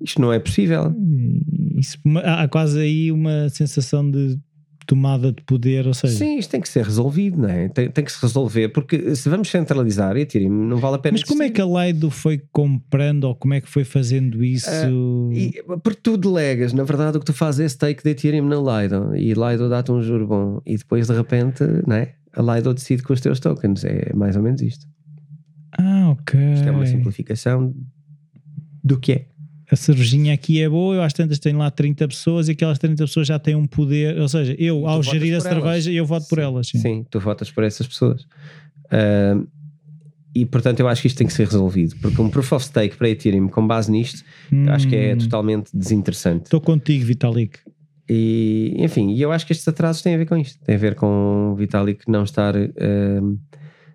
Isto 0.00 0.20
não 0.20 0.32
é 0.32 0.40
possível. 0.40 0.92
Isso, 1.76 1.98
há 2.24 2.48
quase 2.48 2.80
aí 2.80 3.12
uma 3.12 3.48
sensação 3.48 4.10
de 4.10 4.36
tomada 4.90 5.30
de 5.30 5.40
poder, 5.42 5.86
ou 5.86 5.94
seja... 5.94 6.16
Sim, 6.16 6.36
isto 6.36 6.50
tem 6.50 6.60
que 6.60 6.68
ser 6.68 6.84
resolvido, 6.84 7.42
não 7.42 7.48
é? 7.48 7.68
Tem, 7.68 7.88
tem 7.88 8.04
que 8.04 8.10
se 8.10 8.20
resolver, 8.20 8.70
porque 8.70 9.14
se 9.14 9.28
vamos 9.28 9.48
centralizar, 9.48 10.16
e 10.16 10.22
Ethereum 10.22 10.50
não 10.50 10.78
vale 10.78 10.96
a 10.96 10.98
pena... 10.98 11.12
Mas 11.12 11.22
como 11.22 11.44
é 11.44 11.48
que 11.48 11.60
a 11.60 11.64
Lido 11.64 12.10
foi 12.10 12.42
comprando, 12.50 13.22
ou 13.22 13.36
como 13.36 13.54
é 13.54 13.60
que 13.60 13.68
foi 13.68 13.84
fazendo 13.84 14.42
isso? 14.42 14.68
Uh, 14.68 15.32
e, 15.32 15.62
porque 15.80 16.00
tu 16.02 16.16
delegas, 16.16 16.72
na 16.72 16.82
verdade 16.82 17.16
o 17.16 17.20
que 17.20 17.26
tu 17.26 17.32
fazes 17.32 17.60
é 17.60 17.68
stake 17.68 18.02
de 18.02 18.10
Ethereum 18.10 18.48
na 18.48 18.56
Lido, 18.56 19.14
e 19.14 19.32
Lido 19.32 19.68
dá-te 19.68 19.92
um 19.92 20.02
juro 20.02 20.26
bom, 20.26 20.60
e 20.66 20.76
depois 20.76 21.06
de 21.06 21.14
repente, 21.14 21.62
não 21.86 21.94
é? 21.94 22.14
A 22.34 22.42
Lido 22.42 22.74
decide 22.74 23.04
com 23.04 23.12
os 23.12 23.20
teus 23.20 23.38
tokens, 23.38 23.84
é 23.84 24.12
mais 24.12 24.34
ou 24.34 24.42
menos 24.42 24.60
isto. 24.60 24.88
Ah, 25.78 26.10
ok. 26.10 26.54
Isto 26.54 26.66
é 26.66 26.72
uma 26.72 26.84
simplificação 26.84 27.72
do 28.82 28.98
que 28.98 29.12
é 29.12 29.26
a 29.70 29.76
cervejinha 29.76 30.34
aqui 30.34 30.60
é 30.60 30.68
boa, 30.68 30.96
eu 30.96 31.02
às 31.02 31.12
tantas 31.12 31.38
tenho 31.38 31.58
lá 31.58 31.70
30 31.70 32.08
pessoas 32.08 32.48
e 32.48 32.52
aquelas 32.52 32.78
30 32.78 33.04
pessoas 33.04 33.28
já 33.28 33.38
têm 33.38 33.54
um 33.54 33.66
poder, 33.66 34.18
ou 34.18 34.28
seja, 34.28 34.54
eu 34.58 34.86
ao 34.86 35.00
gerir 35.00 35.36
a 35.36 35.40
cerveja 35.40 35.92
eu 35.92 36.04
voto 36.04 36.24
sim, 36.24 36.28
por 36.28 36.38
elas. 36.40 36.66
Sim. 36.68 36.78
sim. 36.78 37.06
tu 37.08 37.20
votas 37.20 37.50
por 37.50 37.62
essas 37.62 37.86
pessoas. 37.86 38.22
Uh, 38.86 39.46
e 40.34 40.44
portanto 40.44 40.80
eu 40.80 40.88
acho 40.88 41.02
que 41.02 41.06
isto 41.06 41.16
tem 41.16 41.26
que 41.26 41.32
ser 41.32 41.46
resolvido, 41.46 41.94
porque 42.00 42.20
um 42.20 42.28
proof 42.28 42.52
of 42.52 42.64
stake 42.64 42.96
para 42.96 43.08
Ethereum 43.10 43.48
com 43.48 43.64
base 43.64 43.90
nisto, 43.92 44.24
hum. 44.52 44.66
eu 44.66 44.72
acho 44.72 44.88
que 44.88 44.96
é 44.96 45.14
hum. 45.14 45.18
totalmente 45.18 45.70
desinteressante. 45.72 46.44
Estou 46.46 46.60
contigo, 46.60 47.04
Vitalik. 47.04 47.60
E 48.08 48.74
enfim, 48.76 49.12
e 49.12 49.22
eu 49.22 49.30
acho 49.30 49.46
que 49.46 49.52
estes 49.52 49.68
atrasos 49.68 50.02
têm 50.02 50.16
a 50.16 50.18
ver 50.18 50.26
com 50.26 50.36
isto, 50.36 50.58
tem 50.64 50.74
a 50.74 50.78
ver 50.78 50.96
com 50.96 51.52
o 51.52 51.54
Vitalik 51.54 52.10
não 52.10 52.24
estar 52.24 52.56
uh, 52.56 53.38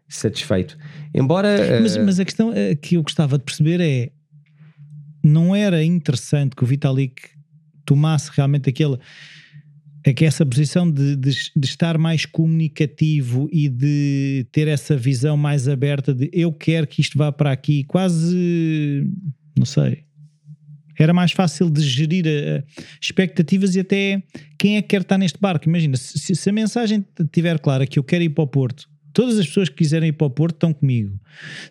satisfeito. 0.08 0.78
Embora. 1.14 1.50
Uh, 1.50 1.82
mas, 1.82 1.98
mas 1.98 2.20
a 2.22 2.24
questão 2.24 2.54
que 2.82 2.96
eu 2.96 3.04
gostava 3.04 3.38
de 3.38 3.44
perceber 3.44 3.82
é 3.82 4.12
não 5.28 5.56
era 5.56 5.84
interessante 5.84 6.56
que 6.56 6.64
o 6.64 6.68
Vitalik 6.68 7.30
tomasse 7.86 8.32
realmente 8.34 8.70
aquele 8.70 8.98
é 10.04 10.14
que 10.14 10.24
essa 10.24 10.46
posição 10.46 10.90
de, 10.90 11.16
de, 11.16 11.32
de, 11.56 11.66
estar 11.66 11.98
mais 11.98 12.28
comunicativo 12.28 13.50
e 13.52 13.68
de 13.68 14.46
ter 14.52 14.68
essa 14.68 14.96
visão 14.96 15.36
mais 15.36 15.68
aberta 15.68 16.14
de 16.14 16.30
eu 16.32 16.54
quero 16.54 16.86
que 16.86 17.02
isto 17.02 17.18
vá 17.18 17.32
para 17.32 17.52
aqui, 17.52 17.84
quase 17.86 19.04
não 19.58 19.66
sei. 19.66 20.04
Era 20.98 21.12
mais 21.12 21.32
fácil 21.32 21.72
de 21.72 21.82
gerir 21.82 22.26
uh, 22.26 22.64
expectativas 23.02 23.76
e 23.76 23.80
até 23.80 24.24
quem 24.60 24.78
é 24.78 24.82
que 24.82 24.90
quer 24.90 25.02
estar 25.02 25.18
neste 25.18 25.40
barco. 25.40 25.68
Imagina, 25.68 25.98
se, 25.98 26.36
se 26.36 26.50
a 26.50 26.54
mensagem 26.54 27.04
estiver 27.20 27.60
clara 27.60 27.88
que 27.88 27.98
eu 27.98 28.04
quero 28.04 28.24
ir 28.24 28.30
para 28.30 28.44
o 28.44 28.48
Porto 28.48 28.88
Todas 29.16 29.40
as 29.40 29.48
pessoas 29.48 29.70
que 29.70 29.78
quiserem 29.78 30.10
ir 30.10 30.12
para 30.12 30.28
o 30.28 30.30
Porto 30.30 30.56
estão 30.56 30.74
comigo. 30.74 31.18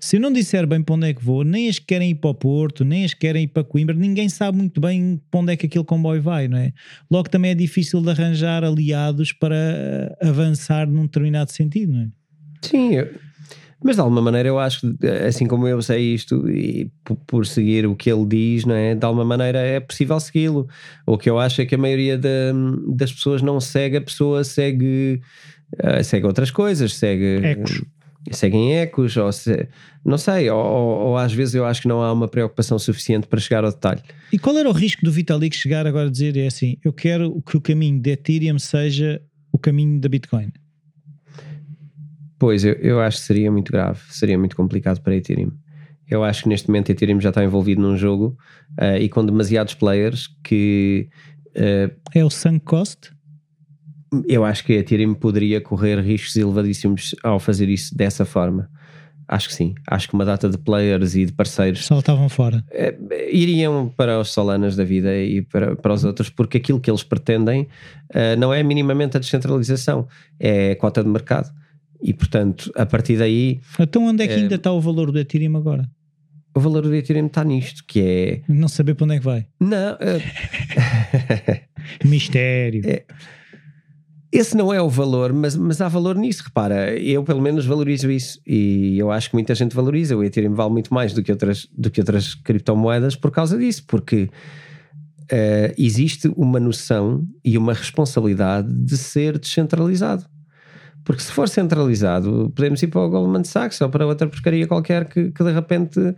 Se 0.00 0.16
eu 0.16 0.20
não 0.20 0.32
disser 0.32 0.66
bem 0.66 0.82
para 0.82 0.94
onde 0.94 1.10
é 1.10 1.12
que 1.12 1.22
vou, 1.22 1.44
nem 1.44 1.68
as 1.68 1.78
que 1.78 1.84
querem 1.84 2.12
ir 2.12 2.14
para 2.14 2.30
o 2.30 2.34
Porto, 2.34 2.86
nem 2.86 3.04
as 3.04 3.12
que 3.12 3.20
querem 3.20 3.42
ir 3.44 3.48
para 3.48 3.62
Coimbra, 3.62 3.94
ninguém 3.94 4.30
sabe 4.30 4.56
muito 4.56 4.80
bem 4.80 5.20
para 5.30 5.40
onde 5.40 5.52
é 5.52 5.56
que 5.56 5.66
aquele 5.66 5.84
comboio 5.84 6.22
vai, 6.22 6.48
não 6.48 6.56
é? 6.56 6.72
Logo 7.10 7.28
também 7.28 7.50
é 7.50 7.54
difícil 7.54 8.00
de 8.00 8.08
arranjar 8.08 8.64
aliados 8.64 9.30
para 9.30 10.16
avançar 10.22 10.88
num 10.88 11.02
determinado 11.02 11.52
sentido, 11.52 11.92
não 11.92 12.00
é? 12.00 12.08
Sim, 12.62 12.94
eu, 12.94 13.10
mas 13.84 13.96
de 13.96 14.00
alguma 14.00 14.22
maneira 14.22 14.48
eu 14.48 14.58
acho 14.58 14.94
que, 14.94 15.06
assim 15.06 15.46
como 15.46 15.68
eu 15.68 15.82
sei 15.82 16.14
isto 16.14 16.48
e 16.48 16.90
por, 17.26 17.44
seguir 17.44 17.86
o 17.86 17.94
que 17.94 18.10
ele 18.10 18.24
diz, 18.24 18.64
não 18.64 18.74
é? 18.74 18.94
De 18.94 19.04
alguma 19.04 19.26
maneira 19.26 19.58
é 19.58 19.78
possível 19.78 20.18
segui-lo. 20.18 20.66
O 21.06 21.18
que 21.18 21.28
eu 21.28 21.38
acho 21.38 21.60
é 21.60 21.66
que 21.66 21.74
a 21.74 21.78
maioria 21.78 22.18
das 22.18 23.12
pessoas 23.12 23.42
não 23.42 23.60
segue, 23.60 23.98
a 23.98 24.00
pessoa 24.00 24.42
segue 24.42 25.20
uh, 25.82 26.02
segue 26.04 26.26
outras 26.26 26.50
coisas, 26.50 26.94
segue. 26.94 27.44
Ecos. 27.44 27.82
Seguem 28.30 28.78
ecos, 28.78 29.18
ou 29.18 29.30
se, 29.30 29.68
não 30.02 30.16
sei, 30.16 30.48
ou, 30.48 30.58
ou, 30.58 30.98
ou, 31.08 31.16
às 31.18 31.30
vezes 31.30 31.54
eu 31.54 31.66
acho 31.66 31.82
que 31.82 31.88
não 31.88 32.00
há 32.00 32.10
uma 32.10 32.26
preocupação 32.26 32.78
suficiente 32.78 33.26
para 33.26 33.38
chegar 33.38 33.64
ao 33.64 33.70
detalhe. 33.70 34.00
E 34.32 34.38
qual 34.38 34.56
era 34.56 34.66
o 34.66 34.72
risco 34.72 35.04
do 35.04 35.12
Vitalik 35.12 35.54
chegar 35.54 35.86
agora 35.86 36.08
a 36.08 36.10
dizer 36.10 36.34
é 36.38 36.46
assim: 36.46 36.78
eu 36.82 36.90
quero 36.90 37.42
que 37.42 37.54
o 37.54 37.60
caminho 37.60 38.00
de 38.00 38.12
Ethereum 38.12 38.58
seja 38.58 39.20
o 39.52 39.58
caminho 39.58 40.00
da 40.00 40.08
Bitcoin? 40.08 40.50
Pois, 42.38 42.64
eu, 42.64 42.72
eu 42.74 43.00
acho 43.00 43.18
que 43.18 43.24
seria 43.24 43.52
muito 43.52 43.70
grave, 43.70 44.00
seria 44.08 44.38
muito 44.38 44.56
complicado 44.56 45.00
para 45.02 45.14
Ethereum. 45.14 45.52
Eu 46.08 46.22
acho 46.22 46.42
que 46.42 46.48
neste 46.48 46.68
momento 46.68 46.90
Ethereum 46.90 47.20
já 47.20 47.30
está 47.30 47.42
envolvido 47.42 47.80
num 47.80 47.96
jogo 47.96 48.36
uh, 48.80 48.96
e 48.98 49.08
com 49.08 49.24
demasiados 49.24 49.74
players 49.74 50.28
que. 50.42 51.08
Uh, 51.50 51.94
é 52.14 52.24
o 52.24 52.30
sunk 52.30 52.60
cost? 52.64 53.12
Eu 54.28 54.44
acho 54.44 54.64
que 54.64 54.72
a 54.72 54.76
Ethereum 54.76 55.14
poderia 55.14 55.60
correr 55.60 56.00
riscos 56.00 56.36
elevadíssimos 56.36 57.14
ao 57.22 57.38
fazer 57.38 57.68
isso 57.68 57.96
dessa 57.96 58.24
forma. 58.24 58.68
Acho 59.26 59.48
que 59.48 59.54
sim. 59.54 59.74
Acho 59.88 60.08
que 60.08 60.14
uma 60.14 60.24
data 60.24 60.48
de 60.48 60.58
players 60.58 61.14
e 61.14 61.24
de 61.24 61.32
parceiros 61.32 61.86
saltavam 61.86 62.28
fora. 62.28 62.62
É, 62.70 62.94
iriam 63.32 63.88
para 63.96 64.20
os 64.20 64.30
Solanas 64.30 64.76
da 64.76 64.84
vida 64.84 65.16
e 65.16 65.42
para, 65.42 65.74
para 65.76 65.94
os 65.94 66.04
outros, 66.04 66.28
porque 66.28 66.58
aquilo 66.58 66.78
que 66.78 66.90
eles 66.90 67.02
pretendem 67.02 67.62
uh, 67.62 68.38
não 68.38 68.52
é 68.52 68.62
minimamente 68.62 69.16
a 69.16 69.20
descentralização, 69.20 70.06
é 70.38 70.72
a 70.72 70.76
cota 70.76 71.02
de 71.02 71.08
mercado. 71.08 71.50
E 72.02 72.12
portanto, 72.12 72.70
a 72.76 72.84
partir 72.84 73.16
daí. 73.16 73.60
Então, 73.80 74.04
onde 74.04 74.24
é 74.24 74.28
que 74.28 74.34
uh, 74.34 74.38
ainda 74.38 74.56
está 74.56 74.70
o 74.70 74.80
valor 74.80 75.10
do 75.10 75.18
Ethereum 75.18 75.56
agora? 75.56 75.88
O 76.54 76.60
valor 76.60 76.82
do 76.82 76.94
Ethereum 76.94 77.26
está 77.26 77.42
nisto, 77.42 77.82
que 77.86 78.00
é. 78.00 78.40
Não 78.46 78.68
saber 78.68 78.94
para 78.94 79.04
onde 79.04 79.14
é 79.14 79.18
que 79.18 79.24
vai. 79.24 79.46
Não. 79.58 79.94
Uh... 79.94 80.20
Mistério. 82.04 82.82
É, 82.84 83.04
esse 84.36 84.56
não 84.56 84.74
é 84.74 84.82
o 84.82 84.88
valor, 84.88 85.32
mas, 85.32 85.54
mas 85.54 85.80
há 85.80 85.86
valor 85.86 86.16
nisso. 86.16 86.42
Repara, 86.44 86.92
eu 86.98 87.22
pelo 87.22 87.40
menos 87.40 87.64
valorizo 87.64 88.10
isso 88.10 88.40
e 88.44 88.98
eu 88.98 89.12
acho 89.12 89.30
que 89.30 89.36
muita 89.36 89.54
gente 89.54 89.76
valoriza. 89.76 90.16
O 90.16 90.24
Ethereum 90.24 90.54
vale 90.54 90.70
muito 90.70 90.92
mais 90.92 91.12
do 91.12 91.22
que 91.22 91.30
outras, 91.30 91.68
do 91.72 91.88
que 91.88 92.00
outras 92.00 92.34
criptomoedas 92.34 93.14
por 93.14 93.30
causa 93.30 93.56
disso, 93.56 93.84
porque 93.86 94.24
uh, 94.24 95.74
existe 95.78 96.26
uma 96.36 96.58
noção 96.58 97.24
e 97.44 97.56
uma 97.56 97.72
responsabilidade 97.72 98.72
de 98.72 98.96
ser 98.96 99.38
descentralizado. 99.38 100.24
Porque 101.04 101.22
se 101.22 101.30
for 101.30 101.48
centralizado, 101.48 102.50
podemos 102.56 102.82
ir 102.82 102.88
para 102.88 103.02
o 103.02 103.10
Goldman 103.10 103.44
Sachs 103.44 103.80
ou 103.82 103.90
para 103.90 104.06
outra 104.06 104.26
porcaria 104.26 104.66
qualquer 104.66 105.04
que, 105.04 105.30
que 105.30 105.44
de 105.44 105.52
repente 105.52 106.00
uh, 106.00 106.14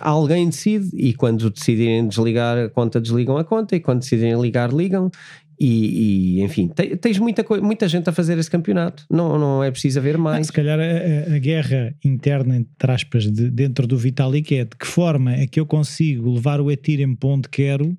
alguém 0.00 0.50
decide 0.50 0.90
e 0.92 1.14
quando 1.14 1.48
decidirem 1.48 2.06
desligar 2.08 2.58
a 2.58 2.68
conta, 2.68 3.00
desligam 3.00 3.38
a 3.38 3.44
conta 3.44 3.74
e 3.74 3.80
quando 3.80 4.00
decidirem 4.00 4.38
ligar, 4.38 4.70
ligam 4.72 5.10
e, 5.58 6.38
e, 6.38 6.42
enfim, 6.42 6.68
tens 7.00 7.18
muita, 7.18 7.44
muita 7.60 7.88
gente 7.88 8.08
a 8.08 8.12
fazer 8.12 8.38
esse 8.38 8.50
campeonato, 8.50 9.04
não, 9.10 9.38
não 9.38 9.64
é 9.64 9.70
preciso 9.70 9.98
haver 9.98 10.18
mais. 10.18 10.46
Se 10.46 10.52
calhar 10.52 10.78
a, 10.78 11.34
a, 11.34 11.38
guerra 11.38 11.94
interna, 12.04 12.56
entre 12.56 12.92
aspas, 12.92 13.30
de, 13.30 13.50
dentro 13.50 13.86
do 13.86 13.96
Vitalik 13.96 14.54
é 14.54 14.64
de 14.64 14.76
que 14.76 14.86
forma 14.86 15.32
é 15.34 15.46
que 15.46 15.58
eu 15.58 15.66
consigo 15.66 16.34
levar 16.34 16.60
o 16.60 16.70
Ethereum 16.70 17.14
para 17.14 17.28
onde 17.28 17.48
quero 17.48 17.96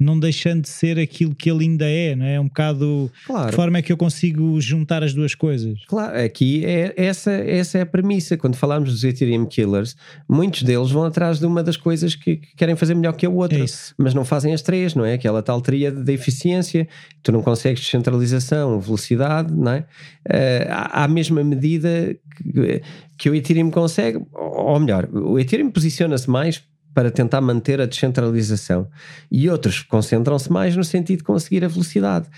não 0.00 0.18
deixando 0.18 0.62
de 0.62 0.70
ser 0.70 0.98
aquilo 0.98 1.34
que 1.34 1.50
ele 1.50 1.64
ainda 1.64 1.84
é, 1.84 2.16
não 2.16 2.24
é? 2.24 2.40
Um 2.40 2.46
bocado 2.46 3.12
claro. 3.26 3.50
de 3.50 3.56
forma 3.56 3.78
é 3.78 3.82
que 3.82 3.92
eu 3.92 3.96
consigo 3.98 4.58
juntar 4.58 5.04
as 5.04 5.12
duas 5.12 5.34
coisas. 5.34 5.78
Claro, 5.86 6.18
aqui 6.18 6.64
é 6.64 6.94
essa, 6.96 7.30
essa 7.30 7.76
é 7.76 7.82
a 7.82 7.86
premissa. 7.86 8.34
Quando 8.36 8.56
falamos 8.56 8.90
dos 8.90 9.04
Ethereum 9.04 9.44
Killers, 9.44 9.94
muitos 10.26 10.62
deles 10.62 10.90
vão 10.90 11.04
atrás 11.04 11.38
de 11.38 11.44
uma 11.44 11.62
das 11.62 11.76
coisas 11.76 12.14
que, 12.14 12.38
que 12.38 12.56
querem 12.56 12.74
fazer 12.76 12.94
melhor 12.94 13.12
que 13.12 13.26
a 13.26 13.30
outra, 13.30 13.62
é 13.62 13.66
mas 13.98 14.14
não 14.14 14.24
fazem 14.24 14.54
as 14.54 14.62
três, 14.62 14.94
não 14.94 15.04
é? 15.04 15.14
Aquela 15.14 15.42
tal 15.42 15.60
tríade 15.60 16.02
da 16.02 16.12
eficiência, 16.12 16.88
tu 17.22 17.30
não 17.30 17.42
consegues 17.42 17.82
descentralização, 17.82 18.80
velocidade, 18.80 19.52
não 19.52 19.72
é? 19.72 19.80
Uh, 20.26 20.70
à, 20.70 21.04
à 21.04 21.08
mesma 21.08 21.44
medida 21.44 22.16
que, 22.36 22.82
que 23.18 23.28
o 23.28 23.34
Ethereum 23.34 23.70
consegue, 23.70 24.18
ou 24.32 24.80
melhor, 24.80 25.06
o 25.12 25.38
Ethereum 25.38 25.70
posiciona-se 25.70 26.30
mais 26.30 26.62
para 26.94 27.10
tentar 27.10 27.40
manter 27.40 27.80
a 27.80 27.86
descentralização. 27.86 28.88
E 29.30 29.48
outros 29.48 29.80
concentram-se 29.82 30.50
mais 30.50 30.76
no 30.76 30.84
sentido 30.84 31.18
de 31.18 31.24
conseguir 31.24 31.64
a 31.64 31.68
velocidade. 31.68 32.28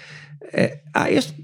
É, 0.52 0.80
há 0.92 1.10
este, 1.10 1.34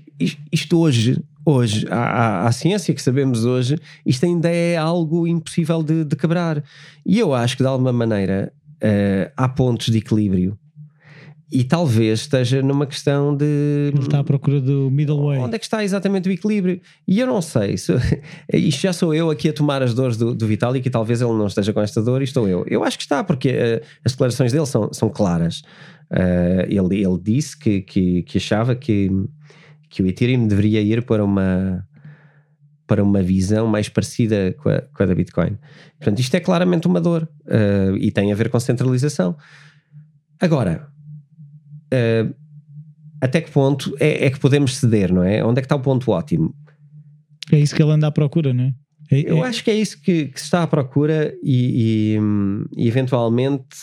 isto 0.52 0.78
hoje, 0.78 1.22
hoje, 1.44 1.86
à, 1.90 2.46
à, 2.46 2.52
ciência 2.52 2.92
que 2.92 3.00
sabemos 3.00 3.44
hoje, 3.44 3.78
isto 4.04 4.26
ainda 4.26 4.50
é 4.50 4.76
algo 4.76 5.26
impossível 5.26 5.82
de, 5.82 6.04
de 6.04 6.16
quebrar. 6.16 6.62
E 7.06 7.18
eu 7.18 7.34
acho 7.34 7.56
que 7.56 7.62
de 7.62 7.68
alguma 7.68 7.92
maneira 7.92 8.52
uh, 8.76 9.32
há 9.36 9.48
pontos 9.48 9.86
de 9.86 9.98
equilíbrio 9.98 10.58
e 11.50 11.64
talvez 11.64 12.20
esteja 12.20 12.62
numa 12.62 12.86
questão 12.86 13.34
de. 13.34 13.90
Ele 13.94 14.02
está 14.02 14.18
à 14.18 14.24
procura 14.24 14.60
do 14.60 14.90
middle 14.90 15.26
way. 15.26 15.38
Onde 15.38 15.56
é 15.56 15.58
que 15.58 15.64
está 15.64 15.82
exatamente 15.82 16.28
o 16.28 16.32
equilíbrio? 16.32 16.78
E 17.06 17.18
eu 17.18 17.26
não 17.26 17.40
sei. 17.40 17.76
Se, 17.78 17.92
isto 18.52 18.82
já 18.82 18.92
sou 18.92 19.14
eu 19.14 19.30
aqui 19.30 19.48
a 19.48 19.52
tomar 19.52 19.82
as 19.82 19.94
dores 19.94 20.18
do, 20.18 20.34
do 20.34 20.46
Vitalik 20.46 20.86
e 20.86 20.90
talvez 20.90 21.22
ele 21.22 21.32
não 21.32 21.46
esteja 21.46 21.72
com 21.72 21.80
esta 21.80 22.02
dor 22.02 22.20
e 22.20 22.24
estou 22.24 22.46
eu. 22.46 22.64
Eu 22.68 22.84
acho 22.84 22.98
que 22.98 23.04
está, 23.04 23.24
porque 23.24 23.48
uh, 23.48 23.84
as 24.04 24.12
declarações 24.12 24.52
dele 24.52 24.66
são, 24.66 24.92
são 24.92 25.08
claras. 25.08 25.62
Uh, 26.10 26.68
ele, 26.68 27.02
ele 27.02 27.18
disse 27.22 27.58
que, 27.58 27.80
que, 27.80 28.22
que 28.24 28.36
achava 28.36 28.74
que, 28.74 29.08
que 29.88 30.02
o 30.02 30.06
Ethereum 30.06 30.46
deveria 30.46 30.82
ir 30.82 31.02
para 31.02 31.24
uma 31.24 31.84
para 32.86 33.04
uma 33.04 33.22
visão 33.22 33.66
mais 33.66 33.86
parecida 33.90 34.54
com 34.62 34.70
a, 34.70 34.80
com 34.80 35.02
a 35.02 35.06
da 35.06 35.14
Bitcoin. 35.14 35.58
Portanto, 35.98 36.20
isto 36.20 36.34
é 36.34 36.40
claramente 36.40 36.86
uma 36.86 36.98
dor 36.98 37.28
uh, 37.44 37.94
e 37.98 38.10
tem 38.10 38.32
a 38.32 38.34
ver 38.34 38.48
com 38.48 38.58
centralização. 38.58 39.36
Agora, 40.40 40.88
uh, 41.92 42.34
até 43.20 43.40
que 43.40 43.50
ponto 43.50 43.94
é, 43.98 44.26
é, 44.26 44.30
que 44.30 44.38
podemos 44.38 44.76
ceder, 44.76 45.12
não 45.12 45.24
é? 45.24 45.44
Onde 45.44 45.58
é 45.58 45.62
que 45.62 45.66
está 45.66 45.76
o 45.76 45.80
ponto 45.80 46.10
ótimo? 46.10 46.54
É 47.50 47.58
isso 47.58 47.74
que 47.74 47.82
ele 47.82 47.92
anda 47.92 48.06
à 48.06 48.10
procura, 48.10 48.52
não 48.52 48.64
é? 48.64 48.74
é 49.10 49.30
Eu 49.30 49.44
é... 49.44 49.48
acho 49.48 49.64
que 49.64 49.70
é 49.70 49.74
isso 49.74 50.00
que, 50.00 50.26
que 50.26 50.38
se 50.38 50.46
está 50.46 50.62
à 50.62 50.66
procura 50.66 51.34
e, 51.42 52.16
e, 52.16 52.84
e, 52.84 52.88
eventualmente 52.88 53.76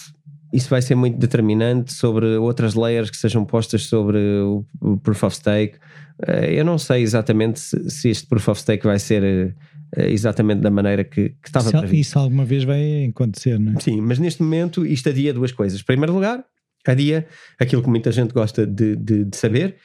isso 0.53 0.69
vai 0.69 0.81
ser 0.81 0.95
muito 0.95 1.17
determinante 1.17 1.93
sobre 1.93 2.37
outras 2.37 2.75
layers 2.75 3.09
que 3.09 3.17
sejam 3.17 3.43
postas 3.43 3.83
sobre 3.83 4.17
o, 4.17 4.65
o 4.79 4.97
Proof 4.97 5.23
of 5.23 5.35
Stake. 5.35 5.77
Uh, 6.25 6.45
eu 6.45 6.63
não 6.63 6.77
sei 6.77 7.01
exatamente 7.01 7.59
se, 7.59 7.89
se, 7.89 8.09
este 8.09 8.25
Proof 8.27 8.47
of 8.47 8.61
Stake 8.61 8.85
vai 8.85 8.99
ser 8.99 9.53
uh, 9.97 10.01
exatamente 10.01 10.61
da 10.61 10.71
maneira 10.71 11.03
que, 11.03 11.29
que 11.29 11.47
estava 11.47 11.67
isso, 11.67 11.77
previsto. 11.77 12.01
Isso 12.01 12.19
alguma 12.19 12.45
vez 12.45 12.63
vai 12.63 13.05
acontecer, 13.05 13.59
não 13.59 13.73
é? 13.73 13.79
Sim, 13.81 13.99
mas 13.99 14.17
neste 14.17 14.41
momento 14.41 14.85
isto 14.85 15.09
adia 15.09 15.33
duas 15.33 15.51
coisas. 15.51 15.81
Em 15.81 15.83
primeiro 15.83 16.13
lugar, 16.13 16.45
adia 16.91 17.25
aquilo 17.59 17.81
que 17.81 17.89
muita 17.89 18.11
gente 18.11 18.33
gosta 18.33 18.65
de, 18.65 18.95
de, 18.95 19.25
de 19.25 19.37
saber, 19.37 19.75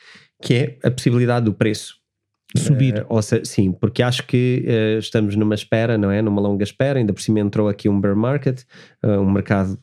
que 0.43 0.55
é 0.55 0.79
a 0.83 0.91
possibilidade 0.91 1.45
do 1.45 1.55
preço 1.55 2.01
subir. 2.57 3.07
Uh, 3.09 3.23
seja, 3.23 3.45
sim, 3.45 3.73
porque 3.73 4.03
acho 4.03 4.27
que 4.27 4.65
uh, 4.67 4.99
estamos 4.99 5.37
numa 5.37 5.55
espera, 5.55 5.97
não 5.97 6.11
é? 6.11 6.21
Numa 6.21 6.41
longa 6.41 6.65
espera, 6.65 6.99
ainda 6.99 7.13
por 7.13 7.23
cima 7.23 7.41
entrou 7.41 7.69
aqui 7.69 7.89
um 7.89 8.01
bear 8.01 8.17
market, 8.17 8.63
uh, 9.05 9.21
um 9.21 9.31
mercado 9.31 9.79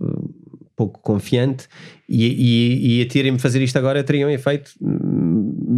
pouco 0.76 1.02
confiante 1.02 1.68
e, 2.08 2.28
e, 2.28 2.98
e 2.98 3.00
a 3.00 3.02
Ethereum 3.02 3.40
fazer 3.40 3.64
isto 3.64 3.78
agora 3.78 4.04
teria 4.04 4.28
um 4.28 4.30
efeito 4.30 4.72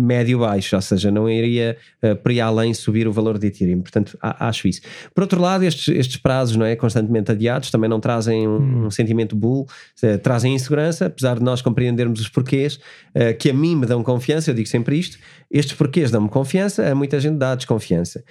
médio-baixo, 0.10 0.76
ou 0.76 0.82
seja, 0.82 1.12
não 1.12 1.30
iria 1.30 1.78
uh, 2.04 2.16
por 2.16 2.32
aí 2.32 2.42
além 2.42 2.74
subir 2.74 3.08
o 3.08 3.12
valor 3.12 3.38
de 3.38 3.46
Ethereum, 3.48 3.82
portanto 3.82 4.18
acho 4.22 4.68
isso. 4.68 4.82
Por 5.14 5.22
outro 5.22 5.40
lado, 5.40 5.64
estes, 5.64 5.88
estes 5.96 6.18
prazos 6.18 6.56
não 6.56 6.66
é, 6.66 6.76
constantemente 6.76 7.32
adiados 7.32 7.70
também 7.70 7.88
não 7.88 8.00
trazem 8.00 8.48
um, 8.48 8.58
hum. 8.58 8.86
um 8.88 8.92
sentimento 8.92 9.36
bull, 9.36 9.68
uh, 10.04 10.18
trazem 10.18 10.56
insegurança, 10.56 11.06
apesar 11.06 11.38
de 11.38 11.44
nós 11.44 11.62
compreendermos 11.62 12.20
os 12.20 12.28
porquês, 12.28 12.80
uh, 13.16 13.38
que 13.38 13.52
a 13.52 13.54
mim 13.54 13.76
me 13.76 13.86
dão 13.86 14.02
confiança, 14.04 14.50
eu 14.50 14.56
digo 14.56 14.68
sempre 14.68 14.98
isto, 14.98 15.20
estes 15.52 15.76
porquês 15.76 16.10
dão-me 16.10 16.30
confiança, 16.30 16.90
a 16.90 16.96
muita 16.96 17.20
gente 17.20 17.38
dá 17.38 17.56
desconfiança. 17.56 18.24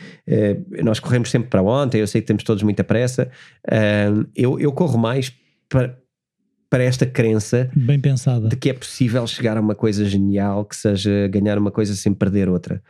Nós 0.85 1.01
corremos 1.01 1.31
sempre 1.31 1.49
para 1.49 1.61
ontem, 1.63 2.01
eu 2.01 2.07
sei 2.07 2.21
que 2.21 2.27
temos 2.29 2.45
todos 2.45 2.63
muita 2.63 2.85
pressa, 2.85 3.29
eu, 4.37 4.61
eu 4.61 4.71
corro 4.71 4.97
mais 4.97 5.33
para 5.69 5.97
para 6.71 6.85
esta 6.85 7.07
crença 7.07 7.71
bem 7.75 7.99
pensada 7.99 8.49
de 8.49 8.57
que 8.57 8.69
é 8.69 8.75
possível 8.75 9.27
chegar 9.27 9.57
a 9.57 9.61
uma 9.61 9.75
coisa 9.75 10.05
genial 10.05 10.65
que 10.65 10.77
seja 10.77 11.29
ganhar 11.29 11.59
uma 11.59 11.71
coisa 11.71 11.95
sem 11.95 12.13
perder 12.13 12.49
outra. 12.49 12.83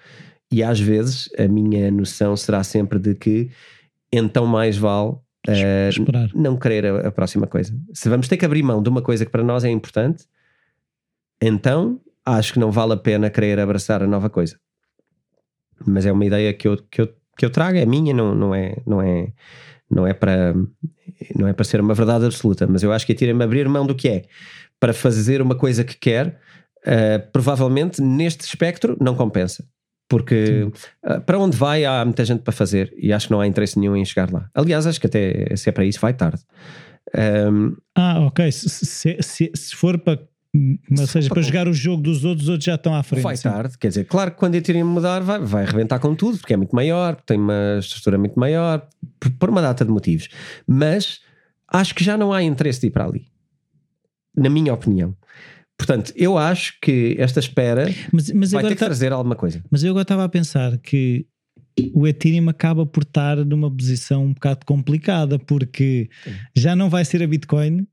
E 0.51 0.63
às 0.63 0.81
vezes 0.81 1.29
a 1.39 1.47
minha 1.47 1.91
noção 1.91 2.37
será 2.37 2.65
sempre 2.65 2.99
de 2.99 3.15
que 3.15 3.51
então 4.13 4.47
mais 4.47 4.77
vale 4.77 5.11
uh, 5.11 5.21
não 6.35 6.57
querer 6.57 6.87
a, 6.87 7.09
a, 7.09 7.13
próxima 7.13 7.47
coisa. 7.47 7.79
Se 7.93 8.09
vamos 8.09 8.29
ter 8.29 8.37
que 8.37 8.45
abrir 8.45 8.63
mão 8.63 8.83
de 8.83 8.89
uma 8.89 9.03
coisa 9.03 9.25
que 9.25 9.31
para 9.31 9.45
nós 9.45 9.65
é 9.65 9.71
importante, 9.71 10.25
então 11.41 12.01
acho 12.25 12.53
que 12.55 12.59
não 12.59 12.71
vale 12.71 12.95
a 12.95 12.97
pena 12.97 13.31
querer 13.31 13.61
abraçar 13.61 14.03
a 14.03 14.07
nova 14.07 14.29
coisa. 14.29 14.59
Mas 15.87 16.07
é 16.07 16.13
uma 16.13 16.25
ideia 16.25 16.53
que 16.53 16.67
eu, 16.67 16.77
que 16.91 17.01
eu, 17.03 17.15
que 17.37 17.45
eu 17.45 17.51
trago, 17.51 17.79
é 17.79 17.87
minha, 17.87 18.13
não, 18.13 18.35
não 18.35 18.55
é. 18.55 18.77
Não 18.87 19.01
é 19.01 19.33
não 19.91 20.07
é 20.07 20.13
para 20.13 20.55
não 21.35 21.49
é 21.49 21.53
para 21.53 21.65
ser 21.65 21.81
uma 21.81 21.95
verdade 21.95 22.25
absoluta, 22.25 22.67
mas 22.67 22.83
eu 22.83 22.93
acho 22.93 23.07
que 23.07 23.13
atira-me 23.13 23.43
a 23.43 23.45
abrir 23.45 23.69
mão 23.69 23.87
do 23.87 23.95
que 23.95 24.09
é 24.09 24.25
para 24.79 24.93
fazer 24.93 25.43
uma 25.43 25.55
coisa 25.55 25.83
que 25.83 25.97
quer, 25.97 26.39
uh, 26.87 27.31
provavelmente 27.33 28.01
neste 28.01 28.43
espectro 28.43 28.97
não 29.01 29.15
compensa. 29.15 29.65
Porque 30.09 30.71
uh, 31.05 31.21
para 31.23 31.39
onde 31.39 31.57
vai 31.57 31.85
há 31.85 32.05
muita 32.05 32.25
gente 32.25 32.43
para 32.43 32.53
fazer 32.53 32.95
e 32.97 33.13
acho 33.13 33.27
que 33.27 33.33
não 33.33 33.41
há 33.41 33.47
interesse 33.47 33.79
nenhum 33.79 33.97
em 33.97 34.05
chegar 34.05 34.33
lá. 34.33 34.49
Aliás, 34.55 34.87
acho 34.87 35.01
que 35.01 35.07
até 35.07 35.55
se 35.57 35.69
é 35.69 35.73
para 35.73 35.85
isso 35.85 36.01
vai 36.01 36.15
tarde. 36.15 36.43
Um, 37.15 37.77
ah, 37.95 38.21
ok. 38.21 38.51
Se, 38.53 39.19
se, 39.23 39.51
se 39.55 39.77
for 39.77 39.99
para 39.99 40.21
ou 40.91 41.07
seja, 41.07 41.29
para 41.29 41.43
jogar 41.43 41.69
o 41.69 41.73
jogo 41.73 42.03
dos 42.03 42.25
outros, 42.25 42.45
os 42.45 42.49
outros 42.49 42.65
já 42.65 42.75
estão 42.75 42.95
à 42.95 43.03
frente. 43.03 43.23
Vai 43.23 43.37
tarde, 43.37 43.77
quer 43.79 43.89
dizer, 43.89 44.05
claro 44.05 44.31
que 44.31 44.37
quando 44.37 44.55
a 44.55 44.59
Ethereum 44.59 44.87
mudar 44.87 45.21
vai, 45.21 45.39
vai 45.41 45.65
arrebentar 45.65 45.99
com 45.99 46.15
tudo, 46.15 46.39
porque 46.39 46.55
é 46.55 46.57
muito 46.57 46.75
maior, 46.75 47.17
tem 47.17 47.39
uma 47.39 47.79
estrutura 47.79 48.19
muito 48.19 48.39
maior, 48.39 48.87
por, 49.19 49.31
por 49.33 49.51
uma 49.51 49.63
data 49.63 49.85
de 49.85 49.91
motivos. 49.91 50.29
Mas 50.67 51.21
acho 51.69 51.95
que 51.95 52.05
já 52.05 52.17
não 52.17 52.33
há 52.33 52.43
interesse 52.43 52.81
de 52.81 52.87
ir 52.89 52.91
para 52.91 53.05
ali. 53.05 53.27
Na 54.37 54.49
minha 54.49 54.73
opinião. 54.73 55.15
Portanto, 55.77 56.13
eu 56.17 56.37
acho 56.37 56.77
que 56.83 57.15
esta 57.19 57.39
espera 57.39 57.89
mas, 58.13 58.31
mas 58.33 58.51
vai 58.51 58.65
ter 58.65 58.71
que 58.71 58.77
tá, 58.77 58.87
trazer 58.87 59.13
alguma 59.13 59.37
coisa. 59.37 59.63
Mas 59.71 59.85
eu 59.85 59.91
agora 59.91 60.03
estava 60.03 60.25
a 60.25 60.29
pensar 60.29 60.77
que 60.79 61.27
o 61.95 62.07
Ethereum 62.07 62.49
acaba 62.49 62.85
por 62.85 63.05
estar 63.05 63.37
numa 63.37 63.71
posição 63.71 64.25
um 64.25 64.33
bocado 64.33 64.67
complicada, 64.67 65.39
porque 65.39 66.11
já 66.55 66.75
não 66.75 66.91
vai 66.91 67.05
ser 67.05 67.23
a 67.23 67.27
Bitcoin, 67.27 67.87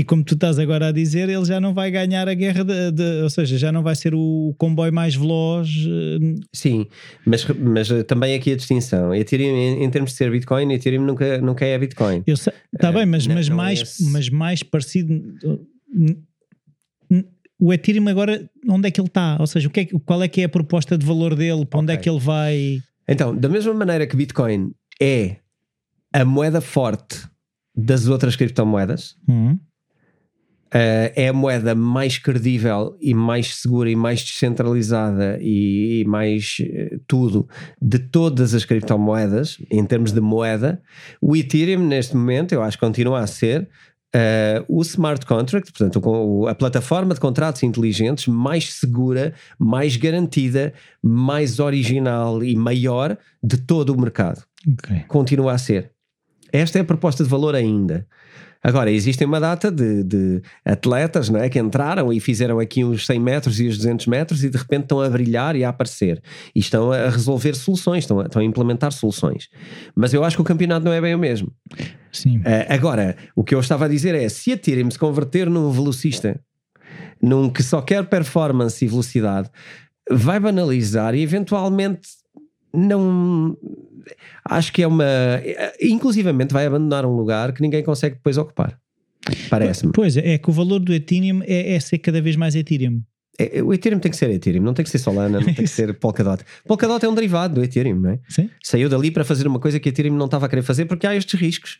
e 0.00 0.02
como 0.02 0.24
tu 0.24 0.32
estás 0.32 0.58
agora 0.58 0.88
a 0.88 0.92
dizer, 0.92 1.28
ele 1.28 1.44
já 1.44 1.60
não 1.60 1.74
vai 1.74 1.90
ganhar 1.90 2.26
a 2.26 2.32
guerra, 2.32 2.64
de, 2.64 2.90
de, 2.90 3.22
ou 3.22 3.28
seja, 3.28 3.58
já 3.58 3.70
não 3.70 3.82
vai 3.82 3.94
ser 3.94 4.14
o 4.14 4.54
comboio 4.56 4.90
mais 4.90 5.14
veloz. 5.14 5.68
Eh, 5.68 6.40
Sim, 6.54 6.86
mas, 7.26 7.46
mas 7.48 7.90
eh, 7.90 8.02
também 8.02 8.34
aqui 8.34 8.52
a 8.52 8.56
distinção. 8.56 9.14
Ethereum, 9.14 9.54
em, 9.54 9.84
em 9.84 9.90
termos 9.90 10.12
de 10.12 10.16
ser 10.16 10.30
Bitcoin, 10.30 10.72
Ethereum 10.72 11.04
nunca, 11.04 11.38
nunca 11.42 11.66
é 11.66 11.76
Bitcoin. 11.76 12.24
Está 12.26 12.50
uh, 12.88 12.94
bem, 12.94 13.04
mas, 13.04 13.26
mas, 13.26 13.50
não 13.50 13.56
mais, 13.58 14.00
é 14.00 14.04
mas 14.10 14.30
mais 14.30 14.62
parecido. 14.62 15.22
O 17.58 17.70
Ethereum 17.70 18.08
agora, 18.08 18.50
onde 18.70 18.88
é 18.88 18.90
que 18.90 19.02
ele 19.02 19.08
está? 19.08 19.36
Ou 19.38 19.46
seja, 19.46 19.68
o 19.68 19.70
que 19.70 19.80
é, 19.80 19.84
qual 20.06 20.22
é 20.22 20.28
que 20.28 20.40
é 20.40 20.44
a 20.44 20.48
proposta 20.48 20.96
de 20.96 21.04
valor 21.04 21.36
dele? 21.36 21.66
Para 21.66 21.78
okay. 21.78 21.80
onde 21.80 21.92
é 21.92 21.96
que 21.98 22.08
ele 22.08 22.20
vai? 22.20 22.78
Então, 23.06 23.36
da 23.36 23.50
mesma 23.50 23.74
maneira 23.74 24.06
que 24.06 24.16
Bitcoin 24.16 24.72
é 24.98 25.36
a 26.10 26.24
moeda 26.24 26.62
forte 26.62 27.28
das 27.76 28.08
outras 28.08 28.34
criptomoedas, 28.34 29.14
uhum. 29.28 29.58
Uh, 30.72 31.10
é 31.16 31.28
a 31.28 31.32
moeda 31.32 31.74
mais 31.74 32.16
credível 32.16 32.96
e 33.00 33.12
mais 33.12 33.56
segura 33.56 33.90
e 33.90 33.96
mais 33.96 34.22
descentralizada 34.22 35.36
e, 35.40 36.02
e 36.02 36.04
mais 36.04 36.58
uh, 36.60 37.00
tudo 37.08 37.48
de 37.82 37.98
todas 37.98 38.54
as 38.54 38.64
criptomoedas 38.64 39.58
em 39.68 39.84
termos 39.84 40.12
de 40.12 40.20
moeda. 40.20 40.80
O 41.20 41.36
Ethereum, 41.36 41.84
neste 41.84 42.16
momento, 42.16 42.52
eu 42.52 42.62
acho 42.62 42.76
que 42.78 42.86
continua 42.86 43.18
a 43.18 43.26
ser 43.26 43.68
uh, 44.14 44.64
o 44.68 44.80
smart 44.82 45.24
contract, 45.26 45.72
portanto, 45.72 46.00
o, 46.04 46.46
a 46.46 46.54
plataforma 46.54 47.14
de 47.14 47.20
contratos 47.20 47.62
inteligentes 47.62 48.26
mais 48.26 48.72
segura, 48.72 49.34
mais 49.58 49.96
garantida, 49.96 50.72
mais 51.02 51.58
original 51.58 52.44
e 52.44 52.54
maior 52.54 53.16
de 53.42 53.56
todo 53.56 53.90
o 53.90 54.00
mercado. 54.00 54.44
Okay. 54.66 55.00
Continua 55.08 55.52
a 55.52 55.58
ser. 55.58 55.90
Esta 56.52 56.78
é 56.78 56.82
a 56.82 56.84
proposta 56.84 57.22
de 57.22 57.30
valor 57.30 57.54
ainda. 57.54 58.06
Agora, 58.62 58.90
existem 58.90 59.26
uma 59.26 59.40
data 59.40 59.70
de, 59.70 60.04
de, 60.04 60.42
atletas 60.64 61.30
não 61.30 61.40
é, 61.40 61.48
que 61.48 61.58
entraram 61.58 62.12
e 62.12 62.20
fizeram 62.20 62.58
aqui 62.58 62.84
uns 62.84 63.06
100 63.06 63.18
metros 63.18 63.60
e 63.60 63.66
os 63.66 63.78
200 63.78 64.06
metros 64.06 64.44
e 64.44 64.50
de 64.50 64.58
repente 64.58 64.82
estão 64.82 65.00
a 65.00 65.08
brilhar 65.08 65.56
e 65.56 65.64
a 65.64 65.70
aparecer. 65.70 66.22
E 66.54 66.60
estão 66.60 66.92
a 66.92 67.08
resolver 67.08 67.54
soluções, 67.54 68.04
estão 68.04 68.20
a, 68.20 68.24
estão 68.24 68.42
a 68.42 68.44
implementar 68.44 68.92
soluções. 68.92 69.48
Mas 69.94 70.12
eu 70.12 70.22
acho 70.22 70.36
que 70.36 70.42
o 70.42 70.44
campeonato 70.44 70.84
não 70.84 70.92
é 70.92 71.00
bem 71.00 71.14
o 71.14 71.18
mesmo. 71.18 71.50
Sim. 72.12 72.38
Uh, 72.38 72.66
agora, 72.68 73.16
o 73.34 73.42
que 73.42 73.54
eu 73.54 73.60
estava 73.60 73.86
a 73.86 73.88
dizer 73.88 74.14
é: 74.14 74.28
se 74.28 74.52
a 74.52 74.58
Tirem 74.58 74.90
se 74.90 74.98
converter 74.98 75.48
num 75.48 75.70
velocista, 75.70 76.38
num 77.22 77.48
que 77.48 77.62
só 77.62 77.80
quer 77.80 78.04
performance 78.06 78.84
e 78.84 78.88
velocidade, 78.88 79.48
vai 80.10 80.38
banalizar 80.38 81.14
e 81.14 81.22
eventualmente 81.22 82.08
não 82.74 83.56
acho 84.44 84.72
que 84.72 84.82
é 84.82 84.86
uma. 84.86 85.04
Inclusivamente 85.80 86.52
vai 86.52 86.66
abandonar 86.66 87.04
um 87.04 87.16
lugar 87.16 87.52
que 87.52 87.62
ninguém 87.62 87.82
consegue 87.82 88.16
depois 88.16 88.38
ocupar. 88.38 88.78
Parece-me. 89.48 89.92
Pois 89.92 90.16
é, 90.16 90.34
é 90.34 90.38
que 90.38 90.48
o 90.48 90.52
valor 90.52 90.80
do 90.80 90.92
Ethereum 90.92 91.42
é, 91.44 91.74
é 91.74 91.80
ser 91.80 91.98
cada 91.98 92.20
vez 92.20 92.36
mais 92.36 92.54
Ethereum. 92.54 93.02
É, 93.38 93.58
é, 93.58 93.62
o 93.62 93.72
Ethereum 93.72 93.98
tem 93.98 94.10
que 94.10 94.16
ser 94.16 94.30
Ethereum, 94.30 94.62
não 94.62 94.74
tem 94.74 94.84
que 94.84 94.90
ser 94.90 94.98
Solana, 94.98 95.40
não 95.40 95.44
tem 95.44 95.54
que 95.54 95.66
ser 95.68 95.94
Polkadot. 95.98 96.44
Polkadot 96.66 97.04
é 97.04 97.08
um 97.08 97.14
derivado 97.14 97.54
do 97.54 97.64
Ethereum, 97.64 97.98
não 97.98 98.10
é? 98.10 98.18
Sim. 98.28 98.50
Saiu 98.62 98.88
dali 98.88 99.10
para 99.10 99.24
fazer 99.24 99.46
uma 99.46 99.58
coisa 99.58 99.78
que 99.80 99.88
o 99.88 99.90
Ethereum 99.90 100.14
não 100.14 100.26
estava 100.26 100.46
a 100.46 100.48
querer 100.48 100.62
fazer 100.62 100.86
porque 100.86 101.06
há 101.06 101.14
estes 101.14 101.38
riscos. 101.38 101.78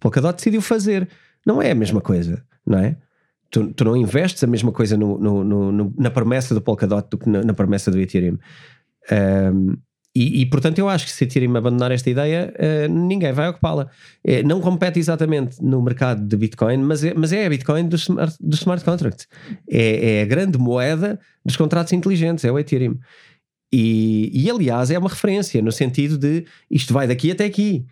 Polkadot 0.00 0.36
decidiu 0.36 0.60
fazer. 0.60 1.08
Não 1.44 1.62
é 1.62 1.70
a 1.70 1.74
mesma 1.74 2.00
coisa, 2.00 2.42
não 2.66 2.78
é? 2.78 2.96
Tu, 3.50 3.72
tu 3.72 3.84
não 3.84 3.96
investes 3.96 4.42
a 4.42 4.46
mesma 4.46 4.72
coisa 4.72 4.96
no, 4.96 5.16
no, 5.18 5.44
no, 5.44 5.94
na 5.96 6.10
promessa 6.10 6.54
do 6.54 6.60
Polkadot 6.60 7.08
do 7.08 7.18
que 7.18 7.28
na, 7.28 7.42
na 7.42 7.54
promessa 7.54 7.90
do 7.90 8.00
Ethereum. 8.00 8.38
Um, 9.10 9.76
E, 10.16 10.40
e, 10.40 10.46
portanto 10.46 10.78
eu 10.78 10.88
acho 10.88 11.04
que 11.04 11.12
se 11.12 11.24
Ethereum 11.24 11.54
abandonar 11.56 11.92
esta 11.92 12.08
ideia, 12.08 12.50
uh, 12.58 12.90
ninguém 12.90 13.34
vai 13.34 13.50
ocupá-la. 13.50 13.90
É, 14.24 14.42
não 14.42 14.62
compete 14.62 14.98
exatamente 14.98 15.62
no 15.62 15.82
mercado 15.82 16.26
de 16.26 16.36
Bitcoin, 16.38 16.78
mas 16.78 17.04
é, 17.04 17.12
mas 17.12 17.34
é 17.34 17.44
a 17.44 17.50
Bitcoin 17.50 17.86
do 17.86 17.96
smart, 17.96 18.34
do 18.40 18.54
smart 18.54 18.82
contract. 18.82 19.26
É, 19.70 20.20
é, 20.20 20.22
a 20.22 20.24
grande 20.24 20.56
moeda 20.56 21.20
dos 21.44 21.54
contratos 21.54 21.92
inteligentes, 21.92 22.46
é 22.46 22.50
o 22.50 22.58
Ethereum. 22.58 22.96
E, 23.70 24.30
e 24.32 24.50
aliás 24.50 24.90
é 24.90 24.98
uma 24.98 25.10
referência 25.10 25.60
no 25.60 25.70
sentido 25.70 26.16
de 26.16 26.46
isto 26.70 26.94
vai 26.94 27.06
daqui 27.06 27.30
até 27.30 27.44
aqui. 27.44 27.84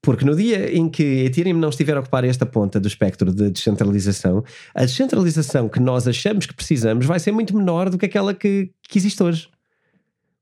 Porque 0.00 0.24
no 0.24 0.36
dia 0.36 0.72
em 0.72 0.88
que 0.88 1.02
Ethereum 1.02 1.58
não 1.58 1.70
estiver 1.70 1.96
a 1.96 2.00
ocupar 2.00 2.22
esta 2.22 2.46
ponta 2.46 2.78
do 2.78 2.86
espectro 2.86 3.34
de 3.34 3.50
descentralização, 3.50 4.44
a 4.72 4.82
descentralização 4.82 5.68
que 5.68 5.80
nós 5.80 6.06
achamos 6.06 6.46
que 6.46 6.54
precisamos 6.54 7.04
vai 7.04 7.18
ser 7.18 7.32
muito 7.32 7.56
menor 7.56 7.90
do 7.90 7.98
que 7.98 8.06
aquela 8.06 8.32
que, 8.32 8.70
que 8.88 8.96
existe 8.96 9.20
hoje. 9.20 9.48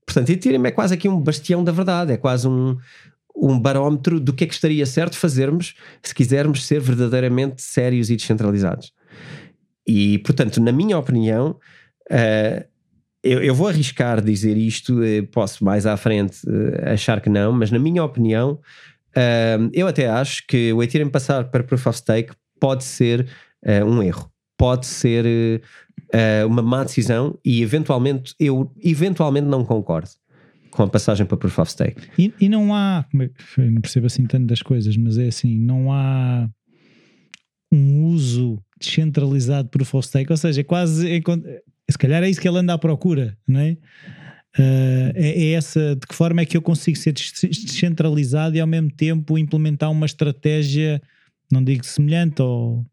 Portanto, 0.06 0.30
Ethereum 0.30 0.64
é 0.66 0.70
quase 0.70 0.94
aqui 0.94 1.08
um 1.08 1.20
bastião 1.20 1.62
da 1.62 1.72
verdade, 1.72 2.12
é 2.12 2.16
quase 2.16 2.48
um, 2.48 2.76
um 3.34 3.58
barómetro 3.58 4.20
do 4.20 4.32
que 4.32 4.44
é 4.44 4.46
que 4.46 4.54
estaria 4.54 4.84
certo 4.86 5.16
fazermos 5.16 5.74
se 6.02 6.14
quisermos 6.14 6.66
ser 6.66 6.80
verdadeiramente 6.80 7.62
sérios 7.62 8.10
e 8.10 8.16
descentralizados. 8.16 8.92
E, 9.86 10.18
portanto, 10.18 10.60
na 10.60 10.72
minha 10.72 10.98
opinião, 10.98 11.58
uh, 12.10 12.64
eu, 13.22 13.42
eu, 13.42 13.54
vou 13.54 13.68
arriscar 13.68 14.22
dizer 14.22 14.56
isto, 14.56 15.00
uh, 15.00 15.26
posso 15.28 15.64
mais 15.64 15.86
à 15.86 15.96
frente 15.96 16.38
uh, 16.46 16.90
achar 16.92 17.20
que 17.20 17.28
não, 17.28 17.52
mas 17.52 17.70
na 17.70 17.78
minha 17.78 18.04
opinião, 18.04 18.60
eu 19.74 19.86
até 19.86 20.08
acho 20.08 20.46
que 20.46 20.72
o 20.72 20.82
Ethereum 20.82 21.10
passar 21.10 21.50
para 21.50 21.62
Proof 21.62 21.86
of 21.86 21.98
Stake 21.98 22.32
pode 22.58 22.82
ser 22.82 23.28
um 23.86 24.02
erro, 24.02 24.32
pode 24.56 24.86
ser 24.86 25.60
uh, 26.12 26.46
uma 26.46 26.62
má 26.62 26.84
decisão 26.84 27.38
e 27.44 27.62
eventualmente 27.62 28.34
eu 28.38 28.70
eventualmente 28.82 29.46
não 29.46 29.64
concordo 29.64 30.10
com 30.70 30.82
a 30.82 30.88
passagem 30.88 31.26
para 31.26 31.36
Proof 31.36 31.58
of 31.58 31.70
Stake. 31.70 32.00
E, 32.18 32.32
e 32.40 32.48
não 32.48 32.74
há, 32.74 33.04
é 33.14 33.70
não 33.70 33.80
percebo 33.80 34.06
assim 34.06 34.26
tanto 34.26 34.46
das 34.46 34.62
coisas, 34.62 34.96
mas 34.96 35.18
é 35.18 35.28
assim, 35.28 35.58
não 35.58 35.92
há 35.92 36.48
um 37.70 38.06
uso 38.06 38.58
descentralizado 38.80 39.64
de 39.64 39.70
Proof 39.70 39.94
of 39.94 40.08
Stake, 40.08 40.32
ou 40.32 40.36
seja, 40.36 40.62
é 40.62 40.64
quase, 40.64 41.08
é, 41.10 41.20
se 41.90 41.98
calhar 41.98 42.22
é 42.22 42.28
isso 42.28 42.40
que 42.40 42.48
ele 42.48 42.58
anda 42.58 42.74
à 42.74 42.78
procura, 42.78 43.36
não 43.46 43.60
é? 43.60 43.76
Uh, 44.58 45.12
é, 45.14 45.44
é, 45.44 45.52
essa 45.52 45.96
de 45.96 46.06
que 46.06 46.14
forma 46.14 46.42
é 46.42 46.44
que 46.44 46.56
eu 46.56 46.60
consigo 46.60 46.96
ser 46.98 47.12
descentralizado 47.12 48.54
e 48.54 48.60
ao 48.60 48.66
mesmo 48.66 48.90
tempo 48.90 49.38
implementar 49.38 49.90
uma 49.90 50.04
estratégia, 50.04 51.00
não 51.50 51.64
digo 51.64 51.84
semelhante, 51.86 52.42
ou, 52.42 52.84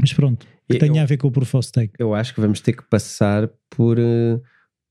mas 0.00 0.12
pronto, 0.12 0.46
que 0.68 0.78
tenha 0.78 1.02
a 1.02 1.06
ver 1.06 1.16
com 1.16 1.28
o 1.28 1.30
Proof 1.30 1.54
of 1.54 1.66
Stake. 1.66 1.94
Eu 1.98 2.14
acho 2.14 2.34
que 2.34 2.40
vamos 2.40 2.60
ter 2.60 2.72
que 2.72 2.82
passar 2.84 3.48
por 3.70 3.98
uh, 3.98 4.40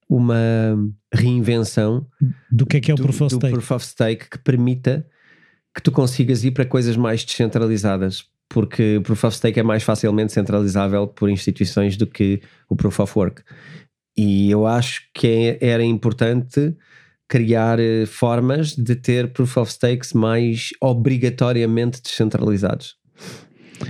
uma 0.10 0.78
reinvenção 1.14 2.08
do 2.52 2.66
que 2.66 2.78
é 2.78 2.82
que 2.82 2.92
é 2.92 2.94
o 2.94 2.98
Proof 2.98 3.22
of 3.22 3.36
Stake. 3.36 3.54
Proof 3.54 3.72
of 3.72 3.86
Stake 3.86 4.30
que 4.30 4.38
permita 4.38 5.06
que 5.74 5.82
tu 5.82 5.92
consigas 5.92 6.44
ir 6.44 6.52
para 6.52 6.66
coisas 6.66 6.96
mais 6.96 7.26
descentralizadas, 7.26 8.26
porque 8.48 8.98
o 8.98 9.02
Proof 9.02 9.24
of 9.24 9.38
Stake 9.38 9.60
é 9.60 9.64
mais 9.64 9.84
facilmente 9.84 10.32
centralizável 10.32 11.08
por 11.08 11.30
instituições 11.30 11.98
do 11.98 12.06
que 12.06 12.42
o 12.70 12.76
Proof 12.76 13.00
of 13.00 13.18
Work. 13.18 13.42
E 14.16 14.52
eu 14.52 14.68
acho 14.68 15.10
que 15.14 15.28
é, 15.28 15.58
era 15.60 15.84
importante 15.84 16.76
criar 17.28 17.80
uh, 17.80 18.06
formas 18.06 18.76
de 18.76 18.96
ter 18.96 19.34
Proof 19.34 19.58
of 19.58 19.72
Stakes 19.72 20.14
mais 20.14 20.70
obrigatoriamente 20.80 22.02
descentralizados. 22.02 22.96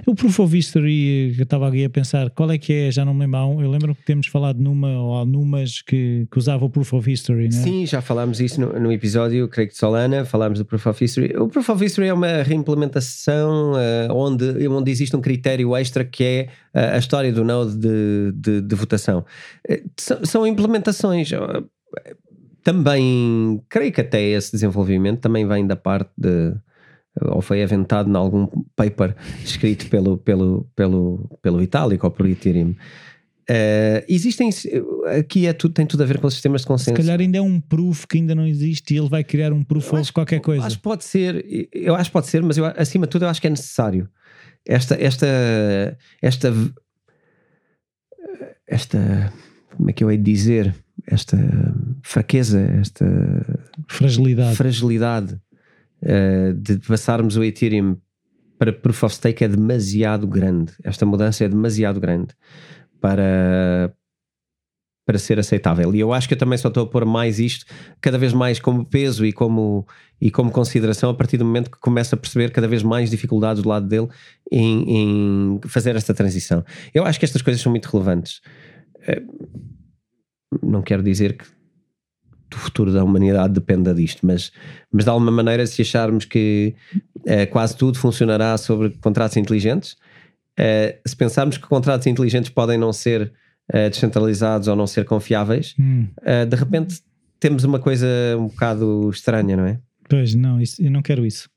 O 0.06 0.15
Proof 0.15 0.40
of 0.40 0.57
History, 0.57 1.36
eu 1.38 1.44
estava 1.44 1.68
aqui 1.68 1.86
a 1.86 1.90
pensar, 1.90 2.30
qual 2.30 2.52
é 2.52 2.57
que 2.57 2.74
é? 2.74 2.91
Já 2.91 3.06
não 3.06 3.14
me 3.14 3.22
lembro. 3.22 3.61
Eu 3.61 3.70
lembro 3.70 3.95
que 3.95 4.03
temos 4.03 4.28
falado 4.28 4.60
numa 4.60 4.90
ou 4.90 5.26
numas 5.26 5.82
que, 5.82 6.28
que 6.32 6.38
usava 6.38 6.65
o 6.65 6.70
Proof 6.70 6.94
of 6.94 7.11
History, 7.11 7.49
não 7.49 7.60
é? 7.60 7.64
Sim, 7.64 7.86
já 7.86 8.02
falámos 8.02 8.40
isso 8.40 8.60
no, 8.60 8.80
no, 8.80 8.91
episódio, 8.91 9.48
creio 9.48 9.68
que 9.68 9.74
de 9.74 9.80
Solana, 9.80 10.26
falámos 10.26 10.60
do 10.60 10.65
Proof 10.65 10.86
of 10.88 11.03
History. 11.03 11.36
O 11.38 11.48
Proof 11.48 11.70
of 11.70 11.84
History 11.84 12.07
é 12.07 12.14
uma 12.14 12.44
reimplementação 12.44 13.74
uh, 13.74 14.14
onde, 14.14 14.68
onde 14.68 14.91
existe 14.91 15.15
um 15.15 15.22
critério 15.22 15.76
extra 15.76 16.03
que 16.03 16.24
é 16.24 16.48
uh, 16.74 16.95
a 16.95 16.98
história 16.98 17.32
do 17.32 17.44
node 17.44 17.78
de, 17.78 18.32
de, 18.36 18.61
de 18.61 18.76
votação. 18.76 19.26
Uh, 19.70 19.90
são, 19.98 20.26
são 20.26 20.48
implementações 20.48 21.30
também, 22.64 23.61
creio 23.70 23.91
que 23.91 24.02
até 24.02 24.22
esse 24.22 24.52
desenvolvimento 24.53 25.20
também 25.20 25.45
vem 25.45 25.68
da 25.68 25.76
parte 25.76 26.10
de 26.18 26.53
ou 27.22 27.41
foi 27.41 27.61
aventado 27.61 28.10
em 28.10 28.15
algum 28.15 28.48
paper 28.76 29.15
escrito 29.44 29.88
pelo, 29.90 30.18
pelo, 30.18 30.68
pelo, 30.76 31.30
pelo 31.41 31.61
Itálico 31.61 32.07
ou 32.07 32.11
pelo 32.11 32.30
Ethereum. 32.30 32.76
Uh, 33.49 33.99
existem 34.07 34.49
aqui 35.19 35.48
é 35.48 35.53
tudo, 35.53 35.73
tem 35.73 35.85
tudo 35.85 36.02
a 36.02 36.06
ver 36.06 36.18
com 36.18 36.27
os 36.27 36.34
sistemas 36.34 36.61
de 36.61 36.68
consenso. 36.68 36.95
Se 36.95 37.02
calhar 37.02 37.19
ainda 37.19 37.38
é 37.38 37.41
um 37.41 37.60
proof 37.60 38.06
que 38.06 38.18
ainda 38.18 38.34
não 38.34 38.48
existe 38.48 38.94
e 38.94 38.98
ele 38.98 39.10
vai 39.10 39.23
criar 39.23 39.52
um 39.52 39.64
proof 39.64 39.94
of 39.94 40.14
qualquer 40.14 40.40
coisa. 40.40 40.65
Acho 40.65 40.77
que 40.77 40.81
pode 40.81 41.03
ser, 41.03 41.45
eu 41.73 41.94
acho 41.94 42.10
que 42.10 42.14
pode 42.14 42.27
ser, 42.27 42.41
mas 42.41 42.57
eu, 42.57 42.65
acima 42.65 43.06
de 43.06 43.11
tudo 43.11 43.26
eu 43.26 43.30
acho 43.30 43.41
que 43.41 43.48
é 43.48 43.49
necessário. 43.49 44.10
Esta, 44.65 44.95
esta, 44.95 45.27
esta, 46.22 46.53
esta, 48.65 49.34
como 49.76 49.90
é 49.90 49.94
que 49.94 50.03
eu 50.03 50.10
hei 50.10 50.18
de 50.18 50.23
dizer? 50.23 50.73
Esta 51.06 51.38
fraqueza, 52.02 52.61
esta 52.80 53.06
fragilidade, 53.90 54.56
fragilidade 54.56 55.38
uh, 56.04 56.54
de 56.54 56.80
passarmos 56.80 57.36
o 57.38 57.44
Ethereum 57.44 57.98
para 58.58 58.72
Proof 58.72 59.04
of 59.04 59.16
Stake 59.16 59.44
é 59.44 59.48
demasiado 59.48 60.28
grande. 60.28 60.74
Esta 60.84 61.06
mudança 61.06 61.44
é 61.44 61.50
demasiado 61.50 62.00
grande 62.00 62.34
para, 63.02 63.94
para 65.06 65.18
ser 65.18 65.40
aceitável. 65.40 65.94
E 65.94 66.00
eu 66.00 66.14
acho 66.14 66.28
que 66.28 66.34
eu 66.34 66.38
também 66.38 66.58
só 66.58 66.70
estou 66.70 66.84
a 66.84 66.88
pôr 66.88 67.04
mais 67.06 67.40
isto, 67.40 67.66
cada 68.00 68.18
vez 68.18 68.32
mais 68.32 68.60
como 68.60 68.86
peso 68.86 69.26
e 69.26 69.34
como, 69.34 69.86
e 70.22 70.32
como 70.32 70.52
consideração, 70.52 71.10
a 71.10 71.14
partir 71.14 71.38
do 71.38 71.46
momento 71.46 71.70
que 71.70 71.80
começo 71.80 72.16
a 72.16 72.18
perceber 72.18 72.52
cada 72.52 72.68
vez 72.68 72.84
mais 72.84 73.10
dificuldades 73.10 73.62
do 73.62 73.70
lado 73.70 73.88
dele 73.88 74.08
em, 74.52 75.58
em 75.58 75.62
fazer 75.68 75.96
esta 75.96 76.14
transição. 76.14 76.64
Eu 76.94 77.06
acho 77.06 77.20
que 77.20 77.26
estas 77.26 77.42
coisas 77.42 77.62
são 77.62 77.72
muito 77.72 77.90
relevantes. 77.90 78.40
Eh, 79.06 79.24
não 80.62 80.82
quero 80.82 81.04
dizer 81.04 81.38
que 81.38 81.46
do 82.54 82.60
futuro 82.60 82.92
da 82.92 83.04
humanidade 83.04 83.54
dependa 83.54 83.94
disto, 83.94 84.26
mas, 84.26 84.52
mas 84.92 85.04
de 85.04 85.10
alguma 85.10 85.32
maneira, 85.32 85.66
se 85.66 85.82
acharmos 85.82 86.26
que 86.26 86.76
uh, 86.96 87.50
quase 87.52 87.76
tudo 87.76 87.98
funcionará 87.98 88.58
sobre 88.58 88.92
contratos 89.02 89.38
inteligentes, 89.38 89.94
uh, 90.60 90.98
se 91.06 91.16
pensarmos 91.16 91.58
que 91.58 91.68
contratos 91.68 92.08
inteligentes 92.08 92.50
podem 92.50 92.78
não 92.78 92.94
ser 92.94 93.34
uh, 93.74 93.90
descentralizados 93.90 94.68
ou 94.68 94.76
não 94.76 94.88
ser 94.88 95.06
confiáveis, 95.06 95.76
hum. 95.80 96.08
de 96.50 96.56
repente 96.56 97.02
temos 97.40 97.64
uma 97.64 97.80
coisa 97.80 98.08
um 98.38 98.48
bocado 98.48 99.10
estranha, 99.10 99.58
não 99.58 99.66
é? 99.66 99.80
Pois, 100.10 100.36
não, 100.36 100.62
isso, 100.62 100.82
eu 100.82 100.92
não 100.92 101.02
quero 101.02 101.26
isso. 101.26 101.50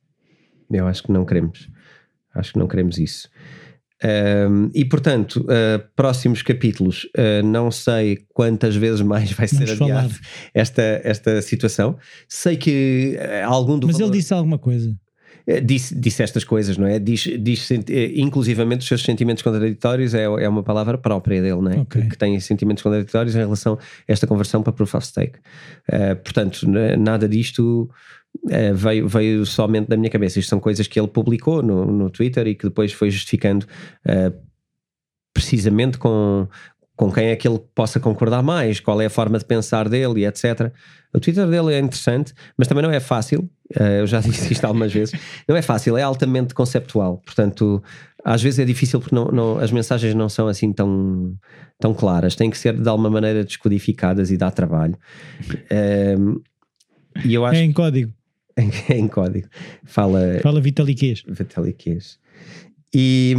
Eu 0.71 0.87
acho 0.89 1.03
que 1.03 1.13
não 1.13 1.25
queremos. 1.25 1.69
Acho 2.35 2.53
que 2.53 2.59
não 2.59 2.67
queremos 2.67 2.99
isso. 2.99 3.29
Um, 4.05 4.71
e 4.75 4.85
portanto, 4.85 5.41
uh, 5.45 5.83
próximos 5.95 6.43
capítulos, 6.43 7.05
uh, 7.17 7.45
não 7.45 7.71
sei 7.71 8.19
quantas 8.35 8.77
vezes 8.77 9.01
mais 9.01 9.33
vai 9.33 9.47
Vamos 9.47 9.71
ser 9.71 9.83
adiado 9.83 10.15
esta, 10.53 11.01
esta 11.03 11.41
situação. 11.41 11.97
Sei 12.29 12.57
que 12.57 13.19
uh, 13.19 13.47
algum 13.47 13.79
do 13.79 13.87
Mas 13.87 13.97
valor... 13.97 14.11
ele 14.11 14.19
disse 14.19 14.35
alguma 14.35 14.59
coisa. 14.59 14.95
Disse, 15.65 15.95
disse 15.95 16.25
estas 16.25 16.43
coisas, 16.43 16.77
não 16.77 16.89
é? 16.89 16.99
Diz, 16.99 17.23
diz 17.39 17.71
inclusivamente 18.17 18.81
os 18.81 18.89
seus 18.89 19.05
sentimentos 19.05 19.45
contraditórios, 19.45 20.13
é, 20.13 20.25
é 20.25 20.49
uma 20.49 20.65
palavra 20.65 20.99
própria 20.99 21.41
dele, 21.41 21.61
não 21.63 21.71
é? 21.71 21.79
Okay. 21.83 22.03
Que, 22.03 22.09
que, 22.09 22.19
tem 22.19 22.41
sentimentos 22.41 22.83
contraditórios 22.83 23.37
em 23.37 23.39
relação 23.39 23.75
a 23.75 23.79
esta 24.09 24.27
conversão 24.27 24.61
para 24.61 24.73
Proof 24.73 24.97
of 24.97 25.07
Stake. 25.07 25.39
portanto, 26.25 26.67
nada 26.99 27.29
disto 27.29 27.89
Uh, 28.45 28.75
veio, 28.75 29.09
veio 29.09 29.47
somente 29.47 29.89
da 29.89 29.97
minha 29.97 30.11
cabeça. 30.11 30.39
Isto 30.39 30.51
são 30.51 30.61
coisas 30.61 30.87
que 30.87 30.99
ele 30.99 31.09
publicou 31.09 31.63
no, 31.63 31.85
no 31.87 32.11
Twitter 32.11 32.47
e 32.47 32.55
que 32.55 32.65
depois 32.65 32.93
foi 32.93 33.11
justificando 33.11 33.67
uh, 34.07 34.33
precisamente 35.33 35.99
com, 35.99 36.49
com 36.97 37.13
quem 37.13 37.27
é 37.27 37.37
que 37.37 37.47
ele 37.47 37.61
possa 37.75 38.01
concordar 38.01 38.43
mais, 38.43 38.81
qual 38.81 39.01
é 39.01 39.07
a 39.07 39.11
forma 39.11 39.39
de 39.39 39.45
pensar 39.45 39.89
dele 39.89 40.21
e 40.21 40.27
etc. 40.27 40.73
O 41.13 41.21
Twitter 41.21 41.47
dele 41.47 41.75
é 41.75 41.79
interessante, 41.79 42.33
mas 42.57 42.67
também 42.67 42.83
não 42.83 42.91
é 42.91 43.01
fácil. 43.01 43.49
Uh, 43.79 44.01
eu 44.01 44.07
já 44.07 44.21
disse 44.23 44.53
isto 44.53 44.65
algumas 44.65 44.93
vezes. 44.93 45.19
Não 45.47 45.55
é 45.55 45.63
fácil, 45.63 45.97
é 45.97 46.03
altamente 46.03 46.55
conceptual. 46.55 47.23
Portanto, 47.25 47.83
às 48.25 48.43
vezes 48.43 48.59
é 48.59 48.65
difícil 48.65 48.99
porque 48.99 49.15
não, 49.15 49.27
não, 49.27 49.59
as 49.59 49.71
mensagens 49.71 50.15
não 50.15 50.29
são 50.29 50.49
assim 50.49 50.73
tão, 50.73 51.35
tão 51.79 51.93
claras. 51.93 52.35
Têm 52.35 52.51
que 52.51 52.59
ser 52.59 52.75
de 52.75 52.89
alguma 52.89 53.11
maneira 53.11 53.45
descodificadas 53.45 54.31
e 54.31 54.37
dá 54.37 54.51
trabalho. 54.51 54.97
e 57.25 57.35
eu 57.35 57.45
acho 57.45 57.61
é 57.61 57.63
em 57.63 57.73
código. 57.73 58.16
em, 58.91 59.09
código. 59.09 59.49
Fala, 59.85 60.39
Fala 60.43 60.61
Vitaliquês. 60.61 61.23
Vitaliquês. 61.29 62.19
E, 62.95 63.35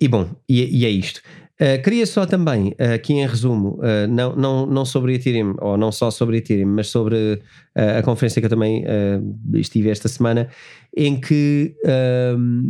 e 0.00 0.08
bom, 0.08 0.28
e, 0.48 0.80
e 0.80 0.84
é 0.84 0.90
isto. 0.90 1.20
Uh, 1.54 1.80
queria 1.84 2.04
só 2.04 2.26
também, 2.26 2.74
uh, 2.80 2.94
aqui 2.94 3.12
em 3.12 3.24
resumo, 3.24 3.78
uh, 3.78 4.08
não, 4.08 4.34
não, 4.34 4.66
não 4.66 4.84
sobre 4.84 5.14
Ethereum, 5.14 5.54
ou 5.60 5.76
não 5.76 5.92
só 5.92 6.10
sobre 6.10 6.38
Ethereum, 6.38 6.66
mas 6.66 6.88
sobre 6.88 7.40
a 7.76 8.02
conferência 8.02 8.40
que 8.40 8.46
eu 8.46 8.50
também 8.50 8.84
estive 9.54 9.90
esta 9.90 10.06
semana, 10.06 10.48
em 10.96 11.20
que 11.20 11.74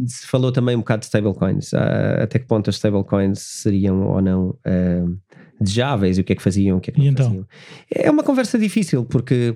se 0.07 0.27
falou 0.27 0.51
também 0.51 0.75
um 0.75 0.79
bocado 0.79 1.01
de 1.01 1.07
stablecoins, 1.07 1.75
até 1.75 2.39
que 2.39 2.47
ponto 2.47 2.71
as 2.71 2.77
stablecoins 2.77 3.39
seriam 3.39 4.01
ou 4.01 4.23
não 4.23 4.59
desejáveis, 5.61 6.17
o 6.17 6.25
que 6.25 6.33
é 6.33 6.37
que 6.37 6.43
faziam, 6.43 6.79
o 6.79 6.81
que 6.81 6.89
é 6.89 6.95
que 6.95 7.01
não 7.01 7.07
então? 7.07 7.27
faziam. 7.27 7.47
É 7.95 8.11
uma 8.11 8.23
conversa 8.23 8.59
difícil, 8.59 9.05
porque 9.05 9.55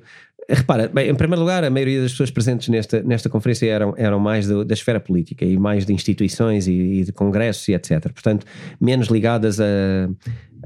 repara, 0.48 0.88
bem, 0.88 1.10
em 1.10 1.14
primeiro 1.14 1.42
lugar, 1.42 1.62
a 1.62 1.68
maioria 1.68 2.00
das 2.00 2.12
pessoas 2.12 2.30
presentes 2.30 2.68
nesta, 2.68 3.02
nesta 3.02 3.28
conferência 3.28 3.66
eram, 3.66 3.94
eram 3.96 4.18
mais 4.18 4.46
do, 4.46 4.64
da 4.64 4.72
esfera 4.72 4.98
política 4.98 5.44
e 5.44 5.58
mais 5.58 5.84
de 5.84 5.92
instituições 5.92 6.66
e, 6.66 6.72
e, 6.72 7.04
de 7.04 7.12
congressos 7.12 7.68
e 7.68 7.74
etc. 7.74 8.00
Portanto, 8.10 8.46
menos 8.80 9.08
ligadas 9.08 9.60
a, 9.60 9.64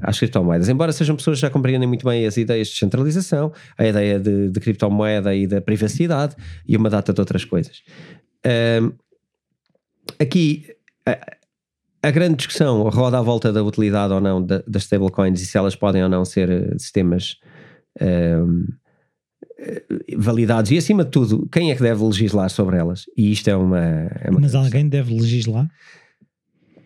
às 0.01 0.17
criptomoedas. 0.17 0.69
Embora 0.69 0.93
sejam 0.93 1.15
pessoas 1.15 1.37
que 1.37 1.41
já 1.41 1.49
compreendem 1.49 1.87
muito 1.87 2.05
bem 2.05 2.25
as 2.25 2.37
ideias 2.37 2.67
de 2.67 2.73
descentralização, 2.73 3.51
a 3.77 3.85
ideia 3.85 4.19
de, 4.19 4.49
de 4.49 4.59
criptomoeda 4.59 5.35
e 5.35 5.45
da 5.45 5.59
privacidade 5.59 6.35
e 6.65 6.77
uma 6.77 6.89
data 6.89 7.11
de 7.11 7.19
outras 7.19 7.43
coisas. 7.43 7.83
Um, 8.81 8.91
aqui. 10.19 10.65
A, 11.05 11.19
a 12.05 12.11
grande 12.11 12.35
discussão 12.35 12.83
roda 12.89 13.17
à 13.17 13.21
volta 13.21 13.51
da 13.53 13.63
utilidade 13.63 14.13
ou 14.13 14.19
não 14.19 14.45
das 14.45 14.83
stablecoins 14.83 15.41
e 15.41 15.45
se 15.45 15.57
elas 15.57 15.73
podem 15.73 16.03
ou 16.03 16.09
não 16.09 16.25
ser 16.25 16.49
eh, 16.49 16.77
sistemas 16.77 17.37
um, 18.01 18.65
validados 20.17 20.71
e 20.71 20.77
acima 20.77 21.03
de 21.03 21.11
tudo, 21.11 21.47
quem 21.51 21.71
é 21.71 21.75
que 21.75 21.81
deve 21.81 22.03
legislar 22.03 22.49
sobre 22.49 22.77
elas? 22.77 23.05
E 23.15 23.31
isto 23.31 23.49
é 23.49 23.55
uma. 23.55 23.79
É 23.79 24.29
uma 24.29 24.39
Mas 24.39 24.55
alguém 24.55 24.87
deve 24.87 25.13
legislar? 25.13 25.69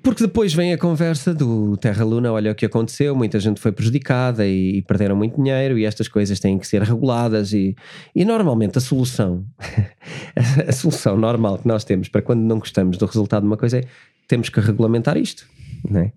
Porque 0.07 0.23
depois 0.23 0.53
vem 0.53 0.72
a 0.72 0.77
conversa 0.77 1.34
do 1.34 1.76
Terra 1.76 2.06
Luna, 2.06 2.31
olha 2.31 2.53
o 2.53 2.56
que 2.56 2.65
aconteceu, 2.65 3.14
muita 3.14 3.41
gente 3.41 3.60
foi 3.60 3.73
prejudicada 3.73 4.48
e, 4.48 4.77
e 4.77 4.81
perderam 4.81 5.18
muito 5.18 5.35
dinheiro 5.35 5.77
e 5.77 5.84
estas 5.84 6.07
coisas 6.07 6.39
têm 6.39 6.57
que 6.57 6.65
ser 6.65 6.81
reguladas 6.81 7.52
e, 7.52 7.76
e 8.15 8.23
normalmente 8.23 8.77
a 8.77 8.81
solução, 8.81 9.45
a 10.65 10.72
solução 10.72 11.18
normal 11.18 11.57
que 11.57 11.68
nós 11.68 11.84
temos 11.84 12.07
para 12.07 12.22
quando 12.22 12.39
não 12.39 12.57
gostamos 12.57 12.98
do 12.98 13.06
resultado 13.06 13.41
de 13.41 13.48
uma 13.48 13.57
coisa 13.57 13.80
é 13.80 13.84
temos 14.30 14.48
que 14.48 14.61
regulamentar 14.61 15.18
isto, 15.18 15.45
não 15.89 15.99
é? 15.99 16.14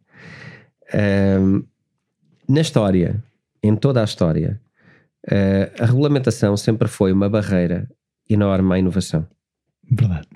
Um, 1.41 1.65
na 2.49 2.61
história, 2.61 3.23
em 3.61 3.75
toda 3.75 4.01
a 4.01 4.05
história, 4.05 4.61
Uh, 5.31 5.83
a 5.83 5.87
regulamentação 5.87 6.57
sempre 6.57 6.89
foi 6.89 7.13
uma 7.13 7.29
barreira 7.29 7.89
enorme 8.29 8.75
à 8.75 8.79
inovação. 8.79 9.27
Verdade. 9.89 10.27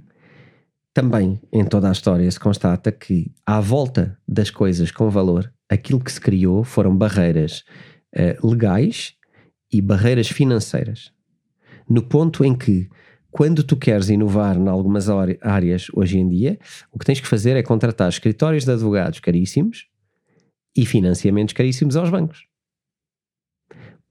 Também 0.92 1.40
em 1.52 1.64
toda 1.64 1.88
a 1.88 1.92
história 1.92 2.30
se 2.30 2.38
constata 2.38 2.92
que, 2.92 3.32
à 3.44 3.60
volta 3.60 4.16
das 4.26 4.50
coisas 4.50 4.92
com 4.92 5.10
valor, 5.10 5.52
aquilo 5.68 5.98
que 5.98 6.12
se 6.12 6.20
criou 6.20 6.62
foram 6.62 6.96
barreiras 6.96 7.64
uh, 8.14 8.46
legais 8.46 9.14
e 9.72 9.80
barreiras 9.80 10.28
financeiras. 10.28 11.12
No 11.88 12.02
ponto 12.02 12.44
em 12.44 12.54
que, 12.56 12.88
quando 13.32 13.64
tu 13.64 13.76
queres 13.76 14.08
inovar 14.08 14.56
em 14.56 14.68
algumas 14.68 15.08
áreas 15.40 15.88
hoje 15.92 16.18
em 16.18 16.28
dia, 16.28 16.56
o 16.92 16.98
que 16.98 17.04
tens 17.04 17.20
que 17.20 17.26
fazer 17.26 17.56
é 17.56 17.62
contratar 17.64 18.08
escritórios 18.08 18.64
de 18.64 18.70
advogados 18.70 19.18
caríssimos 19.18 19.88
e 20.76 20.86
financiamentos 20.86 21.52
caríssimos 21.52 21.96
aos 21.96 22.10
bancos. 22.10 22.46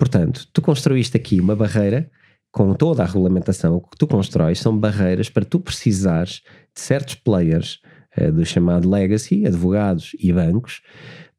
Portanto, 0.03 0.45
tu 0.51 0.61
construíste 0.61 1.15
aqui 1.15 1.39
uma 1.39 1.55
barreira 1.55 2.11
com 2.51 2.73
toda 2.73 3.03
a 3.03 3.05
regulamentação, 3.05 3.77
o 3.77 3.81
que 3.81 3.97
tu 3.97 4.05
constróis 4.05 4.59
são 4.59 4.77
barreiras 4.77 5.29
para 5.29 5.45
tu 5.45 5.61
precisares 5.61 6.41
de 6.75 6.81
certos 6.81 7.15
players 7.15 7.79
uh, 8.17 8.29
do 8.29 8.45
chamado 8.45 8.89
legacy, 8.89 9.47
advogados 9.47 10.11
e 10.19 10.33
bancos, 10.33 10.81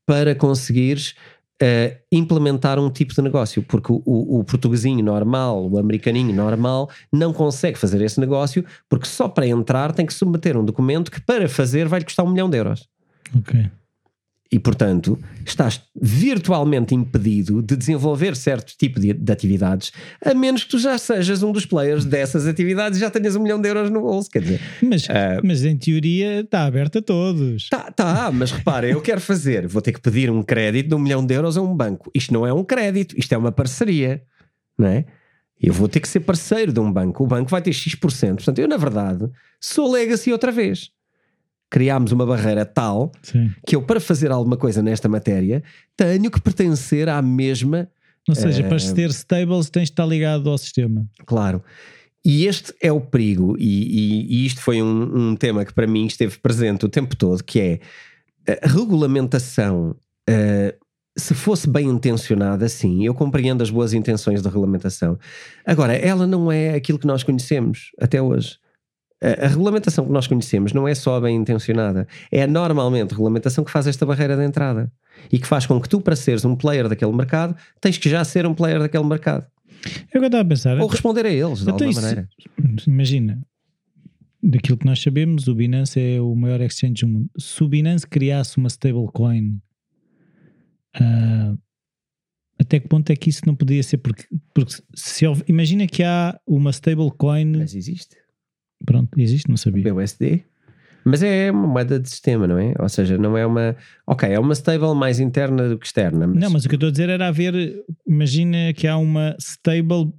para 0.06 0.34
conseguires 0.34 1.14
uh, 1.62 1.94
implementar 2.10 2.78
um 2.78 2.88
tipo 2.88 3.12
de 3.12 3.20
negócio, 3.20 3.62
porque 3.62 3.92
o, 3.92 4.02
o, 4.06 4.40
o, 4.40 4.44
portuguesinho 4.44 5.04
normal, 5.04 5.70
o 5.70 5.78
americaninho 5.78 6.34
normal, 6.34 6.88
não 7.12 7.34
consegue 7.34 7.78
fazer 7.78 8.00
esse 8.00 8.18
negócio, 8.18 8.64
porque 8.88 9.06
só 9.06 9.28
para 9.28 9.46
entrar 9.46 9.92
tem 9.92 10.06
que 10.06 10.14
submeter 10.14 10.56
um 10.56 10.64
documento 10.64 11.10
que 11.10 11.20
para 11.20 11.50
fazer 11.50 11.86
vai-lhe 11.86 12.06
custar 12.06 12.24
um 12.24 12.30
milhão 12.30 12.48
de 12.48 12.56
euros. 12.56 12.88
Ok 13.36 13.70
e, 14.54 14.58
portanto, 14.60 15.18
estás 15.44 15.82
virtualmente 16.00 16.94
impedido 16.94 17.60
de 17.60 17.74
desenvolver 17.74 18.36
certo 18.36 18.72
tipo 18.78 19.00
de, 19.00 19.12
de, 19.12 19.32
atividades, 19.32 19.90
a 20.24 20.32
menos 20.32 20.62
que 20.62 20.70
tu 20.70 20.78
já 20.78 20.96
sejas 20.96 21.42
um 21.42 21.50
dos 21.50 21.66
players 21.66 22.04
dessas 22.04 22.46
atividades 22.46 22.98
e 22.98 23.00
já 23.00 23.10
tenhas 23.10 23.34
um 23.34 23.42
milhão 23.42 23.60
de 23.60 23.68
euros 23.68 23.90
no 23.90 24.02
bolso. 24.02 24.30
Quer 24.30 24.42
dizer, 24.42 24.60
mas, 24.80 25.06
uh, 25.06 25.42
mas 25.42 25.64
em 25.64 25.76
teoria 25.76 26.42
está 26.42 26.66
aberto 26.66 26.98
a 26.98 27.02
todos. 27.02 27.68
Tá, 27.68 27.90
tá, 27.90 28.30
mas 28.32 28.52
repara, 28.52 28.86
eu 28.86 29.00
quero 29.00 29.20
fazer, 29.20 29.66
vou 29.66 29.82
ter 29.82 29.90
que 29.90 30.00
pedir 30.00 30.30
um 30.30 30.40
crédito 30.40 30.88
de 30.88 30.94
um 30.94 31.00
milhão 31.00 31.26
de 31.26 31.34
euros 31.34 31.56
a 31.56 31.60
um 31.60 31.74
banco. 31.74 32.08
Isto 32.14 32.32
não 32.32 32.46
é 32.46 32.52
um 32.52 32.62
crédito, 32.62 33.18
isto 33.18 33.32
é 33.32 33.36
uma 33.36 33.50
parceria, 33.50 34.22
não 34.78 34.86
é? 34.86 35.04
Eu 35.60 35.72
vou 35.72 35.88
ter 35.88 35.98
que 35.98 36.06
ser 36.06 36.20
parceiro 36.20 36.72
de 36.72 36.78
um 36.78 36.92
banco. 36.92 37.24
O 37.24 37.26
banco 37.26 37.50
vai 37.50 37.60
ter 37.60 37.72
X%. 37.72 38.36
Portanto, 38.36 38.58
eu, 38.60 38.68
na 38.68 38.76
verdade, 38.76 39.28
sou 39.60 39.90
legacy 39.90 40.30
outra 40.30 40.52
vez 40.52 40.94
criámos 41.74 42.12
uma 42.12 42.24
barreira 42.24 42.64
tal 42.64 43.10
Sim. 43.20 43.50
que 43.66 43.74
eu, 43.74 43.82
para 43.82 43.98
fazer 43.98 44.30
alguma 44.30 44.56
coisa 44.56 44.80
nesta 44.80 45.08
matéria, 45.08 45.60
tenho 45.96 46.30
que 46.30 46.40
pertencer 46.40 47.08
à 47.08 47.20
mesma. 47.20 47.88
Ou 48.28 48.34
seja, 48.36 48.64
uh, 48.64 48.68
para 48.68 48.78
ter 48.78 49.10
stables 49.10 49.70
tens 49.70 49.86
de 49.86 49.90
estar 49.90 50.06
ligado 50.06 50.48
ao 50.48 50.56
sistema. 50.56 51.04
Claro. 51.26 51.64
E 52.24 52.46
este 52.46 52.72
é 52.80 52.92
o 52.92 53.00
perigo, 53.00 53.56
e, 53.58 53.66
e, 53.66 54.26
e 54.36 54.46
isto 54.46 54.60
foi 54.60 54.80
um, 54.80 55.30
um, 55.30 55.36
tema 55.36 55.64
que 55.64 55.74
para 55.74 55.84
mim 55.84 56.06
esteve 56.06 56.38
presente 56.38 56.86
o 56.86 56.88
tempo 56.88 57.16
todo, 57.16 57.42
que 57.42 57.58
é 57.58 57.80
a 58.62 58.68
regulamentação. 58.68 59.96
Uh, 60.30 60.72
se 61.18 61.34
fosse 61.34 61.68
bem 61.68 61.88
intencionada, 61.88 62.68
sim, 62.68 63.04
eu 63.04 63.14
compreendo 63.14 63.62
as 63.62 63.70
boas 63.70 63.92
intenções 63.92 64.40
da 64.40 64.48
regulamentação. 64.48 65.18
Agora, 65.66 65.92
ela 65.92 66.24
não 66.24 66.52
é 66.52 66.74
aquilo 66.74 67.00
que 67.00 67.06
nós 67.06 67.24
conhecemos 67.24 67.90
até 68.00 68.22
hoje 68.22 68.58
a, 69.22 69.48
regulamentação 69.48 70.04
que 70.04 70.12
nós 70.12 70.26
conhecemos 70.26 70.72
não 70.72 70.86
é 70.86 70.94
só 70.94 71.20
bem 71.20 71.36
intencionada, 71.36 72.06
é 72.30 72.46
normalmente 72.46 73.12
a 73.12 73.14
regulamentação 73.14 73.64
que 73.64 73.70
faz 73.70 73.86
esta 73.86 74.04
barreira 74.04 74.36
de 74.36 74.44
entrada 74.44 74.92
e 75.32 75.38
que 75.38 75.46
faz 75.46 75.66
com 75.66 75.80
que 75.80 75.88
tu, 75.88 76.00
para 76.00 76.16
seres 76.16 76.44
um 76.44 76.56
player 76.56 76.88
daquele 76.88 77.12
mercado, 77.12 77.56
tens 77.80 77.98
que 77.98 78.08
já 78.08 78.24
ser 78.24 78.46
um 78.46 78.54
player 78.54 78.78
daquele 78.78 79.04
mercado. 79.04 79.46
É 79.86 79.88
o 79.88 80.10
que 80.10 80.18
eu 80.18 80.24
estava 80.24 80.42
a 80.42 80.46
pensar. 80.46 80.78
Ou 80.78 80.86
responder 80.86 81.26
a 81.26 81.30
eles, 81.30 81.62
de 81.62 81.70
alguma 81.70 81.90
isso, 81.90 82.00
maneira. 82.00 82.28
Imagina, 82.86 83.42
daquilo 84.42 84.78
que 84.78 84.86
nós 84.86 85.00
sabemos, 85.00 85.46
o 85.48 85.54
Binance 85.54 86.00
é 86.00 86.20
o 86.20 86.34
maior 86.34 86.60
exchange 86.60 87.04
do 87.04 87.08
mundo. 87.08 87.30
Se 87.38 87.62
o 87.62 87.68
Binance 87.68 88.06
criasse 88.06 88.56
uma 88.58 88.68
stablecoin, 88.68 89.60
uh, 91.00 91.58
até 92.58 92.80
que 92.80 92.88
ponto 92.88 93.10
é 93.10 93.16
que 93.16 93.30
isso 93.30 93.42
não 93.46 93.54
podia 93.54 93.82
ser? 93.82 93.98
Porque, 93.98 94.24
porque 94.54 94.74
se 94.94 95.24
imagina 95.46 95.86
que 95.86 96.02
há 96.02 96.38
uma 96.46 96.70
stablecoin. 96.70 97.56
Mas 97.58 97.74
existe. 97.74 98.16
Pronto, 98.84 99.18
existe, 99.18 99.48
não 99.48 99.56
sabia. 99.56 99.92
BUSD. 99.92 100.44
Mas 101.04 101.22
é 101.22 101.50
uma 101.50 101.66
moeda 101.66 102.00
de 102.00 102.08
sistema, 102.08 102.46
não 102.46 102.58
é? 102.58 102.72
Ou 102.78 102.88
seja, 102.88 103.18
não 103.18 103.36
é 103.36 103.44
uma. 103.44 103.76
Ok, 104.06 104.26
é 104.28 104.38
uma 104.38 104.54
stable 104.54 104.94
mais 104.94 105.20
interna 105.20 105.68
do 105.68 105.78
que 105.78 105.86
externa. 105.86 106.26
Mas... 106.26 106.36
Não, 106.36 106.50
mas 106.50 106.64
o 106.64 106.68
que 106.68 106.74
eu 106.74 106.76
estou 106.76 106.88
a 106.88 106.92
dizer 106.92 107.10
era 107.10 107.28
haver. 107.28 107.54
Imagina 108.06 108.72
que 108.72 108.86
há 108.86 108.96
uma 108.96 109.36
stable 109.38 110.12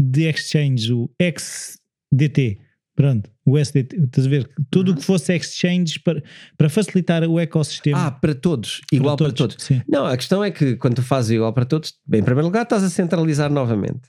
de 0.00 0.22
exchange, 0.28 0.92
o 0.92 1.10
XDT. 1.20 2.58
Pronto, 2.96 3.30
o 3.46 3.58
SDT. 3.58 3.96
Estás 3.96 4.26
a 4.26 4.30
ver? 4.30 4.50
Tudo 4.70 4.92
o 4.92 4.94
que 4.94 5.02
fosse 5.02 5.34
exchange 5.34 6.00
para, 6.00 6.22
para 6.56 6.68
facilitar 6.68 7.22
o 7.24 7.38
ecossistema. 7.38 8.06
Ah, 8.06 8.10
para 8.10 8.34
todos. 8.34 8.80
Igual 8.92 9.16
para 9.16 9.32
todos. 9.32 9.56
Para 9.56 9.76
todos. 9.76 9.86
Não, 9.88 10.06
a 10.06 10.16
questão 10.16 10.42
é 10.42 10.50
que 10.50 10.76
quando 10.76 10.96
tu 10.96 11.02
fazes 11.02 11.30
igual 11.30 11.52
para 11.52 11.64
todos, 11.64 11.94
bem, 12.06 12.20
em 12.20 12.24
primeiro 12.24 12.46
lugar 12.46 12.62
estás 12.62 12.82
a 12.82 12.90
centralizar 12.90 13.50
novamente. 13.50 14.02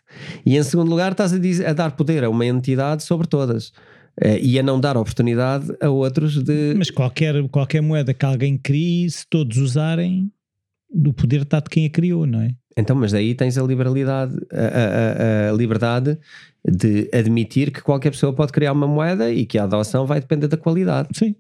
E 0.46 0.58
em 0.58 0.64
segundo 0.64 0.90
lugar 0.90 1.12
estás 1.12 1.34
a, 1.34 1.38
dizer, 1.38 1.68
a 1.68 1.74
dar 1.74 1.92
poder 1.92 2.24
a 2.24 2.30
uma 2.30 2.46
entidade 2.46 3.04
sobre 3.04 3.28
todas. 3.28 3.72
Uh, 4.24 4.38
e 4.40 4.60
a 4.60 4.64
não 4.64 4.80
dar 4.80 4.98
oportunidade 4.98 5.66
a 5.82 5.90
outros 5.90 6.44
de. 6.44 6.76
Mas 6.78 6.92
qualquer, 6.92 7.48
qualquer 7.50 7.82
moeda 7.82 8.14
que 8.14 8.26
alguém 8.26 8.58
crie, 8.58 9.10
se 9.10 9.26
todos 9.28 9.58
usarem, 9.58 10.32
o 10.94 11.14
poder 11.14 11.42
está 11.42 11.60
de 11.60 11.70
quem 11.70 11.86
a 11.86 11.90
criou, 11.90 12.28
não 12.28 12.42
é? 12.42 12.52
Então, 12.78 12.96
mas 12.96 13.12
daí 13.12 13.34
tens 13.36 13.58
a 13.58 13.64
liberalidade, 13.64 14.36
a, 14.52 15.48
a, 15.48 15.50
a, 15.50 15.54
liberdade 15.54 16.18
de 16.66 17.10
admitir 17.14 17.72
que 17.72 17.82
qualquer 17.82 18.12
pessoa 18.12 18.34
pode 18.34 18.52
criar 18.52 18.72
uma 18.72 18.88
moeda 18.88 19.32
e 19.32 19.46
que 19.46 19.58
a 19.58 19.64
adoção 19.64 20.06
vai 20.06 20.20
depender 20.20 20.48
da 20.48 20.58
qualidade. 20.58 21.10
Sim. 21.14 21.36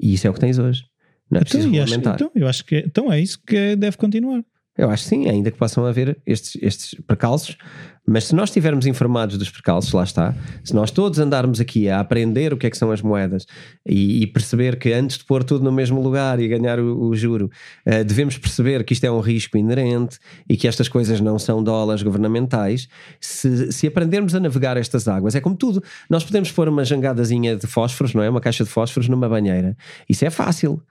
E 0.00 0.14
isso 0.14 0.26
é 0.26 0.30
o 0.30 0.34
que 0.34 0.40
tens 0.40 0.58
hoje. 0.58 0.84
Não 1.30 1.38
é 1.38 1.42
então, 1.42 1.50
preciso 1.50 1.70
regulamentar. 1.70 2.14
Acho, 2.14 2.24
então, 2.24 2.32
eu 2.34 2.48
acho 2.48 2.64
que 2.64 2.76
é, 2.76 2.78
então 2.80 3.12
é 3.12 3.20
isso 3.20 3.38
que 3.46 3.76
deve 3.76 3.96
continuar. 3.96 4.44
Eu 4.82 4.90
acho 4.90 5.04
que 5.04 5.10
sim, 5.10 5.28
ainda 5.28 5.50
que 5.50 5.56
possam 5.56 5.86
haver 5.86 6.18
estes, 6.26 6.60
estes 6.60 7.00
percalços, 7.06 7.56
mas 8.04 8.24
se 8.24 8.34
nós 8.34 8.48
estivermos 8.48 8.84
informados 8.84 9.38
dos 9.38 9.48
percalços, 9.48 9.92
lá 9.92 10.02
está, 10.02 10.34
se 10.64 10.74
nós 10.74 10.90
todos 10.90 11.20
andarmos 11.20 11.60
aqui 11.60 11.88
a 11.88 12.00
aprender 12.00 12.52
o 12.52 12.56
que 12.56 12.66
é 12.66 12.70
que 12.70 12.76
são 12.76 12.90
as 12.90 13.00
moedas 13.00 13.46
e, 13.86 14.24
e 14.24 14.26
perceber 14.26 14.76
que 14.76 14.92
antes 14.92 15.18
de 15.18 15.24
pôr 15.24 15.44
tudo 15.44 15.64
no 15.64 15.70
mesmo 15.70 16.02
lugar 16.02 16.40
e 16.40 16.48
ganhar 16.48 16.80
o, 16.80 17.10
o 17.10 17.14
juro, 17.14 17.48
uh, 17.86 18.04
devemos 18.04 18.36
perceber 18.36 18.82
que 18.82 18.92
isto 18.92 19.04
é 19.04 19.10
um 19.10 19.20
risco 19.20 19.56
inerente 19.56 20.18
e 20.48 20.56
que 20.56 20.66
estas 20.66 20.88
coisas 20.88 21.20
não 21.20 21.38
são 21.38 21.62
dólares 21.62 22.02
governamentais, 22.02 22.88
se, 23.20 23.70
se 23.70 23.86
aprendermos 23.86 24.34
a 24.34 24.40
navegar 24.40 24.76
estas 24.76 25.06
águas, 25.06 25.36
é 25.36 25.40
como 25.40 25.54
tudo, 25.54 25.80
nós 26.10 26.24
podemos 26.24 26.50
pôr 26.50 26.68
uma 26.68 26.84
jangadazinha 26.84 27.54
de 27.54 27.68
fósforos, 27.68 28.14
não 28.14 28.22
é? 28.22 28.28
Uma 28.28 28.40
caixa 28.40 28.64
de 28.64 28.70
fósforos 28.70 29.08
numa 29.08 29.28
banheira, 29.28 29.76
isso 30.08 30.24
é 30.24 30.30
fácil. 30.30 30.82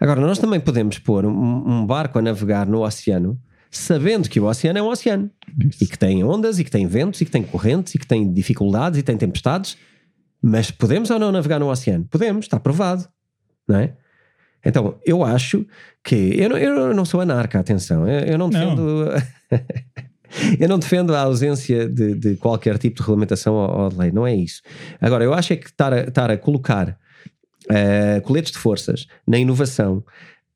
Agora, 0.00 0.20
nós 0.20 0.38
também 0.38 0.58
podemos 0.58 0.98
pôr 0.98 1.26
um, 1.26 1.30
um 1.30 1.86
barco 1.86 2.18
a 2.18 2.22
navegar 2.22 2.66
no 2.66 2.82
oceano 2.82 3.38
sabendo 3.70 4.28
que 4.28 4.40
o 4.40 4.46
oceano 4.46 4.78
é 4.78 4.82
um 4.82 4.88
oceano 4.88 5.30
Isso. 5.58 5.84
e 5.84 5.86
que 5.86 5.96
tem 5.96 6.24
ondas 6.24 6.58
e 6.58 6.64
que 6.64 6.70
tem 6.70 6.86
ventos 6.86 7.20
e 7.20 7.24
que 7.24 7.30
tem 7.30 7.42
correntes 7.42 7.94
e 7.94 7.98
que 7.98 8.06
tem 8.06 8.32
dificuldades 8.32 8.98
e 8.98 9.02
tem 9.02 9.16
tempestades, 9.16 9.76
mas 10.42 10.70
podemos 10.70 11.10
ou 11.10 11.18
não 11.18 11.30
navegar 11.30 11.60
no 11.60 11.70
oceano? 11.70 12.04
Podemos, 12.10 12.46
está 12.46 12.58
provado, 12.58 13.06
não 13.68 13.78
é? 13.78 13.94
Então, 14.64 14.98
eu 15.06 15.24
acho 15.24 15.64
que 16.02 16.34
eu 16.38 16.50
não, 16.50 16.58
eu 16.58 16.94
não 16.94 17.04
sou 17.04 17.20
anarca, 17.20 17.58
atenção, 17.58 18.06
eu, 18.08 18.20
eu 18.20 18.38
não 18.38 18.50
defendo. 18.50 19.06
Não. 19.06 19.58
Eu 20.60 20.68
não 20.68 20.78
defendo 20.78 21.12
a 21.12 21.22
ausência 21.22 21.88
de, 21.88 22.14
de 22.14 22.36
qualquer 22.36 22.78
tipo 22.78 22.94
de 22.94 23.02
regulamentação 23.02 23.52
ou, 23.52 23.80
ou, 23.80 23.88
de 23.88 23.98
lei, 23.98 24.12
não 24.12 24.24
é 24.24 24.32
isso. 24.32 24.62
Agora, 25.00 25.24
eu 25.24 25.34
acho 25.34 25.52
é 25.52 25.56
que 25.56 25.66
estar 25.66 25.92
a, 25.92 26.02
estar 26.02 26.30
a 26.30 26.38
colocar 26.38 26.96
uh, 27.70 28.20
coletes 28.22 28.52
de 28.52 28.58
forças 28.58 29.06
na 29.26 29.38
inovação, 29.38 30.04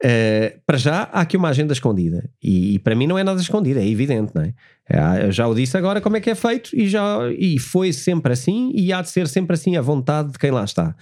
Uh, 0.04 0.60
para 0.66 0.76
já 0.76 1.08
há 1.12 1.20
aqui 1.20 1.34
uma 1.34 1.48
agenda 1.48 1.72
escondida 1.72 2.28
e, 2.42 2.74
e, 2.74 2.78
para 2.78 2.94
mim 2.94 3.06
não 3.06 3.16
é 3.16 3.24
nada 3.24 3.40
escondido, 3.40 3.78
é 3.78 3.88
evidente, 3.88 4.32
não 4.34 4.42
é? 4.42 4.52
é? 4.86 5.24
Eu 5.24 5.32
já 5.32 5.46
o 5.46 5.54
disse 5.54 5.78
agora 5.78 5.98
como 5.98 6.16
é 6.16 6.20
que 6.20 6.28
é 6.28 6.34
feito 6.34 6.76
e, 6.76 6.86
já, 6.86 7.20
e 7.38 7.58
foi 7.58 7.90
sempre 7.90 8.32
assim 8.32 8.70
e 8.74 8.92
há 8.92 9.00
de 9.00 9.08
ser 9.08 9.26
sempre 9.28 9.54
assim 9.54 9.76
à 9.76 9.80
vontade 9.80 10.32
de 10.32 10.38
quem 10.38 10.50
lá 10.50 10.62
está. 10.62 10.94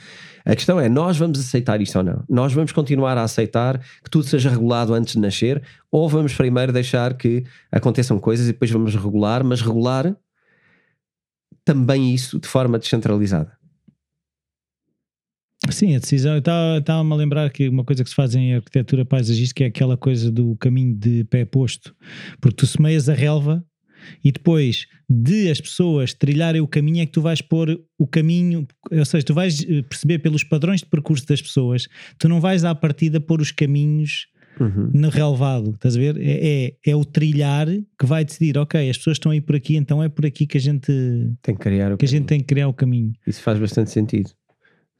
A 0.44 0.54
questão 0.54 0.78
é: 0.78 0.88
nós 0.88 1.16
vamos 1.16 1.40
aceitar 1.40 1.80
isso 1.80 1.98
ou 1.98 2.04
não? 2.04 2.22
Nós 2.28 2.52
vamos 2.52 2.70
continuar 2.70 3.18
a 3.18 3.24
aceitar 3.24 3.78
que 4.04 4.10
tudo 4.10 4.24
seja 4.24 4.50
regulado 4.50 4.94
antes 4.94 5.14
de 5.14 5.20
nascer 5.20 5.60
ou 5.90 6.08
vamos 6.08 6.34
primeiro 6.34 6.72
deixar 6.72 7.14
que 7.14 7.44
aconteçam 7.72 8.20
coisas 8.20 8.46
e 8.46 8.52
depois 8.52 8.70
vamos 8.70 8.94
regular, 8.94 9.42
mas 9.42 9.62
regular 9.62 10.14
também 11.64 12.14
isso 12.14 12.38
de 12.38 12.46
forma 12.46 12.78
descentralizada? 12.78 13.61
Sim, 15.72 15.96
a 15.96 15.98
decisão. 15.98 16.36
Estava-me 16.36 17.12
a 17.12 17.16
lembrar 17.16 17.50
que 17.50 17.68
uma 17.68 17.84
coisa 17.84 18.04
que 18.04 18.10
se 18.10 18.16
faz 18.16 18.34
em 18.34 18.54
arquitetura 18.54 19.04
paisagística 19.04 19.64
é 19.64 19.66
aquela 19.66 19.96
coisa 19.96 20.30
do 20.30 20.56
caminho 20.56 20.94
de 20.94 21.24
pé 21.24 21.44
posto. 21.44 21.94
Porque 22.40 22.56
tu 22.56 22.66
semeias 22.66 23.08
a 23.08 23.14
relva 23.14 23.64
e 24.24 24.32
depois 24.32 24.86
de 25.08 25.50
as 25.50 25.60
pessoas 25.60 26.12
trilharem 26.14 26.60
o 26.60 26.66
caminho 26.66 27.02
é 27.02 27.06
que 27.06 27.12
tu 27.12 27.20
vais 27.20 27.40
pôr 27.40 27.80
o 27.98 28.06
caminho, 28.06 28.66
ou 28.90 29.04
seja, 29.04 29.24
tu 29.24 29.34
vais 29.34 29.62
eh, 29.62 29.82
perceber 29.82 30.18
pelos 30.18 30.42
padrões 30.42 30.80
de 30.80 30.86
percurso 30.86 31.26
das 31.26 31.40
pessoas, 31.40 31.86
tu 32.18 32.28
não 32.28 32.40
vais 32.40 32.64
à 32.64 32.74
partida 32.74 33.20
pôr 33.20 33.40
os 33.40 33.52
caminhos 33.52 34.26
uhum. 34.58 34.90
no 34.92 35.08
relevado, 35.08 35.70
estás 35.70 35.96
a 35.96 36.00
ver? 36.00 36.16
É, 36.18 36.66
é, 36.66 36.90
é, 36.90 36.96
o 36.96 37.04
trilhar 37.04 37.66
que 37.68 38.06
vai 38.06 38.24
decidir, 38.24 38.58
ok, 38.58 38.88
as 38.88 38.96
pessoas 38.96 39.16
estão 39.16 39.32
aí 39.32 39.40
por 39.40 39.54
aqui, 39.54 39.76
então 39.76 40.02
é 40.02 40.08
por 40.08 40.26
aqui 40.26 40.46
que 40.46 40.56
a 40.56 40.60
gente 40.60 40.92
tem 41.42 41.54
que 41.54 41.60
criar 41.60 41.92
o 41.92 41.96
que 41.96 42.06
caminho. 42.06 42.16
a 42.16 42.18
gente 42.18 42.26
tem 42.26 42.40
que 42.40 42.46
criar 42.46 42.68
o 42.68 42.74
caminho. 42.74 43.12
Isso 43.26 43.42
faz 43.42 43.58
bastante 43.58 43.90
sentido. 43.90 44.30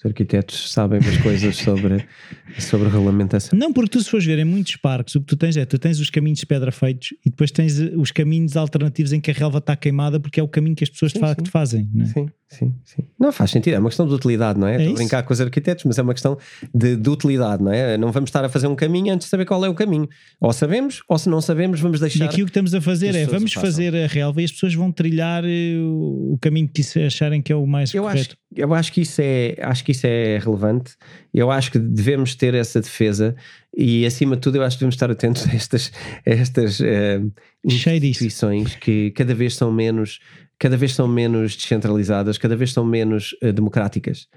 Os 0.03 0.07
arquitetos 0.07 0.73
sabem 0.73 1.01
mais 1.01 1.17
coisas 1.19 1.55
sobre, 1.57 2.05
sobre 2.59 2.89
regulamentação. 2.89 3.57
Não, 3.57 3.73
porque 3.73 3.91
tu 3.91 4.03
se 4.03 4.11
fores 4.11 4.27
ver 4.27 4.37
em 4.41 4.45
muitos 4.45 4.75
parques, 4.75 5.15
o 5.15 5.21
que 5.21 5.27
tu 5.27 5.37
tens 5.37 5.57
é, 5.57 5.65
tu 5.65 5.79
tens 5.79 6.01
os 6.01 6.11
caminhos 6.11 6.41
de 6.41 6.47
pedra 6.47 6.73
feitos 6.73 7.15
e 7.25 7.31
depois 7.31 7.53
tens 7.53 7.81
eh, 7.81 7.93
os 7.97 8.11
caminhos 8.11 8.57
alternativos 8.57 9.13
em 9.13 9.21
que 9.21 9.31
a 9.31 9.35
relva 9.35 9.59
está 9.59 9.77
queimada 9.77 10.19
porque 10.19 10.41
é 10.41 10.43
o 10.43 10.49
caminho 10.49 10.75
que 10.75 10.83
as 10.83 10.91
pessoas 10.91 11.13
sim, 11.13 11.21
de 11.21 11.25
facto 11.25 11.45
sim. 11.45 11.51
fazem. 11.53 11.89
Não 11.95 12.05
é? 12.05 12.09
Sim, 12.09 12.27
sim, 12.53 12.75
sim. 12.85 13.03
Não 13.19 13.33
faz 13.33 13.51
sentido, 13.51 13.75
é 13.75 13.79
uma 13.79 13.89
questão 13.89 14.07
de 14.07 14.15
utilidade, 14.15 14.59
não 14.59 14.67
é? 14.67 14.75
é 14.75 14.79
Estou 14.79 14.93
a 14.93 14.97
brincar 14.97 15.23
com 15.23 15.33
os 15.33 15.41
arquitetos, 15.41 15.85
mas 15.85 15.99
é 15.99 16.03
uma 16.03 16.13
questão 16.13 16.39
de, 16.75 16.97
de, 16.97 17.11
utilidade, 17.11 17.63
não 17.63 17.73
é? 17.73 17.97
Não 17.97 18.13
vamos 18.13 18.29
estar 18.29 18.45
a 18.45 18.49
fazer 18.49 18.67
um 18.67 18.75
caminho 18.75 19.13
antes 19.13 19.27
de 19.27 19.31
saber 19.31 19.45
qual 19.45 19.65
é 19.65 19.69
o 19.69 19.75
caminho. 19.75 20.09
Ou 20.41 20.53
sabemos, 20.53 21.03
ou 21.09 21.19
se 21.19 21.29
não 21.29 21.41
sabemos, 21.41 21.81
vamos 21.81 22.01
deixar. 22.01 22.25
E 22.25 22.29
aqui 22.29 22.43
o 22.43 22.45
que 22.45 22.51
estamos 22.51 22.75
a 22.75 22.81
fazer 22.81 23.15
é, 23.15 23.25
vamos 23.27 23.53
fazer 23.55 23.95
a 23.95 24.07
relva 24.07 24.43
e 24.43 24.45
as 24.45 24.53
pessoas 24.53 24.75
vão 24.75 24.93
trilhar 24.93 25.45
eh, 25.45 25.77
o 25.79 26.39
caminho 26.41 26.69
que 26.69 26.83
acharem 27.01 27.41
que 27.41 27.53
é 27.53 27.57
o 27.57 27.67
mais 27.67 27.95
eu 27.95 28.03
correto. 28.03 28.37
Acho, 28.53 28.61
eu 28.61 28.75
acho 28.75 28.93
que 28.93 29.01
isso 29.01 29.21
é, 29.23 29.57
acho 29.61 29.85
que 29.85 29.93
isso 29.93 30.07
é 30.07 30.39
relevante. 30.39 30.95
Eu 31.33 31.51
acho 31.51 31.73
que 31.73 31.79
devemos 31.79 32.35
ter 32.35 32.55
essa 32.55 32.81
defesa 32.81 33.35
e, 33.75 34.05
acima 34.05 34.37
de 34.37 34.43
tudo, 34.43 34.57
eu 34.57 34.63
acho 34.63 34.77
que 34.77 34.81
devemos 34.81 34.95
estar 34.95 35.11
atentos 35.11 35.49
a 35.49 35.55
estas, 35.55 35.91
a 36.27 36.31
estas 36.31 36.81
uh, 36.81 37.33
instituições 37.65 38.75
que 38.77 39.11
cada 39.13 39.35
vez 39.35 39.55
são 39.57 39.73
menos, 39.73 40.21
cada 40.63 40.77
vez 40.77 40.95
são 40.95 41.09
menos 41.09 41.57
descentralizadas, 41.57 42.39
cada 42.39 42.55
vez 42.55 42.73
são 42.73 42.85
menos 42.85 43.33
uh, 43.43 43.53
democráticas. 43.53 44.29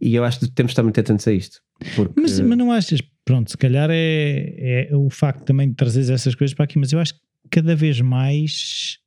E 0.00 0.14
eu 0.14 0.24
acho 0.24 0.40
que 0.40 0.48
temos 0.48 0.70
de 0.70 0.72
estar 0.72 0.82
muito 0.82 0.98
atentos 0.98 1.28
a 1.28 1.32
isto. 1.34 1.60
Porque... 1.94 2.18
Mas, 2.18 2.40
mas 2.40 2.56
não 2.56 2.72
achas, 2.72 3.02
pronto, 3.26 3.50
se 3.50 3.58
calhar 3.58 3.90
é, 3.92 4.88
é 4.90 4.96
o 4.96 5.10
facto 5.10 5.44
também 5.44 5.68
de 5.68 5.74
trazer 5.74 6.10
essas 6.10 6.34
coisas 6.34 6.54
para 6.54 6.64
aqui, 6.64 6.78
mas 6.78 6.92
eu 6.94 6.98
acho 6.98 7.12
que 7.12 7.20
cada 7.50 7.76
vez 7.76 8.00
mais 8.00 9.00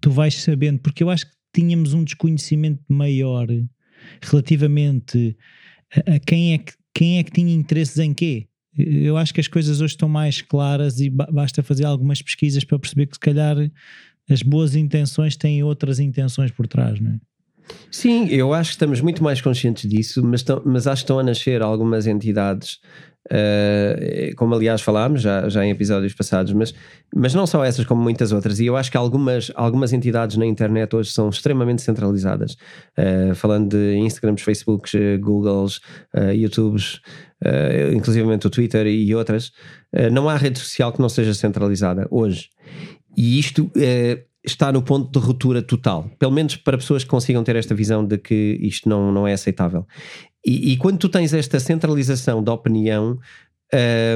tu 0.00 0.10
vais 0.10 0.34
sabendo, 0.36 0.78
porque 0.78 1.02
eu 1.02 1.10
acho 1.10 1.26
que 1.26 1.36
tínhamos 1.52 1.92
um 1.92 2.02
desconhecimento 2.02 2.82
maior 2.88 3.46
relativamente 4.22 5.36
a, 5.94 6.14
a 6.14 6.18
quem, 6.18 6.54
é 6.54 6.58
que, 6.58 6.72
quem 6.94 7.18
é 7.18 7.24
que 7.24 7.30
tinha 7.30 7.52
interesses 7.52 7.98
em 7.98 8.14
quê. 8.14 8.48
Eu 8.74 9.18
acho 9.18 9.34
que 9.34 9.40
as 9.40 9.48
coisas 9.48 9.82
hoje 9.82 9.92
estão 9.92 10.08
mais 10.08 10.40
claras 10.40 10.98
e 10.98 11.10
basta 11.10 11.62
fazer 11.62 11.84
algumas 11.84 12.22
pesquisas 12.22 12.64
para 12.64 12.78
perceber 12.78 13.04
que 13.04 13.16
se 13.16 13.20
calhar 13.20 13.58
as 14.28 14.42
boas 14.42 14.74
intenções 14.74 15.36
têm 15.36 15.62
outras 15.62 15.98
intenções 15.98 16.50
por 16.50 16.66
trás, 16.66 17.00
não 17.00 17.12
é? 17.12 17.16
Sim, 17.90 18.28
eu 18.28 18.54
acho 18.54 18.70
que 18.70 18.74
estamos 18.74 19.00
muito 19.00 19.24
mais 19.24 19.40
conscientes 19.40 19.88
disso, 19.90 20.22
mas, 20.24 20.44
mas 20.64 20.86
acho 20.86 21.02
que 21.02 21.04
estão 21.04 21.18
a 21.18 21.22
nascer 21.22 21.62
algumas 21.62 22.06
entidades 22.06 22.78
Uh, 23.26 24.34
como 24.36 24.54
aliás 24.54 24.80
falámos 24.80 25.20
já, 25.20 25.48
já 25.48 25.64
em 25.64 25.70
episódios 25.70 26.14
passados, 26.14 26.52
mas, 26.52 26.72
mas 27.14 27.34
não 27.34 27.44
só 27.44 27.64
essas, 27.64 27.84
como 27.84 28.00
muitas 28.00 28.30
outras. 28.30 28.60
E 28.60 28.66
eu 28.66 28.76
acho 28.76 28.90
que 28.90 28.96
algumas, 28.96 29.50
algumas 29.56 29.92
entidades 29.92 30.36
na 30.36 30.46
internet 30.46 30.94
hoje 30.94 31.10
são 31.10 31.28
extremamente 31.28 31.82
centralizadas. 31.82 32.56
Uh, 32.96 33.34
falando 33.34 33.70
de 33.70 33.96
Instagrams, 33.96 34.42
Facebooks, 34.42 34.92
Googles, 35.20 35.80
uh, 36.14 36.32
YouTubes, 36.32 37.00
uh, 37.44 37.92
inclusive 37.92 38.26
o 38.32 38.50
Twitter 38.50 38.86
e 38.86 39.12
outras, 39.14 39.52
não 40.12 40.28
há 40.28 40.36
rede 40.36 40.58
social 40.58 40.92
que 40.92 41.00
não 41.00 41.08
seja 41.08 41.32
centralizada 41.32 42.06
hoje. 42.10 42.50
E 43.16 43.38
isto 43.38 43.70
está 44.44 44.70
no 44.70 44.82
ponto 44.82 45.18
de 45.18 45.24
ruptura 45.24 45.60
total, 45.60 46.08
pelo 46.18 46.32
menos 46.32 46.56
para 46.56 46.78
pessoas 46.78 47.02
que 47.02 47.10
consigam 47.10 47.42
ter 47.42 47.56
esta 47.56 47.74
visão 47.74 48.06
de 48.06 48.16
que 48.16 48.58
isto 48.62 48.88
não, 48.88 49.10
não 49.10 49.26
é 49.26 49.32
aceitável. 49.32 49.86
E, 50.44 50.72
e 50.72 50.76
quando 50.76 50.98
tu 50.98 51.08
tens 51.08 51.34
esta 51.34 51.58
centralização 51.58 52.42
da 52.42 52.52
opinião, 52.52 53.18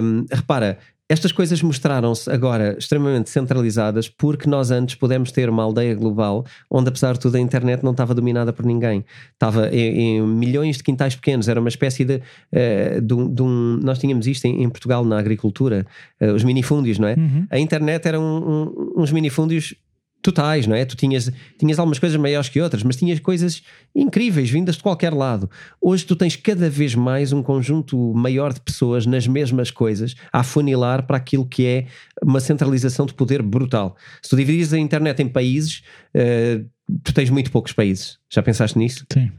hum, 0.03 0.25
repara, 0.31 0.79
estas 1.11 1.33
coisas 1.33 1.61
mostraram-se 1.61 2.31
agora 2.31 2.77
extremamente 2.79 3.31
centralizadas 3.31 4.09
porque 4.09 4.49
nós 4.49 4.71
antes 4.71 4.95
pudemos 4.95 5.33
ter 5.33 5.51
uma 5.51 5.65
aldeia 5.65 5.93
global 5.93 6.47
onde, 6.71 6.89
apesar 6.89 7.15
de 7.15 7.19
tudo, 7.19 7.37
a 7.37 7.41
internet 7.41 7.83
não 7.83 7.91
estava 7.91 8.15
dominada 8.15 8.53
por 8.53 8.65
ninguém. 8.65 9.05
Estava 9.33 9.69
em, 9.75 10.19
em 10.19 10.23
milhões 10.23 10.77
de 10.77 10.85
quintais 10.85 11.17
pequenos, 11.17 11.49
era 11.49 11.59
uma 11.59 11.69
espécie 11.69 12.05
de. 12.05 12.23
Uh, 12.53 13.01
de, 13.03 13.13
um, 13.13 13.35
de 13.35 13.43
um, 13.43 13.81
nós 13.83 13.99
tínhamos 13.99 14.29
isto 14.29 14.45
em, 14.45 14.63
em 14.63 14.69
Portugal 14.69 15.05
na 15.05 15.19
agricultura, 15.19 15.85
uh, 16.21 16.33
os 16.33 16.45
minifúndios, 16.45 16.97
não 16.97 17.09
é? 17.09 17.15
Uhum. 17.15 17.47
A 17.51 17.59
internet 17.59 18.07
eram 18.07 18.23
um, 18.23 19.03
uns 19.03 19.11
minifúndios 19.11 19.75
totais, 20.23 20.67
não 20.67 20.77
é? 20.77 20.85
Tu 20.85 20.97
tinhas, 20.97 21.31
tinhas 21.59 21.79
algumas 21.79 21.99
coisas 21.99 22.19
maiores 22.19 22.49
que 22.49 22.61
outras, 22.61 22.83
mas 22.83 22.97
tinhas 22.97 23.19
coisas 23.21 23.63
incríveis 23.95 24.51
vindas 24.51 24.77
de 24.77 24.83
qualquer 24.83 25.13
lado. 25.13 25.51
Hoje 25.81 26.05
tu 26.05 26.15
tens 26.15 26.37
cada 26.37 26.69
vez 26.69 26.95
mais 26.95 27.33
um 27.33 27.43
conjunto 27.43 28.13
maior 28.15 28.53
de 28.53 28.61
pessoas 28.61 29.07
nas 29.07 29.27
mesmas 29.27 29.71
coisas 29.71 30.15
a 30.33 30.43
funilar 30.43 31.07
para 31.07 31.17
aquilo 31.17 31.47
que 31.47 31.67
é 31.67 31.87
uma 32.23 32.41
centralização 32.41 33.07
de 33.07 33.15
poder 33.15 33.43
brutal. 33.43 33.97
Se 34.23 34.31
tu 34.31 34.37
dividires 34.37 34.73
a 34.73 34.79
internet 34.79 35.23
em 35.23 35.29
países, 35.29 35.83
uh, 36.15 36.65
tu 37.03 37.15
tens 37.15 37.31
muito 37.31 37.51
poucos 37.51 37.73
países. 37.73 38.19
Já 38.31 38.43
pensaste 38.43 38.79
nisso? 38.79 39.07
Sim. 39.13 39.33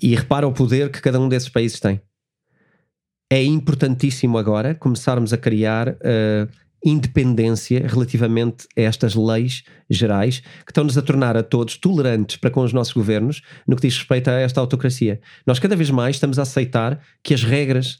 E 0.00 0.14
repara 0.14 0.46
o 0.46 0.52
poder 0.52 0.90
que 0.90 1.00
cada 1.00 1.20
um 1.20 1.28
desses 1.28 1.48
países 1.48 1.80
tem. 1.80 2.00
É 3.30 3.42
importantíssimo 3.42 4.38
agora 4.38 4.74
começarmos 4.74 5.32
a 5.32 5.36
criar. 5.36 5.88
Uh, 5.88 6.65
independência 6.86 7.84
relativamente 7.84 8.68
a 8.76 8.80
estas 8.80 9.16
leis 9.16 9.64
gerais 9.90 10.38
que 10.64 10.70
estão-nos 10.70 10.96
a 10.96 11.02
tornar 11.02 11.36
a 11.36 11.42
todos 11.42 11.76
tolerantes 11.76 12.36
para 12.36 12.48
com 12.48 12.60
os 12.60 12.72
nossos 12.72 12.92
governos 12.92 13.42
no 13.66 13.74
que 13.74 13.82
diz 13.82 13.98
respeito 13.98 14.28
a 14.28 14.34
esta 14.34 14.60
autocracia. 14.60 15.20
Nós 15.44 15.58
cada 15.58 15.74
vez 15.74 15.90
mais 15.90 16.14
estamos 16.14 16.38
a 16.38 16.42
aceitar 16.42 17.00
que 17.24 17.34
as 17.34 17.42
regras 17.42 17.98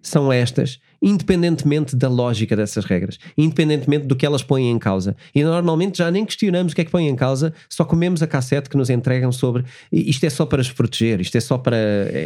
são 0.00 0.32
estas, 0.32 0.80
independentemente 1.00 1.96
da 1.96 2.08
lógica 2.08 2.56
dessas 2.56 2.84
regras, 2.84 3.18
independentemente 3.36 4.06
do 4.06 4.14
que 4.14 4.26
elas 4.26 4.42
põem 4.44 4.70
em 4.70 4.78
causa. 4.78 5.16
E 5.34 5.42
normalmente 5.42 5.98
já 5.98 6.10
nem 6.10 6.24
questionamos 6.24 6.72
o 6.72 6.76
que 6.76 6.82
é 6.82 6.84
que 6.84 6.90
põem 6.90 7.08
em 7.08 7.16
causa, 7.16 7.52
só 7.68 7.84
comemos 7.84 8.22
a 8.22 8.28
cassete 8.28 8.70
que 8.70 8.76
nos 8.76 8.90
entregam 8.90 9.32
sobre 9.32 9.64
isto 9.90 10.24
é 10.24 10.30
só 10.30 10.46
para 10.46 10.58
nos 10.58 10.70
proteger, 10.70 11.20
isto 11.20 11.36
é 11.36 11.40
só 11.40 11.58
para 11.58 11.76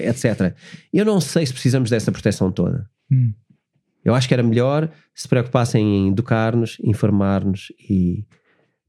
etc. 0.06 0.54
Eu 0.92 1.04
não 1.04 1.20
sei 1.20 1.46
se 1.46 1.52
precisamos 1.52 1.88
dessa 1.88 2.12
proteção 2.12 2.52
toda. 2.52 2.88
Hum. 3.10 3.32
Eu 4.06 4.14
acho 4.14 4.28
que 4.28 4.34
era 4.34 4.42
melhor 4.42 4.88
se 5.12 5.26
preocupassem 5.26 5.84
em 5.84 6.08
educar-nos, 6.10 6.78
informar-nos 6.80 7.72
e 7.90 8.24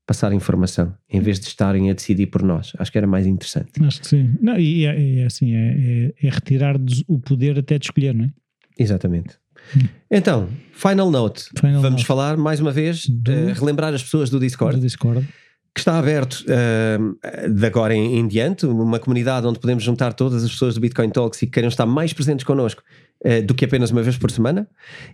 passar 0.05 0.31
informação, 0.31 0.93
em 1.09 1.19
vez 1.19 1.39
de 1.39 1.47
estarem 1.47 1.89
a 1.89 1.93
decidir 1.93 2.27
por 2.27 2.43
nós. 2.43 2.73
Acho 2.77 2.91
que 2.91 2.99
era 2.99 3.07
mais 3.07 3.25
interessante. 3.25 3.71
Acho 3.81 3.99
que 4.01 4.07
sim. 4.07 4.35
Não, 4.39 4.59
e 4.59 4.85
é, 4.85 5.21
é 5.21 5.25
assim, 5.25 5.55
é, 5.55 6.13
é, 6.21 6.27
é 6.27 6.29
retirar 6.29 6.75
o 7.07 7.19
poder 7.19 7.57
até 7.57 7.79
de 7.79 7.87
escolher, 7.87 8.13
não 8.13 8.25
é? 8.25 8.29
Exatamente. 8.77 9.39
Hum. 9.75 9.87
Então, 10.11 10.49
final 10.71 11.09
note. 11.09 11.45
Final 11.59 11.81
Vamos 11.81 12.01
note. 12.01 12.05
falar 12.05 12.37
mais 12.37 12.59
uma 12.59 12.71
vez, 12.71 13.09
do... 13.09 13.31
uh, 13.31 13.53
relembrar 13.53 13.95
as 13.95 14.03
pessoas 14.03 14.29
do 14.29 14.39
Discord. 14.39 14.77
Do 14.77 14.83
Discord 14.83 15.27
que 15.73 15.81
está 15.81 15.99
aberto 15.99 16.43
uh, 16.47 17.53
de 17.53 17.65
agora 17.67 17.93
em, 17.93 18.17
em, 18.17 18.27
diante, 18.27 18.65
uma 18.65 18.97
comunidade 18.97 19.45
onde 19.45 19.59
podemos 19.59 19.83
juntar 19.83 20.11
todas 20.11 20.43
as 20.43 20.49
pessoas 20.49 20.73
do 20.73 20.81
Bitcoin 20.81 21.11
Talks 21.11 21.43
e 21.43 21.45
que 21.45 21.51
queiram 21.51 21.69
estar 21.69 21.85
mais 21.85 22.13
presentes 22.13 22.43
connosco 22.43 22.81
uh, 23.25 23.45
do 23.45 23.53
que 23.53 23.65
apenas 23.65 23.91
uma 23.91 24.01
vez 24.01 24.17
por 24.17 24.31
semana 24.31 24.67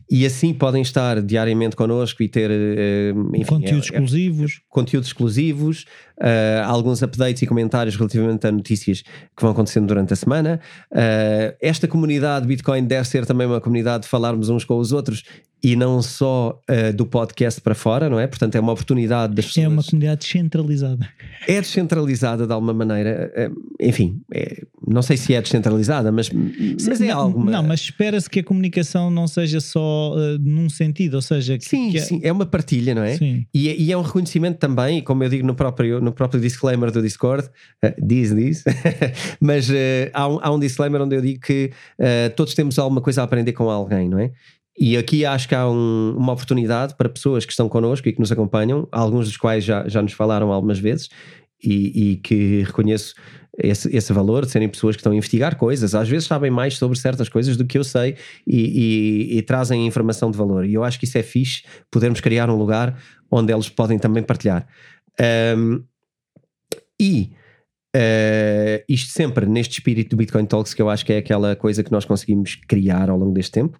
e 0.09 0.25
assim 0.25 0.53
podem 0.53 0.81
estar 0.81 1.21
diariamente 1.21 1.75
connosco 1.75 2.23
e 2.23 2.29
ter 2.29 2.49
uh, 2.49 3.35
enfim, 3.35 3.45
conteúdos 3.45 3.89
é, 3.91 3.93
exclusivos. 3.93 4.51
É, 4.53 4.63
conteúdos 4.69 5.09
exclusivos, 5.09 5.85
uh, 6.19 6.65
alguns 6.65 7.01
updates 7.01 7.41
e 7.41 7.47
comentários 7.47 7.95
relativamente 7.95 8.47
a 8.47 8.51
notícias 8.51 9.01
que 9.01 9.41
vão 9.41 9.51
acontecendo 9.51 9.87
durante 9.87 10.13
a 10.13 10.15
semana. 10.15 10.59
esta 11.61 11.87
comunidade 11.87 12.47
Bitcoin 12.47 12.85
deve 12.85 13.07
ser 13.07 13.25
também 13.25 13.47
uma 13.47 13.61
comunidade 13.61 14.03
de 14.03 14.09
falarmos 14.09 14.49
uns 14.49 14.63
com 14.65 14.77
os 14.77 14.91
outros 14.91 15.23
e 15.63 15.77
não 15.77 16.01
só 16.01 16.59
uh, 16.69 16.93
do 16.93 17.05
podcast 17.05 17.61
para 17.61 17.73
fora, 17.73 18.09
não 18.09 18.19
é? 18.19 18.27
Portanto, 18.27 18.53
é 18.55 18.59
uma 18.59 18.73
oportunidade 18.73 19.33
das 19.33 19.45
pessoas. 19.45 19.65
É 19.65 19.69
uma 19.69 19.81
comunidade 19.81 20.19
descentralizada. 20.19 21.09
É 21.47 21.61
descentralizada 21.61 22.45
de 22.45 22.51
alguma 22.51 22.73
maneira. 22.73 23.31
Uh, 23.49 23.55
enfim, 23.79 24.19
é, 24.33 24.61
não 24.85 25.01
sei 25.01 25.15
se 25.15 25.33
é 25.33 25.41
descentralizada, 25.41 26.11
mas, 26.11 26.29
mas 26.29 26.99
é 26.99 27.09
algo. 27.11 27.49
Não, 27.49 27.63
mas 27.63 27.79
espera-se 27.79 28.29
que 28.29 28.41
a 28.41 28.43
comunicação 28.43 29.09
não 29.09 29.25
seja 29.25 29.61
só 29.61 30.13
uh, 30.13 30.37
num 30.37 30.69
sentido, 30.69 31.13
ou 31.13 31.21
seja. 31.21 31.57
Que, 31.57 31.63
sim, 31.63 31.91
que 31.91 31.97
é... 31.97 32.01
sim, 32.01 32.19
é 32.21 32.31
uma 32.31 32.45
partilha, 32.45 32.93
não 32.93 33.03
é? 33.03 33.15
Sim. 33.15 33.45
E, 33.53 33.69
é, 33.69 33.77
e 33.77 33.89
é 33.89 33.97
um 33.97 34.01
reconhecimento 34.01 34.57
também, 34.57 35.01
como 35.01 35.23
eu 35.23 35.29
digo 35.29 35.47
no 35.47 35.55
próprio, 35.55 36.01
no 36.03 36.11
próprio 36.11 36.39
disclaimer 36.39 36.91
do 36.91 37.01
Discord, 37.01 37.49
diz, 37.97 38.35
diz, 38.35 38.63
mas 39.39 39.69
há, 40.13 40.27
um, 40.27 40.39
há 40.41 40.51
um 40.51 40.59
disclaimer 40.59 41.01
onde 41.01 41.15
eu 41.15 41.21
digo 41.21 41.39
que 41.39 41.71
todos 42.35 42.53
temos 42.53 42.77
alguma 42.77 43.01
coisa 43.01 43.21
a 43.21 43.23
aprender 43.23 43.53
com 43.53 43.69
alguém, 43.69 44.09
não 44.09 44.19
é? 44.19 44.31
E 44.77 44.97
aqui 44.97 45.23
acho 45.23 45.47
que 45.47 45.53
há 45.53 45.69
um, 45.69 46.15
uma 46.17 46.33
oportunidade 46.33 46.95
para 46.95 47.07
pessoas 47.07 47.45
que 47.45 47.51
estão 47.51 47.69
connosco 47.69 48.07
e 48.07 48.13
que 48.13 48.19
nos 48.19 48.31
acompanham, 48.31 48.87
alguns 48.91 49.27
dos 49.27 49.37
quais 49.37 49.63
já, 49.63 49.87
já 49.87 50.01
nos 50.01 50.13
falaram 50.13 50.51
algumas 50.51 50.79
vezes, 50.79 51.09
e, 51.63 52.11
e 52.11 52.17
que 52.17 52.63
reconheço 52.63 53.15
esse, 53.57 53.95
esse, 53.95 54.11
valor 54.11 54.45
de 54.45 54.51
serem 54.51 54.67
pessoas 54.67 54.95
que 54.95 54.99
estão 54.99 55.13
a 55.13 55.15
investigar 55.15 55.55
coisas, 55.55 55.93
às 55.93 56.09
vezes 56.09 56.27
sabem 56.27 56.49
mais 56.49 56.75
sobre 56.75 56.97
certas 56.97 57.29
coisas 57.29 57.55
do 57.55 57.65
que 57.65 57.77
eu 57.77 57.83
sei 57.83 58.17
e, 58.47 59.29
e, 59.31 59.37
e, 59.37 59.41
trazem 59.43 59.85
informação 59.85 60.31
de 60.31 60.37
valor. 60.37 60.65
E 60.65 60.73
eu 60.73 60.83
acho 60.83 60.99
que 60.99 61.05
isso 61.05 61.17
é 61.17 61.23
fixe, 61.23 61.63
podermos 61.91 62.19
criar 62.19 62.49
um 62.49 62.55
lugar 62.55 62.97
onde 63.29 63.53
eles 63.53 63.69
podem 63.69 63.99
também 63.99 64.23
partilhar. 64.23 64.67
Um, 65.55 65.83
e 66.99 67.31
uh, 67.95 68.83
isto 68.87 69.11
sempre 69.11 69.45
neste 69.45 69.73
espírito 69.73 70.11
do 70.11 70.17
Bitcoin 70.17 70.45
Talks, 70.45 70.73
que 70.73 70.81
eu 70.81 70.89
acho 70.89 71.05
que 71.05 71.13
é 71.13 71.17
aquela 71.17 71.55
coisa 71.55 71.83
que 71.83 71.91
nós 71.91 72.05
conseguimos 72.05 72.55
criar 72.67 73.09
ao 73.09 73.17
longo 73.17 73.33
deste 73.33 73.51
tempo 73.51 73.79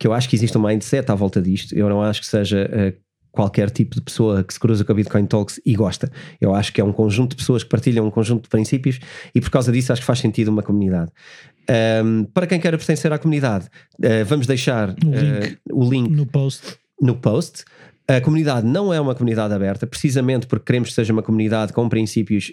que 0.00 0.06
eu 0.06 0.14
acho 0.14 0.28
que 0.30 0.34
existe 0.34 0.56
um 0.56 0.62
mindset 0.62 1.12
à 1.12 1.14
volta 1.14 1.42
disto. 1.42 1.76
Eu 1.76 1.86
não 1.90 2.02
acho 2.02 2.22
que 2.22 2.26
seja 2.26 2.68
uh, 2.72 2.98
qualquer 3.30 3.70
tipo 3.70 3.94
de 3.96 4.00
pessoa 4.00 4.42
que 4.42 4.54
se 4.54 4.58
cruza 4.58 4.82
com 4.82 4.92
a 4.92 4.94
Bitcoin 4.94 5.26
Talks 5.26 5.60
e 5.64 5.74
gosta. 5.74 6.10
Eu 6.40 6.54
acho 6.54 6.72
que 6.72 6.80
é 6.80 6.84
um 6.84 6.92
conjunto 6.92 7.32
de 7.32 7.36
pessoas 7.36 7.62
que 7.62 7.68
partilham 7.68 8.06
um 8.06 8.10
conjunto 8.10 8.44
de 8.44 8.48
princípios 8.48 8.98
e 9.34 9.40
por 9.42 9.50
causa 9.50 9.70
disso 9.70 9.92
acho 9.92 10.00
que 10.00 10.06
faz 10.06 10.18
sentido 10.18 10.48
uma 10.48 10.62
comunidade. 10.62 11.12
Um, 12.02 12.24
para 12.24 12.46
quem 12.46 12.58
queira 12.58 12.78
pertencer 12.78 13.12
à 13.12 13.18
comunidade, 13.18 13.66
uh, 13.98 14.24
vamos 14.24 14.46
deixar 14.46 14.88
uh, 14.88 14.94
link 14.94 15.58
o 15.70 15.90
link 15.90 16.10
no 16.10 16.24
post. 16.24 16.78
No 17.00 17.14
post. 17.16 17.64
A 18.16 18.20
comunidade 18.20 18.66
não 18.66 18.92
é 18.92 19.00
uma 19.00 19.14
comunidade 19.14 19.54
aberta, 19.54 19.86
precisamente 19.86 20.46
porque 20.46 20.64
queremos 20.66 20.88
que 20.88 20.94
seja 20.94 21.12
uma 21.12 21.22
comunidade 21.22 21.72
com 21.72 21.88
princípios 21.88 22.52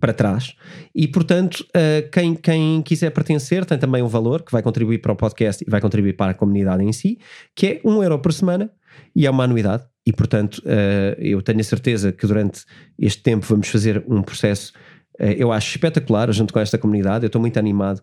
para 0.00 0.14
trás. 0.14 0.56
E 0.94 1.06
portanto 1.06 1.60
uh, 1.60 2.08
quem, 2.10 2.34
quem 2.34 2.82
quiser 2.82 3.10
pertencer 3.10 3.64
tem 3.66 3.78
também 3.78 4.02
um 4.02 4.08
valor 4.08 4.42
que 4.42 4.50
vai 4.50 4.62
contribuir 4.62 4.98
para 4.98 5.12
o 5.12 5.16
podcast 5.16 5.62
e 5.64 5.70
vai 5.70 5.80
contribuir 5.80 6.14
para 6.14 6.32
a 6.32 6.34
comunidade 6.34 6.82
em 6.82 6.92
si 6.92 7.18
que 7.54 7.66
é 7.66 7.80
um 7.84 8.02
euro 8.02 8.18
por 8.18 8.32
semana 8.32 8.70
e 9.14 9.26
é 9.26 9.30
uma 9.30 9.44
anuidade. 9.44 9.84
E 10.06 10.12
portanto 10.12 10.58
uh, 10.58 11.20
eu 11.20 11.42
tenho 11.42 11.60
a 11.60 11.64
certeza 11.64 12.10
que 12.10 12.26
durante 12.26 12.64
este 12.98 13.22
tempo 13.22 13.46
vamos 13.46 13.68
fazer 13.68 14.02
um 14.08 14.22
processo 14.22 14.72
eu 15.36 15.52
acho 15.52 15.68
espetacular 15.68 16.32
junto 16.32 16.50
com 16.50 16.58
esta 16.58 16.78
comunidade. 16.78 17.24
Eu 17.24 17.26
estou 17.26 17.42
muito 17.42 17.58
animado 17.58 18.00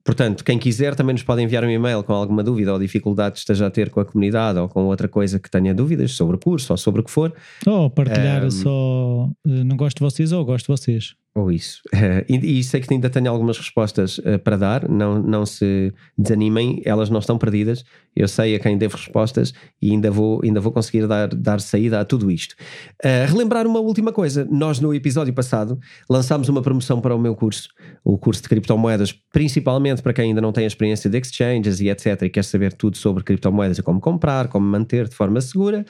Portanto, 0.04 0.44
quem 0.44 0.58
quiser 0.58 0.94
também 0.94 1.12
nos 1.12 1.22
pode 1.22 1.42
enviar 1.42 1.62
um 1.62 1.70
e-mail 1.70 2.02
com 2.02 2.12
alguma 2.12 2.42
dúvida 2.42 2.72
ou 2.72 2.78
dificuldade 2.78 3.34
que 3.34 3.40
esteja 3.40 3.66
a 3.66 3.70
ter 3.70 3.90
com 3.90 4.00
a 4.00 4.04
comunidade 4.04 4.58
ou 4.58 4.68
com 4.68 4.84
outra 4.86 5.08
coisa 5.08 5.38
que 5.38 5.50
tenha 5.50 5.74
dúvidas 5.74 6.12
sobre 6.12 6.36
o 6.36 6.38
curso 6.38 6.72
ou 6.72 6.76
sobre 6.76 7.00
o 7.00 7.04
que 7.04 7.10
for. 7.10 7.32
Ou 7.66 7.90
partilhar 7.90 8.44
um, 8.44 8.50
só 8.50 9.30
eh, 9.46 9.64
não 9.64 9.76
gosto 9.76 9.98
de 9.98 10.04
vocês 10.04 10.32
ou 10.32 10.44
gosto 10.44 10.66
de 10.66 10.80
vocês. 10.80 11.14
Ou 11.34 11.52
isso. 11.52 11.80
Uh, 11.94 12.24
e, 12.28 12.58
e, 12.58 12.64
sei 12.64 12.80
que 12.80 12.92
ainda 12.92 13.08
tenho 13.08 13.30
algumas 13.30 13.56
respostas 13.56 14.18
uh, 14.18 14.38
para 14.42 14.56
dar, 14.56 14.88
não, 14.88 15.22
não 15.22 15.46
se 15.46 15.92
desanimem, 16.18 16.82
elas 16.84 17.08
não 17.08 17.20
estão 17.20 17.38
perdidas. 17.38 17.84
Eu 18.16 18.26
sei 18.26 18.56
a 18.56 18.58
quem 18.58 18.76
devo 18.76 18.96
respostas 18.96 19.54
e 19.80 19.92
ainda 19.92 20.10
vou, 20.10 20.40
ainda 20.42 20.60
vou 20.60 20.72
conseguir 20.72 21.06
dar, 21.06 21.28
dar 21.28 21.60
saída 21.60 22.00
a 22.00 22.04
tudo 22.04 22.30
isto. 22.30 22.56
Uh, 23.04 23.30
relembrar 23.30 23.64
uma 23.64 23.78
última 23.78 24.12
coisa: 24.12 24.46
nós 24.50 24.80
no 24.80 24.92
episódio 24.92 25.32
passado 25.32 25.78
lançámos 26.08 26.48
uma 26.48 26.62
promoção 26.62 27.00
para 27.00 27.14
o 27.14 27.18
meu 27.18 27.36
curso, 27.36 27.68
o 28.04 28.18
curso 28.18 28.42
de 28.42 28.48
criptomoedas, 28.48 29.12
principalmente 29.32 30.02
para 30.02 30.12
quem 30.12 30.30
ainda 30.30 30.40
não 30.40 30.52
tem 30.52 30.66
experiência 30.66 31.08
de 31.08 31.16
exchanges 31.16 31.80
e 31.80 31.88
etc. 31.88 32.22
e 32.22 32.28
quer 32.28 32.44
saber 32.44 32.72
tudo 32.72 32.96
sobre 32.96 33.22
criptomoedas 33.22 33.78
e 33.78 33.82
como 33.82 34.00
comprar, 34.00 34.48
como 34.48 34.66
manter 34.66 35.08
de 35.08 35.14
forma 35.14 35.40
segura 35.40 35.86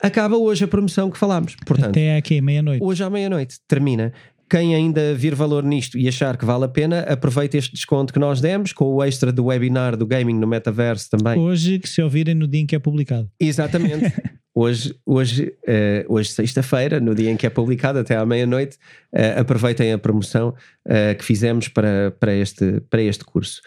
acaba 0.00 0.36
hoje 0.36 0.64
a 0.64 0.68
promoção 0.68 1.10
que 1.10 1.18
falámos. 1.18 1.56
Portanto, 1.66 1.90
Até 1.90 2.16
aqui, 2.16 2.40
meia-noite. 2.40 2.84
Hoje 2.84 3.02
à 3.02 3.10
meia-noite 3.10 3.58
termina. 3.66 4.12
Quem 4.48 4.74
ainda 4.74 5.14
vir 5.14 5.34
valor 5.34 5.64
nisto 5.64 5.98
e 5.98 6.06
achar 6.06 6.36
que 6.36 6.44
vale 6.44 6.64
a 6.64 6.68
pena, 6.68 7.00
aproveite 7.00 7.56
este 7.56 7.72
desconto 7.72 8.12
que 8.12 8.18
nós 8.18 8.40
demos 8.40 8.72
com 8.72 8.84
o 8.84 9.02
extra 9.02 9.32
do 9.32 9.46
webinar 9.46 9.96
do 9.96 10.06
Gaming 10.06 10.38
no 10.38 10.46
Metaverso 10.46 11.10
também. 11.10 11.38
Hoje, 11.38 11.80
que 11.80 11.88
se 11.88 12.00
ouvirem 12.00 12.34
no 12.34 12.46
dia 12.46 12.60
em 12.60 12.66
que 12.66 12.76
é 12.76 12.78
publicado. 12.78 13.28
Exatamente. 13.40 14.12
hoje, 14.54 14.94
hoje, 15.04 15.52
uh, 15.66 16.14
hoje 16.14 16.30
sexta-feira, 16.30 17.00
no 17.00 17.14
dia 17.14 17.30
em 17.30 17.36
que 17.36 17.44
é 17.44 17.50
publicado, 17.50 17.98
até 17.98 18.16
à 18.16 18.24
meia-noite, 18.24 18.76
uh, 19.12 19.40
aproveitem 19.40 19.92
a 19.92 19.98
promoção 19.98 20.50
uh, 20.50 21.18
que 21.18 21.24
fizemos 21.24 21.66
para, 21.66 22.12
para, 22.12 22.32
este, 22.32 22.80
para 22.88 23.02
este 23.02 23.24
curso 23.24 23.60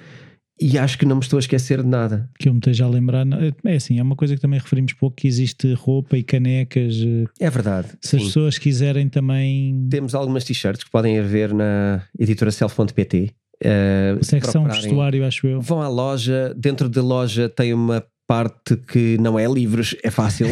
e 0.59 0.77
acho 0.77 0.97
que 0.97 1.05
não 1.05 1.15
me 1.15 1.21
estou 1.21 1.37
a 1.37 1.39
esquecer 1.39 1.81
de 1.81 1.87
nada. 1.87 2.29
Que 2.37 2.49
eu 2.49 2.53
me 2.53 2.59
esteja 2.59 2.85
a 2.85 2.89
lembrar. 2.89 3.25
É 3.63 3.75
assim, 3.75 3.99
é 3.99 4.03
uma 4.03 4.15
coisa 4.15 4.35
que 4.35 4.41
também 4.41 4.59
referimos 4.59 4.93
pouco: 4.93 5.15
que 5.15 5.27
existe 5.27 5.73
roupa 5.73 6.17
e 6.17 6.23
canecas. 6.23 6.95
Eh, 6.95 7.45
é 7.45 7.49
verdade. 7.49 7.89
Se 8.01 8.11
sim. 8.11 8.17
as 8.17 8.23
pessoas 8.23 8.57
quiserem 8.57 9.07
também. 9.07 9.87
Temos 9.89 10.13
algumas 10.13 10.43
t-shirts 10.43 10.83
que 10.83 10.91
podem 10.91 11.21
ver 11.21 11.53
na 11.53 12.03
editora 12.17 12.51
self.pt. 12.51 13.33
Uh, 13.63 14.23
Secção 14.23 14.63
vestuário, 14.65 15.25
acho 15.25 15.47
eu. 15.47 15.61
Vão 15.61 15.81
à 15.81 15.87
loja, 15.87 16.53
dentro 16.57 16.87
da 16.87 17.01
loja 17.01 17.49
tem 17.49 17.73
uma 17.73 18.03
parte 18.29 18.77
que 18.77 19.17
não 19.17 19.39
é 19.39 19.47
livros, 19.47 19.95
é 20.03 20.11
fácil. 20.11 20.45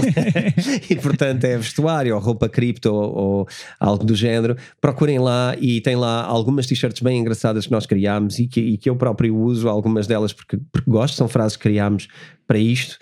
e 0.90 0.96
portanto 0.96 1.44
é 1.44 1.56
vestuário 1.58 2.16
ou 2.16 2.20
roupa 2.20 2.50
cripto 2.50 2.92
ou, 2.92 3.16
ou, 3.16 3.48
algo 3.80 4.04
do 4.04 4.16
género. 4.16 4.58
Procurem 4.82 5.20
lá 5.20 5.56
e 5.62 5.80
tem 5.80 5.96
lá 5.96 6.24
algumas 6.24 6.66
t-shirts 6.66 7.04
bem 7.04 7.20
engraçadas 7.20 7.68
que 7.68 7.72
nós 7.72 7.86
criámos 7.86 8.40
e 8.40 8.48
que, 8.48 8.60
e 8.60 8.78
que 8.78 8.90
eu 8.90 8.96
próprio 8.96 9.38
uso, 9.38 9.70
algumas 9.70 10.08
delas 10.08 10.34
porque, 10.34 10.58
porque 10.72 10.90
gosto, 10.90 11.16
são 11.16 11.28
frases 11.28 11.56
que 11.56 11.64
criámos 11.64 12.08
para 12.48 12.58
isto. 12.58 12.98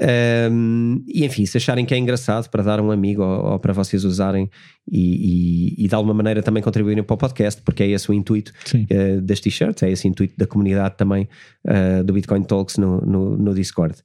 Um, 0.00 1.04
e 1.06 1.24
enfim, 1.24 1.46
se 1.46 1.56
acharem 1.56 1.86
que 1.86 1.94
é 1.94 1.98
engraçado 1.98 2.48
para 2.50 2.62
dar 2.62 2.80
um 2.80 2.90
amigo 2.90 3.22
ou, 3.22 3.52
ou 3.52 3.58
para 3.60 3.72
vocês 3.72 4.04
usarem 4.04 4.50
e, 4.90 5.76
e, 5.78 5.84
e, 5.84 5.88
de 5.88 5.94
alguma 5.94 6.12
maneira 6.12 6.42
também 6.42 6.62
contribuírem 6.62 7.04
para 7.04 7.14
o 7.14 7.16
podcast, 7.16 7.62
porque 7.62 7.82
é 7.82 7.90
esse 7.90 8.10
o 8.10 8.14
intuito 8.14 8.52
uh, 8.74 9.20
das 9.20 9.40
t-shirts, 9.40 9.82
é 9.82 9.90
esse 9.90 10.06
o 10.06 10.08
intuito 10.08 10.34
da 10.36 10.46
comunidade 10.46 10.96
também 10.96 11.28
uh, 11.66 12.02
do 12.02 12.12
Bitcoin 12.12 12.42
Talks 12.42 12.76
no, 12.76 13.00
no, 13.02 13.36
no 13.36 13.54
Discord. 13.54 13.96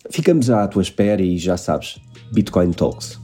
Ficamos 0.08 0.48
à 0.48 0.66
tua 0.66 0.80
espera 0.80 1.20
e 1.20 1.36
já 1.36 1.58
sabes, 1.58 2.00
Bitcoin 2.32 2.70
Talks. 2.70 3.20